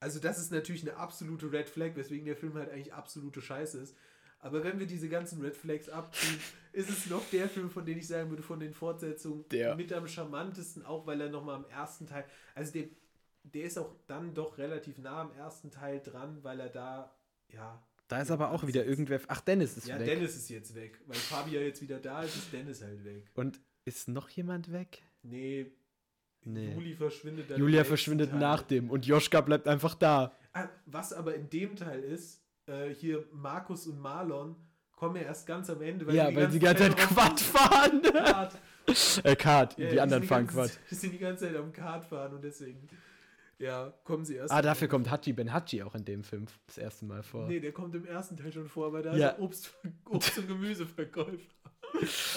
Also, 0.00 0.18
das 0.18 0.38
ist 0.38 0.50
natürlich 0.50 0.82
eine 0.82 0.96
absolute 0.96 1.52
Red 1.52 1.68
Flag, 1.68 1.94
weswegen 1.94 2.24
der 2.24 2.36
Film 2.36 2.54
halt 2.54 2.70
eigentlich 2.70 2.94
absolute 2.94 3.42
Scheiße 3.42 3.78
ist. 3.78 3.94
Aber 4.38 4.64
wenn 4.64 4.78
wir 4.78 4.86
diese 4.86 5.08
ganzen 5.08 5.42
Red 5.42 5.56
Flags 5.56 5.88
abziehen, 5.88 6.40
ist 6.72 6.88
es 6.88 7.06
noch 7.06 7.22
der 7.30 7.48
Film, 7.48 7.70
von 7.70 7.84
dem 7.84 7.98
ich 7.98 8.08
sagen 8.08 8.30
würde, 8.30 8.42
von 8.42 8.58
den 8.58 8.72
Fortsetzungen 8.72 9.46
Der. 9.50 9.76
mit 9.76 9.92
am 9.92 10.08
charmantesten, 10.08 10.84
auch 10.84 11.06
weil 11.06 11.20
er 11.20 11.28
nochmal 11.28 11.56
am 11.56 11.66
ersten 11.66 12.06
Teil, 12.06 12.24
also 12.54 12.72
der, 12.72 12.88
der 13.42 13.64
ist 13.64 13.78
auch 13.78 13.94
dann 14.06 14.32
doch 14.32 14.56
relativ 14.56 14.98
nah 14.98 15.20
am 15.20 15.32
ersten 15.34 15.70
Teil 15.70 16.00
dran, 16.00 16.42
weil 16.42 16.60
er 16.60 16.70
da, 16.70 17.14
ja, 17.48 17.82
Da 18.10 18.20
ist 18.20 18.30
aber 18.30 18.50
auch 18.50 18.66
wieder 18.66 18.84
irgendwer. 18.84 19.20
Ach, 19.28 19.40
Dennis 19.40 19.76
ist 19.76 19.86
ja, 19.86 19.98
weg. 19.98 20.06
Dennis 20.06 20.36
ist 20.36 20.50
jetzt 20.50 20.74
weg. 20.74 21.00
Weil 21.06 21.16
Fabi 21.16 21.52
ja 21.52 21.60
jetzt 21.60 21.80
wieder 21.80 21.98
da 21.98 22.22
ist, 22.22 22.36
ist 22.36 22.52
Dennis 22.52 22.82
halt 22.82 23.04
weg. 23.04 23.30
Und 23.34 23.60
ist 23.84 24.08
noch 24.08 24.28
jemand 24.28 24.72
weg? 24.72 25.02
Nee, 25.22 25.70
Nee. 26.42 26.72
Juli 26.72 26.94
verschwindet 26.94 27.50
dann. 27.50 27.58
Julia 27.58 27.84
verschwindet 27.84 28.30
Teil. 28.30 28.38
nach 28.40 28.62
dem 28.62 28.90
und 28.90 29.06
Joschka 29.06 29.40
bleibt 29.42 29.68
einfach 29.68 29.94
da. 29.94 30.32
Ah, 30.52 30.68
Was 30.86 31.12
aber 31.12 31.34
in 31.34 31.50
dem 31.50 31.76
Teil 31.76 32.02
ist, 32.02 32.42
äh, 32.66 32.88
hier 32.94 33.24
Markus 33.32 33.86
und 33.86 34.00
Marlon 34.00 34.56
kommen 34.92 35.16
ja 35.16 35.22
erst 35.22 35.46
ganz 35.46 35.68
am 35.70 35.80
Ende. 35.82 36.10
ja, 36.14 36.34
weil 36.34 36.50
sie 36.50 36.58
die 36.58 36.64
ganze 36.64 36.84
Zeit 36.84 36.96
Quad 36.96 37.40
fahren. 37.40 38.02
Kart. 38.02 38.58
äh, 39.24 39.36
Kart, 39.36 39.78
Ja, 39.78 39.90
die 39.90 40.00
anderen 40.00 40.22
sind 40.22 40.28
fahren 40.28 40.46
Quad. 40.46 40.70
Die 40.90 40.94
sind 40.94 41.12
die 41.12 41.18
ganze 41.18 41.46
Zeit 41.46 41.56
am 41.56 41.72
Kart 41.72 42.04
fahren 42.04 42.34
und 42.34 42.42
deswegen, 42.42 42.88
ja, 43.60 43.92
kommen 44.04 44.24
sie 44.24 44.34
erst. 44.34 44.52
Ah, 44.52 44.62
dafür 44.62 44.88
kommt 44.88 45.10
Hachi 45.10 45.32
Ben 45.32 45.52
Hachi 45.52 45.82
auch 45.82 45.94
in 45.94 46.04
dem 46.04 46.24
Film 46.24 46.46
das 46.66 46.78
erste 46.78 47.04
Mal 47.04 47.22
vor. 47.22 47.46
Nee, 47.46 47.60
der 47.60 47.72
kommt 47.72 47.94
im 47.94 48.04
ersten 48.06 48.36
Teil 48.36 48.52
schon 48.52 48.66
vor, 48.68 48.86
aber 48.86 49.02
da 49.02 49.14
Ja. 49.16 49.28
ist 49.28 49.38
er 49.38 49.42
Obst, 49.42 49.74
Obst- 50.06 50.38
und 50.38 50.48
Gemüseverkäufer. 50.48 51.38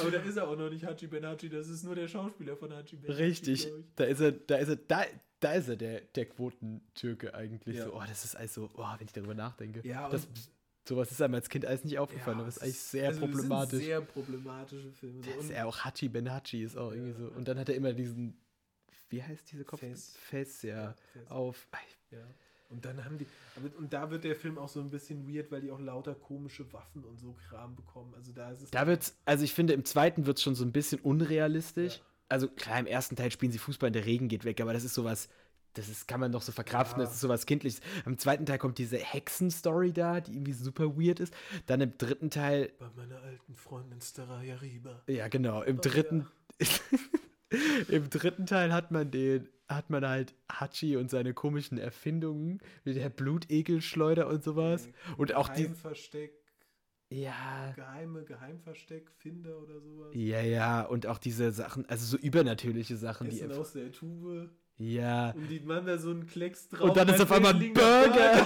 Aber 0.01 0.11
da 0.11 0.19
ist 0.19 0.35
er 0.37 0.47
auch 0.47 0.57
noch 0.57 0.69
nicht 0.69 0.85
Hachi 0.85 1.07
Ben 1.07 1.25
Hachi, 1.25 1.49
das 1.49 1.67
ist 1.69 1.83
nur 1.83 1.95
der 1.95 2.07
Schauspieler 2.07 2.55
von 2.57 2.71
Hachi 2.73 2.95
Ben 2.97 3.11
Hachi. 3.11 3.23
Richtig. 3.23 3.65
ich. 3.67 3.71
Da 3.95 4.03
ist 4.05 4.19
er, 4.19 4.31
da 4.31 4.55
ist 4.57 4.69
er, 4.69 4.75
da, 4.75 5.03
da 5.39 5.53
ist 5.53 5.69
er 5.69 5.75
der, 5.75 6.01
der 6.01 6.25
Quotentürke 6.25 7.33
eigentlich. 7.33 7.77
Ja. 7.77 7.85
So, 7.85 7.93
oh, 7.95 8.01
das 8.07 8.25
ist 8.25 8.35
also, 8.35 8.69
oh, 8.75 8.85
wenn 8.97 9.05
ich 9.05 9.13
darüber 9.13 9.33
nachdenke. 9.35 9.87
Ja, 9.87 10.09
das, 10.09 10.25
und- 10.25 10.49
sowas 10.87 11.11
ist 11.11 11.21
einem 11.21 11.35
als 11.35 11.47
Kind 11.49 11.65
alles 11.65 11.83
nicht 11.85 11.97
aufgefallen, 11.99 12.39
aber 12.39 12.47
es 12.49 12.55
das 12.55 12.63
ist 12.63 12.63
eigentlich 12.63 12.79
sehr 12.81 13.07
also 13.07 13.19
das 13.21 13.29
sind 13.29 13.39
problematisch. 13.39 13.83
Sehr 13.85 14.01
problematische 14.01 14.91
Filme. 14.91 15.23
So. 15.23 15.29
Das 15.29 15.35
ist 15.39 15.43
Und- 15.45 15.51
er 15.55 15.67
auch 15.67 15.77
Hachi 15.85 16.09
Ben 16.09 16.29
Hachi 16.31 16.63
ist 16.63 16.77
auch 16.77 16.91
irgendwie 16.91 17.11
Ja. 17.11 17.29
so. 17.29 17.35
Und 17.35 17.47
dann 17.47 17.57
hat 17.59 17.69
er 17.69 17.75
immer 17.75 17.93
diesen, 17.93 18.37
wie 19.13 19.23
heißt 19.23 19.51
diese 19.51 19.63
Kopf? 19.63 19.79
Fess. 19.79 20.15
Fess, 20.17 20.61
ja. 20.63 20.75
Ja, 20.83 20.95
Fess. 21.13 21.31
Auf. 21.31 21.67
Ja. 22.11 22.17
Und 22.69 22.85
dann 22.85 23.05
haben 23.05 23.17
die, 23.19 23.27
und 23.77 23.93
da 23.93 24.09
wird 24.09 24.23
der 24.23 24.35
Film 24.35 24.57
auch 24.57 24.67
so 24.69 24.79
ein 24.79 24.89
bisschen 24.89 25.27
weird, 25.31 25.51
weil 25.51 25.61
die 25.61 25.69
auch 25.71 25.79
lauter 25.79 26.15
komische 26.15 26.71
Waffen 26.73 27.03
und 27.03 27.19
so 27.19 27.35
Kram 27.47 27.75
bekommen. 27.75 28.13
Also 28.15 28.31
da 28.31 28.49
ist 28.51 28.63
es. 28.63 28.71
Da 28.71 28.87
wird's, 28.87 29.15
also 29.25 29.43
ich 29.43 29.53
finde, 29.53 29.73
im 29.73 29.85
zweiten 29.85 30.25
wird 30.25 30.37
es 30.37 30.43
schon 30.43 30.55
so 30.55 30.65
ein 30.65 30.71
bisschen 30.71 30.99
unrealistisch. 31.01 31.97
Ja. 31.97 32.01
Also 32.29 32.47
klar, 32.47 32.79
im 32.79 32.87
ersten 32.87 33.15
Teil 33.15 33.29
spielen 33.31 33.51
sie 33.51 33.59
Fußball 33.59 33.87
und 33.87 33.93
der 33.93 34.05
Regen 34.07 34.27
geht 34.27 34.43
weg, 34.43 34.59
aber 34.59 34.73
das 34.73 34.83
ist 34.83 34.95
sowas, 34.95 35.29
das 35.73 35.87
ist, 35.87 36.07
kann 36.07 36.19
man 36.19 36.31
noch 36.31 36.41
so 36.41 36.51
verkraften, 36.51 36.99
Ja. 36.99 37.05
das 37.05 37.13
ist 37.15 37.21
sowas 37.21 37.45
Kindliches. 37.45 37.79
Im 38.07 38.17
zweiten 38.17 38.47
Teil 38.47 38.57
kommt 38.57 38.79
diese 38.79 38.97
Hexen-Story 38.97 39.91
da, 39.93 40.19
die 40.21 40.33
irgendwie 40.33 40.53
super 40.53 40.97
weird 40.97 41.19
ist. 41.19 41.31
Dann 41.67 41.79
im 41.81 41.95
dritten 41.97 42.31
Teil, 42.31 42.71
bei 42.79 42.89
meiner 42.95 43.21
alten 43.21 43.53
Freundin 43.53 44.01
Staraya 44.01 44.55
Riba. 44.55 45.03
ja 45.07 45.27
genau, 45.27 45.61
im 45.61 45.77
Oh, 45.77 45.81
dritten, 45.81 46.27
im 47.89 48.09
dritten 48.09 48.45
Teil 48.45 48.73
hat 48.73 48.91
man 48.91 49.11
den, 49.11 49.49
hat 49.67 49.89
man 49.89 50.05
halt 50.07 50.33
Hachi 50.51 50.97
und 50.97 51.09
seine 51.09 51.33
komischen 51.33 51.77
Erfindungen 51.77 52.59
mit 52.83 52.95
der 52.95 53.09
Blutegelschleuder 53.09 54.27
und 54.27 54.43
sowas. 54.43 54.89
Und 55.17 55.33
auch 55.33 55.49
die, 55.49 55.63
Geheimversteck, 55.63 56.33
ja, 57.09 57.73
geheime 57.75 58.23
Geheimversteck, 58.23 59.09
Finder 59.19 59.57
oder 59.61 59.79
sowas. 59.79 60.09
ja, 60.13 60.41
ja, 60.41 60.81
und 60.81 61.05
auch 61.07 61.17
diese 61.19 61.51
Sachen, 61.51 61.87
also 61.87 62.05
so 62.05 62.17
übernatürliche 62.17 62.97
Sachen, 62.97 63.29
die 63.29 63.35
Essen 63.35 63.49
einfach, 63.51 63.61
aus 63.61 63.73
der 63.73 63.91
Tube. 63.91 64.49
ja. 64.77 65.31
Und 65.31 65.47
die 65.47 65.59
man 65.59 65.85
da 65.85 65.97
so 65.97 66.09
einen 66.11 66.25
Klecks 66.27 66.69
drauf. 66.69 66.89
Und 66.89 66.97
dann 66.97 67.07
ist 67.09 67.21
auf 67.21 67.31
einmal 67.31 67.53
ein 67.55 67.73
Burger. 67.73 68.45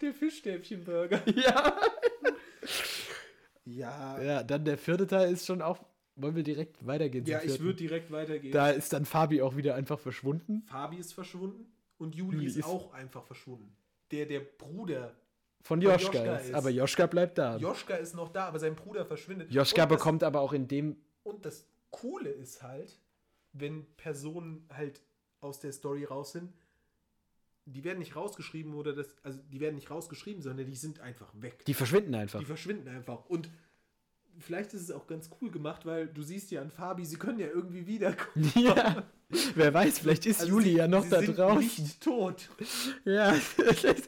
Der 0.00 0.12
Fischstäbchenburger. 0.14 1.22
Ja. 1.36 1.76
Ja. 3.64 4.20
Ja, 4.20 4.42
dann 4.42 4.64
der 4.64 4.76
vierte 4.76 5.06
Teil 5.06 5.32
ist 5.32 5.46
schon 5.46 5.62
auch. 5.62 5.78
Wollen 6.22 6.36
wir 6.36 6.42
direkt 6.42 6.86
weitergehen? 6.86 7.24
Ja, 7.26 7.42
ich 7.42 7.58
würde 7.60 7.74
direkt 7.78 8.10
weitergehen. 8.10 8.52
Da 8.52 8.70
ist 8.70 8.92
dann 8.92 9.04
Fabi 9.04 9.42
auch 9.42 9.56
wieder 9.56 9.74
einfach 9.74 9.98
verschwunden. 9.98 10.62
Fabi 10.66 10.96
ist 10.98 11.12
verschwunden 11.12 11.66
und 11.98 12.14
Juli, 12.14 12.36
Juli 12.36 12.46
ist, 12.46 12.56
ist- 12.58 12.64
auch 12.66 12.92
einfach 12.92 13.24
verschwunden. 13.24 13.74
Der, 14.10 14.26
der 14.26 14.40
Bruder. 14.40 15.14
Von 15.62 15.80
Von 15.80 15.80
Joschka. 15.80 16.18
Joschka 16.18 16.36
ist. 16.36 16.54
Aber 16.54 16.70
Joschka 16.70 17.06
bleibt 17.06 17.38
da. 17.38 17.56
Joschka 17.56 17.94
ist 17.94 18.14
noch 18.14 18.28
da, 18.32 18.46
aber 18.48 18.58
sein 18.58 18.74
Bruder 18.74 19.04
verschwindet. 19.06 19.52
Joschka 19.52 19.84
und 19.84 19.90
das, 19.90 19.98
bekommt 19.98 20.22
aber 20.24 20.40
auch 20.40 20.52
in 20.52 20.66
dem. 20.68 20.96
Und 21.22 21.44
das 21.44 21.66
Coole 21.90 22.30
ist 22.30 22.62
halt, 22.62 22.98
wenn 23.52 23.84
Personen 23.96 24.66
halt 24.70 25.00
aus 25.40 25.60
der 25.60 25.72
Story 25.72 26.04
raus 26.04 26.32
sind, 26.32 26.52
die 27.64 27.84
werden 27.84 28.00
nicht 28.00 28.16
rausgeschrieben 28.16 28.74
oder 28.74 28.92
das, 28.92 29.06
also 29.22 29.38
die 29.52 29.60
werden 29.60 29.76
nicht 29.76 29.88
rausgeschrieben, 29.90 30.42
sondern 30.42 30.66
die 30.66 30.74
sind 30.74 30.98
einfach 31.00 31.30
weg. 31.34 31.64
Die 31.64 31.74
verschwinden 31.74 32.14
einfach. 32.14 32.40
Die 32.40 32.44
verschwinden 32.44 32.88
einfach. 32.88 33.24
Und 33.26 33.48
vielleicht 34.38 34.74
ist 34.74 34.82
es 34.82 34.90
auch 34.90 35.06
ganz 35.06 35.30
cool 35.40 35.50
gemacht, 35.50 35.84
weil 35.86 36.06
du 36.08 36.22
siehst 36.22 36.50
ja 36.50 36.60
an 36.62 36.70
Fabi, 36.70 37.04
sie 37.04 37.16
können 37.16 37.38
ja 37.38 37.46
irgendwie 37.48 37.86
wiederkommen. 37.86 38.52
ja. 38.56 39.02
Wer 39.54 39.72
weiß, 39.72 39.98
vielleicht 40.00 40.26
ist 40.26 40.40
Also 40.40 40.52
Juli 40.52 40.70
sie- 40.70 40.76
ja 40.76 40.88
noch 40.88 41.04
sie 41.04 41.10
da 41.10 41.20
sind 41.20 41.38
draußen. 41.38 41.58
Nicht 41.84 42.02
tot. 42.02 42.48
Ja, 43.04 43.32
das 43.56 43.84
ist. 43.84 44.06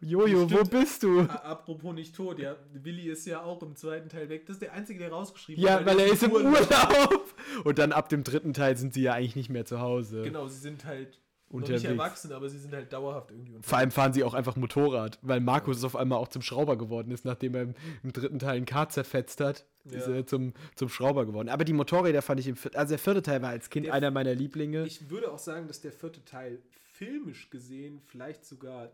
Jojo, 0.00 0.44
wo 0.50 0.54
Stimmt. 0.56 0.70
bist 0.70 1.02
du? 1.02 1.20
Apropos 1.22 1.92
nicht 1.94 2.14
tot, 2.14 2.38
ja. 2.38 2.56
Willi 2.72 3.08
ist 3.10 3.26
ja 3.26 3.42
auch 3.42 3.62
im 3.62 3.74
zweiten 3.76 4.08
Teil 4.08 4.28
weg. 4.28 4.46
Das 4.46 4.54
ist 4.56 4.62
der 4.62 4.72
einzige, 4.72 5.00
der 5.00 5.10
rausgeschrieben 5.10 5.62
Ja, 5.62 5.74
hat. 5.74 5.86
weil 5.86 5.96
der 5.96 6.06
er 6.06 6.12
ist 6.12 6.22
im. 6.22 6.32
Urlaub. 6.32 7.34
Und 7.64 7.78
dann 7.78 7.92
ab 7.92 8.08
dem 8.08 8.22
dritten 8.24 8.52
Teil 8.54 8.76
sind 8.76 8.94
sie 8.94 9.02
ja 9.02 9.14
eigentlich 9.14 9.36
nicht 9.36 9.50
mehr 9.50 9.64
zu 9.64 9.80
Hause. 9.80 10.22
Genau, 10.22 10.46
sie 10.46 10.58
sind 10.58 10.84
halt 10.84 11.18
noch 11.52 11.58
Unterwegs. 11.68 11.82
nicht 11.82 11.90
erwachsen, 11.92 12.32
aber 12.32 12.48
sie 12.48 12.58
sind 12.58 12.72
halt 12.74 12.92
dauerhaft 12.92 13.30
irgendwie 13.30 13.50
unterwegs. 13.52 13.68
Vor 13.68 13.78
allem 13.78 13.90
fahren 13.90 14.12
sie 14.12 14.24
auch 14.24 14.34
einfach 14.34 14.56
Motorrad, 14.56 15.18
weil 15.22 15.40
Markus 15.40 15.84
auf 15.84 15.96
einmal 15.96 16.18
auch 16.18 16.28
zum 16.28 16.42
Schrauber 16.42 16.76
geworden 16.78 17.10
ist, 17.10 17.24
nachdem 17.24 17.54
er 17.54 17.62
im, 17.62 17.74
im 18.02 18.12
dritten 18.12 18.38
Teil 18.38 18.56
ein 18.56 18.64
Kart 18.66 18.92
zerfetzt 18.92 19.40
hat. 19.40 19.66
Ist 19.84 20.06
Ja. 20.06 20.14
er 20.14 20.26
zum, 20.26 20.54
zum 20.76 20.88
Schrauber 20.88 21.26
geworden. 21.26 21.48
Aber 21.48 21.64
die 21.64 21.72
Motorräder 21.72 22.22
fand 22.22 22.40
ich 22.40 22.46
im 22.48 22.56
vierten, 22.56 22.76
also 22.78 22.90
der 22.90 22.98
vierte 22.98 23.22
Teil 23.22 23.42
war 23.42 23.50
als 23.50 23.68
Kind 23.68 23.86
Der- 23.86 23.94
einer 23.94 24.10
meiner 24.10 24.34
Lieblinge. 24.34 24.84
Ich 24.86 25.10
würde 25.10 25.30
auch 25.30 25.38
sagen, 25.38 25.66
dass 25.68 25.80
der 25.80 25.92
vierte 25.92 26.24
Teil 26.24 26.62
filmisch 26.70 27.50
gesehen 27.50 28.00
vielleicht 28.06 28.44
sogar 28.44 28.90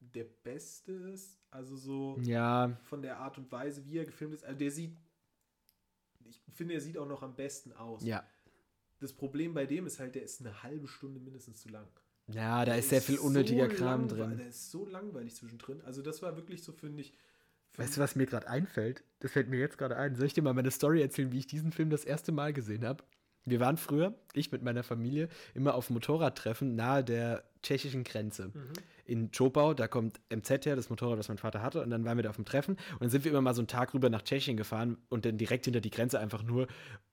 der 0.00 0.24
beste 0.24 0.92
ist. 0.92 1.38
Also 1.50 1.76
so 1.76 2.18
ja, 2.22 2.76
von 2.84 3.02
der 3.02 3.18
Art 3.18 3.38
und 3.38 3.52
Weise, 3.52 3.84
wie 3.86 3.98
er 3.98 4.04
gefilmt 4.04 4.34
ist. 4.34 4.44
Also 4.44 4.58
der 4.58 4.70
sieht, 4.70 4.96
ich 6.24 6.40
finde, 6.54 6.74
er 6.74 6.80
sieht 6.80 6.98
auch 6.98 7.06
noch 7.06 7.22
am 7.22 7.34
besten 7.36 7.72
aus. 7.72 8.04
ja. 8.04 8.24
Das 9.00 9.12
Problem 9.12 9.52
bei 9.52 9.66
dem 9.66 9.84
ist 9.88 9.98
halt, 9.98 10.14
der 10.14 10.22
ist 10.22 10.40
eine 10.40 10.62
halbe 10.62 10.86
Stunde 10.86 11.18
mindestens 11.18 11.60
zu 11.60 11.68
lang. 11.70 11.88
Ja, 12.28 12.64
da 12.64 12.74
ist 12.74 12.88
sehr 12.88 13.02
viel 13.02 13.18
unnötiger 13.18 13.68
so 13.68 13.76
Kram 13.76 14.08
drin. 14.08 14.36
Der 14.38 14.48
ist 14.48 14.70
so 14.70 14.86
langweilig 14.86 15.34
zwischendrin. 15.34 15.80
Also 15.82 16.02
das 16.02 16.22
war 16.22 16.36
wirklich 16.36 16.62
so, 16.62 16.72
finde 16.72 17.02
ich. 17.02 17.14
für 17.70 17.82
Weißt 17.82 17.96
du, 17.96 18.00
was 18.00 18.16
mir 18.16 18.26
gerade 18.26 18.48
einfällt? 18.48 19.04
Das 19.20 19.32
fällt 19.32 19.48
mir 19.48 19.58
jetzt 19.58 19.78
gerade 19.78 19.96
ein. 19.96 20.14
Soll 20.14 20.26
ich 20.26 20.34
dir 20.34 20.42
mal 20.42 20.54
meine 20.54 20.70
Story 20.70 21.02
erzählen, 21.02 21.32
wie 21.32 21.38
ich 21.38 21.46
diesen 21.46 21.72
Film 21.72 21.90
das 21.90 22.04
erste 22.04 22.32
Mal 22.32 22.52
gesehen 22.52 22.84
habe? 22.84 23.04
Wir 23.44 23.58
waren 23.58 23.76
früher, 23.76 24.14
ich 24.34 24.52
mit 24.52 24.62
meiner 24.62 24.84
Familie, 24.84 25.28
immer 25.54 25.74
auf 25.74 25.90
Motorradtreffen 25.90 26.76
nahe 26.76 27.02
der 27.02 27.44
tschechischen 27.62 28.04
Grenze. 28.04 28.48
Mhm. 28.54 28.72
In 29.04 29.30
Chopau, 29.32 29.74
da 29.74 29.88
kommt 29.88 30.20
MZ 30.30 30.64
her, 30.64 30.76
das 30.76 30.90
Motorrad, 30.90 31.18
das 31.18 31.28
mein 31.28 31.38
Vater 31.38 31.60
hatte, 31.60 31.82
und 31.82 31.90
dann 31.90 32.04
waren 32.04 32.16
wir 32.16 32.22
da 32.22 32.30
auf 32.30 32.36
dem 32.36 32.44
Treffen 32.44 32.76
und 32.92 33.00
dann 33.00 33.10
sind 33.10 33.24
wir 33.24 33.32
immer 33.32 33.40
mal 33.40 33.54
so 33.54 33.60
einen 33.60 33.68
Tag 33.68 33.94
rüber 33.94 34.10
nach 34.10 34.22
Tschechien 34.22 34.56
gefahren 34.56 34.96
und 35.08 35.24
dann 35.24 35.38
direkt 35.38 35.64
hinter 35.64 35.80
die 35.80 35.90
Grenze 35.90 36.20
einfach 36.20 36.44
nur 36.44 36.68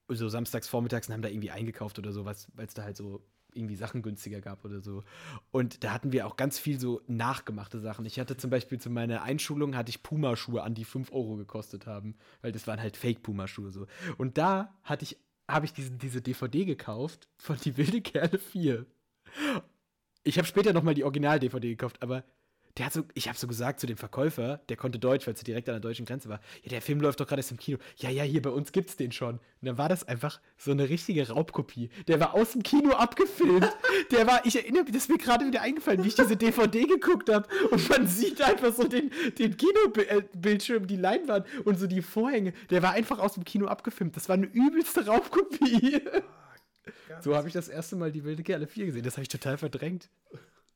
so 0.07 0.30
samstags 0.30 0.68
vormittags 0.68 1.07
und 1.07 1.16
haben 1.16 1.24
da 1.24 1.30
irgendwie 1.30 1.49
eingekauft 1.49 1.97
oder 1.97 2.12
so, 2.12 2.26
weil 2.26 2.36
es 2.36 2.74
da 2.76 2.84
halt 2.84 2.95
so 2.95 3.24
irgendwie 3.54 3.76
Sachen 3.76 4.02
günstiger 4.02 4.41
gab 4.41 4.66
oder 4.66 4.82
so. 4.82 5.04
Und 5.52 5.84
da 5.84 5.91
hatten 5.91 6.12
wir 6.12 6.28
auch 6.28 6.38
ganz 6.38 6.60
viel 6.60 6.80
so 6.80 7.02
nachgemachte 7.08 7.80
Sachen. 7.80 8.06
Ich 8.06 8.20
hatte 8.20 8.38
zum 8.38 8.50
Beispiel 8.50 8.80
zu 8.80 8.89
meiner 8.89 9.24
Einschulung 9.24 9.76
hatte 9.76 9.89
ich 9.89 10.04
Puma-Schuhe 10.04 10.64
an, 10.64 10.76
die 10.76 10.86
5 10.86 11.12
Euro 11.12 11.36
gekostet 11.36 11.86
haben, 11.86 12.16
weil 12.41 12.52
das 12.52 12.68
waren 12.68 12.82
halt 12.82 12.97
Fake-Puma-Schuhe 12.97 13.72
so. 13.72 13.88
Und 14.18 14.38
da 14.38 14.74
hatte 14.84 15.04
ich, 15.04 15.18
habe 15.47 15.66
ich 15.66 15.74
diesen, 15.74 15.97
diese 15.97 16.22
DVD 16.22 16.66
gekauft 16.66 17.28
von 17.38 17.58
Die 17.58 17.78
wilde 17.78 18.02
Kerle 18.02 18.39
4. 18.39 18.86
Ich 20.24 20.38
habe 20.38 20.47
später 20.47 20.74
nochmal 20.74 20.93
die 20.93 21.04
Original-DVD 21.04 21.70
gekauft, 21.70 22.02
aber 22.02 22.24
der 22.80 22.86
hat 22.88 22.94
so, 22.94 23.04
ich 23.14 23.28
habe 23.28 23.38
so 23.38 23.46
gesagt 23.46 23.80
zu 23.80 23.86
dem 23.88 23.98
Verkäufer, 23.98 24.62
der 24.70 24.78
konnte 24.78 24.98
Deutsch, 25.00 25.28
weil 25.28 25.34
es 25.36 25.44
direkt 25.44 25.70
an 25.70 25.76
der 25.76 25.82
deutschen 25.82 26.06
Grenze 26.06 26.30
war. 26.30 26.40
Ja, 26.64 26.70
der 26.70 26.82
Film 26.82 27.00
läuft 27.02 27.20
doch 27.20 27.28
gerade 27.28 27.42
erst 27.42 27.52
im 27.52 27.58
Kino. 27.60 27.78
Ja, 27.98 28.10
ja, 28.10 28.24
hier 28.24 28.42
bei 28.42 28.50
uns 28.50 28.72
gibt's 28.72 28.96
den 28.96 29.12
schon. 29.12 29.36
Und 29.36 29.42
dann 29.68 29.78
war 29.78 29.90
das 29.90 30.08
einfach 30.08 30.40
so 30.58 30.72
eine 30.72 30.90
richtige 30.90 31.28
Raubkopie. 31.30 31.90
Der 32.08 32.20
war 32.20 32.34
aus 32.34 32.54
dem 32.54 32.64
Kino 32.64 32.92
abgefilmt. 32.94 33.70
Der 34.12 34.26
war, 34.26 34.46
ich 34.46 34.56
erinnere 34.56 34.84
mich, 34.86 34.94
das 34.94 35.04
ist 35.04 35.10
mir 35.10 35.18
gerade 35.20 35.46
wieder 35.46 35.62
eingefallen, 35.62 36.04
wie 36.04 36.08
ich 36.08 36.16
diese 36.16 36.36
DVD 36.36 36.86
geguckt 36.86 37.30
habe. 37.30 37.48
Und 37.70 37.88
man 37.90 38.08
sieht 38.08 38.42
einfach 38.42 38.74
so 38.74 38.88
den, 38.88 39.12
den 39.38 39.56
Kinobildschirm, 39.58 40.88
die 40.88 40.96
Leinwand 40.96 41.46
und 41.66 41.78
so 41.78 41.86
die 41.86 42.02
Vorhänge. 42.02 42.54
Der 42.70 42.82
war 42.82 42.94
einfach 42.94 43.20
aus 43.20 43.34
dem 43.34 43.44
Kino 43.44 43.68
abgefilmt. 43.68 44.16
Das 44.16 44.30
war 44.30 44.34
eine 44.36 44.46
übelste 44.48 45.06
Raubkopie. 45.06 46.02
Ganz- 47.08 47.24
So 47.24 47.36
habe 47.36 47.48
ich 47.48 47.54
das 47.54 47.68
erste 47.68 47.96
Mal 47.96 48.12
die 48.12 48.24
wilde 48.24 48.42
Kerle 48.44 48.68
4 48.68 48.86
gesehen. 48.88 49.04
Das 49.04 49.14
habe 49.16 49.24
ich 49.24 49.28
total 49.30 49.58
verdrängt. 49.58 50.10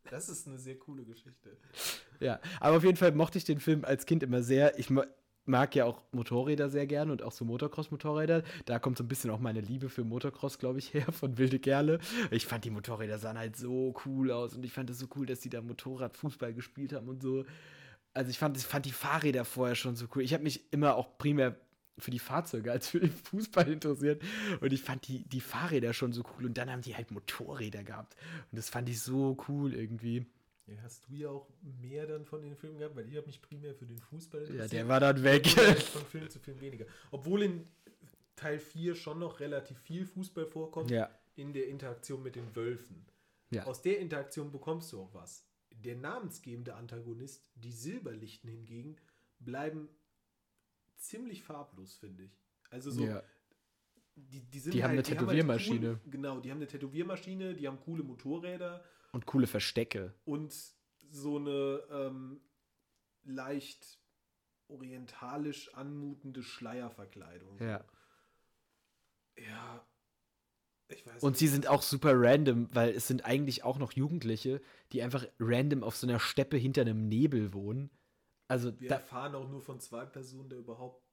Das 0.10 0.30
ist 0.30 0.48
eine 0.48 0.58
sehr 0.58 0.78
coole 0.78 1.04
Geschichte. 1.04 1.58
Ja, 2.20 2.40
aber 2.60 2.78
auf 2.78 2.84
jeden 2.84 2.98
Fall 2.98 3.12
mochte 3.14 3.38
ich 3.38 3.46
den 3.46 3.60
Film 3.60 3.86
als 3.86 4.06
Kind 4.06 4.24
immer 4.24 4.44
sehr. 4.44 4.78
Ich 4.78 4.90
ma- 4.90 5.06
mag 5.46 5.76
ja 5.76 5.86
auch 5.86 6.02
Motorräder 6.12 6.70
sehr 6.70 6.88
gerne 6.88 7.12
und 7.12 7.22
auch 7.22 7.32
so 7.32 7.46
Motocross-Motorräder. 7.46 8.44
Da 8.66 8.80
kommt 8.80 8.98
so 8.98 9.04
ein 9.04 9.08
bisschen 9.08 9.30
auch 9.30 9.40
meine 9.40 9.62
Liebe 9.62 9.90
für 9.90 10.04
Motocross, 10.04 10.60
glaube 10.60 10.80
ich, 10.80 10.94
her, 10.94 11.12
von 11.12 11.38
Wilde 11.38 11.60
Kerle. 11.60 12.00
Ich 12.32 12.46
fand 12.46 12.66
die 12.66 12.70
Motorräder 12.70 13.18
sahen 13.18 13.38
halt 13.38 13.56
so 13.56 13.94
cool 14.06 14.32
aus 14.32 14.56
und 14.56 14.64
ich 14.64 14.74
fand 14.74 14.90
es 14.90 15.00
so 15.00 15.08
cool, 15.16 15.26
dass 15.26 15.40
die 15.40 15.50
da 15.50 15.62
Motorradfußball 15.62 16.54
gespielt 16.54 16.94
haben 16.94 17.08
und 17.10 17.22
so. 17.22 17.46
Also 18.14 18.30
ich 18.30 18.38
fand, 18.38 18.56
ich 18.58 18.64
fand 18.66 18.86
die 18.86 18.92
Fahrräder 18.92 19.44
vorher 19.44 19.76
schon 19.76 19.96
so 19.96 20.06
cool. 20.16 20.22
Ich 20.22 20.34
habe 20.34 20.44
mich 20.44 20.72
immer 20.72 20.96
auch 20.96 21.18
primär 21.18 21.58
für 21.98 22.12
die 22.12 22.20
Fahrzeuge 22.20 22.72
als 22.72 22.90
für 22.90 23.00
den 23.00 23.12
Fußball 23.12 23.70
interessiert. 23.72 24.22
Und 24.62 24.74
ich 24.74 24.82
fand 24.82 25.08
die, 25.08 25.24
die 25.26 25.42
Fahrräder 25.42 25.94
schon 25.94 26.14
so 26.14 26.24
cool. 26.36 26.46
Und 26.46 26.58
dann 26.58 26.72
haben 26.72 26.82
die 26.82 26.96
halt 26.96 27.12
Motorräder 27.12 27.84
gehabt. 27.84 28.16
Und 28.52 28.58
das 28.58 28.70
fand 28.70 28.90
ich 28.90 29.02
so 29.02 29.38
cool 29.48 29.74
irgendwie. 29.74 30.26
Ja, 30.66 30.76
hast 30.82 31.08
du 31.08 31.16
ja 31.16 31.30
auch 31.30 31.48
mehr 31.82 32.08
dann 32.08 32.26
von 32.26 32.42
den 32.42 32.56
Filmen 32.56 32.78
gehabt, 32.80 32.96
weil 32.96 33.08
ich 33.08 33.18
habe 33.18 33.28
mich 33.28 33.42
primär 33.42 33.76
für 33.76 33.86
den 33.86 34.00
Fußball 34.00 34.42
Ja, 34.42 34.48
interessiert. 34.48 34.74
der 34.74 34.88
war 34.88 35.00
dann 35.00 35.22
weg. 35.24 35.48
Von 35.48 36.06
Film 36.06 36.30
zu 36.30 36.40
Film 36.40 36.62
weniger. 36.62 36.86
Obwohl 37.12 37.44
in 37.44 37.68
Teil 38.36 38.60
4 38.60 38.96
schon 38.96 39.20
noch 39.20 39.40
relativ 39.40 39.78
viel 39.80 40.06
Fußball 40.06 40.46
vorkommt, 40.46 40.90
ja. 40.90 41.10
in 41.36 41.54
der 41.54 41.68
Interaktion 41.68 42.24
mit 42.24 42.36
den 42.36 42.56
Wölfen. 42.56 43.06
Ja. 43.52 43.66
Aus 43.66 43.82
der 43.82 44.00
Interaktion 44.00 44.52
bekommst 44.52 44.92
du 44.94 45.02
auch 45.02 45.14
was. 45.14 45.46
Der 45.84 45.96
namensgebende 45.96 46.76
Antagonist, 46.76 47.52
die 47.56 47.72
Silberlichten 47.72 48.50
hingegen, 48.50 48.96
bleiben 49.40 49.90
ziemlich 51.04 51.44
farblos, 51.44 51.96
finde 51.96 52.24
ich. 52.24 52.32
Also 52.70 52.92
so, 52.92 53.06
ja. 53.06 53.24
die, 54.16 54.42
die, 54.42 54.60
sind 54.60 54.74
Die 54.74 54.84
haben 54.84 54.92
eine 54.92 54.98
halt 54.98 55.08
Tätowiermaschine. 55.08 56.00
cool, 56.06 56.12
genau, 56.12 56.40
die 56.40 56.50
haben 56.52 56.58
eine 56.58 56.68
Tätowiermaschine, 56.68 57.54
die 57.56 57.68
haben 57.68 57.80
coole 57.82 58.04
Motorräder 58.04 58.84
Und 59.12 59.26
coole 59.26 59.48
Verstecke. 59.48 60.14
und 60.26 60.54
so 61.10 61.38
eine 61.38 61.84
ähm, 61.92 62.42
leicht 63.24 64.00
orientalisch 64.68 65.74
anmutende 65.76 66.42
Schleierverkleidung. 66.42 67.60
Ja. 67.60 67.86
Ja. 69.38 69.86
Ich 70.88 71.06
weiß 71.06 71.24
Und 71.24 71.32
nicht. 71.32 71.40
sie 71.40 71.48
sind 71.48 71.68
auch 71.68 71.82
super 71.82 72.14
random, 72.16 72.70
weil 72.74 72.90
es 72.92 73.08
sind 73.08 73.26
eigentlich 73.26 73.64
auch 73.64 73.78
noch 73.78 73.94
Jugendliche, 73.94 74.62
die 74.92 75.02
einfach 75.02 75.26
random 75.40 75.84
auf 75.84 75.96
so 75.96 76.08
einer 76.08 76.20
Steppe 76.20 76.58
hinter 76.58 76.82
einem 76.82 77.08
Nebel 77.08 77.54
wohnen. 77.54 77.90
Also, 78.48 78.80
Wir 78.80 78.90
da, 78.90 78.96
erfahren 78.96 79.36
auch 79.36 79.50
nur 79.50 79.62
von 79.62 79.80
zwei 79.80 80.06
Personen, 80.06 80.50
der 80.50 80.60
überhaupt, 80.60 81.04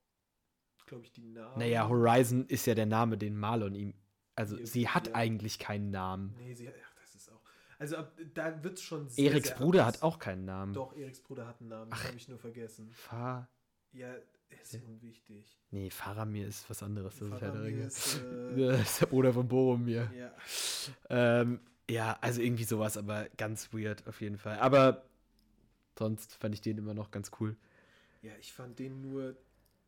glaube 0.87 1.05
ich, 1.05 1.13
die 1.13 1.23
Namen. 1.23 1.59
naja, 1.59 1.89
Horizon 1.89 2.47
ist 2.47 2.67
ja 2.67 2.75
der 2.75 2.87
Name, 2.87 3.17
den 3.19 3.37
Marlon 3.37 3.75
ihm. 3.75 3.95
Also, 4.35 4.57
Ja, 4.57 4.67
sie 4.67 4.89
hat 4.89 5.09
ja. 5.09 5.15
eigentlich 5.15 5.59
keinen 5.59 5.91
Namen. 5.91 6.35
Nee, 6.39 6.55
sie, 6.55 6.69
ach, 6.69 6.95
das 7.01 7.15
ist 7.15 7.31
auch. 7.31 7.41
Also 7.79 7.97
ab, 7.97 8.13
da 8.35 8.63
wird 8.63 8.75
es 8.79 8.83
schon 8.83 9.09
sehr. 9.09 9.31
Eriks 9.31 9.49
sehr 9.49 9.57
Bruder 9.57 9.81
anders. 9.87 9.97
hat 9.99 10.03
auch 10.03 10.19
keinen 10.19 10.45
Namen. 10.45 10.73
Doch, 10.75 10.95
Eriks 10.97 11.21
Bruder 11.23 11.47
hat 11.47 11.61
einen 11.61 11.69
Namen, 11.71 11.91
das 11.91 12.05
habe 12.05 12.17
ich 12.17 12.29
nur 12.29 12.39
vergessen. 12.39 12.91
Fa 12.93 13.49
Ja, 13.93 14.13
ist 14.49 14.75
Ja. 14.75 14.81
unwichtig. 14.87 15.59
nee, 15.71 15.91
Faramir 15.91 16.47
ist 16.49 16.69
was 16.69 16.83
anderes. 16.83 17.19
Das 17.19 17.29
ist 17.29 17.43
halt 17.43 17.55
ist, 17.55 18.19
äh, 18.23 18.57
das 18.73 18.81
ist 18.83 19.01
der 19.03 19.07
Bruder 19.07 19.33
von 19.33 19.47
Boromir. 19.49 20.11
ja. 20.15 20.33
Ähm, 21.09 21.61
ja, 21.89 22.17
also 22.21 22.41
irgendwie 22.41 22.65
sowas, 22.65 22.97
aber 22.97 23.29
ganz 23.37 23.73
weird 23.73 24.07
auf 24.07 24.21
jeden 24.21 24.39
Fall. 24.39 24.59
Aber 24.61 25.03
sonst 26.01 26.35
fand 26.35 26.55
ich 26.55 26.63
den 26.63 26.79
immer 26.79 26.95
noch 26.95 27.11
ganz 27.11 27.31
cool. 27.41 27.57
Ja, 28.23 28.33
ich 28.41 28.53
fand 28.53 28.79
den 28.79 29.03
nur, 29.03 29.37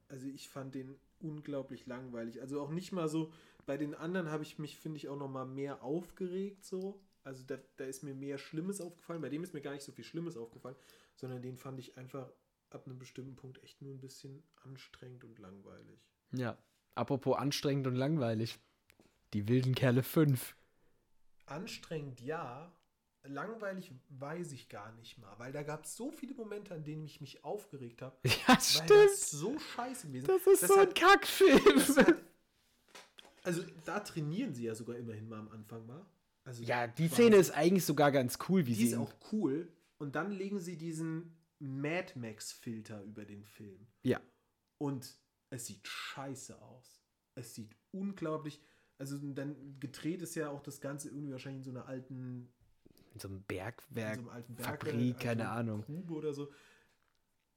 also 0.08 0.26
ich 0.26 0.48
fand 0.50 0.74
den 0.74 0.94
unglaublich 1.20 1.86
langweilig. 1.86 2.40
Also 2.40 2.60
auch 2.60 2.70
nicht 2.70 2.92
mal 2.92 3.08
so, 3.08 3.32
bei 3.64 3.78
den 3.78 3.94
anderen 3.94 4.28
habe 4.28 4.42
ich 4.42 4.58
mich, 4.58 4.76
finde 4.76 4.98
ich, 4.98 5.08
auch 5.08 5.16
noch 5.16 5.30
mal 5.30 5.46
mehr 5.46 5.82
aufgeregt 5.82 6.64
so. 6.64 7.00
Also 7.24 7.44
da, 7.46 7.56
da 7.76 7.84
ist 7.84 8.02
mir 8.02 8.14
mehr 8.14 8.36
Schlimmes 8.36 8.80
aufgefallen. 8.80 9.22
Bei 9.22 9.30
dem 9.30 9.42
ist 9.42 9.54
mir 9.54 9.62
gar 9.62 9.72
nicht 9.72 9.84
so 9.84 9.92
viel 9.92 10.04
Schlimmes 10.04 10.36
aufgefallen, 10.36 10.76
sondern 11.16 11.40
den 11.40 11.56
fand 11.56 11.78
ich 11.78 11.96
einfach 11.96 12.30
ab 12.68 12.86
einem 12.86 12.98
bestimmten 12.98 13.36
Punkt 13.36 13.62
echt 13.62 13.80
nur 13.80 13.94
ein 13.94 14.00
bisschen 14.00 14.42
anstrengend 14.64 15.24
und 15.24 15.38
langweilig. 15.38 15.98
Ja, 16.32 16.58
apropos 16.94 17.38
anstrengend 17.38 17.86
und 17.86 17.96
langweilig. 17.96 18.58
Die 19.32 19.48
wilden 19.48 19.74
Kerle 19.74 20.02
5. 20.02 20.56
Anstrengend 21.46 22.20
ja, 22.20 22.70
langweilig 23.24 23.92
weiß 24.08 24.52
ich 24.52 24.68
gar 24.68 24.92
nicht 24.92 25.18
mal, 25.18 25.38
weil 25.38 25.52
da 25.52 25.62
gab 25.62 25.84
es 25.84 25.96
so 25.96 26.10
viele 26.10 26.34
Momente, 26.34 26.74
an 26.74 26.84
denen 26.84 27.04
ich 27.04 27.20
mich 27.20 27.44
aufgeregt 27.44 28.02
habe. 28.02 28.16
Ja, 28.48 28.58
stimmt. 28.60 28.90
das 28.90 29.30
so 29.30 29.58
scheiße 29.58 30.08
gewesen 30.08 30.26
Das 30.26 30.46
ist 30.46 30.66
so 30.68 30.76
hat- 30.78 30.88
ein 30.88 30.94
Kackfilm. 30.94 31.60
Das 31.76 31.96
hat, 31.96 32.16
also 33.44 33.62
da 33.84 34.00
trainieren 34.00 34.54
sie 34.54 34.64
ja 34.64 34.74
sogar 34.74 34.96
immerhin 34.96 35.28
mal 35.28 35.38
am 35.40 35.48
Anfang 35.50 35.86
mal. 35.86 36.04
Also 36.44 36.62
ja, 36.64 36.86
die 36.88 37.08
Szene 37.08 37.36
ist 37.36 37.50
eigentlich 37.52 37.84
sogar 37.84 38.10
ganz 38.10 38.38
cool, 38.48 38.66
wie 38.66 38.70
die 38.70 38.74
sie. 38.74 38.86
ist 38.86 38.92
ihn- 38.92 38.98
auch 38.98 39.14
cool. 39.32 39.72
Und 39.98 40.16
dann 40.16 40.32
legen 40.32 40.58
sie 40.58 40.76
diesen 40.76 41.36
Mad 41.60 42.18
Max-Filter 42.18 43.02
über 43.04 43.24
den 43.24 43.44
Film. 43.44 43.86
Ja. 44.02 44.20
Und 44.78 45.14
es 45.50 45.66
sieht 45.66 45.86
scheiße 45.86 46.60
aus. 46.60 47.04
Es 47.36 47.54
sieht 47.54 47.76
unglaublich. 47.92 48.60
Also 48.98 49.16
dann 49.18 49.78
gedreht 49.78 50.22
ist 50.22 50.34
ja 50.34 50.50
auch 50.50 50.60
das 50.62 50.80
Ganze 50.80 51.08
irgendwie 51.08 51.30
wahrscheinlich 51.32 51.60
in 51.60 51.64
so 51.64 51.70
einer 51.70 51.86
alten, 51.86 52.52
in 53.14 53.20
so 53.20 53.28
einem 53.28 53.38
in 53.38 53.44
Bergwerk. 53.44 54.16
so 54.16 54.20
einem 54.20 54.28
alten 54.30 54.56
Fabrik, 54.56 54.94
Werk, 54.94 55.20
keine 55.20 55.48
Ahnung. 55.48 55.82
Grube 55.82 56.14
oder 56.14 56.32
so. 56.32 56.48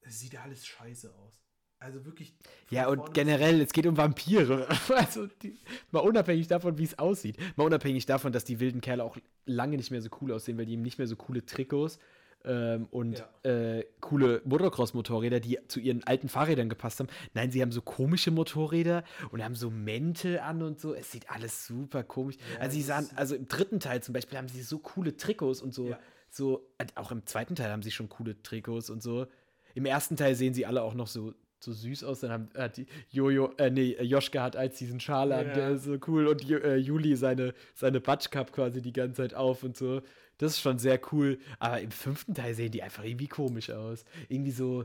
Es 0.00 0.20
sieht 0.20 0.38
alles 0.38 0.66
scheiße 0.66 1.12
aus. 1.14 1.42
Also 1.78 2.04
wirklich. 2.06 2.34
Ja, 2.70 2.88
und 2.88 3.12
generell, 3.12 3.60
es 3.60 3.72
geht 3.72 3.86
um 3.86 3.96
Vampire. 3.96 4.66
Also, 4.88 5.26
die, 5.26 5.60
mal 5.90 6.00
unabhängig 6.00 6.48
davon, 6.48 6.78
wie 6.78 6.84
es 6.84 6.98
aussieht. 6.98 7.36
Mal 7.56 7.64
unabhängig 7.64 8.06
davon, 8.06 8.32
dass 8.32 8.44
die 8.44 8.60
wilden 8.60 8.80
Kerle 8.80 9.04
auch 9.04 9.16
lange 9.44 9.76
nicht 9.76 9.90
mehr 9.90 10.00
so 10.00 10.08
cool 10.20 10.32
aussehen, 10.32 10.56
weil 10.56 10.66
die 10.66 10.72
eben 10.72 10.82
nicht 10.82 10.98
mehr 10.98 11.06
so 11.06 11.16
coole 11.16 11.44
Trikots 11.44 11.98
ähm, 12.44 12.86
und 12.90 13.24
äh, 13.42 13.84
coole 14.00 14.40
Motocross-Motorräder, 14.44 15.40
die 15.40 15.58
zu 15.68 15.80
ihren 15.80 16.04
alten 16.04 16.28
Fahrrädern 16.28 16.68
gepasst 16.68 17.00
haben. 17.00 17.08
Nein, 17.34 17.50
sie 17.50 17.60
haben 17.62 17.72
so 17.72 17.80
komische 17.82 18.30
Motorräder 18.30 19.02
und 19.30 19.42
haben 19.42 19.54
so 19.56 19.70
Mäntel 19.70 20.38
an 20.38 20.62
und 20.62 20.80
so. 20.80 20.94
Es 20.94 21.10
sieht 21.10 21.28
alles 21.30 21.66
super 21.66 22.02
komisch. 22.04 22.36
Ja, 22.54 22.60
also, 22.60 22.74
sie 22.76 22.82
sahen, 22.82 23.08
also 23.16 23.34
im 23.34 23.48
dritten 23.48 23.80
Teil 23.80 24.02
zum 24.02 24.12
Beispiel 24.12 24.38
haben 24.38 24.48
sie 24.48 24.62
so 24.62 24.78
coole 24.78 25.16
Trikots 25.16 25.60
und 25.60 25.74
so. 25.74 25.88
Ja. 25.90 25.98
so 26.30 26.68
auch 26.94 27.10
im 27.10 27.26
zweiten 27.26 27.54
Teil 27.56 27.70
haben 27.72 27.82
sie 27.82 27.90
schon 27.90 28.08
coole 28.08 28.40
Trikots 28.42 28.90
und 28.90 29.02
so. 29.02 29.26
Im 29.74 29.84
ersten 29.84 30.16
Teil 30.16 30.34
sehen 30.34 30.54
sie 30.54 30.66
alle 30.66 30.82
auch 30.82 30.94
noch 30.94 31.06
so, 31.08 31.34
so 31.58 31.72
süß 31.72 32.04
aus. 32.04 32.20
Dann 32.20 32.30
haben, 32.30 32.48
hat 32.56 32.76
die 32.76 32.86
Jojo, 33.10 33.52
äh, 33.58 33.70
nee, 33.70 33.96
Joschka 34.02 34.42
hat 34.42 34.56
als 34.56 34.78
diesen 34.78 35.00
Schal 35.00 35.32
an, 35.32 35.48
Ja. 35.48 35.54
der 35.54 35.70
ist 35.70 35.84
so 35.84 35.98
cool. 36.06 36.28
Und 36.28 36.48
äh, 36.50 36.76
Juli 36.76 37.16
seine, 37.16 37.54
seine 37.74 38.00
Batschkap 38.00 38.52
quasi 38.52 38.80
die 38.80 38.92
ganze 38.92 39.16
Zeit 39.22 39.34
auf 39.34 39.64
und 39.64 39.76
so. 39.76 40.00
Das 40.38 40.52
ist 40.52 40.60
schon 40.60 40.78
sehr 40.78 41.00
cool. 41.12 41.38
Aber 41.58 41.80
im 41.80 41.90
fünften 41.90 42.34
Teil 42.34 42.54
sehen 42.54 42.72
die 42.72 42.82
einfach 42.82 43.04
irgendwie 43.04 43.28
komisch 43.28 43.70
aus. 43.70 44.04
Irgendwie 44.28 44.50
so, 44.50 44.84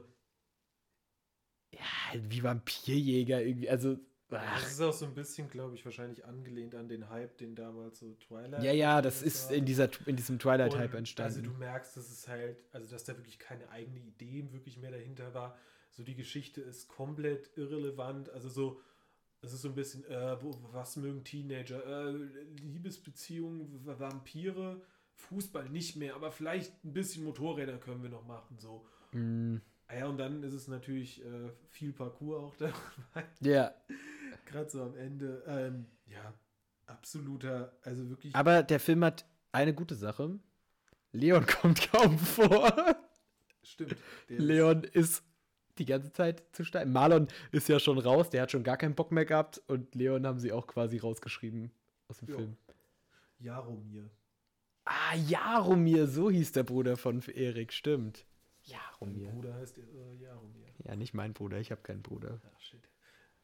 ja, 1.74 2.10
halt 2.10 2.30
wie 2.32 2.44
Vampirjäger 2.44 3.42
irgendwie. 3.42 3.70
Also, 3.70 3.98
ach, 4.30 4.62
Das 4.62 4.72
ist 4.72 4.82
auch 4.82 4.94
so 4.94 5.06
ein 5.06 5.14
bisschen, 5.14 5.50
glaube 5.50 5.76
ich, 5.76 5.86
wahrscheinlich 5.86 6.24
angelehnt 6.26 6.76
an 6.76 6.88
den 6.88 7.10
Hype, 7.10 7.38
den 7.38 7.56
damals 7.56 8.00
so 8.00 8.14
Twilight. 8.16 8.64
ja, 8.64 8.72
ja, 8.72 9.02
das 9.02 9.22
war. 9.22 9.28
ist 9.28 9.52
in, 9.52 9.66
dieser, 9.66 9.90
in 10.06 10.16
diesem 10.16 10.40
Twilight-Hype 10.40 10.92
Und 10.92 10.98
entstanden. 11.00 11.40
Also 11.40 11.42
du 11.42 11.58
merkst, 11.58 11.98
dass 11.98 12.10
es 12.10 12.28
halt, 12.28 12.64
also 12.72 12.90
dass 12.90 13.04
da 13.04 13.18
wirklich 13.18 13.40
keine 13.40 13.70
eigene 13.70 14.00
Idee 14.00 14.48
wirklich 14.52 14.78
mehr 14.78 14.92
dahinter 14.92 15.34
war. 15.34 15.58
So 15.90 16.04
die 16.04 16.16
Geschichte 16.16 16.62
ist 16.62 16.88
komplett 16.88 17.52
irrelevant. 17.58 18.30
Also 18.30 18.48
so, 18.48 18.82
es 19.42 19.54
ist 19.54 19.62
so 19.62 19.70
ein 19.70 19.76
bisschen, 19.76 20.06
äh, 20.06 20.42
wo, 20.42 20.58
was 20.72 20.96
mögen 20.96 21.24
Teenager? 21.24 21.84
Äh, 21.86 22.12
Liebesbeziehungen, 22.62 23.86
Vampire, 23.86 24.82
Fußball 25.16 25.70
nicht 25.70 25.96
mehr, 25.96 26.16
aber 26.16 26.32
vielleicht 26.32 26.84
ein 26.84 26.94
bisschen 26.94 27.24
Motorräder 27.24 27.78
können 27.78 28.02
wir 28.04 28.10
noch 28.10 28.26
machen. 28.26 28.58
So. 28.60 28.86
Mm, 29.12 29.58
Ja, 29.94 30.08
und 30.08 30.18
dann 30.18 30.44
ist 30.44 30.54
es 30.54 30.68
natürlich 30.68 31.24
äh, 31.24 31.50
viel 31.70 31.94
Parcours 31.94 32.44
auch 32.44 32.56
dabei. 32.56 32.74
ja, 33.42 33.74
Gerade 34.46 34.70
so 34.70 34.84
am 34.84 34.96
Ende. 34.96 35.44
Ähm, 35.48 35.86
ja, 36.08 36.34
absoluter, 36.88 37.78
also 37.84 38.10
wirklich. 38.10 38.36
aber 38.36 38.64
der 38.64 38.80
Film 38.80 39.04
hat 39.06 39.26
eine 39.52 39.74
gute 39.74 39.96
Sache. 39.96 40.40
Leon 41.14 41.46
kommt 41.62 41.92
kaum 41.92 42.18
vor. 42.18 42.74
stimmt. 43.64 43.96
Leon 44.28 44.84
ist 44.84 45.24
die 45.78 45.86
ganze 45.86 46.12
Zeit 46.12 46.44
zu 46.52 46.64
stein. 46.66 46.92
Marlon 46.92 47.28
ist 47.52 47.68
ja 47.70 47.80
schon 47.80 47.98
raus, 47.98 48.30
der 48.30 48.44
hat 48.44 48.52
schon 48.52 48.64
gar 48.64 48.78
keinen 48.78 48.96
Bock 48.96 49.12
mehr 49.12 49.26
gehabt 49.26 49.62
und 49.68 49.94
Leon 49.96 50.26
haben 50.28 50.40
sie 50.40 50.52
auch 50.52 50.68
quasi 50.68 50.98
rausgeschrieben 50.98 51.72
aus 52.08 52.18
dem 52.20 52.30
Ja. 52.30 52.36
Film. 52.36 52.58
Jaromir. 53.40 54.10
Ah, 54.86 55.16
Jaromir, 55.16 56.08
so 56.08 56.30
hieß 56.32 56.52
der 56.54 56.64
Bruder 56.64 56.98
von 56.98 57.22
Erik, 57.22 57.72
stimmt. 57.74 58.26
Mein 58.66 58.78
Jaromir. 58.80 59.32
Bruder 59.32 59.54
heißt 59.56 59.78
äh, 59.78 60.14
Jaromir. 60.16 60.68
Ja, 60.86 60.96
nicht 60.96 61.14
mein 61.14 61.34
Bruder, 61.34 61.60
ich 61.60 61.72
habe 61.72 61.82
keinen 61.82 62.02
Bruder. 62.02 62.40
Ach, 62.44 62.60
shit. 62.60 62.82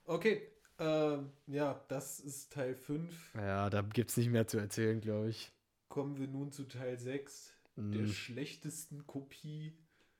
Okay, 0.06 0.42
ähm, 0.80 1.32
ja, 1.48 1.84
das 1.90 2.20
ist 2.20 2.54
Teil 2.54 2.76
5. 2.76 3.36
Ja, 3.36 3.70
da 3.70 3.82
gibt's 3.82 4.18
nicht 4.18 4.30
mehr 4.30 4.48
zu 4.48 4.58
erzählen, 4.58 5.00
glaube 5.02 5.30
ich. 5.30 5.52
Kommen 5.90 6.18
wir 6.18 6.28
nun 6.28 6.52
zu 6.52 6.64
Teil 6.66 6.98
6, 6.98 7.54
der 7.78 8.02
Mm, 8.02 8.08
schlechtesten 8.12 9.06
Kopie. 9.08 9.74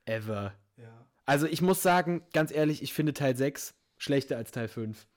ever. 0.06 0.54
Ja. 0.78 1.06
Also 1.26 1.46
ich 1.48 1.62
muss 1.62 1.82
sagen, 1.82 2.24
ganz 2.34 2.52
ehrlich, 2.52 2.82
ich 2.84 2.94
finde 2.94 3.14
Teil 3.14 3.36
6 3.36 3.74
schlechter 3.98 4.38
als 4.38 4.52
Teil 4.52 4.68
5. 4.68 5.08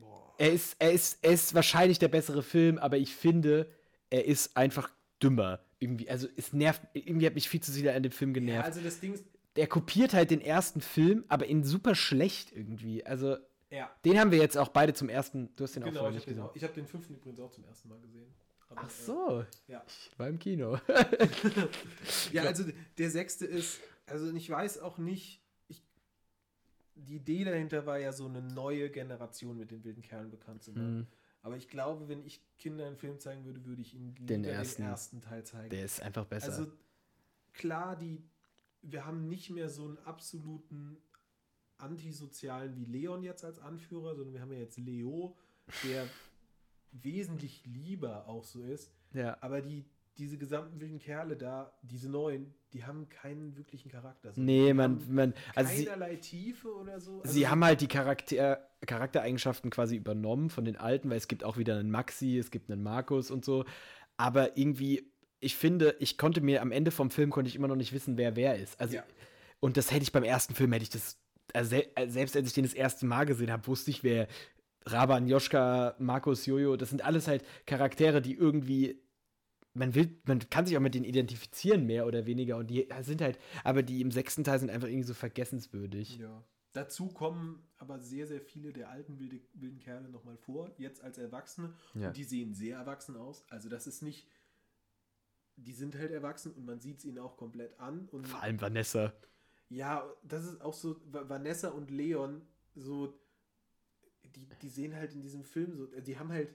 Boah. 0.00 0.34
Er 0.38 0.52
ist, 0.52 0.76
er 0.78 0.92
ist, 0.92 1.18
er 1.22 1.32
ist 1.32 1.54
wahrscheinlich 1.54 1.98
der 1.98 2.08
bessere 2.08 2.42
Film, 2.42 2.78
aber 2.78 2.98
ich 2.98 3.14
finde, 3.14 3.70
er 4.16 4.24
ist 4.24 4.56
einfach 4.56 4.90
dümmer. 5.22 5.60
Irgendwie, 5.78 6.08
also 6.08 6.26
es 6.36 6.52
nervt, 6.52 6.82
irgendwie 6.94 7.26
hat 7.26 7.34
mich 7.34 7.48
viel 7.48 7.60
zu 7.62 7.70
sehr 7.70 7.94
an 7.94 8.02
dem 8.02 8.12
Film 8.12 8.30
Ja, 8.30 8.40
genervt. 8.40 8.64
also 8.66 8.80
das 8.80 8.98
Ding 9.00 9.12
ist, 9.14 9.24
er 9.54 9.66
kopiert 9.66 10.12
halt 10.14 10.30
den 10.30 10.40
ersten 10.40 10.80
Film, 10.80 11.24
aber 11.28 11.46
in 11.46 11.64
super 11.64 11.94
schlecht 11.94 12.52
irgendwie. 12.52 13.04
Also, 13.04 13.36
ja, 13.70 13.90
den 14.04 14.18
haben 14.18 14.30
wir 14.30 14.38
jetzt 14.38 14.56
auch 14.56 14.68
beide 14.68 14.94
zum 14.94 15.08
ersten. 15.08 15.54
Du 15.56 15.64
hast 15.64 15.76
den 15.76 15.82
auch 15.82 15.88
genau, 15.88 16.00
vorher 16.00 16.16
ich 16.18 16.26
nicht 16.26 16.26
habe 16.26 16.34
den, 16.34 16.42
gesehen. 16.42 16.50
auch- 16.50 16.56
ich 16.56 16.64
hab 16.64 16.74
den 16.74 16.86
fünften 16.86 17.14
übrigens 17.14 17.40
auch 17.40 17.50
zum 17.52 17.64
ersten 17.64 17.88
Mal 17.88 17.98
gesehen. 18.00 18.32
Aber, 18.68 18.80
Ach 18.84 18.90
so, 18.90 19.40
Äh, 19.40 19.72
ja. 19.72 19.84
ich 19.86 20.18
war 20.18 20.28
im 20.28 20.38
Kino. 20.38 20.78
ja, 22.32 22.42
also 22.44 22.64
der 22.98 23.10
sechste 23.10 23.46
ist, 23.46 23.80
also 24.06 24.32
ich 24.32 24.48
weiß 24.50 24.78
auch 24.80 24.98
nicht, 24.98 25.40
ich, 25.68 25.82
die 26.94 27.16
Idee 27.16 27.44
dahinter 27.44 27.86
war 27.86 27.98
ja 27.98 28.12
so 28.12 28.26
eine 28.26 28.42
neue 28.42 28.90
Generation 28.90 29.56
mit 29.56 29.70
den 29.70 29.84
wilden 29.84 30.02
Kerlen 30.02 30.30
bekannt 30.30 30.62
zu 30.62 30.72
machen. 30.72 30.84
Hm, 31.00 31.06
Aber 31.46 31.56
ich 31.56 31.68
glaube, 31.68 32.08
wenn 32.08 32.26
ich 32.26 32.42
Kindern 32.58 32.88
einen 32.88 32.96
Film 32.96 33.20
zeigen 33.20 33.44
würde, 33.44 33.64
würde 33.64 33.80
ich 33.80 33.94
ihnen 33.94 34.16
lieber 34.16 34.26
Den 34.26 34.42
den 34.42 34.52
ersten. 34.52 34.82
ersten, 34.82 35.20
Teil 35.20 35.44
zeigen. 35.44 35.70
der 35.70 35.84
ist 35.84 36.02
einfach 36.02 36.24
besser. 36.24 36.48
Also 36.48 36.72
klar, 37.52 37.94
die, 37.94 38.20
wir 38.82 39.06
haben 39.06 39.28
nicht 39.28 39.50
mehr 39.50 39.70
so 39.70 39.84
einen 39.84 39.98
absoluten 39.98 40.96
Antisozialen 41.78 42.74
wie 42.74 42.84
Leon 42.84 43.22
jetzt 43.22 43.44
als 43.44 43.60
Anführer, 43.60 44.16
sondern 44.16 44.34
wir 44.34 44.40
haben 44.40 44.50
ja 44.50 44.58
jetzt 44.58 44.76
Leo, 44.76 45.36
der 45.84 46.08
wesentlich 46.90 47.64
lieber 47.64 48.26
auch 48.26 48.42
so 48.42 48.64
ist. 48.64 48.90
ja. 49.12 49.38
Aber 49.40 49.60
die, 49.62 49.84
diese 50.18 50.38
gesamten 50.38 50.80
wilden 50.80 50.98
Kerle 50.98 51.36
da, 51.36 51.72
diese 51.82 52.08
neuen, 52.08 52.54
die 52.72 52.84
haben 52.84 53.08
keinen 53.08 53.56
wirklichen 53.56 53.90
Charakter. 53.90 54.32
So, 54.32 54.40
Nee, 54.40 54.72
man, 54.72 55.02
man, 55.12 55.34
also 55.54 55.72
sie, 55.74 55.84
keinerlei 55.84 56.16
Tiefe 56.16 56.74
oder 56.74 57.00
so. 57.00 57.20
sie 57.24 57.44
Also, 57.44 57.50
haben 57.50 57.64
halt 57.64 57.80
die 57.80 57.88
Charakter, 57.88 58.68
Charaktereigenschaften 58.86 59.70
quasi 59.70 59.96
übernommen 59.96 60.50
von 60.50 60.64
den 60.64 60.76
alten, 60.76 61.10
weil 61.10 61.18
es 61.18 61.28
gibt 61.28 61.44
auch 61.44 61.56
wieder 61.58 61.78
einen 61.78 61.90
Maxi, 61.90 62.38
es 62.38 62.50
gibt 62.50 62.70
einen 62.70 62.82
Markus 62.82 63.30
und 63.30 63.44
so. 63.44 63.64
Aber 64.16 64.56
irgendwie, 64.56 65.10
ich 65.40 65.56
finde, 65.56 65.94
ich 65.98 66.16
konnte 66.18 66.40
mir 66.40 66.62
am 66.62 66.72
Ende 66.72 66.90
vom 66.90 67.10
Film 67.10 67.30
konnte 67.30 67.48
ich 67.48 67.56
immer 67.56 67.68
noch 67.68 67.76
nicht 67.76 67.92
wissen, 67.92 68.16
wer 68.16 68.36
wer 68.36 68.56
ist. 68.56 68.80
Also, 68.80 68.96
Ja. 68.96 69.04
und 69.60 69.76
das 69.76 69.90
hätte 69.92 70.02
ich 70.02 70.12
beim 70.12 70.24
ersten 70.24 70.54
Film, 70.54 70.72
hätte 70.72 70.84
ich 70.84 70.90
das, 70.90 71.18
also 71.52 71.76
äh, 71.76 72.08
selbst 72.08 72.36
als 72.36 72.48
ich 72.48 72.54
den 72.54 72.64
das 72.64 72.74
erste 72.74 73.04
Mal 73.06 73.24
gesehen 73.26 73.50
habe, 73.52 73.66
wusste 73.66 73.90
ich, 73.90 74.02
wer 74.02 74.28
Raban, 74.86 75.26
Joschka, 75.26 75.94
Markus, 75.98 76.46
Jojo, 76.46 76.76
das 76.76 76.90
sind 76.90 77.04
alles 77.04 77.26
halt 77.28 77.44
Charaktere, 77.66 78.22
die 78.22 78.34
irgendwie 78.34 79.02
man 79.76 79.94
will, 79.94 80.18
man 80.26 80.38
kann 80.50 80.66
sich 80.66 80.76
auch 80.76 80.80
mit 80.80 80.94
denen 80.94 81.04
identifizieren, 81.04 81.86
mehr 81.86 82.06
oder 82.06 82.26
weniger. 82.26 82.56
Und 82.56 82.68
die 82.68 82.88
sind 83.02 83.20
halt, 83.20 83.38
aber 83.64 83.82
die 83.82 84.00
im 84.00 84.10
sechsten 84.10 84.42
Teil 84.44 84.58
sind 84.58 84.70
einfach 84.70 84.88
irgendwie 84.88 85.06
so 85.06 85.14
vergessenswürdig. 85.14 86.18
Ja. 86.18 86.44
Dazu 86.72 87.08
kommen 87.08 87.62
aber 87.78 88.00
sehr, 88.00 88.26
sehr 88.26 88.40
viele 88.40 88.72
der 88.72 88.90
alten 88.90 89.18
wilde, 89.18 89.40
wilden 89.54 89.80
Kerle 89.80 90.08
nochmal 90.10 90.36
vor, 90.36 90.70
jetzt 90.78 91.02
als 91.02 91.16
Erwachsene. 91.18 91.72
Ja. 91.94 92.08
Und 92.08 92.16
die 92.16 92.24
sehen 92.24 92.54
sehr 92.54 92.76
erwachsen 92.78 93.16
aus. 93.16 93.44
Also 93.48 93.68
das 93.68 93.86
ist 93.86 94.02
nicht, 94.02 94.28
die 95.56 95.72
sind 95.72 95.94
halt 95.96 96.10
erwachsen 96.10 96.52
und 96.52 96.66
man 96.66 96.80
sieht 96.80 96.98
es 96.98 97.04
ihnen 97.06 97.18
auch 97.18 97.36
komplett 97.36 97.78
an. 97.80 98.08
Und 98.10 98.26
Vor 98.28 98.42
allem 98.42 98.60
Vanessa. 98.60 99.12
ja, 99.70 100.04
das 100.22 100.44
ist 100.44 100.60
auch 100.60 100.74
so, 100.74 101.00
Va- 101.10 101.28
Vanessa 101.28 101.68
und 101.70 101.90
Leon, 101.90 102.42
so, 102.74 103.18
die, 104.34 104.46
die 104.60 104.68
sehen 104.68 104.94
halt 104.94 105.14
in 105.14 105.22
diesem 105.22 105.44
Film 105.44 105.74
so, 105.76 105.86
die 105.86 106.18
haben 106.18 106.30
halt 106.30 106.54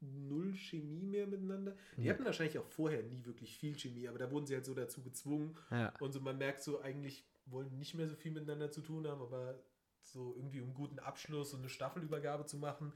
null 0.00 0.54
Chemie 0.54 1.06
mehr 1.06 1.26
miteinander. 1.26 1.74
Die 1.96 2.04
Ja. 2.04 2.12
hatten 2.12 2.24
wahrscheinlich 2.24 2.58
auch 2.58 2.66
vorher 2.66 3.02
nie 3.02 3.24
wirklich 3.24 3.56
viel 3.56 3.76
Chemie, 3.78 4.08
aber 4.08 4.18
da 4.18 4.30
wurden 4.30 4.46
sie 4.46 4.54
halt 4.54 4.64
so 4.64 4.74
dazu 4.74 5.02
gezwungen. 5.02 5.56
Ja. 5.70 5.92
Und 6.00 6.12
so 6.12 6.20
man 6.20 6.38
merkt 6.38 6.62
so, 6.62 6.80
eigentlich 6.80 7.24
wollen 7.46 7.76
nicht 7.78 7.94
mehr 7.94 8.08
so 8.08 8.14
viel 8.14 8.32
miteinander 8.32 8.70
zu 8.70 8.80
tun 8.82 9.06
haben, 9.06 9.20
aber 9.22 9.58
so 10.02 10.34
irgendwie 10.36 10.60
um 10.60 10.66
einen 10.66 10.74
guten 10.74 10.98
Abschluss 10.98 11.54
und 11.54 11.60
eine 11.60 11.68
Staffelübergabe 11.68 12.44
zu 12.46 12.58
machen. 12.58 12.92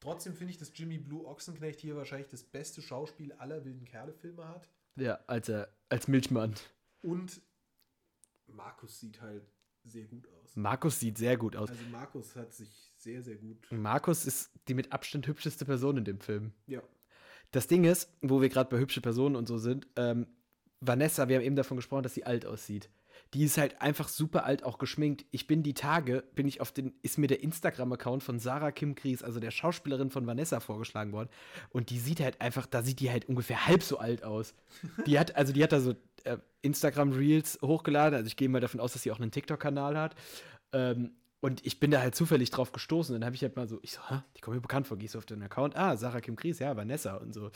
Trotzdem 0.00 0.34
finde 0.34 0.52
ich, 0.52 0.58
dass 0.58 0.76
Jimmy 0.76 0.98
Blue 0.98 1.24
Ochsenknecht 1.26 1.80
hier 1.80 1.96
wahrscheinlich 1.96 2.28
das 2.28 2.42
beste 2.44 2.82
Schauspiel 2.82 3.32
aller 3.34 3.64
wilden 3.64 3.84
Kerle-Filme 3.84 4.46
hat. 4.48 4.68
Ja, 4.96 5.18
als, 5.26 5.48
er, 5.48 5.72
als 5.88 6.08
Milchmann. 6.08 6.54
Und 7.02 7.40
Markus 8.46 9.00
sieht 9.00 9.20
halt 9.20 9.44
sehr 9.84 10.06
gut 10.06 10.28
aus. 10.28 10.56
Markus 10.56 11.00
sieht 11.00 11.18
sehr 11.18 11.36
gut 11.36 11.56
aus. 11.56 11.70
Also 11.70 11.84
Markus 11.90 12.34
hat 12.36 12.52
sich 12.52 12.87
sehr, 12.98 13.22
sehr 13.22 13.36
gut. 13.36 13.66
Markus 13.70 14.26
ist 14.26 14.50
die 14.68 14.74
mit 14.74 14.92
Abstand 14.92 15.26
hübscheste 15.26 15.64
Person 15.64 15.96
in 15.96 16.04
dem 16.04 16.20
Film. 16.20 16.52
Ja. 16.66 16.82
Das 17.52 17.66
Ding 17.66 17.84
ist, 17.84 18.12
wo 18.20 18.40
wir 18.40 18.48
gerade 18.48 18.68
bei 18.68 18.78
hübsche 18.78 19.00
Personen 19.00 19.36
und 19.36 19.48
so 19.48 19.56
sind, 19.56 19.86
ähm, 19.96 20.26
Vanessa, 20.80 21.28
wir 21.28 21.36
haben 21.36 21.44
eben 21.44 21.56
davon 21.56 21.76
gesprochen, 21.76 22.02
dass 22.02 22.14
sie 22.14 22.24
alt 22.24 22.46
aussieht. 22.46 22.90
Die 23.34 23.44
ist 23.44 23.58
halt 23.58 23.80
einfach 23.82 24.08
super 24.08 24.44
alt, 24.44 24.62
auch 24.62 24.78
geschminkt. 24.78 25.26
Ich 25.32 25.46
bin 25.46 25.62
die 25.62 25.74
Tage, 25.74 26.24
bin 26.34 26.46
ich 26.46 26.60
auf 26.60 26.72
den, 26.72 26.94
ist 27.02 27.18
mir 27.18 27.26
der 27.26 27.42
Instagram-Account 27.42 28.22
von 28.22 28.38
Sarah 28.38 28.70
Kim 28.70 28.94
Gries, 28.94 29.22
also 29.22 29.40
der 29.40 29.50
Schauspielerin 29.50 30.10
von 30.10 30.26
Vanessa, 30.26 30.60
vorgeschlagen 30.60 31.12
worden. 31.12 31.28
Und 31.70 31.90
die 31.90 31.98
sieht 31.98 32.20
halt 32.20 32.40
einfach, 32.40 32.66
da 32.66 32.82
sieht 32.82 33.00
die 33.00 33.10
halt 33.10 33.28
ungefähr 33.28 33.66
halb 33.66 33.82
so 33.82 33.98
alt 33.98 34.22
aus. 34.22 34.54
Die 35.06 35.18
hat, 35.18 35.36
also 35.36 35.52
die 35.52 35.62
hat 35.62 35.72
da 35.72 35.80
so 35.80 35.94
äh, 36.24 36.38
Instagram-Reels 36.62 37.58
hochgeladen. 37.62 38.16
Also 38.16 38.28
ich 38.28 38.36
gehe 38.36 38.48
mal 38.48 38.60
davon 38.60 38.80
aus, 38.80 38.92
dass 38.92 39.02
sie 39.02 39.10
auch 39.10 39.20
einen 39.20 39.30
TikTok-Kanal 39.30 39.98
hat. 39.98 40.14
Ähm, 40.72 41.12
und 41.40 41.64
ich 41.64 41.78
bin 41.78 41.90
da 41.90 42.00
halt 42.00 42.14
zufällig 42.14 42.50
drauf 42.50 42.72
gestoßen. 42.72 43.14
Dann 43.14 43.24
habe 43.24 43.36
ich 43.36 43.42
halt 43.42 43.54
mal 43.54 43.68
so, 43.68 43.78
ich 43.82 43.92
so, 43.92 44.00
Hä, 44.08 44.22
die 44.36 44.40
kommen 44.40 44.56
mir 44.56 44.60
bekannt 44.60 44.88
vor. 44.88 44.96
Gehst 44.96 45.14
du 45.14 45.18
auf 45.18 45.26
den 45.26 45.42
Account? 45.42 45.76
Ah, 45.76 45.96
Sarah 45.96 46.20
Kim 46.20 46.34
Gries, 46.34 46.58
ja, 46.58 46.76
Vanessa 46.76 47.16
und 47.16 47.32
so. 47.32 47.50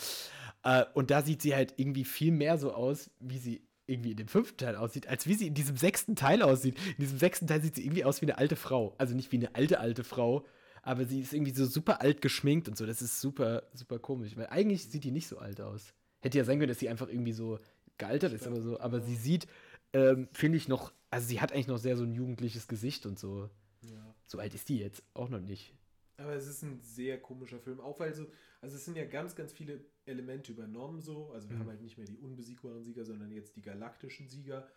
Äh, 0.62 0.85
und 0.95 1.11
da 1.11 1.22
sieht 1.22 1.43
sie 1.43 1.55
halt 1.55 1.74
irgendwie 1.76 2.05
viel 2.05 2.30
mehr 2.30 2.59
so 2.59 2.72
aus, 2.72 3.11
wie 3.18 3.39
sie 3.39 3.66
irgendwie 3.87 4.12
in 4.12 4.16
dem 4.16 4.28
fünften 4.28 4.59
Teil 4.59 4.76
aussieht, 4.76 5.09
als 5.09 5.26
wie 5.26 5.35
sie 5.35 5.49
in 5.49 5.55
diesem 5.55 5.76
sechsten 5.76 6.14
Teil 6.14 6.43
aussieht. 6.43 6.78
In 6.97 7.05
diesem 7.05 7.18
sechsten 7.18 7.49
Teil 7.49 7.61
sieht 7.61 7.74
sie 7.74 7.85
irgendwie 7.85 8.05
aus 8.05 8.20
wie 8.20 8.26
eine 8.26 8.39
alte 8.39 8.55
Frau. 8.55 8.95
Also 8.99 9.14
nicht 9.14 9.33
wie 9.33 9.39
eine 9.39 9.55
alte, 9.57 9.80
alte 9.80 10.05
Frau, 10.05 10.47
aber 10.83 11.05
sie 11.05 11.20
ist 11.20 11.33
irgendwie 11.33 11.53
so 11.53 11.66
super 11.66 12.01
alt 12.01 12.22
geschminkt 12.22 12.68
und 12.68 12.76
so. 12.76 12.87
Das 12.87 13.03
ist 13.03 13.20
super, 13.20 13.64
super 13.74 13.99
komisch. 13.99 14.37
Weil 14.37 14.47
eigentlich 14.47 14.89
sieht 14.89 15.03
die 15.03 15.11
nicht 15.11 15.26
so 15.26 15.39
alt 15.39 15.61
aus. 15.61 15.93
Hätte 16.20 16.39
ja 16.39 16.45
sein 16.45 16.59
können, 16.59 16.68
dass 16.68 16.78
sie 16.78 16.89
einfach 16.89 17.09
irgendwie 17.09 17.33
so 17.33 17.59
gealtert 17.99 18.33
ist 18.33 18.47
oder 18.47 18.61
so. 18.61 18.78
Aber 18.78 19.01
sie 19.01 19.16
sieht, 19.16 19.49
ähm, 19.93 20.28
finde 20.33 20.59
ich, 20.59 20.68
noch, 20.68 20.93
also 21.11 21.26
sie 21.26 21.41
hat 21.41 21.53
eigentlich 21.53 21.66
noch 21.66 21.78
sehr 21.78 21.97
so 21.97 22.05
ein 22.05 22.12
jugendliches 22.12 22.68
Gesicht 22.68 23.07
und 23.07 23.18
so. 23.18 23.51
Ja. 23.83 24.14
So 24.26 24.39
alt 24.39 24.55
ist 24.55 24.68
die 24.68 24.78
jetzt 24.78 25.03
auch 25.14 25.28
noch 25.28 25.41
nicht. 25.41 25.74
Aber 26.18 26.35
es 26.35 26.47
ist 26.47 26.62
ein 26.62 26.80
sehr 26.83 27.20
komischer 27.20 27.59
Film, 27.59 27.80
auch 27.80 27.99
weil 27.99 28.14
so, 28.14 28.26
also 28.61 28.76
es 28.76 28.85
sind 28.85 28.97
ja 28.97 29.05
ganz, 29.07 29.35
ganz 29.35 29.53
viele 29.53 29.85
Elemente 30.05 30.53
übernommen 30.53 31.01
so. 31.01 31.30
Also 31.33 31.49
wir 31.49 31.57
Mhm. 31.57 31.61
haben 31.61 31.68
halt 31.70 31.83
nicht 31.83 31.97
mehr 31.99 32.07
die 32.07 32.18
unbesiegbaren 32.18 32.83
Sieger, 32.83 33.05
sondern 33.05 33.30
jetzt 33.33 33.57
die 33.57 33.62
galaktischen 33.62 34.28
Sieger. 34.28 34.68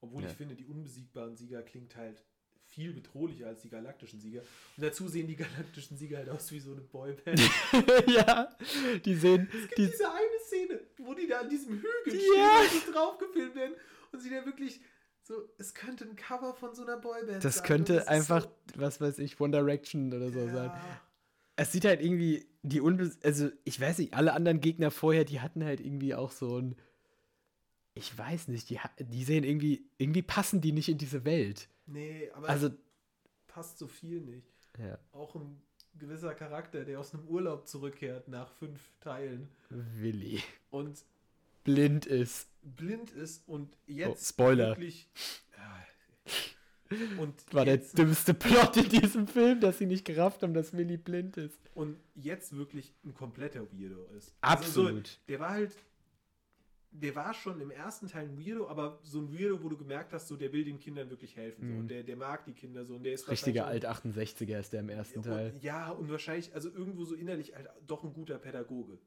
Obwohl 0.00 0.22
Ja. 0.22 0.28
ich 0.30 0.36
finde, 0.36 0.54
die 0.54 0.64
unbesiegbaren 0.66 1.36
Sieger 1.36 1.62
klingt 1.62 1.96
halt 1.96 2.22
viel 2.66 2.92
bedrohlicher 2.92 3.48
als 3.48 3.62
die 3.62 3.68
galaktischen 3.68 4.20
Sieger. 4.20 4.40
Und 4.76 4.82
dazu 4.84 5.08
sehen 5.08 5.26
die 5.26 5.36
galaktischen 5.36 5.96
Sieger 5.96 6.18
halt 6.18 6.28
aus 6.30 6.50
wie 6.52 6.60
so 6.60 6.72
eine 6.72 6.80
Boyband. 6.82 7.38
ja, 8.06 8.56
die 9.04 9.14
sehen, 9.14 9.48
Es 9.52 9.60
gibt 9.68 9.78
die, 9.78 9.86
diese 9.86 10.10
eine 10.10 10.38
Szene, 10.46 10.80
wo 10.98 11.14
die 11.14 11.26
da 11.26 11.40
an 11.40 11.48
diesem 11.50 11.74
Hügel 11.74 12.14
Ja. 12.14 12.20
stehen 12.64 12.78
und 12.78 12.86
so 12.86 12.92
draufgefilmt 12.92 13.54
werden 13.54 13.74
und 14.12 14.20
sie 14.20 14.30
da 14.30 14.44
wirklich 14.46 14.80
so, 15.22 15.34
es 15.58 15.74
könnte 15.74 16.04
ein 16.04 16.16
Cover 16.16 16.54
von 16.54 16.74
so 16.74 16.82
einer 16.82 16.96
Boyband 16.96 17.44
das 17.44 17.54
sein. 17.56 17.62
und 17.62 17.66
könnte 17.68 18.08
einfach, 18.08 18.42
so, 18.42 18.80
was 18.80 19.00
weiß 19.00 19.18
ich, 19.20 19.40
One 19.40 19.56
Direction 19.56 20.12
oder 20.12 20.30
so 20.30 20.46
sein. 20.46 20.66
ja, 20.66 21.00
Es 21.56 21.72
sieht 21.72 21.84
halt 21.84 22.00
irgendwie, 22.02 22.46
die 22.62 22.80
Unbe 22.80 23.10
also 23.22 23.50
ich 23.64 23.80
weiß 23.80 23.98
nicht, 23.98 24.14
alle 24.14 24.32
anderen 24.34 24.60
Gegner 24.60 24.90
vorher, 24.90 25.24
die 25.24 25.40
hatten 25.40 25.64
halt 25.64 25.80
irgendwie 25.80 26.14
auch 26.14 26.30
so 26.32 26.58
ein, 26.58 26.76
ich 27.94 28.16
weiß 28.16 28.48
nicht, 28.48 28.70
die, 28.70 28.80
die 28.98 29.24
sehen 29.24 29.44
irgendwie, 29.44 29.84
irgendwie 29.98 30.22
passen 30.22 30.60
die 30.60 30.72
nicht 30.72 30.88
in 30.88 30.98
diese 30.98 31.24
Welt. 31.24 31.68
Nee, 31.86 32.30
aber 32.34 32.48
Also, 32.48 32.70
passt 33.48 33.78
so 33.78 33.86
viel 33.86 34.20
nicht. 34.22 34.46
ja, 34.78 34.98
Auch 35.12 35.34
ein 35.36 35.60
gewisser 35.98 36.34
Charakter, 36.34 36.84
der 36.84 36.98
aus 37.00 37.12
einem 37.14 37.28
Urlaub 37.28 37.68
zurückkehrt 37.68 38.28
nach 38.28 38.50
fünf 38.52 38.80
Teilen 39.00 39.48
Willi 39.68 40.42
und 40.70 41.04
blind 41.64 42.06
ist. 42.06 42.48
blind 42.62 43.10
ist 43.10 43.46
und 43.48 43.76
jetzt 43.86 44.08
Oh, 44.08 44.16
Spoiler. 44.34 44.68
wirklich. 44.68 45.08
Ja. 45.56 45.84
Und 47.18 47.34
War 47.54 47.64
der 47.64 47.74
jetzt, 47.76 47.96
dümmste 47.96 48.34
Plot 48.34 48.76
in 48.76 48.88
diesem 48.88 49.26
Film, 49.26 49.60
dass 49.60 49.78
sie 49.78 49.86
nicht 49.86 50.04
gerafft 50.04 50.42
haben, 50.42 50.52
dass 50.54 50.72
Willi 50.76 50.96
blind 50.98 51.36
ist. 51.38 51.58
und 51.74 51.96
jetzt 52.14 52.54
wirklich 52.56 52.92
ein 53.04 53.14
kompletter 53.14 53.62
Weirdo 53.72 54.04
ist. 54.16 54.34
Also 54.42 54.62
Absolut. 54.82 55.06
so, 55.08 55.14
der 55.28 55.40
war 55.40 55.50
halt. 55.50 55.76
Der 56.94 57.14
war 57.14 57.32
schon 57.32 57.58
im 57.62 57.70
ersten 57.70 58.06
Teil 58.06 58.26
ein 58.28 58.38
Weirdo, 58.38 58.68
aber 58.68 58.98
so 59.02 59.20
ein 59.20 59.32
Weirdo, 59.32 59.62
wo 59.62 59.70
du 59.70 59.78
gemerkt 59.78 60.12
hast, 60.12 60.28
so 60.28 60.36
der 60.36 60.52
will 60.52 60.62
den 60.62 60.78
Kindern 60.78 61.08
wirklich 61.08 61.34
helfen. 61.38 61.66
So, 61.66 61.72
Mhm. 61.72 61.78
und 61.80 61.88
der, 61.88 62.02
der 62.02 62.16
mag 62.16 62.44
die 62.44 62.52
Kinder 62.52 62.84
so. 62.84 62.96
Und 62.96 63.04
der 63.04 63.14
ist 63.14 63.26
Richtiger 63.30 63.62
wahrscheinlich 63.62 63.88
Alt 63.88 64.04
68er 64.04 64.58
ist 64.60 64.74
der 64.74 64.80
im 64.80 64.90
ersten 64.90 65.22
Teil. 65.22 65.52
Und, 65.54 65.62
ja, 65.62 65.90
und 65.90 66.10
wahrscheinlich, 66.10 66.54
also 66.54 66.68
irgendwo 66.68 67.06
so 67.06 67.14
innerlich 67.14 67.54
halt 67.54 67.70
doch 67.86 68.04
ein 68.04 68.12
guter 68.12 68.36
Pädagoge. 68.38 68.98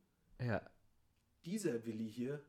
Ja. 0.42 0.64
Dieser 1.46 1.86
Willi 1.86 2.10
hier, 2.12 2.44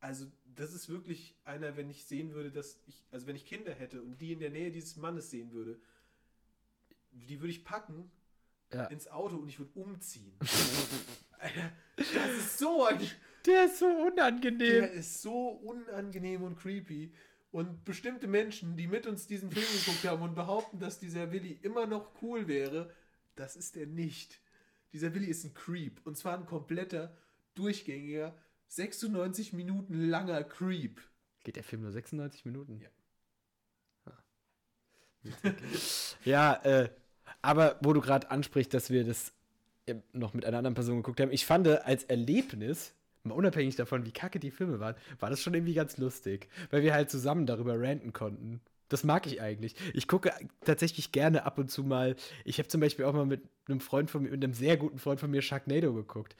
also 0.00 0.26
das 0.54 0.72
ist 0.74 0.88
wirklich 0.88 1.34
einer, 1.44 1.76
wenn 1.76 1.90
ich 1.90 2.04
sehen 2.04 2.32
würde, 2.34 2.50
dass 2.50 2.80
ich, 2.86 3.04
also 3.10 3.26
wenn 3.26 3.36
ich 3.36 3.46
Kinder 3.46 3.72
hätte 3.74 4.02
und 4.02 4.20
die 4.20 4.32
in 4.32 4.40
der 4.40 4.50
Nähe 4.50 4.70
dieses 4.70 4.96
Mannes 4.96 5.30
sehen 5.30 5.52
würde, 5.52 5.78
die 7.10 7.40
würde 7.40 7.50
ich 7.50 7.64
packen 7.64 8.10
Ja. 8.72 8.84
ins 8.86 9.08
Auto 9.08 9.36
und 9.36 9.48
ich 9.48 9.58
würde 9.58 9.72
umziehen. 9.74 10.32
Alter, 11.38 11.72
das 11.96 12.38
ist 12.38 12.58
so 12.58 12.84
ein, 12.84 12.98
Der 13.46 13.66
ist 13.66 13.78
so 13.78 13.86
der 13.86 14.06
unangenehm. 14.12 14.84
ist 14.84 15.22
so 15.22 15.48
unangenehm 15.48 16.42
und 16.42 16.56
creepy. 16.56 17.12
Und 17.52 17.84
bestimmte 17.84 18.26
Menschen, 18.26 18.76
die 18.76 18.86
mit 18.86 19.06
uns 19.06 19.26
diesen 19.26 19.50
Film 19.50 19.64
geguckt 19.78 20.04
haben 20.04 20.22
und 20.22 20.34
behaupten, 20.34 20.78
dass 20.78 20.98
dieser 20.98 21.32
Willi 21.32 21.58
immer 21.62 21.86
noch 21.86 22.10
cool 22.22 22.48
wäre, 22.48 22.92
das 23.34 23.56
ist 23.56 23.76
er 23.76 23.86
nicht. 23.86 24.40
Dieser 24.92 25.14
Willi 25.14 25.26
ist 25.28 25.44
ein 25.44 25.54
Creep. 25.54 26.00
Und 26.04 26.16
zwar 26.18 26.36
ein 26.36 26.44
kompletter, 26.46 27.16
durchgängiger, 27.58 28.34
96 28.68 29.52
Minuten 29.52 30.08
langer 30.08 30.44
Creep. 30.44 31.00
Geht 31.44 31.56
der 31.56 31.64
Film 31.64 31.82
nur 31.82 31.92
96 31.92 32.44
Minuten? 32.44 32.80
Ja. 32.80 32.88
Ah. 34.04 35.52
Ja, 36.24 36.54
äh, 36.64 36.90
aber 37.42 37.78
wo 37.82 37.92
du 37.92 38.00
gerade 38.00 38.30
ansprichst, 38.30 38.74
dass 38.74 38.90
wir 38.90 39.04
das 39.04 39.32
noch 40.12 40.34
mit 40.34 40.44
einer 40.44 40.58
anderen 40.58 40.74
Person 40.74 40.96
geguckt 40.96 41.20
haben, 41.20 41.30
ich 41.30 41.46
fand 41.46 41.68
als 41.68 42.04
Erlebnis, 42.04 42.92
mal 43.22 43.34
unabhängig 43.34 43.76
davon, 43.76 44.04
wie 44.04 44.12
kacke 44.12 44.40
die 44.40 44.50
Filme 44.50 44.80
waren, 44.80 44.96
war 45.20 45.30
das 45.30 45.42
schon 45.42 45.54
irgendwie 45.54 45.74
ganz 45.74 45.96
lustig, 45.98 46.48
weil 46.70 46.82
wir 46.82 46.92
halt 46.92 47.10
zusammen 47.10 47.46
darüber 47.46 47.80
ranten 47.80 48.12
konnten. 48.12 48.60
Das 48.88 49.02
mag 49.04 49.26
ich 49.26 49.40
eigentlich. 49.40 49.74
Ich 49.94 50.06
gucke 50.06 50.32
tatsächlich 50.64 51.10
gerne 51.10 51.44
ab 51.44 51.58
und 51.58 51.70
zu 51.70 51.82
mal. 51.82 52.14
Ich 52.44 52.58
habe 52.58 52.68
zum 52.68 52.80
Beispiel 52.80 53.04
auch 53.04 53.14
mal 53.14 53.26
mit 53.26 53.42
einem 53.68 53.80
Freund 53.80 54.10
von 54.10 54.22
mir, 54.22 54.30
mit 54.30 54.44
einem 54.44 54.54
sehr 54.54 54.76
guten 54.76 54.98
Freund 54.98 55.18
von 55.18 55.30
mir 55.30 55.42
Sharknado 55.42 55.92
geguckt. 55.92 56.36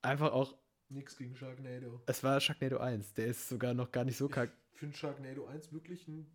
Einfach 0.00 0.32
auch, 0.32 0.54
Nix 0.90 1.16
gegen 1.16 1.36
Sharknado. 1.36 2.00
es 2.06 2.22
war 2.24 2.40
Sharknado 2.40 2.78
1. 2.78 3.14
Der 3.14 3.26
ist 3.26 3.48
sogar 3.48 3.74
noch 3.74 3.90
gar 3.92 4.04
nicht 4.04 4.16
so 4.16 4.28
kacke. 4.28 4.52
Ich 4.72 4.78
finde 4.78 4.96
Sharknado 4.96 5.46
1 5.46 5.72
wirklich 5.72 6.06
ein. 6.08 6.26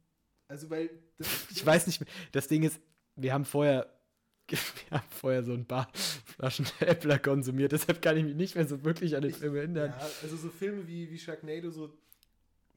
Also, 0.48 0.70
weil. 0.70 0.90
Ich 1.52 1.66
weiß 1.66 1.88
nicht, 1.88 2.00
mehr. 2.02 2.10
das 2.32 2.48
Ding 2.48 2.64
ist, 2.64 2.80
wir 3.16 3.34
haben 3.34 3.46
vorher, 3.46 3.92
wir 4.48 4.58
haben 4.92 5.10
vorher 5.10 5.44
so 5.44 5.54
ein 5.54 5.66
paar 5.66 5.92
Flaschen 6.26 6.66
Äppler 6.80 7.20
konsumiert, 7.20 7.72
deshalb 7.72 8.02
kann 8.02 8.18
ich 8.18 8.24
mich 8.24 8.36
nicht 8.36 8.56
mehr 8.56 8.68
so 8.68 8.84
wirklich 8.84 9.16
an 9.16 9.24
den 9.24 9.32
Ich- 9.32 9.38
Film 9.38 9.56
erinnern. 9.56 9.94
Ja, 9.98 10.10
also 10.22 10.36
so 10.38 10.50
Filme 10.50 10.88
wie, 10.88 11.10
wie 11.10 11.18
Sharknado, 11.18 11.72
so, 11.72 11.98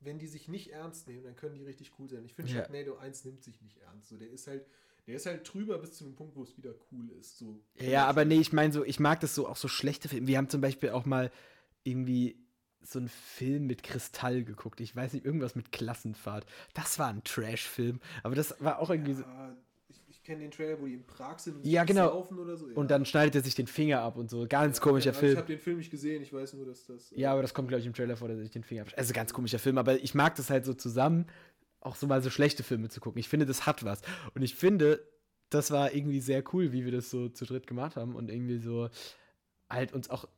wenn 0.01 0.19
die 0.19 0.27
sich 0.29 0.49
nicht 0.49 0.71
ernst 0.73 1.07
nehmen, 1.09 1.25
dann 1.25 1.37
können 1.37 1.55
die 1.57 1.65
richtig 1.65 1.93
cool 1.99 2.09
sein. 2.09 2.25
Ich 2.25 2.35
finde, 2.35 2.51
Ja. 2.53 2.59
Sharknado 2.59 2.97
1 2.97 3.25
nimmt 3.25 3.43
sich 3.45 3.61
nicht 3.61 3.79
ernst. 3.79 4.09
So, 4.09 4.17
der 4.17 4.31
ist 4.31 4.47
halt, 4.47 4.65
der 5.07 5.17
ist 5.17 5.27
halt 5.27 5.53
drüber 5.53 5.79
bis 5.79 5.95
zu 5.95 6.05
dem 6.05 6.15
Punkt, 6.15 6.37
wo 6.37 6.43
es 6.45 6.57
wieder 6.57 6.75
cool 6.93 7.11
ist. 7.21 7.37
So, 7.39 7.61
Ja, 7.77 8.07
aber 8.07 8.25
nee, 8.25 8.39
ich 8.41 8.53
meine 8.53 8.73
so, 8.73 8.85
ich 8.85 9.01
mag 9.01 9.21
das 9.21 9.35
so, 9.35 9.47
auch 9.49 9.57
so 9.57 9.69
schlechte 9.69 10.09
Filme. 10.09 10.27
Wir 10.27 10.39
haben 10.39 10.49
zum 10.49 10.61
Beispiel 10.61 10.91
auch 10.91 11.05
mal 11.05 11.31
irgendwie 11.89 12.37
so 12.81 12.99
einen 12.99 13.09
Film 13.09 13.67
mit 13.67 13.83
Kristall 13.83 14.45
geguckt. 14.45 14.81
Ich 14.81 14.95
weiß 14.95 15.13
nicht, 15.13 15.25
irgendwas 15.25 15.55
mit 15.55 15.73
Klassenfahrt. 15.73 16.47
Das 16.75 16.99
war 16.99 17.09
ein 17.09 17.23
Trash-Film, 17.25 18.01
aber 18.23 18.35
das 18.35 18.55
war 18.61 18.79
auch 18.79 18.91
irgendwie 18.91 19.15
so. 19.15 19.23
Ja, 19.23 19.57
ich, 19.89 20.03
ich 20.09 20.23
kenne 20.23 20.41
den 20.43 20.51
Trailer, 20.51 20.81
wo 20.81 20.87
die 20.87 20.95
in 20.95 21.05
Prag 21.07 21.39
sind 21.39 21.57
und 21.57 21.67
Ja, 21.67 21.85
genau. 21.85 22.09
saufen 22.09 22.39
oder 22.39 22.57
so. 22.57 22.69
Ja. 22.69 22.77
Und 22.77 22.91
dann 22.91 23.05
schneidet 23.05 23.35
er 23.35 23.43
sich 23.43 23.55
den 23.55 23.67
Finger 23.67 24.01
ab 24.03 24.17
und 24.17 24.31
so. 24.31 24.47
Ganz 24.49 24.81
komischer 24.81 25.07
ja, 25.11 25.13
Ich 25.13 25.19
Film. 25.19 25.37
habe 25.37 25.47
den 25.47 25.59
Film 25.59 25.79
nicht 25.79 25.91
gesehen, 25.91 26.23
ich 26.23 26.33
weiß 26.33 26.55
nur, 26.55 26.67
dass 26.67 26.87
das. 26.87 27.11
äh, 27.13 27.21
Ja, 27.21 27.33
aber 27.33 27.43
das 27.43 27.53
kommt, 27.53 27.69
glaube 27.69 27.81
ich, 27.81 27.87
im 27.87 27.95
Trailer 27.95 28.17
vor, 28.17 28.29
dass 28.29 28.37
er 28.39 28.43
sich 28.45 28.53
den 28.53 28.63
Finger 28.65 28.83
abschneidet. 28.83 28.99
Also 29.01 29.13
ganz 29.15 29.33
komischer 29.33 29.59
Film, 29.59 29.77
aber 29.79 30.01
ich 30.03 30.15
mag 30.15 30.35
das 30.37 30.49
halt 30.51 30.65
so 30.65 30.73
zusammen, 30.75 31.27
auch 31.81 31.97
so 31.97 32.07
mal 32.07 32.23
so 32.23 32.31
schlechte 32.31 32.63
Filme 32.63 32.89
zu 32.89 33.01
gucken. 33.01 33.19
Ich 33.19 33.29
finde, 33.29 33.45
das 33.47 33.67
hat 33.67 33.85
was. 33.85 34.03
Und 34.35 34.43
ich 34.43 34.55
finde, 34.55 35.03
das 35.51 35.71
war 35.71 35.93
irgendwie 35.95 36.21
sehr 36.21 36.45
cool, 36.53 36.73
wie 36.73 36.85
wir 36.85 36.93
das 36.93 37.11
so 37.11 37.29
zu 37.29 37.45
dritt 37.45 37.67
gemacht 37.67 37.97
haben 37.97 38.15
und 38.15 38.31
irgendwie 38.31 38.59
so 38.59 38.89
halt 39.71 39.93
uns 39.93 40.11
auch 40.11 40.29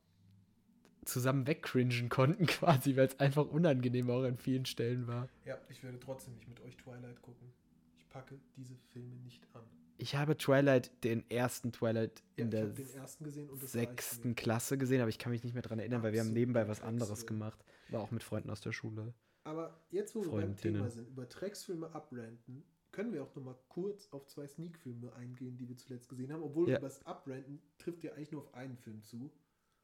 zusammen 1.10 1.46
wegcringen 1.46 2.08
konnten, 2.08 2.46
quasi, 2.46 2.96
weil 2.96 3.06
es 3.06 3.18
einfach 3.20 3.46
unangenehm 3.46 4.10
auch 4.10 4.22
an 4.22 4.38
vielen 4.38 4.66
Stellen 4.66 5.06
war. 5.06 5.28
ja, 5.44 5.58
ich 5.68 5.82
werde 5.82 5.98
trotzdem 6.00 6.34
nicht 6.34 6.48
mit 6.48 6.60
euch 6.62 6.76
Twilight 6.76 7.20
gucken. 7.22 7.52
Ich 7.98 8.08
packe 8.08 8.38
diese 8.56 8.74
Filme 8.92 9.16
nicht 9.16 9.46
an. 9.54 9.62
Ich 9.98 10.16
habe 10.16 10.36
Twilight, 10.38 10.90
den 11.04 11.30
ersten 11.30 11.72
Twilight 11.72 12.22
Ja, 12.36 12.44
in 12.44 12.50
der 12.50 12.62
habe 12.62 12.72
den 12.72 12.94
ersten 12.94 13.24
gesehen 13.24 13.50
und 13.50 13.62
das 13.62 13.74
reicht 13.76 13.88
sechsten. 13.88 14.34
Klasse 14.34 14.78
gesehen, 14.78 15.00
aber 15.02 15.10
ich 15.10 15.18
kann 15.18 15.30
mich 15.30 15.44
nicht 15.44 15.52
mehr 15.52 15.62
dran 15.62 15.78
erinnern, 15.78 16.02
weil 16.02 16.12
wir 16.12 16.20
haben 16.20 16.28
Absolut 16.28 16.38
nebenbei 16.38 16.66
was 16.68 16.80
anderes 16.80 17.26
gemacht. 17.26 17.62
War 17.90 18.00
auch 18.00 18.10
mit 18.10 18.22
Freunden 18.22 18.48
aus 18.50 18.60
der 18.62 18.72
Schule. 18.72 19.12
Aber 19.44 19.78
jetzt, 19.90 20.14
wo 20.14 20.20
wir 20.22 20.30
beim 20.30 20.40
Freundinnen. 20.54 20.74
Thema 20.76 20.88
sind, 20.90 21.08
über 21.08 21.26
Drecksfilme 21.26 21.94
abrenten, 21.94 22.62
können 22.92 23.12
wir 23.12 23.22
auch 23.22 23.34
noch 23.36 23.42
mal 23.44 23.56
kurz 23.68 24.08
auf 24.10 24.26
zwei 24.26 24.46
Sneak-Filme 24.46 25.12
eingehen, 25.14 25.56
die 25.58 25.68
wir 25.68 25.76
zuletzt 25.76 26.08
gesehen 26.08 26.32
haben. 26.32 26.42
Obwohl 26.42 26.68
Ja. 26.70 26.78
über 26.78 26.88
das 26.88 27.04
Abrenten 27.06 27.60
trifft 27.78 28.02
ja 28.02 28.12
eigentlich 28.12 28.32
nur 28.32 28.42
auf 28.42 28.54
einen 28.54 28.76
Film 28.78 29.02
zu. 29.02 29.30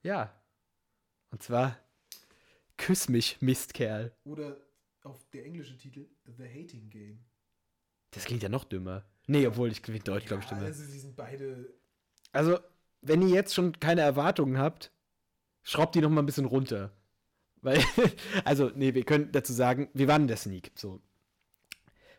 Ja. 0.02 0.32
Und 1.30 1.42
zwar 1.42 1.78
Küss 2.76 3.08
mich, 3.08 3.38
Mistkerl. 3.40 4.12
Oder 4.24 4.58
auf 5.02 5.24
der 5.30 5.44
englische 5.44 5.76
Titel 5.76 6.06
The 6.24 6.44
Hating 6.44 6.90
Game. 6.90 7.24
Das 8.10 8.24
klingt 8.24 8.42
ja 8.42 8.48
noch 8.48 8.64
dümmer. 8.64 9.04
Nee, 9.26 9.46
obwohl 9.46 9.70
ich 9.70 9.82
klingt 9.82 10.06
Deutsch, 10.06 10.26
glaube 10.26 10.42
ich, 10.44 10.50
ja, 10.50 10.56
dümmer. 10.56 10.68
also 10.68 10.84
sie 10.84 10.98
sind 10.98 11.16
beide. 11.16 11.72
Also, 12.32 12.58
wenn 13.02 13.22
ihr 13.22 13.34
jetzt 13.34 13.54
schon 13.54 13.78
keine 13.78 14.02
Erwartungen 14.02 14.58
habt, 14.58 14.92
schraubt 15.62 15.94
die 15.94 16.00
noch 16.00 16.10
mal 16.10 16.22
ein 16.22 16.26
bisschen 16.26 16.44
runter. 16.44 16.92
Weil, 17.62 17.82
also, 18.44 18.70
nee, 18.74 18.94
wir 18.94 19.04
können 19.04 19.32
dazu 19.32 19.52
sagen, 19.52 19.88
wir 19.94 20.08
waren 20.08 20.22
in 20.22 20.28
der 20.28 20.36
Sneak. 20.36 20.70
So. 20.74 21.00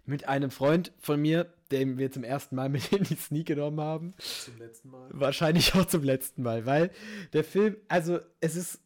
Mit 0.05 0.27
einem 0.27 0.51
Freund 0.51 0.93
von 0.99 1.21
mir, 1.21 1.53
den 1.71 1.97
wir 1.97 2.11
zum 2.11 2.23
ersten 2.23 2.55
Mal 2.55 2.69
mit 2.69 2.91
in 2.91 3.03
die 3.03 3.15
Sneak 3.15 3.47
genommen 3.47 3.79
haben. 3.79 4.13
Zum 4.17 4.57
letzten 4.57 4.89
Mal. 4.89 5.09
Wahrscheinlich 5.13 5.75
auch 5.75 5.85
zum 5.85 6.03
letzten 6.03 6.43
Mal, 6.43 6.65
weil 6.65 6.91
der 7.33 7.43
Film, 7.43 7.77
also 7.87 8.19
es 8.39 8.55
ist 8.55 8.81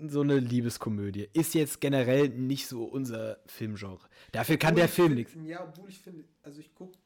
so 0.00 0.20
eine 0.20 0.38
Liebeskomödie. 0.38 1.28
Ist 1.32 1.54
jetzt 1.54 1.80
generell 1.80 2.28
nicht 2.28 2.66
so 2.68 2.84
unser 2.84 3.38
Filmgenre. 3.46 4.08
Dafür 4.32 4.56
kann 4.56 4.70
Obwohl 4.74 4.80
der 4.82 4.88
Film 4.88 5.14
nichts. 5.14 5.32
Ja, 5.44 5.64
obwohl 5.64 5.88
ich 5.88 5.98
finde, 5.98 6.24
also 6.42 6.60
ich 6.60 6.72
gucke, 6.74 6.96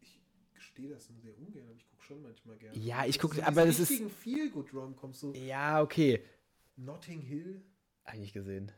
ich 0.00 0.20
gestehe 0.54 0.88
das 0.88 1.10
nur 1.10 1.20
sehr 1.20 1.36
ungern, 1.38 1.64
aber 1.66 1.76
ich 1.76 1.86
gucke 1.86 2.02
schon 2.04 2.22
manchmal 2.22 2.56
gerne. 2.56 2.78
Ja, 2.78 3.04
ich 3.04 3.16
Also 3.16 3.28
guck- 3.28 3.34
so 3.36 3.42
aber 3.42 3.66
das 3.66 3.78
ist- 3.78 3.90
richtigen 3.90 4.10
Feel-Good-Romcoms, 4.10 5.20
so 5.20 5.32
Ja, 5.34 5.82
okay. 5.82 6.22
Notting 6.76 7.20
Hill. 7.20 7.62
Eigentlich 8.04 8.32
gesehen. 8.32 8.72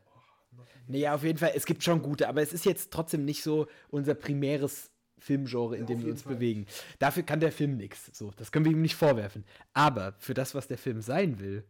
Notting 0.56 0.80
Nee, 0.88 1.08
auf 1.08 1.22
jeden 1.22 1.38
Fall, 1.38 1.52
es 1.54 1.64
gibt 1.64 1.82
schon 1.84 2.02
gute, 2.02 2.28
aber 2.28 2.42
es 2.42 2.52
ist 2.52 2.64
jetzt 2.64 2.92
trotzdem 2.92 3.24
nicht 3.24 3.42
so 3.42 3.68
unser 3.90 4.14
primäres 4.14 4.90
Filmgenre, 5.18 5.76
in 5.76 5.82
Ja, 5.82 5.86
dem 5.86 6.02
wir 6.04 6.10
uns 6.10 6.22
Fall. 6.22 6.34
bewegen. 6.34 6.66
Dafür 6.98 7.22
kann 7.22 7.38
der 7.38 7.52
Film 7.52 7.76
nichts. 7.76 8.10
So, 8.12 8.32
das 8.36 8.50
können 8.50 8.64
wir 8.64 8.72
ihm 8.72 8.82
nicht 8.82 8.96
vorwerfen. 8.96 9.44
Aber 9.72 10.14
für 10.18 10.34
das, 10.34 10.54
was 10.56 10.66
der 10.66 10.78
Film 10.78 11.00
sein 11.00 11.38
will, 11.38 11.64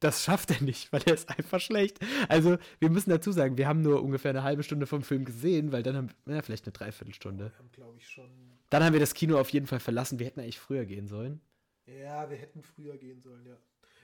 das 0.00 0.24
schafft 0.24 0.50
er 0.50 0.62
nicht, 0.62 0.92
weil 0.92 1.02
er 1.06 1.14
ist 1.14 1.28
einfach 1.28 1.60
schlecht. 1.60 1.98
Also, 2.28 2.58
wir 2.78 2.90
müssen 2.90 3.10
dazu 3.10 3.32
sagen, 3.32 3.56
wir 3.56 3.68
haben 3.68 3.82
nur 3.82 4.02
ungefähr 4.02 4.30
eine 4.30 4.42
halbe 4.42 4.62
Stunde 4.62 4.86
vom 4.86 5.02
Film 5.02 5.24
gesehen, 5.24 5.72
weil 5.72 5.82
dann 5.82 5.96
haben 5.96 6.10
wir, 6.24 6.36
ja, 6.36 6.42
vielleicht 6.42 6.66
eine 6.66 6.72
Dreiviertelstunde. 6.72 7.46
Wir 7.46 7.58
haben, 7.58 7.72
glaube 7.72 7.98
ich, 7.98 8.08
schon. 8.08 8.30
Dann 8.70 8.84
haben 8.84 8.92
wir 8.92 9.00
das 9.00 9.14
Kino 9.14 9.38
auf 9.38 9.50
jeden 9.50 9.66
Fall 9.66 9.80
verlassen. 9.80 10.18
Wir 10.18 10.26
hätten 10.26 10.40
eigentlich 10.40 10.58
früher 10.60 10.84
gehen 10.84 11.08
sollen. 11.08 11.40
Ja, 11.86 12.28
wir 12.28 12.36
hätten 12.36 12.62
früher 12.62 12.96
gehen 12.96 13.20
sollen, 13.20 13.46
ja. 13.46 13.56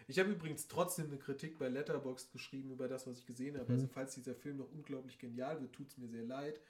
Ich 0.07 0.19
habe 0.19 0.31
übrigens 0.31 0.69
trotzdem 0.69 1.07
eine 1.07 1.19
Kritik 1.19 1.59
bei 1.59 1.69
Letterboxd 1.69 2.33
geschrieben 2.33 2.71
über 2.71 2.89
das, 2.89 3.07
was 3.07 3.19
ich 3.19 3.27
gesehen 3.27 3.57
habe. 3.59 3.67
Mhm. 3.73 3.79
Also, 3.79 3.89
falls 3.93 4.15
dieser 4.15 4.35
Film 4.35 4.59
noch 4.59 4.71
unglaublich 4.71 5.19
genial 5.19 5.61
wird, 5.61 5.73
tut 5.73 5.89
es 5.89 5.99
mir 5.99 6.09
sehr 6.09 6.25
leid. 6.25 6.61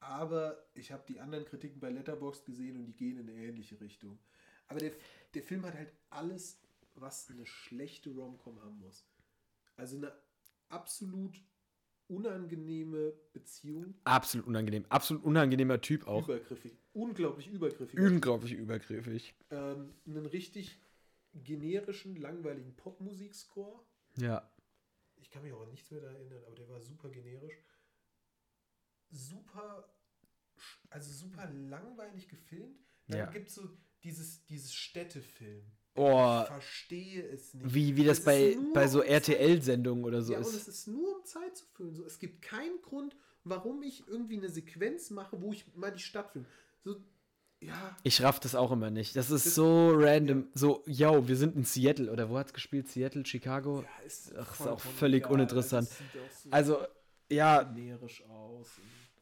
Aber 0.00 0.64
ich 0.74 0.92
habe 0.92 1.04
die 1.06 1.20
anderen 1.20 1.44
Kritiken 1.44 1.80
bei 1.80 1.90
Letterboxd 1.90 2.46
gesehen 2.46 2.76
und 2.76 2.86
die 2.86 2.94
gehen 2.94 3.18
in 3.18 3.28
eine 3.28 3.38
ähnliche 3.38 3.80
Richtung. 3.80 4.18
Aber 4.68 4.80
der, 4.80 4.92
der 5.34 5.42
Film 5.42 5.64
hat 5.66 5.74
halt 5.74 5.92
alles, 6.08 6.58
was 7.00 7.28
eine 7.30 7.46
schlechte 7.46 8.10
Rom-Com 8.10 8.60
haben 8.62 8.78
muss. 8.78 9.06
Also 9.76 9.96
eine 9.96 10.12
absolut 10.68 11.40
unangenehme 12.08 13.12
Beziehung, 13.32 13.94
Absolut 14.04 14.46
unangenehm. 14.46 14.84
Absolut 14.88 15.22
unangenehmer 15.24 15.80
Typ 15.80 16.06
auch. 16.08 16.24
übergriffig, 16.28 16.76
unglaublich 16.92 17.48
übergriffig. 17.48 17.98
Unglaublich 17.98 18.52
übergriffig. 18.52 19.34
ähm, 19.50 19.94
einen 20.06 20.26
richtig 20.26 20.80
generischen, 21.32 22.16
langweiligen 22.16 22.74
Popmusikscore. 22.74 23.84
Ja. 24.16 24.50
Ich 25.16 25.30
kann 25.30 25.42
mich 25.42 25.52
auch 25.52 25.62
an 25.62 25.70
nichts 25.70 25.90
mehr 25.92 26.00
da 26.00 26.08
erinnern, 26.10 26.42
aber 26.44 26.56
der 26.56 26.68
war 26.68 26.80
super 26.80 27.08
generisch. 27.10 27.54
Super, 29.10 29.88
also 30.90 31.12
super 31.12 31.48
langweilig 31.50 32.28
gefilmt. 32.28 32.80
Dann 33.06 33.18
Ja. 33.18 33.26
gibt 33.30 33.48
es 33.48 33.54
so 33.54 33.68
dieses, 34.02 34.44
dieses 34.46 34.72
Städtefilm. 34.74 35.64
Oh, 35.96 36.40
Ich 36.42 36.46
verstehe 36.48 37.22
es 37.28 37.52
nicht. 37.54 37.74
wie, 37.74 37.96
wie 37.96 38.04
das 38.04 38.20
ist 38.20 38.24
bei, 38.24 38.56
bei 38.72 38.86
so 38.86 39.02
RTL-Sendungen 39.02 40.04
oder 40.04 40.22
so 40.22 40.32
ja, 40.32 40.38
und 40.38 40.44
ist. 40.46 40.54
es 40.54 40.68
ist 40.68 40.86
nur 40.88 41.16
um 41.18 41.24
Zeit 41.24 41.56
zu 41.56 41.64
füllen. 41.74 41.94
So, 41.94 42.04
es 42.04 42.18
gibt 42.18 42.42
keinen 42.42 42.80
Grund, 42.82 43.16
warum 43.44 43.82
ich 43.82 44.06
irgendwie 44.06 44.36
eine 44.38 44.48
Sequenz 44.48 45.10
mache, 45.10 45.40
wo 45.42 45.52
ich 45.52 45.66
mal 45.74 45.90
die 45.90 45.98
Stadt 46.02 46.30
filme. 46.32 46.46
So, 46.82 46.96
ja, 47.62 47.96
Ich 48.04 48.22
raff 48.22 48.40
das 48.40 48.54
auch 48.54 48.70
immer 48.72 48.90
nicht. 48.90 49.16
Das 49.16 49.30
ist 49.30 49.44
Das- 49.46 49.54
so 49.54 49.90
random. 49.94 50.48
So, 50.54 50.82
yo, 50.86 51.26
wir 51.28 51.36
sind 51.36 51.56
in 51.56 51.64
Seattle. 51.64 52.10
Oder 52.10 52.30
wo 52.30 52.38
hat's 52.38 52.54
gespielt? 52.54 52.88
Seattle, 52.88 53.26
Chicago? 53.26 53.82
ja 53.82 54.06
ist, 54.06 54.32
Ach, 54.36 54.58
ist 54.58 54.66
auch 54.66 54.80
völlig 54.80 55.28
uninteressant. 55.28 55.88
Also, 56.50 56.76
auch 56.76 56.76
so 56.76 56.84
Also, 56.84 56.86
ja, 57.30 57.62
generisch 57.64 58.24
aus. 58.28 58.68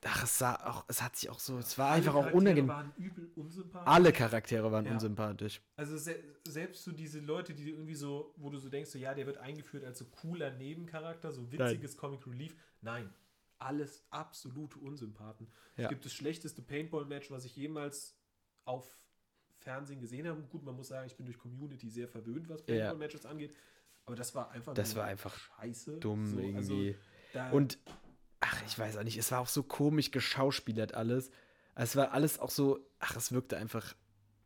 Ach, 0.04 0.24
es 0.24 0.38
sah 0.38 0.54
auch, 0.66 0.84
es 0.88 1.02
hat 1.02 1.16
sich 1.16 1.28
auch 1.30 1.38
so, 1.40 1.58
es 1.58 1.76
war 1.78 1.88
Alle 1.88 1.96
einfach 1.96 2.14
auch 2.14 2.18
Charaktere 2.20 2.36
unangenehm. 2.38 2.68
waren 2.68 2.92
übel 2.96 3.30
unsympathisch. 3.34 3.88
Alle 3.88 4.12
Charaktere 4.12 4.70
waren 4.72 4.86
Ja. 4.86 4.92
unsympathisch. 4.92 5.60
Also 5.76 5.96
se 5.98 6.16
selbst 6.46 6.84
so 6.84 6.92
diese 6.92 7.20
Leute, 7.20 7.54
die 7.54 7.70
irgendwie 7.70 7.94
so, 7.94 8.32
wo 8.36 8.48
du 8.50 8.58
so 8.58 8.68
denkst, 8.68 8.90
so, 8.90 8.98
ja, 8.98 9.14
der 9.14 9.26
wird 9.26 9.38
eingeführt 9.38 9.84
als 9.84 9.98
so 9.98 10.04
cooler 10.06 10.50
Nebencharakter, 10.52 11.30
so 11.32 11.50
witziges 11.52 11.96
Comic 11.96 12.26
Relief. 12.26 12.56
Nein, 12.80 13.12
alles 13.58 14.04
absolute 14.10 14.78
Unsympathen. 14.78 15.48
Ja. 15.76 15.84
Es 15.84 15.88
gibt 15.90 16.04
das 16.04 16.12
schlechteste 16.12 16.62
Paintball-Match, 16.62 17.30
was 17.30 17.44
ich 17.44 17.56
jemals 17.56 18.16
auf 18.64 18.98
Fernsehen 19.58 20.00
gesehen 20.00 20.26
habe. 20.28 20.40
Gut, 20.42 20.62
man 20.62 20.76
muss 20.76 20.88
sagen, 20.88 21.06
ich 21.06 21.16
bin 21.16 21.26
durch 21.26 21.38
Community 21.38 21.90
sehr 21.90 22.06
verwöhnt, 22.08 22.48
was 22.48 22.60
Ja. 22.60 22.66
Paintball-Matches 22.76 23.26
angeht. 23.26 23.54
Aber 24.06 24.16
das 24.16 24.34
war 24.34 24.50
einfach 24.52 24.72
Das 24.74 24.94
war 24.96 25.04
einfach 25.04 25.36
scheiße. 25.36 25.98
Dumm 25.98 26.26
So, 26.26 26.38
also 26.56 26.74
irgendwie. 26.74 26.96
da, 27.34 27.50
Und, 27.50 27.78
ach, 28.40 28.62
ich 28.66 28.78
weiß 28.78 28.96
auch 28.96 29.04
nicht, 29.04 29.18
es 29.18 29.30
war 29.32 29.40
auch 29.40 29.48
so 29.48 29.62
komisch 29.62 30.10
geschauspielert 30.10 30.94
alles. 30.94 31.30
Es 31.74 31.96
war 31.96 32.12
alles 32.12 32.38
auch 32.38 32.50
so, 32.50 32.80
ach, 32.98 33.16
es 33.16 33.32
wirkte 33.32 33.56
einfach 33.56 33.94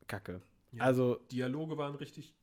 kacke. 0.07 0.43
Ja. 0.73 0.85
Also, 0.85 1.17
Dialoge 1.31 1.77
waren 1.79 1.95
richtig 1.95 2.35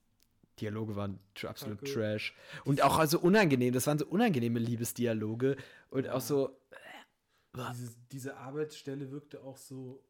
Dialoge 0.60 0.96
waren 0.96 1.20
absolut 1.44 1.80
Kacke. 1.80 1.94
trash. 1.94 2.36
Und 2.66 2.82
auch 2.82 2.98
also 2.98 3.20
unangenehm, 3.20 3.74
das 3.74 3.88
waren 3.88 3.98
so 3.98 4.06
unangenehme 4.08 4.60
Liebesdialoge. 4.60 5.58
Und 5.90 6.10
auch 6.10 6.22
so, 6.22 6.58
Diese, 7.56 7.96
diese 8.12 8.38
Arbeitsstelle 8.38 9.12
wirkte 9.12 9.42
auch 9.42 9.58
so, 9.58 10.04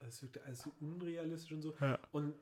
es 0.00 0.22
wirkte 0.22 0.42
alles 0.44 0.60
so 0.62 0.72
unrealistisch 0.80 1.52
und 1.52 1.62
so. 1.62 1.74
Ja. 1.80 1.98
Und 2.12 2.34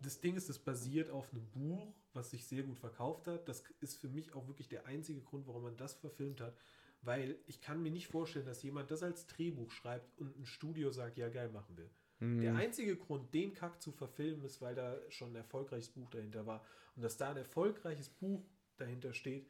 das 0.00 0.20
Ding 0.20 0.36
ist, 0.36 0.48
das 0.48 0.58
basiert 0.58 1.10
auf 1.10 1.30
einem 1.32 1.46
Buch, 1.50 1.92
was 2.12 2.30
sich 2.30 2.46
sehr 2.46 2.62
gut 2.62 2.78
verkauft 2.78 3.26
hat. 3.26 3.48
Das 3.48 3.64
ist 3.80 3.96
für 3.96 4.08
mich 4.08 4.32
auch 4.34 4.46
wirklich 4.46 4.68
der 4.68 4.86
einzige 4.86 5.20
Grund, 5.20 5.46
warum 5.46 5.62
man 5.62 5.76
das 5.76 5.94
verfilmt 5.94 6.40
hat. 6.40 6.56
Weil 7.02 7.38
ich 7.46 7.60
kann 7.60 7.82
mir 7.82 7.90
nicht 7.90 8.08
vorstellen, 8.08 8.46
dass 8.46 8.62
jemand 8.62 8.90
das 8.90 9.02
als 9.02 9.26
Drehbuch 9.26 9.70
schreibt 9.70 10.18
und 10.18 10.36
ein 10.36 10.46
Studio 10.46 10.90
sagt, 10.90 11.16
ja 11.16 11.28
geil, 11.28 11.48
machen 11.50 11.76
wir. 11.76 11.90
Der 12.20 12.50
hm, 12.50 12.56
einzige 12.56 12.96
Grund, 12.96 13.32
den 13.32 13.54
Kack 13.54 13.80
zu 13.80 13.92
verfilmen, 13.92 14.44
ist, 14.44 14.60
weil 14.60 14.74
da 14.74 14.98
schon 15.08 15.30
ein 15.30 15.36
erfolgreiches 15.36 15.90
Buch 15.90 16.10
dahinter 16.10 16.46
war. 16.46 16.64
Und 16.96 17.02
dass 17.02 17.16
da 17.16 17.30
ein 17.30 17.36
erfolgreiches 17.36 18.08
Buch 18.08 18.44
dahinter 18.76 19.14
steht, 19.14 19.48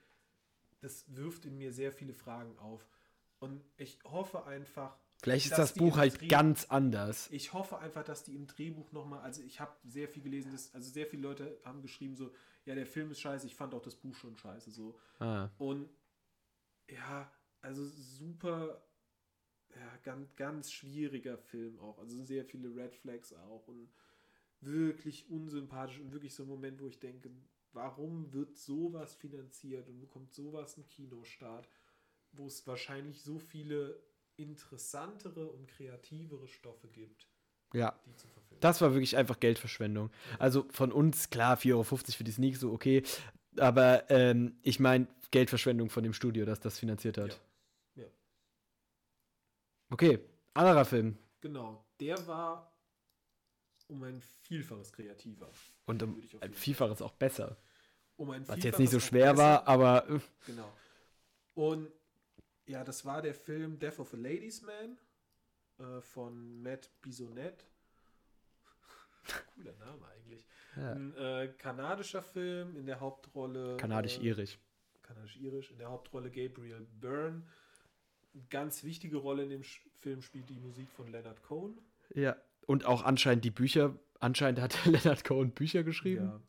das 0.81 1.05
wirft 1.17 1.47
in 1.47 1.57
mir 1.57 1.73
sehr 1.73 1.93
viele 1.93 2.13
Fragen 2.13 2.59
auf. 2.59 2.87
Und 3.39 3.65
ich 3.79 3.99
hoffe 4.05 4.45
einfach, 4.45 4.99
vielleicht 5.23 5.47
ist 5.47 5.57
das 5.57 5.73
Buch 5.73 5.97
halt 5.97 6.21
Dreh- 6.21 6.29
ganz 6.29 6.67
anders. 6.67 7.31
ich 7.31 7.55
hoffe 7.55 7.79
einfach, 7.79 8.05
dass 8.05 8.25
die 8.25 8.35
im 8.35 8.47
Drehbuch 8.47 8.93
nochmal, 8.93 9.21
also 9.21 9.43
ich 9.43 9.61
habe 9.61 9.75
sehr 9.85 10.09
viel 10.09 10.23
gelesen, 10.23 10.53
dass, 10.53 10.75
also 10.75 10.91
sehr 10.91 11.07
viele 11.07 11.23
Leute 11.23 11.59
haben 11.65 11.81
geschrieben 11.81 12.17
so, 12.17 12.33
ja, 12.67 12.75
der 12.75 12.87
Film 12.87 13.11
ist 13.11 13.21
scheiße, 13.21 13.47
ich 13.47 13.55
fand 13.55 13.73
auch 13.73 13.83
das 13.83 13.97
Buch 13.97 14.15
schon 14.15 14.37
scheiße 14.37 14.71
so. 14.71 14.99
Ah. 15.21 15.49
Und 15.57 15.89
ja, 16.91 17.31
also 17.61 17.85
super, 17.87 18.83
ja, 19.75 19.97
ganz, 20.03 20.35
ganz 20.37 20.71
schwieriger 20.73 21.39
Film 21.39 21.79
auch. 21.79 21.99
Also 21.99 22.23
sehr 22.25 22.45
viele 22.45 22.75
Red 22.75 22.95
Flags 22.95 23.33
auch 23.33 23.67
und 23.69 23.89
wirklich 24.61 25.29
unsympathisch 25.31 26.01
und 26.01 26.13
wirklich 26.13 26.35
so 26.35 26.43
ein 26.43 26.49
Moment, 26.49 26.81
wo 26.81 26.89
ich 26.89 26.99
denke, 26.99 27.31
warum 27.73 28.33
wird 28.33 28.57
sowas 28.57 29.15
finanziert 29.15 29.89
und 29.89 30.01
bekommt 30.01 30.33
sowas 30.33 30.77
einen 30.77 30.87
Kinostart, 30.87 31.69
wo 32.33 32.47
es 32.47 32.67
wahrscheinlich 32.67 33.23
so 33.23 33.39
viele 33.39 34.03
interessantere 34.37 35.49
und 35.51 35.69
kreativere 35.69 36.49
Stoffe 36.49 36.89
gibt, 36.89 37.29
Ja, 37.73 37.99
die 38.07 38.15
zu 38.15 38.29
verfilmen. 38.29 38.61
das 38.61 38.81
war 38.81 38.93
wirklich 38.93 39.17
einfach 39.17 39.41
Geldverschwendung. 39.41 40.11
Also 40.39 40.67
von 40.71 40.93
uns, 40.93 41.31
klar, 41.31 41.57
4,50 41.57 41.73
Euro 41.73 41.85
für 41.85 42.25
die 42.25 42.33
Sneak, 42.33 42.57
so 42.57 42.73
okay. 42.73 43.03
Aber 43.59 44.11
ähm, 44.11 44.59
ich 44.63 44.81
meine, 44.81 45.07
Geldverschwendung 45.31 45.91
von 45.91 46.03
dem 46.03 46.13
Studio, 46.13 46.45
das 46.45 46.61
das 46.61 46.79
finanziert 46.79 47.19
hat. 47.19 47.41
Ja. 47.95 48.03
Ja. 48.05 48.09
Okay, 49.91 50.19
anderer 50.55 50.85
Film. 50.85 51.19
Genau, 51.41 51.85
der 52.01 52.27
war 52.27 52.73
um 53.89 54.03
ein 54.03 54.21
Vielfaches 54.43 54.93
kreativer. 54.93 55.51
Und 55.87 56.03
um 56.03 56.23
ein 56.41 56.53
Vielfaches 56.55 57.03
auch 57.03 57.13
besser. 57.13 57.57
Um 58.17 58.31
ein 58.31 58.47
Was 58.49 58.63
jetzt 58.63 58.79
nicht 58.79 58.91
so 58.91 59.01
schwer 59.01 59.37
war, 59.37 59.67
aber 59.67 60.09
äh, 60.09 60.19
Genau. 60.47 60.73
Und 61.55 61.91
ja, 62.67 62.85
das 62.85 63.05
war 63.05 63.23
der 63.23 63.35
Film 63.35 63.79
Death 63.79 63.99
of 63.99 64.13
a 64.13 64.17
Ladies 64.17 64.63
Man 64.63 64.99
äh, 65.79 66.01
von 66.01 66.63
Matt 66.63 66.91
Bisonette. 67.01 67.65
Cooler 69.55 69.75
Name 69.75 70.07
eigentlich. 70.09 70.45
Ja, 70.79 70.93
Ein 70.93 71.15
äh, 71.17 71.49
kanadischer 71.59 72.23
Film 72.23 72.77
in 72.77 72.87
der 72.87 73.01
Hauptrolle. 73.01 73.75
Äh, 73.75 73.77
kanadisch-irisch. 73.77 74.59
Kanadisch-irisch. 75.03 75.71
In 75.71 75.79
der 75.79 75.89
Hauptrolle 75.91 76.31
Gabriel 76.31 76.87
Byrne. 77.01 77.43
Eine 78.35 78.43
ganz 78.51 78.85
wichtige 78.85 79.17
Rolle 79.17 79.45
in 79.45 79.51
dem 79.51 79.63
Film 79.63 80.23
spielt 80.23 80.49
die 80.49 80.59
Musik 80.59 80.91
von 80.91 81.09
Leonard 81.09 81.43
Cohen. 81.43 81.81
Ja. 82.15 82.37
Und 82.67 82.85
auch 82.85 83.03
anscheinend 83.05 83.45
die 83.45 83.51
Bücher, 83.51 83.99
anscheinend 84.21 84.61
hat 84.61 84.79
Leonard 84.87 85.25
Cohen 85.25 85.53
Bücher 85.53 85.83
geschrieben. 85.83 86.27
Ja. 86.27 86.41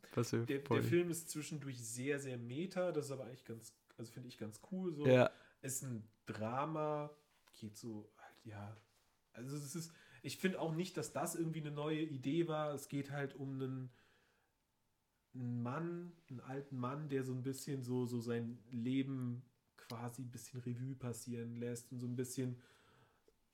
Der, 0.46 0.60
der 0.60 0.84
Film 0.84 1.10
ist 1.10 1.30
zwischendurch 1.30 1.82
sehr, 1.82 2.20
sehr 2.20 2.38
meta. 2.38 2.92
Das 2.92 3.06
ist 3.06 3.12
aber 3.12 3.26
eigentlich 3.26 3.46
ganz, 3.46 3.74
also 3.98 4.12
finde 4.12 4.28
ich 4.28 4.38
ganz 4.38 4.60
cool. 4.72 4.94
So. 4.94 5.06
Ja, 5.06 5.30
ist 5.62 5.84
ein 5.84 6.04
Drama, 6.26 7.10
geht 7.56 7.78
so 7.78 8.12
halt, 8.18 8.46
ja. 8.46 8.76
Also 9.34 9.56
es 9.56 9.76
ist, 9.76 9.94
ich 10.22 10.38
finde 10.38 10.60
auch 10.60 10.74
nicht, 10.74 10.98
dass 10.98 11.14
das 11.14 11.36
irgendwie 11.36 11.62
eine 11.62 11.72
neue 11.72 12.02
Idee 12.02 12.48
war. 12.48 12.74
Es 12.74 12.90
geht 12.90 13.12
halt 13.12 13.36
um 13.36 13.54
einen, 13.54 13.90
einen 15.40 15.64
Mann, 15.64 16.12
einen 16.30 16.42
alten 16.42 16.78
Mann, 16.78 17.10
der 17.10 17.24
so 17.24 17.34
ein 17.34 17.44
bisschen 17.44 17.84
so, 17.84 18.06
so 18.06 18.20
sein 18.20 18.60
Leben 18.72 19.44
quasi 19.78 20.22
ein 20.22 20.32
bisschen 20.32 20.60
Revue 20.60 20.96
passieren 20.96 21.56
lässt 21.56 21.92
und 21.92 22.00
so 22.00 22.08
ein 22.08 22.16
bisschen 22.16 22.62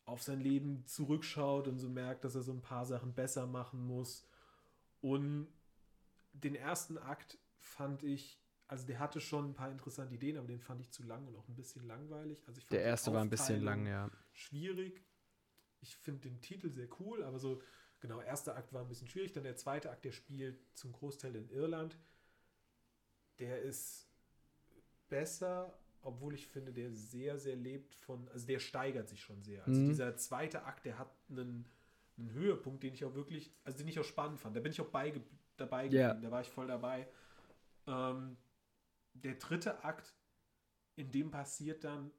auf 0.05 0.21
sein 0.21 0.39
Leben 0.39 0.85
zurückschaut 0.85 1.67
und 1.67 1.79
so 1.79 1.89
merkt, 1.89 2.23
dass 2.25 2.35
er 2.35 2.43
so 2.43 2.51
ein 2.51 2.61
paar 2.61 2.85
Sachen 2.85 3.13
besser 3.13 3.47
machen 3.47 3.85
muss. 3.85 4.27
Und 5.01 5.47
den 6.33 6.55
ersten 6.55 6.97
Akt 6.97 7.37
fand 7.57 8.03
ich, 8.03 8.39
also 8.67 8.85
der 8.85 8.99
hatte 8.99 9.19
schon 9.19 9.49
ein 9.49 9.53
paar 9.53 9.71
interessante 9.71 10.13
Ideen, 10.13 10.37
aber 10.37 10.47
den 10.47 10.59
fand 10.59 10.81
ich 10.81 10.91
zu 10.91 11.03
lang 11.03 11.25
und 11.27 11.35
auch 11.35 11.47
ein 11.47 11.55
bisschen 11.55 11.85
langweilig. 11.87 12.43
Also 12.47 12.59
ich 12.59 12.65
fand 12.65 12.73
der 12.73 12.83
erste 12.83 13.13
war 13.13 13.21
ein 13.21 13.29
bisschen 13.29 13.61
lang, 13.61 13.87
ja. 13.87 14.09
Schwierig. 14.33 15.03
Ich 15.81 15.95
finde 15.97 16.29
den 16.29 16.41
Titel 16.41 16.69
sehr 16.71 16.87
cool, 16.99 17.23
aber 17.23 17.39
so, 17.39 17.61
genau, 18.07 18.21
erster 18.21 18.55
Akt 18.55 18.71
war 18.73 18.81
ein 18.81 18.87
bisschen 18.87 19.07
schwierig. 19.07 19.33
Dann 19.33 19.43
der 19.43 19.55
zweite 19.57 19.89
Akt, 19.91 20.05
der 20.05 20.11
spielt 20.11 20.59
zum 20.77 20.91
Großteil 20.91 21.35
in 21.35 21.49
Irland. 21.49 21.97
Der 23.39 23.61
ist 23.61 24.07
besser 25.09 25.77
obwohl 26.05 26.35
ich 26.35 26.47
finde, 26.47 26.71
der 26.71 26.91
sehr, 26.91 27.39
sehr 27.39 27.55
lebt 27.55 27.95
von, 27.95 28.29
also 28.29 28.45
der 28.45 28.59
steigert 28.59 29.09
sich 29.09 29.21
schon 29.21 29.41
sehr. 29.41 29.65
Also 29.65 29.81
Mhm. 29.81 29.87
dieser 29.87 30.15
zweite 30.17 30.63
Akt, 30.63 30.85
der 30.85 30.99
hat 30.99 31.11
einen, 31.29 31.67
einen 32.17 32.31
Höhepunkt, 32.31 32.83
den 32.83 32.93
ich 32.93 33.03
auch 33.05 33.15
wirklich, 33.15 33.51
also 33.63 33.79
den 33.79 33.87
ich 33.87 33.99
auch 33.99 34.05
spannend 34.05 34.39
fand. 34.39 34.55
Da 34.55 34.59
bin 34.59 34.71
ich 34.71 34.79
auch 34.79 34.89
beige, 34.89 35.21
dabei 35.57 35.85
Ja. 35.87 36.09
geblieben, 36.09 36.21
da 36.21 36.31
war 36.31 36.41
ich 36.41 36.49
voll 36.49 36.67
dabei. 36.67 37.07
Ähm, 37.87 38.37
der 39.13 39.33
dritte 39.35 39.83
Akt, 39.83 40.13
in 40.95 41.11
dem 41.11 41.31
passiert 41.31 41.83
dann 41.83 42.11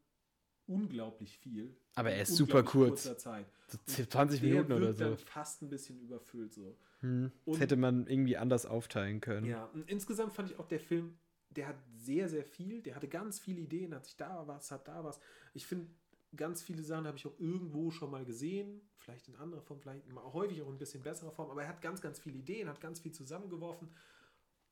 unglaublich 0.66 1.38
viel. 1.38 1.76
Aber 1.94 2.10
er 2.10 2.22
ist 2.22 2.36
super 2.36 2.62
kurz. 2.62 3.04
Zeit. 3.18 3.46
So 3.86 4.04
20 4.04 4.40
Der 4.40 4.48
Minuten 4.48 4.72
oder 4.72 4.92
so. 4.92 5.04
dann 5.04 5.16
fast 5.18 5.62
ein 5.62 5.68
bisschen 5.68 5.98
überfüllt 6.00 6.52
so. 6.52 6.76
Hm. 7.00 7.32
Das 7.44 7.60
hätte 7.60 7.76
man 7.76 8.06
irgendwie 8.06 8.36
anders 8.36 8.66
aufteilen 8.66 9.20
können. 9.20 9.46
Ja, 9.46 9.64
und 9.66 9.88
insgesamt 9.90 10.32
fand 10.32 10.50
ich 10.50 10.58
auch 10.58 10.66
der 10.66 10.80
Film, 10.80 11.18
der 11.50 11.68
hat 11.68 11.76
sehr, 11.96 12.28
sehr 12.28 12.44
viel, 12.44 12.82
der 12.82 12.94
hatte 12.94 13.08
ganz 13.08 13.38
viele 13.38 13.60
Ideen, 13.60 13.94
hat 13.94 14.04
sich 14.04 14.16
da 14.16 14.46
was, 14.46 14.70
hat 14.70 14.86
da 14.88 15.02
was. 15.04 15.18
Ich 15.54 15.66
finde, 15.66 15.88
ganz 16.34 16.62
viele 16.62 16.82
Sachen 16.82 17.06
habe 17.06 17.16
ich 17.16 17.26
auch 17.26 17.38
irgendwo 17.38 17.90
schon 17.90 18.10
mal 18.10 18.24
gesehen, 18.24 18.80
vielleicht 18.98 19.28
in 19.28 19.36
anderer 19.36 19.62
Form, 19.62 19.80
vielleicht 19.80 20.06
mal 20.12 20.32
häufig 20.32 20.60
auch 20.62 20.68
in 20.68 20.74
ein 20.74 20.78
bisschen 20.78 21.02
besserer 21.02 21.32
Form, 21.32 21.50
aber 21.50 21.62
er 21.62 21.68
hat 21.68 21.80
ganz, 21.80 22.00
ganz 22.00 22.18
viele 22.18 22.38
Ideen, 22.38 22.68
hat 22.68 22.80
ganz 22.80 23.00
viel 23.00 23.12
zusammengeworfen. 23.12 23.88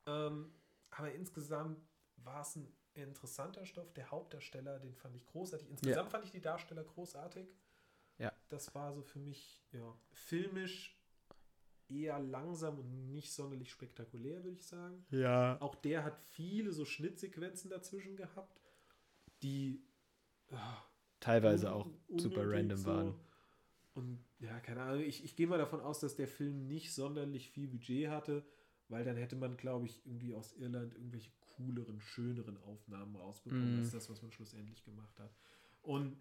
Ähm, 0.07 0.53
aber 0.91 1.13
insgesamt 1.13 1.79
war 2.17 2.43
es 2.43 2.57
ein 2.57 2.69
interessanter 2.95 3.67
Stoff. 3.67 3.93
Der 3.95 4.11
Hauptdarsteller, 4.11 4.79
den 4.79 4.95
fand 4.95 5.17
ich 5.17 5.27
großartig. 5.27 5.69
Insgesamt 5.71 6.11
fand 6.11 6.25
ich 6.25 6.31
die 6.31 6.41
Darsteller 6.41 6.85
großartig. 6.85 7.47
Ja. 8.19 8.33
Das 8.49 8.75
war 8.75 8.93
so 8.93 9.03
für 9.03 9.19
mich, 9.19 9.65
ja, 9.73 9.97
filmisch 10.13 10.97
eher 11.89 12.19
langsam 12.19 12.79
und 12.79 13.11
nicht 13.11 13.33
sonderlich 13.33 13.71
spektakulär, 13.71 14.43
würde 14.45 14.57
ich 14.57 14.67
sagen. 14.67 15.05
Ja. 15.11 15.61
Auch 15.61 15.75
der 15.75 16.05
hat 16.05 16.19
viele 16.31 16.73
so 16.73 16.85
Schnittsequenzen 16.85 17.71
dazwischen 17.71 18.17
gehabt, 18.17 18.61
die 19.43 19.85
ah, 20.51 20.83
Teilweise 21.25 21.73
auch 21.73 21.89
super 22.19 22.43
random 22.47 22.85
waren. 22.85 23.15
Und 23.95 24.23
ja, 24.41 24.61
keine 24.61 24.83
Ahnung, 24.83 25.01
ich, 25.01 25.25
ich 25.25 25.37
gehe 25.37 25.47
mal 25.47 25.57
davon 25.57 25.81
aus, 25.81 26.01
dass 26.01 26.17
der 26.17 26.29
Film 26.29 26.67
nicht 26.67 26.93
sonderlich 26.93 27.49
viel 27.49 27.67
Budget 27.67 28.11
hatte, 28.11 28.45
weil 28.89 29.05
dann 29.05 29.17
hätte 29.17 29.35
man, 29.35 29.57
glaube 29.57 29.87
ich, 29.87 30.05
irgendwie 30.05 30.35
aus 30.35 30.53
Irland 30.53 30.93
irgendwelche 30.93 31.31
cooleren, 31.57 32.01
schöneren 32.01 32.57
Aufnahmen 32.59 33.17
rausbekommen, 33.17 33.73
Mhm. 33.75 33.79
als 33.81 33.91
das, 33.91 34.09
was 34.11 34.23
man 34.23 34.31
schlussendlich 34.33 34.85
gemacht 34.85 35.19
hat. 35.19 35.35
Und 35.83 36.17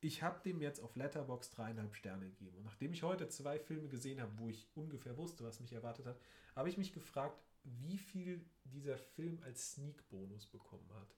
ich 0.00 0.22
habe 0.22 0.40
dem 0.44 0.60
jetzt 0.60 0.80
auf 0.80 0.96
Letterbox 0.96 1.50
dreieinhalb 1.50 1.94
Sterne 1.94 2.28
gegeben. 2.28 2.56
Und 2.58 2.64
nachdem 2.64 2.92
ich 2.92 3.02
heute 3.02 3.28
zwei 3.28 3.58
Filme 3.58 3.88
gesehen 3.88 4.20
habe, 4.20 4.32
wo 4.38 4.48
ich 4.48 4.68
ungefähr 4.74 5.16
wusste, 5.16 5.44
was 5.44 5.60
mich 5.60 5.72
erwartet 5.72 6.06
hat, 6.06 6.20
habe 6.54 6.68
ich 6.68 6.76
mich 6.76 6.92
gefragt, 6.92 7.42
wie 7.64 7.96
viel 7.96 8.44
dieser 8.64 8.98
Film 8.98 9.38
als 9.42 9.72
Sneak-Bonus 9.72 10.46
bekommen 10.46 10.88
hat. 10.94 11.16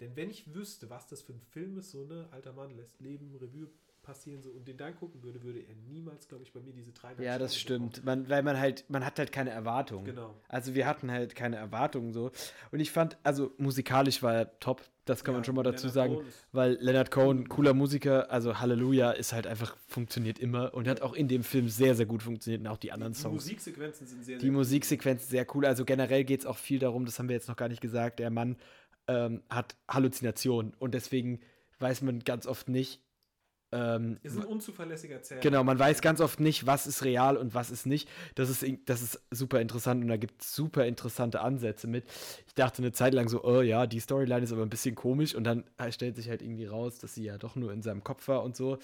Denn 0.00 0.16
wenn 0.16 0.30
ich 0.30 0.52
wüsste, 0.54 0.90
was 0.90 1.06
das 1.06 1.22
für 1.22 1.32
ein 1.34 1.40
Film 1.40 1.76
ist, 1.76 1.90
so 1.90 2.04
ne, 2.04 2.28
alter 2.32 2.52
Mann 2.52 2.70
lässt 2.74 2.98
Leben, 3.00 3.36
Revue 3.36 3.70
passieren 4.10 4.42
so 4.42 4.50
und 4.50 4.66
den 4.66 4.76
dann 4.76 4.96
gucken 4.96 5.22
würde, 5.22 5.40
würde 5.44 5.60
er 5.60 5.74
niemals, 5.88 6.26
glaube 6.26 6.42
ich, 6.42 6.52
bei 6.52 6.58
mir 6.60 6.72
diese 6.72 6.90
dreieinhalb 6.90 7.24
Ja, 7.24 7.38
das 7.38 7.56
stimmt. 7.56 8.04
Man, 8.04 8.28
weil 8.28 8.42
man 8.42 8.58
halt, 8.58 8.84
man 8.88 9.04
hat 9.06 9.20
halt 9.20 9.30
keine 9.30 9.50
Erwartungen. 9.50 10.04
Genau. 10.04 10.34
Also 10.48 10.74
wir 10.74 10.86
hatten 10.86 11.12
halt 11.12 11.36
keine 11.36 11.56
Erwartungen 11.56 12.12
so. 12.12 12.32
Und 12.72 12.80
ich 12.80 12.90
fand, 12.90 13.16
also 13.22 13.52
musikalisch 13.56 14.20
war 14.20 14.34
er 14.34 14.58
top, 14.58 14.82
das 15.04 15.22
kann 15.22 15.34
Ja, 15.34 15.38
man 15.38 15.44
schon 15.44 15.54
mal 15.54 15.62
dazu 15.62 15.86
Leonard 15.86 15.94
sagen. 15.94 16.18
Weil 16.50 16.72
Leonard 16.80 17.12
Cohen, 17.12 17.48
cooler 17.48 17.72
Musiker, 17.72 18.32
also 18.32 18.58
Halleluja 18.58 19.12
ist 19.12 19.32
halt 19.32 19.46
einfach, 19.46 19.76
funktioniert 19.86 20.40
immer 20.40 20.74
und 20.74 20.88
hat 20.88 21.02
auch 21.02 21.12
in 21.12 21.28
dem 21.28 21.44
Film 21.44 21.68
sehr, 21.68 21.94
sehr 21.94 22.06
gut 22.06 22.24
funktioniert 22.24 22.62
und 22.62 22.66
auch 22.66 22.78
die 22.78 22.90
anderen 22.90 23.12
Die 23.12 23.18
Songs. 23.20 23.34
Musiksequenzen 23.44 24.08
sind 24.08 24.24
sehr, 24.24 24.38
Die 24.38 24.46
sehr 24.46 24.52
Musiksequenz 24.52 25.22
ist 25.22 25.30
sehr 25.30 25.46
cool. 25.54 25.64
Also 25.66 25.84
generell 25.84 26.24
geht 26.24 26.40
es 26.40 26.46
auch 26.46 26.58
viel 26.58 26.80
darum, 26.80 27.06
das 27.06 27.20
haben 27.20 27.28
wir 27.28 27.36
jetzt 27.36 27.48
noch 27.48 27.56
gar 27.56 27.68
nicht 27.68 27.80
gesagt, 27.80 28.18
der 28.18 28.30
Mann 28.30 28.56
ähm, 29.06 29.42
hat 29.48 29.76
Halluzinationen 29.88 30.74
und 30.80 30.94
deswegen 30.94 31.38
weiß 31.78 32.02
man 32.02 32.20
ganz 32.20 32.46
oft 32.48 32.68
nicht, 32.68 33.00
ähm, 33.72 34.18
Ist 34.22 34.36
ein 34.36 34.44
unzuverlässiger 34.44 35.16
Erzähler. 35.16 35.40
Genau, 35.40 35.62
man 35.62 35.78
weiß 35.78 36.00
ganz 36.00 36.20
oft 36.20 36.40
nicht, 36.40 36.66
was 36.66 36.86
ist 36.86 37.04
real 37.04 37.36
und 37.36 37.54
was 37.54 37.70
ist 37.70 37.86
nicht. 37.86 38.08
Das 38.34 38.50
ist, 38.50 38.64
das 38.86 39.02
ist 39.02 39.20
super 39.30 39.60
interessant 39.60 40.02
und 40.02 40.08
da 40.08 40.16
gibt 40.16 40.42
es 40.42 40.54
super 40.54 40.86
interessante 40.86 41.40
Ansätze 41.40 41.86
mit. 41.86 42.04
Ich 42.46 42.54
dachte 42.54 42.82
eine 42.82 42.92
Zeit 42.92 43.14
lang 43.14 43.28
so, 43.28 43.44
oh 43.44 43.60
ja, 43.60 43.86
die 43.86 44.00
Storyline 44.00 44.42
ist 44.42 44.52
aber 44.52 44.62
ein 44.62 44.70
bisschen 44.70 44.94
komisch 44.94 45.34
und 45.34 45.44
dann 45.44 45.64
stellt 45.90 46.16
sich 46.16 46.28
halt 46.28 46.42
irgendwie 46.42 46.66
raus, 46.66 46.98
dass 46.98 47.14
sie 47.14 47.24
ja 47.24 47.38
doch 47.38 47.54
nur 47.56 47.72
in 47.72 47.82
seinem 47.82 48.02
Kopf 48.02 48.26
war 48.28 48.42
und 48.42 48.56
so, 48.56 48.78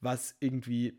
was 0.00 0.36
irgendwie 0.38 0.98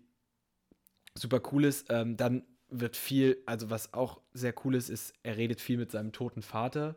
super 1.15 1.41
cool 1.51 1.65
ist. 1.65 1.87
Ähm, 1.89 2.17
dann 2.17 2.43
wird 2.69 2.95
viel, 2.95 3.37
also 3.45 3.69
was 3.69 3.93
auch 3.93 4.21
sehr 4.33 4.53
cool 4.63 4.75
ist, 4.75 4.89
ist, 4.89 5.13
er 5.23 5.37
redet 5.37 5.61
viel 5.61 5.77
mit 5.77 5.91
seinem 5.91 6.11
toten 6.11 6.41
Vater, 6.41 6.95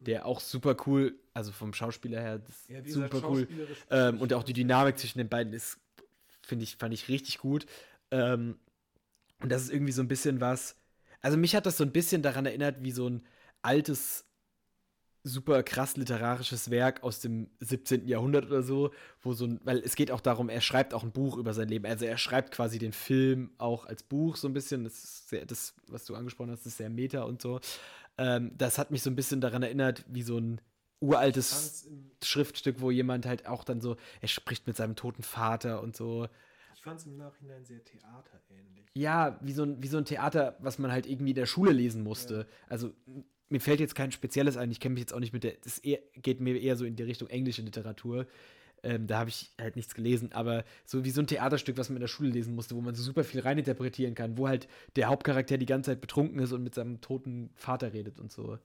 der 0.00 0.26
auch 0.26 0.40
super 0.40 0.76
cool, 0.86 1.14
also 1.34 1.52
vom 1.52 1.72
Schauspieler 1.72 2.20
her, 2.20 2.38
das 2.38 2.66
Ja, 2.68 2.82
super 2.84 3.22
cool. 3.28 3.46
Ähm, 3.90 4.20
und 4.20 4.32
auch 4.32 4.42
die 4.42 4.54
Dynamik 4.54 4.98
zwischen 4.98 5.18
den 5.18 5.28
beiden 5.28 5.52
ist, 5.52 5.78
finde 6.42 6.64
ich, 6.64 6.76
fand 6.76 6.92
ich 6.94 7.08
richtig 7.08 7.38
gut. 7.38 7.66
Ähm, 8.10 8.58
und 9.40 9.50
das 9.50 9.62
ist 9.62 9.72
irgendwie 9.72 9.92
so 9.92 10.02
ein 10.02 10.08
bisschen 10.08 10.40
was. 10.40 10.76
Also 11.20 11.36
mich 11.36 11.54
hat 11.54 11.66
das 11.66 11.76
so 11.76 11.84
ein 11.84 11.92
bisschen 11.92 12.22
daran 12.22 12.46
erinnert, 12.46 12.82
wie 12.82 12.92
so 12.92 13.08
ein 13.08 13.22
altes, 13.62 14.24
super 15.22 15.62
krass 15.62 15.98
literarisches 15.98 16.70
Werk 16.70 17.02
aus 17.02 17.20
dem 17.20 17.50
17. 17.60 18.08
Jahrhundert 18.08 18.46
oder 18.46 18.62
so, 18.62 18.90
wo 19.20 19.34
so 19.34 19.44
ein, 19.46 19.60
weil 19.64 19.78
es 19.80 19.96
geht 19.96 20.10
auch 20.10 20.22
darum, 20.22 20.48
er 20.48 20.62
schreibt 20.62 20.94
auch 20.94 21.02
ein 21.02 21.12
Buch 21.12 21.36
über 21.36 21.52
sein 21.52 21.68
Leben. 21.68 21.84
Also 21.84 22.06
er 22.06 22.16
schreibt 22.16 22.52
quasi 22.52 22.78
den 22.78 22.92
Film 22.92 23.50
auch 23.58 23.84
als 23.84 24.02
Buch 24.02 24.36
so 24.36 24.48
ein 24.48 24.54
bisschen. 24.54 24.84
Das 24.84 25.04
ist 25.04 25.28
sehr, 25.28 25.44
das, 25.44 25.74
was 25.88 26.06
du 26.06 26.14
angesprochen 26.14 26.50
hast, 26.52 26.64
ist 26.66 26.78
sehr 26.78 26.88
meta 26.88 27.22
und 27.24 27.42
so. 27.42 27.60
Ähm, 28.20 28.52
das 28.56 28.78
hat 28.78 28.90
mich 28.90 29.02
so 29.02 29.10
ein 29.10 29.16
bisschen 29.16 29.40
daran 29.40 29.62
erinnert, 29.62 30.04
wie 30.08 30.22
so 30.22 30.36
ein 30.38 30.60
uraltes 31.00 31.88
Schriftstück, 32.22 32.80
wo 32.80 32.90
jemand 32.90 33.24
halt 33.24 33.46
auch 33.46 33.64
dann 33.64 33.80
so, 33.80 33.96
er 34.20 34.28
spricht 34.28 34.66
mit 34.66 34.76
seinem 34.76 34.94
toten 34.94 35.22
Vater 35.22 35.80
und 35.82 35.96
so. 35.96 36.28
ich 36.74 36.82
fand 36.82 37.00
es 37.00 37.06
im 37.06 37.16
Nachhinein 37.16 37.64
sehr 37.64 37.82
theaterähnlich. 37.82 38.86
Ja, 38.94 39.38
wie 39.40 39.52
so 39.52 39.62
ein, 39.62 39.82
wie 39.82 39.86
so 39.86 39.96
ein 39.96 40.04
Theater, 40.04 40.56
was 40.60 40.78
man 40.78 40.92
halt 40.92 41.06
irgendwie 41.06 41.30
in 41.30 41.36
der 41.36 41.46
Schule 41.46 41.72
lesen 41.72 42.02
musste. 42.02 42.46
Also 42.68 42.88
m- 43.06 43.24
mir 43.48 43.60
fällt 43.60 43.80
jetzt 43.80 43.94
kein 43.94 44.12
spezielles 44.12 44.56
ein, 44.56 44.70
ich 44.70 44.80
kenne 44.80 44.94
mich 44.94 45.00
jetzt 45.00 45.14
auch 45.14 45.18
nicht 45.20 45.32
mit 45.32 45.44
der, 45.44 45.54
eher, 45.82 46.00
geht 46.20 46.40
mir 46.40 46.60
eher 46.60 46.76
so 46.76 46.84
in 46.84 46.96
die 46.96 47.02
Richtung 47.04 47.28
englische 47.28 47.62
Literatur. 47.62 48.26
Ähm, 48.82 49.06
da 49.06 49.18
habe 49.18 49.30
ich 49.30 49.50
halt 49.60 49.76
nichts 49.76 49.94
gelesen, 49.94 50.32
aber 50.32 50.64
so 50.84 51.04
wie 51.04 51.10
so 51.10 51.20
ein 51.20 51.26
Theaterstück, 51.26 51.76
was 51.76 51.88
man 51.88 51.96
in 51.96 52.00
der 52.00 52.08
Schule 52.08 52.30
lesen 52.30 52.54
musste, 52.54 52.74
wo 52.74 52.80
man 52.80 52.94
so 52.94 53.02
super 53.02 53.24
viel 53.24 53.40
reininterpretieren 53.40 54.14
kann, 54.14 54.38
wo 54.38 54.48
halt 54.48 54.68
der 54.96 55.08
Hauptcharakter 55.08 55.58
die 55.58 55.66
ganze 55.66 55.90
Zeit 55.90 56.00
betrunken 56.00 56.38
ist 56.38 56.52
und 56.52 56.62
mit 56.62 56.74
seinem 56.74 57.00
toten 57.00 57.50
Vater 57.54 57.92
redet 57.92 58.18
und 58.18 58.32
so. 58.32 58.58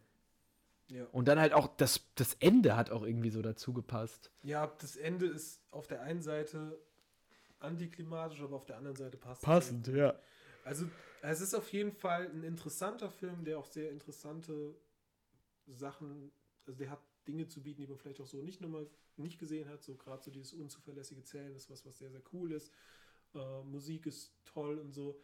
Ja. 0.92 1.06
Und 1.12 1.28
dann 1.28 1.40
halt 1.40 1.54
auch 1.54 1.68
das, 1.78 2.02
das 2.16 2.36
Ende 2.36 2.76
hat 2.76 2.92
auch 2.92 3.04
irgendwie 3.04 3.32
so 3.32 3.42
dazu 3.42 3.74
gepasst. 3.74 4.32
ja, 4.44 4.72
das 4.80 4.96
Ende 4.96 5.26
ist 5.26 5.62
auf 5.72 5.88
der 5.88 6.02
einen 6.02 6.22
Seite 6.22 6.78
antiklimatisch, 7.60 8.42
aber 8.42 8.56
auf 8.56 8.66
der 8.66 8.78
anderen 8.78 8.96
Seite 8.96 9.18
Passend, 9.18 9.88
irgendwie. 9.88 10.00
ja. 10.00 10.16
Also, 10.64 10.88
es 11.22 11.42
ist 11.42 11.56
auf 11.56 11.72
jeden 11.72 11.92
Fall 11.92 12.30
ein 12.30 12.44
interessanter 12.44 13.10
Film, 13.10 13.44
der 13.44 13.58
auch 13.58 13.66
sehr 13.66 13.92
interessante 13.92 14.76
Sachen, 15.68 16.32
also 16.68 16.78
der 16.78 16.92
hat 16.92 17.02
Dinge 17.28 17.48
zu 17.48 17.62
bieten, 17.62 17.82
die 17.82 17.88
man 17.88 17.98
vielleicht 17.98 18.22
auch 18.22 18.28
so 18.28 18.42
nicht 18.42 18.62
nochmal 18.62 18.88
nicht 19.18 19.40
gesehen 19.40 19.70
hat. 19.70 19.84
So 19.84 19.96
gerade 19.96 20.24
so 20.24 20.32
dieses 20.32 20.54
unzuverlässige 20.54 21.24
Zählen 21.24 21.56
ist 21.56 21.70
was, 21.70 21.86
was 21.86 21.98
sehr, 21.98 22.12
sehr 22.12 22.22
cool 22.34 22.52
ist. 22.52 22.72
Äh, 23.34 23.64
Musik 23.64 24.06
ist 24.06 24.32
toll 24.46 24.78
und 24.80 24.94
so. 24.94 25.20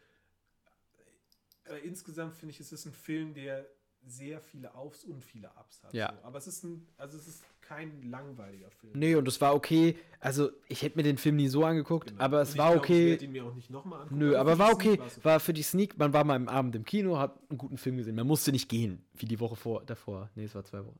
Aber 1.66 1.80
insgesamt 1.82 2.34
finde 2.34 2.52
ich, 2.54 2.60
es 2.60 2.72
ist 2.72 2.86
ein 2.86 2.92
Film, 2.92 3.34
der 3.34 3.66
sehr 4.04 4.40
viele 4.40 4.74
Aufs 4.74 5.04
und 5.04 5.24
viele 5.24 5.48
Ups 5.60 5.82
hat. 5.84 5.94
Ja. 5.94 6.12
So. 6.12 6.26
Aber 6.26 6.38
es 6.38 6.46
ist 6.48 6.64
ein, 6.64 6.86
also 6.96 7.16
es 7.16 7.28
ist 7.28 7.44
kein 7.60 8.02
langweiliger 8.10 8.68
Film. 8.70 8.92
Nee, 8.96 9.14
und 9.14 9.28
es 9.28 9.40
war 9.40 9.54
okay. 9.54 9.96
Also, 10.18 10.50
ich 10.68 10.82
hätte 10.82 10.96
mir 10.96 11.04
den 11.04 11.18
Film 11.18 11.36
nie 11.36 11.46
so 11.46 11.64
angeguckt, 11.64 12.08
Genau. 12.08 12.20
aber 12.20 12.42
es 12.42 12.50
ich 12.52 12.58
war 12.58 12.72
glaub, 12.72 12.84
Ich 12.84 12.90
okay. 12.90 13.10
werde 13.10 13.24
ihn 13.24 13.32
mir 13.32 13.44
auch 13.44 13.54
nicht 13.54 13.70
nochmal 13.70 14.02
angucken. 14.02 14.18
Nö, 14.18 14.36
aber 14.36 14.58
war 14.58 14.72
okay. 14.72 14.98
War 15.22 15.38
für 15.38 15.52
die 15.52 15.62
Sneak, 15.62 15.96
man 15.98 16.12
war 16.12 16.24
mal 16.24 16.34
am 16.34 16.48
Abend 16.48 16.74
im 16.74 16.84
Kino, 16.84 17.18
hat 17.18 17.38
einen 17.48 17.58
guten 17.58 17.78
Film 17.78 17.96
gesehen. 17.96 18.16
Man 18.16 18.26
musste 18.26 18.50
nicht 18.50 18.68
gehen, 18.68 19.04
wie 19.14 19.26
die 19.26 19.38
Woche 19.38 19.54
vor, 19.54 19.84
davor. 19.84 20.30
Nee, 20.34 20.44
es 20.44 20.54
war 20.56 20.64
zwei 20.64 20.84
Wochen. 20.84 20.98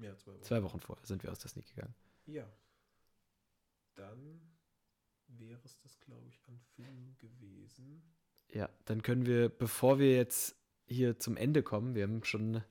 Ja, 0.00 0.16
zwei 0.16 0.32
Wochen. 0.32 0.42
Zwei 0.42 0.62
Wochen 0.62 0.80
vorher 0.80 1.06
sind 1.06 1.22
wir 1.22 1.30
aus 1.30 1.38
der 1.38 1.50
Sneak 1.50 1.66
gegangen. 1.74 1.94
Ja. 2.26 2.46
Dann 3.94 4.40
wäre 5.28 5.60
es 5.64 5.78
das, 5.78 5.98
glaube 6.00 6.28
ich, 6.28 6.40
an 6.46 6.58
Filmen 6.74 7.16
gewesen. 7.18 8.02
Ja, 8.48 8.68
dann 8.84 9.02
können 9.02 9.26
wir, 9.26 9.48
bevor 9.48 9.98
wir 9.98 10.16
jetzt 10.16 10.56
hier 10.86 11.18
zum 11.18 11.36
Ende 11.36 11.62
kommen, 11.62 11.94
wir 11.94 12.02
haben 12.02 12.24
schon 12.24 12.56
ein 12.56 12.64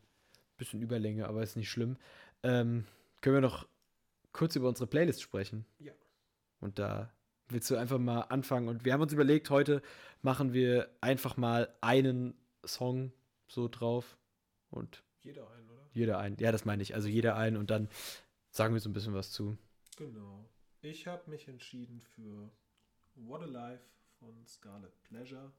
bisschen 0.57 0.81
Überlänge, 0.81 1.27
aber 1.27 1.41
ist 1.43 1.55
nicht 1.55 1.69
schlimm, 1.69 1.97
ähm, 2.43 2.85
können 3.21 3.35
wir 3.35 3.41
noch 3.41 3.67
kurz 4.31 4.55
über 4.55 4.67
unsere 4.67 4.87
Playlist 4.87 5.21
sprechen. 5.21 5.65
Ja. 5.79 5.93
Und 6.59 6.79
da 6.79 7.13
willst 7.47 7.69
du 7.71 7.75
einfach 7.75 7.97
mal 7.97 8.21
anfangen. 8.21 8.67
Und 8.67 8.85
wir 8.85 8.93
haben 8.93 9.01
uns 9.01 9.13
überlegt, 9.13 9.49
heute 9.49 9.81
machen 10.21 10.53
wir 10.53 10.89
einfach 11.01 11.37
mal 11.37 11.73
einen 11.81 12.35
Song 12.65 13.13
so 13.47 13.67
drauf 13.67 14.17
und 14.69 15.03
Jeder 15.21 15.49
ein, 15.51 15.68
oder? 15.68 15.68
Jeder 15.99 16.17
einen. 16.17 16.37
Ja, 16.39 16.51
das 16.51 16.65
meine 16.65 16.81
ich. 16.83 16.95
Also 16.95 17.07
jeder 17.07 17.35
einen 17.35 17.57
und 17.57 17.69
dann 17.69 17.89
sagen 18.51 18.73
wir 18.73 18.81
so 18.81 18.89
ein 18.89 18.93
bisschen 18.93 19.13
was 19.13 19.31
zu. 19.31 19.57
Genau. 19.97 20.49
Ich 20.81 21.07
habe 21.07 21.29
mich 21.29 21.47
entschieden 21.47 22.01
für 22.01 22.49
What 23.15 23.41
a 23.43 23.45
Life 23.45 23.83
von 24.19 24.45
Scarlet 24.47 25.01
Pleasure. 25.03 25.51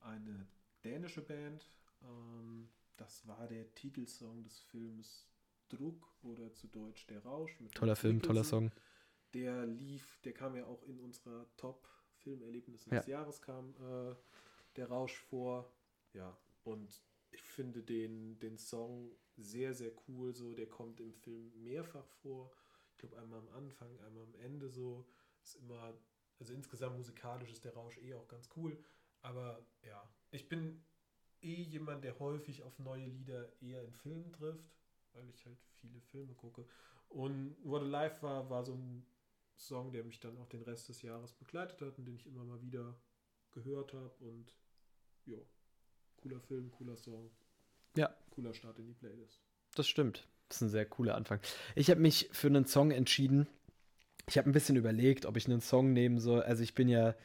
Eine 0.00 0.46
dänische 0.84 1.20
Band. 1.22 1.66
Ähm, 2.02 2.68
das 2.96 3.26
war 3.26 3.46
der 3.46 3.72
Titelsong 3.74 4.42
des 4.42 4.58
Films 4.60 5.28
Druck 5.68 6.08
oder 6.22 6.52
zu 6.54 6.66
Deutsch 6.68 7.06
Der 7.08 7.22
Rausch. 7.24 7.60
Mit 7.60 7.74
Toller 7.74 7.94
Film, 7.96 8.22
toller 8.22 8.40
Mikkelsen. 8.40 8.70
Song. 8.70 8.72
Der 9.34 9.66
lief, 9.66 10.18
der 10.24 10.32
kam 10.32 10.56
ja 10.56 10.64
auch 10.64 10.82
in 10.84 10.98
unserer 10.98 11.46
Top-Filmerlebnisse 11.58 12.90
Ja. 12.90 12.96
des 12.98 13.06
Jahres, 13.06 13.42
kam 13.42 13.74
äh, 13.76 14.14
Der 14.76 14.88
Rausch 14.88 15.14
vor. 15.18 15.70
Ja, 16.14 16.36
und 16.64 17.02
ich 17.30 17.42
finde 17.42 17.82
den, 17.82 18.38
den 18.40 18.56
Song 18.56 19.10
sehr, 19.38 19.72
sehr 19.74 19.92
cool. 20.08 20.34
So, 20.34 20.52
der 20.54 20.68
kommt 20.68 21.00
im 21.00 21.14
Film 21.14 21.52
mehrfach 21.62 22.06
vor. 22.22 22.52
Ich 22.92 22.98
glaube, 22.98 23.18
einmal 23.18 23.38
am 23.38 23.48
Anfang, 23.50 23.98
einmal 24.00 24.24
am 24.24 24.34
Ende 24.34 24.68
so. 24.68 25.06
Ist 25.42 25.56
immer, 25.56 25.94
also 26.38 26.52
insgesamt 26.52 26.96
musikalisch 26.96 27.52
ist 27.52 27.64
der 27.64 27.74
Rausch 27.74 27.96
eh 27.98 28.14
auch 28.14 28.28
ganz 28.28 28.48
cool. 28.56 28.76
Aber 29.22 29.64
ja, 29.82 30.08
ich 30.30 30.48
bin 30.48 30.84
eh 31.40 31.62
jemand, 31.62 32.04
der 32.04 32.18
häufig 32.18 32.62
auf 32.62 32.78
neue 32.78 33.06
Lieder 33.06 33.50
eher 33.62 33.82
in 33.84 33.94
Filmen 33.94 34.32
trifft, 34.32 34.68
weil 35.12 35.28
ich 35.30 35.46
halt 35.46 35.58
viele 35.80 36.00
Filme 36.00 36.34
gucke. 36.34 36.66
Und 37.08 37.56
What 37.62 37.82
Alive 37.82 38.22
war, 38.22 38.50
war 38.50 38.64
so 38.64 38.74
ein 38.74 39.06
Song, 39.56 39.92
der 39.92 40.04
mich 40.04 40.20
dann 40.20 40.36
auch 40.38 40.48
den 40.48 40.62
Rest 40.62 40.88
des 40.88 41.02
Jahres 41.02 41.32
begleitet 41.32 41.80
hat 41.80 41.98
und 41.98 42.04
den 42.04 42.16
ich 42.16 42.26
immer 42.26 42.44
mal 42.44 42.60
wieder 42.62 43.00
gehört 43.50 43.92
habe. 43.92 44.14
Und 44.20 44.54
ja, 45.24 45.38
cooler 46.16 46.40
Film, 46.40 46.70
cooler 46.70 46.96
Song. 46.96 47.30
Ja. 47.98 48.14
Cooler 48.30 48.54
Start 48.54 48.78
in 48.78 48.86
die 48.86 48.94
Playlist. 48.94 49.40
Das 49.74 49.88
stimmt. 49.88 50.28
Das 50.48 50.58
ist 50.58 50.62
ein 50.62 50.68
sehr 50.68 50.86
cooler 50.86 51.16
Anfang. 51.16 51.40
Ich 51.74 51.90
habe 51.90 52.00
mich 52.00 52.28
für 52.30 52.46
einen 52.46 52.64
Song 52.64 52.92
entschieden. 52.92 53.48
Ich 54.28 54.38
habe 54.38 54.48
ein 54.48 54.52
bisschen 54.52 54.76
überlegt, 54.76 55.26
ob 55.26 55.36
ich 55.36 55.46
einen 55.46 55.60
Song 55.60 55.92
nehmen 55.92 56.20
soll. 56.20 56.42
Also 56.42 56.62
ich 56.62 56.74
bin 56.74 56.88
ja, 56.88 57.16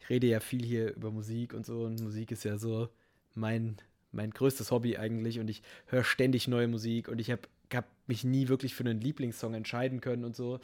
ich 0.00 0.10
rede 0.10 0.26
ja 0.26 0.40
viel 0.40 0.64
hier 0.64 0.94
über 0.96 1.12
Musik 1.12 1.54
und 1.54 1.64
so 1.64 1.84
und 1.84 2.00
Musik 2.00 2.32
ist 2.32 2.42
ja 2.42 2.58
so 2.58 2.88
mein, 3.34 3.76
mein 4.10 4.30
größtes 4.30 4.72
Hobby 4.72 4.96
eigentlich 4.96 5.38
und 5.38 5.48
ich 5.48 5.62
höre 5.86 6.02
ständig 6.02 6.48
neue 6.48 6.66
Musik 6.66 7.08
und 7.08 7.20
ich 7.20 7.30
habe 7.30 7.42
hab 7.72 7.86
mich 8.08 8.24
nie 8.24 8.48
wirklich 8.48 8.74
für 8.74 8.82
einen 8.82 9.00
Lieblingssong 9.00 9.54
entscheiden 9.54 10.00
können 10.00 10.24
und 10.24 10.34
so. 10.34 10.58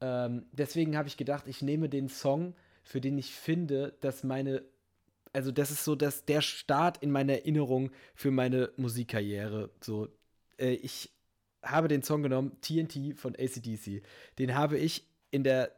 Ähm, 0.00 0.46
deswegen 0.50 0.96
habe 0.96 1.06
ich 1.06 1.16
gedacht, 1.16 1.46
ich 1.46 1.62
nehme 1.62 1.88
den 1.88 2.08
Song, 2.08 2.54
für 2.82 3.00
den 3.00 3.18
ich 3.18 3.34
finde, 3.34 3.94
dass 4.00 4.24
meine, 4.24 4.62
also 5.36 5.52
das 5.52 5.70
ist 5.70 5.84
so 5.84 5.94
dass 5.94 6.24
der 6.24 6.40
Start 6.40 7.02
in 7.02 7.10
meiner 7.10 7.34
Erinnerung 7.34 7.90
für 8.14 8.30
meine 8.30 8.72
Musikkarriere. 8.76 9.70
So, 9.80 10.08
äh, 10.58 10.72
ich 10.72 11.12
habe 11.62 11.88
den 11.88 12.02
Song 12.02 12.22
genommen, 12.22 12.56
TNT 12.62 13.18
von 13.18 13.34
ACDC. 13.34 14.02
Den 14.38 14.54
habe 14.54 14.78
ich 14.78 15.06
in 15.30 15.44
der 15.44 15.72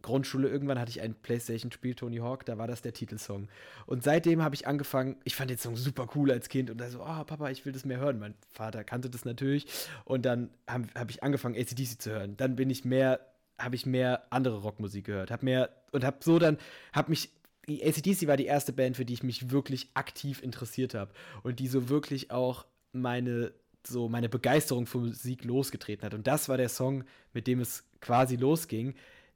Grundschule, 0.00 0.48
irgendwann 0.48 0.78
hatte 0.78 0.90
ich 0.90 1.00
ein 1.00 1.14
Playstation-Spiel, 1.14 1.94
Tony 1.94 2.18
Hawk, 2.18 2.44
da 2.46 2.58
war 2.58 2.66
das 2.66 2.82
der 2.82 2.92
Titelsong. 2.92 3.48
Und 3.86 4.04
seitdem 4.04 4.42
habe 4.42 4.54
ich 4.54 4.66
angefangen, 4.66 5.16
ich 5.24 5.34
fand 5.34 5.50
den 5.50 5.58
Song 5.58 5.76
super 5.76 6.08
cool 6.14 6.30
als 6.30 6.48
Kind 6.48 6.70
und 6.70 6.78
da 6.78 6.88
so, 6.88 7.00
oh 7.00 7.24
Papa, 7.24 7.50
ich 7.50 7.64
will 7.66 7.72
das 7.72 7.84
mehr 7.84 7.98
hören. 7.98 8.18
Mein 8.18 8.34
Vater 8.52 8.84
kannte 8.84 9.10
das 9.10 9.24
natürlich 9.24 9.66
und 10.04 10.24
dann 10.24 10.50
habe 10.68 10.88
hab 10.94 11.10
ich 11.10 11.22
angefangen, 11.22 11.56
ACDC 11.56 12.00
zu 12.00 12.10
hören. 12.10 12.36
Dann 12.36 12.56
bin 12.56 12.70
ich 12.70 12.84
mehr, 12.84 13.20
habe 13.58 13.76
ich 13.76 13.86
mehr 13.86 14.24
andere 14.30 14.58
Rockmusik 14.58 15.06
gehört, 15.06 15.30
habe 15.30 15.44
mehr 15.44 15.70
und 15.92 16.04
habe 16.04 16.18
so 16.20 16.38
dann, 16.38 16.58
habe 16.92 17.10
mich 17.10 17.30
ACDC 17.68 18.26
war 18.26 18.36
die 18.36 18.46
erste 18.46 18.72
Band, 18.72 18.96
für 18.96 19.04
die 19.04 19.14
ich 19.14 19.22
mich 19.22 19.50
wirklich 19.50 19.88
aktiv 19.94 20.42
interessiert 20.42 20.94
habe 20.94 21.12
und 21.42 21.60
die 21.60 21.68
so 21.68 21.88
wirklich 21.88 22.30
auch 22.30 22.66
meine 22.92 23.52
so 23.86 24.08
meine 24.08 24.28
Begeisterung 24.28 24.86
für 24.86 24.98
Musik 24.98 25.44
losgetreten 25.44 26.04
hat. 26.04 26.14
Und 26.14 26.26
das 26.26 26.48
war 26.48 26.56
der 26.56 26.68
Song, 26.68 27.04
mit 27.32 27.46
dem 27.46 27.60
es 27.60 27.84
quasi 28.00 28.36
losging. 28.36 28.94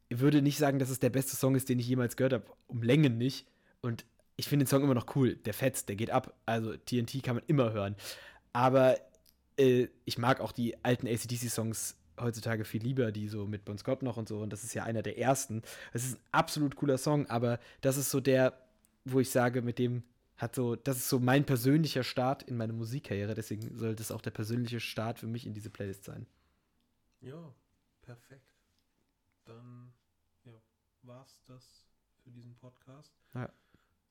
Ich 0.08 0.20
würde 0.20 0.42
nicht 0.42 0.58
sagen, 0.58 0.78
dass 0.78 0.90
es 0.90 1.00
der 1.00 1.10
beste 1.10 1.36
Song 1.36 1.54
ist, 1.54 1.68
den 1.68 1.78
ich 1.78 1.88
jemals 1.88 2.16
gehört 2.16 2.32
habe. 2.32 2.46
Um 2.66 2.82
Längen 2.82 3.18
nicht. 3.18 3.46
Und 3.82 4.04
ich 4.36 4.48
finde 4.48 4.64
den 4.64 4.68
Song 4.68 4.82
immer 4.82 4.94
noch 4.94 5.14
cool. 5.16 5.36
Der 5.36 5.52
fetzt, 5.52 5.88
der 5.88 5.96
geht 5.96 6.10
ab. 6.10 6.34
Also 6.46 6.76
TNT 6.76 7.22
kann 7.22 7.36
man 7.36 7.44
immer 7.46 7.72
hören. 7.72 7.94
Aber 8.52 8.96
äh, 9.58 9.88
ich 10.04 10.16
mag 10.16 10.40
auch 10.40 10.52
die 10.52 10.82
alten 10.82 11.06
ACDC-Songs 11.06 11.97
heutzutage 12.20 12.64
viel 12.64 12.82
lieber, 12.82 13.12
die 13.12 13.28
so 13.28 13.46
mit 13.46 13.64
Bon 13.64 13.78
Scott 13.78 14.02
noch 14.02 14.16
und 14.16 14.28
so. 14.28 14.40
Und 14.40 14.52
das 14.52 14.64
ist 14.64 14.74
ja 14.74 14.84
einer 14.84 15.02
der 15.02 15.18
ersten. 15.18 15.62
Es 15.92 16.04
ist 16.04 16.16
ein 16.16 16.22
absolut 16.32 16.76
cooler 16.76 16.98
Song, 16.98 17.26
aber 17.26 17.58
das 17.80 17.96
ist 17.96 18.10
so 18.10 18.20
der, 18.20 18.58
wo 19.04 19.20
ich 19.20 19.30
sage, 19.30 19.62
mit 19.62 19.78
dem 19.78 20.02
hat 20.36 20.54
so, 20.54 20.76
das 20.76 20.98
ist 20.98 21.08
so 21.08 21.18
mein 21.18 21.44
persönlicher 21.44 22.04
Start 22.04 22.44
in 22.44 22.56
meine 22.56 22.72
Musikkarriere. 22.72 23.34
Deswegen 23.34 23.76
soll 23.76 23.96
das 23.96 24.12
auch 24.12 24.22
der 24.22 24.30
persönliche 24.30 24.80
Start 24.80 25.18
für 25.18 25.26
mich 25.26 25.46
in 25.46 25.52
diese 25.52 25.68
Playlist 25.68 26.04
sein. 26.04 26.26
Ja, 27.20 27.52
perfekt. 28.02 28.54
Dann 29.44 29.92
ja, 30.44 30.52
war 31.02 31.24
es 31.24 31.40
das 31.46 31.84
für 32.22 32.30
diesen 32.30 32.54
Podcast. 32.54 33.12
Ja. 33.34 33.50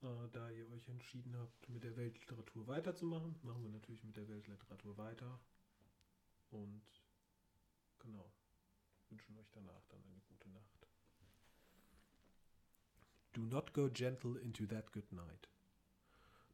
Äh, 0.01 0.30
da 0.34 0.49
ihr 0.49 0.70
euch 0.72 0.88
entschieden 0.89 1.36
habt, 1.38 1.70
mit 1.70 1.84
der 1.84 1.95
Weltliteratur 1.95 2.68
weiterzumachen, 2.68 3.36
machen 3.43 3.64
wir 3.64 3.72
natürlich 3.72 4.03
mit 4.03 4.18
der 4.18 4.28
Weltliteratur 4.28 4.97
weiter. 4.97 5.39
Und 6.51 6.82
genau, 8.08 8.32
wünschen 9.10 9.38
euch 9.38 9.51
danach 9.51 9.84
dann 9.89 10.01
eine 10.03 10.22
gute 10.22 10.49
Nacht. 10.49 10.88
Do 13.34 13.45
not 13.45 13.74
go 13.74 13.89
gentle 13.89 14.38
into 14.38 14.66
that 14.66 14.91
good 14.91 15.12
night. 15.12 15.47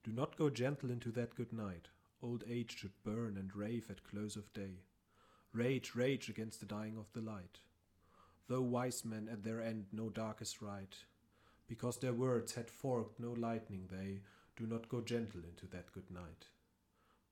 Do 0.03 0.11
not 0.11 0.35
go 0.35 0.49
gentle 0.49 0.89
into 0.91 1.11
that 1.11 1.35
good 1.35 1.53
night. 1.53 1.89
Old 2.21 2.43
age 2.47 2.77
should 2.77 3.03
burn 3.03 3.37
and 3.37 3.55
rave 3.55 3.89
at 3.89 4.03
close 4.03 4.35
of 4.35 4.51
day. 4.53 4.83
Rage, 5.53 5.95
rage 5.95 6.29
against 6.29 6.59
the 6.59 6.65
dying 6.65 6.97
of 6.97 7.11
the 7.13 7.21
light. 7.21 7.59
Though 8.47 8.61
wise 8.61 9.05
men 9.05 9.29
at 9.29 9.43
their 9.43 9.61
end 9.61 9.85
know 9.91 10.09
darkest 10.09 10.61
right, 10.61 10.95
because 11.67 11.97
their 11.97 12.13
words 12.13 12.55
had 12.55 12.69
forked 12.69 13.19
no 13.19 13.31
lightning, 13.31 13.87
they 13.89 14.21
do 14.57 14.65
not 14.65 14.89
go 14.89 15.01
gentle 15.01 15.41
into 15.43 15.67
that 15.67 15.91
good 15.93 16.09
night. 16.11 16.47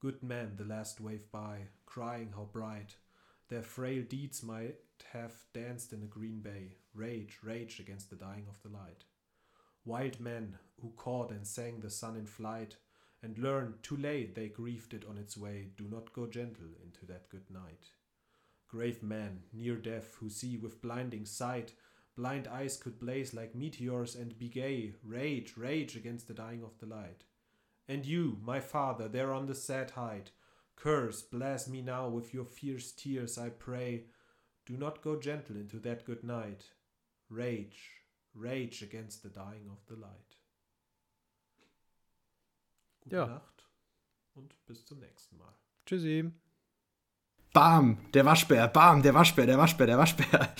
Good 0.00 0.22
men 0.22 0.56
the 0.56 0.64
last 0.64 1.00
wave 1.00 1.30
by, 1.30 1.68
crying 1.84 2.32
how 2.34 2.44
bright 2.44 2.96
their 3.52 3.62
frail 3.62 4.02
deeds 4.08 4.42
might 4.42 4.76
have 5.12 5.34
danced 5.52 5.92
in 5.92 6.02
a 6.02 6.06
green 6.06 6.40
bay. 6.40 6.78
Rage, 6.94 7.38
rage 7.42 7.80
against 7.80 8.08
the 8.08 8.16
dying 8.16 8.46
of 8.48 8.62
the 8.62 8.70
light. 8.70 9.04
Wild 9.84 10.18
men 10.18 10.56
who 10.80 10.90
caught 10.96 11.30
and 11.30 11.46
sang 11.46 11.80
the 11.80 11.90
sun 11.90 12.16
in 12.16 12.24
flight, 12.24 12.76
and 13.22 13.36
learned 13.36 13.74
too 13.82 13.96
late 13.98 14.34
they 14.34 14.48
grieved 14.48 14.94
it 14.94 15.04
on 15.06 15.18
its 15.18 15.36
way, 15.36 15.68
do 15.76 15.84
not 15.84 16.14
go 16.14 16.26
gentle 16.26 16.70
into 16.82 17.04
that 17.04 17.28
good 17.28 17.50
night. 17.50 17.90
Grave 18.68 19.02
men, 19.02 19.40
near 19.52 19.76
death, 19.76 20.14
who 20.18 20.30
see 20.30 20.56
with 20.56 20.80
blinding 20.80 21.26
sight, 21.26 21.72
blind 22.16 22.48
eyes 22.48 22.78
could 22.78 22.98
blaze 22.98 23.34
like 23.34 23.54
meteors 23.54 24.14
and 24.14 24.38
be 24.38 24.48
gay, 24.48 24.94
rage, 25.04 25.58
rage 25.58 25.94
against 25.94 26.26
the 26.26 26.34
dying 26.34 26.62
of 26.64 26.78
the 26.78 26.86
light. 26.86 27.24
And 27.86 28.06
you, 28.06 28.38
my 28.42 28.60
father, 28.60 29.08
there 29.08 29.34
on 29.34 29.44
the 29.44 29.54
sad 29.54 29.90
height, 29.90 30.30
curse, 30.76 31.22
blast 31.22 31.68
me 31.68 31.82
now 31.82 32.08
with 32.08 32.32
your 32.34 32.44
fierce 32.44 32.92
tears, 32.92 33.38
I 33.38 33.50
pray. 33.50 34.04
Do 34.66 34.76
not 34.76 35.02
go 35.02 35.18
gentle 35.18 35.56
into 35.56 35.78
that 35.80 36.04
good 36.04 36.22
night. 36.22 36.64
Rage, 37.28 38.02
rage 38.34 38.82
against 38.82 39.22
the 39.22 39.28
dying 39.28 39.68
of 39.70 39.84
the 39.86 39.96
light. 39.96 40.36
Gute 43.00 43.16
Ja. 43.16 43.26
Nacht 43.26 43.64
und 44.34 44.54
bis 44.66 44.84
zum 44.86 45.00
nächsten 45.00 45.36
Mal. 45.38 45.54
Tschüssi. 45.86 46.30
Bam, 47.52 47.98
der 48.14 48.24
Waschbär, 48.24 48.68
bam, 48.68 49.02
der 49.02 49.14
Waschbär, 49.14 49.46
der 49.46 49.58
Waschbär, 49.58 49.86
der 49.86 49.98
Waschbär. 49.98 50.54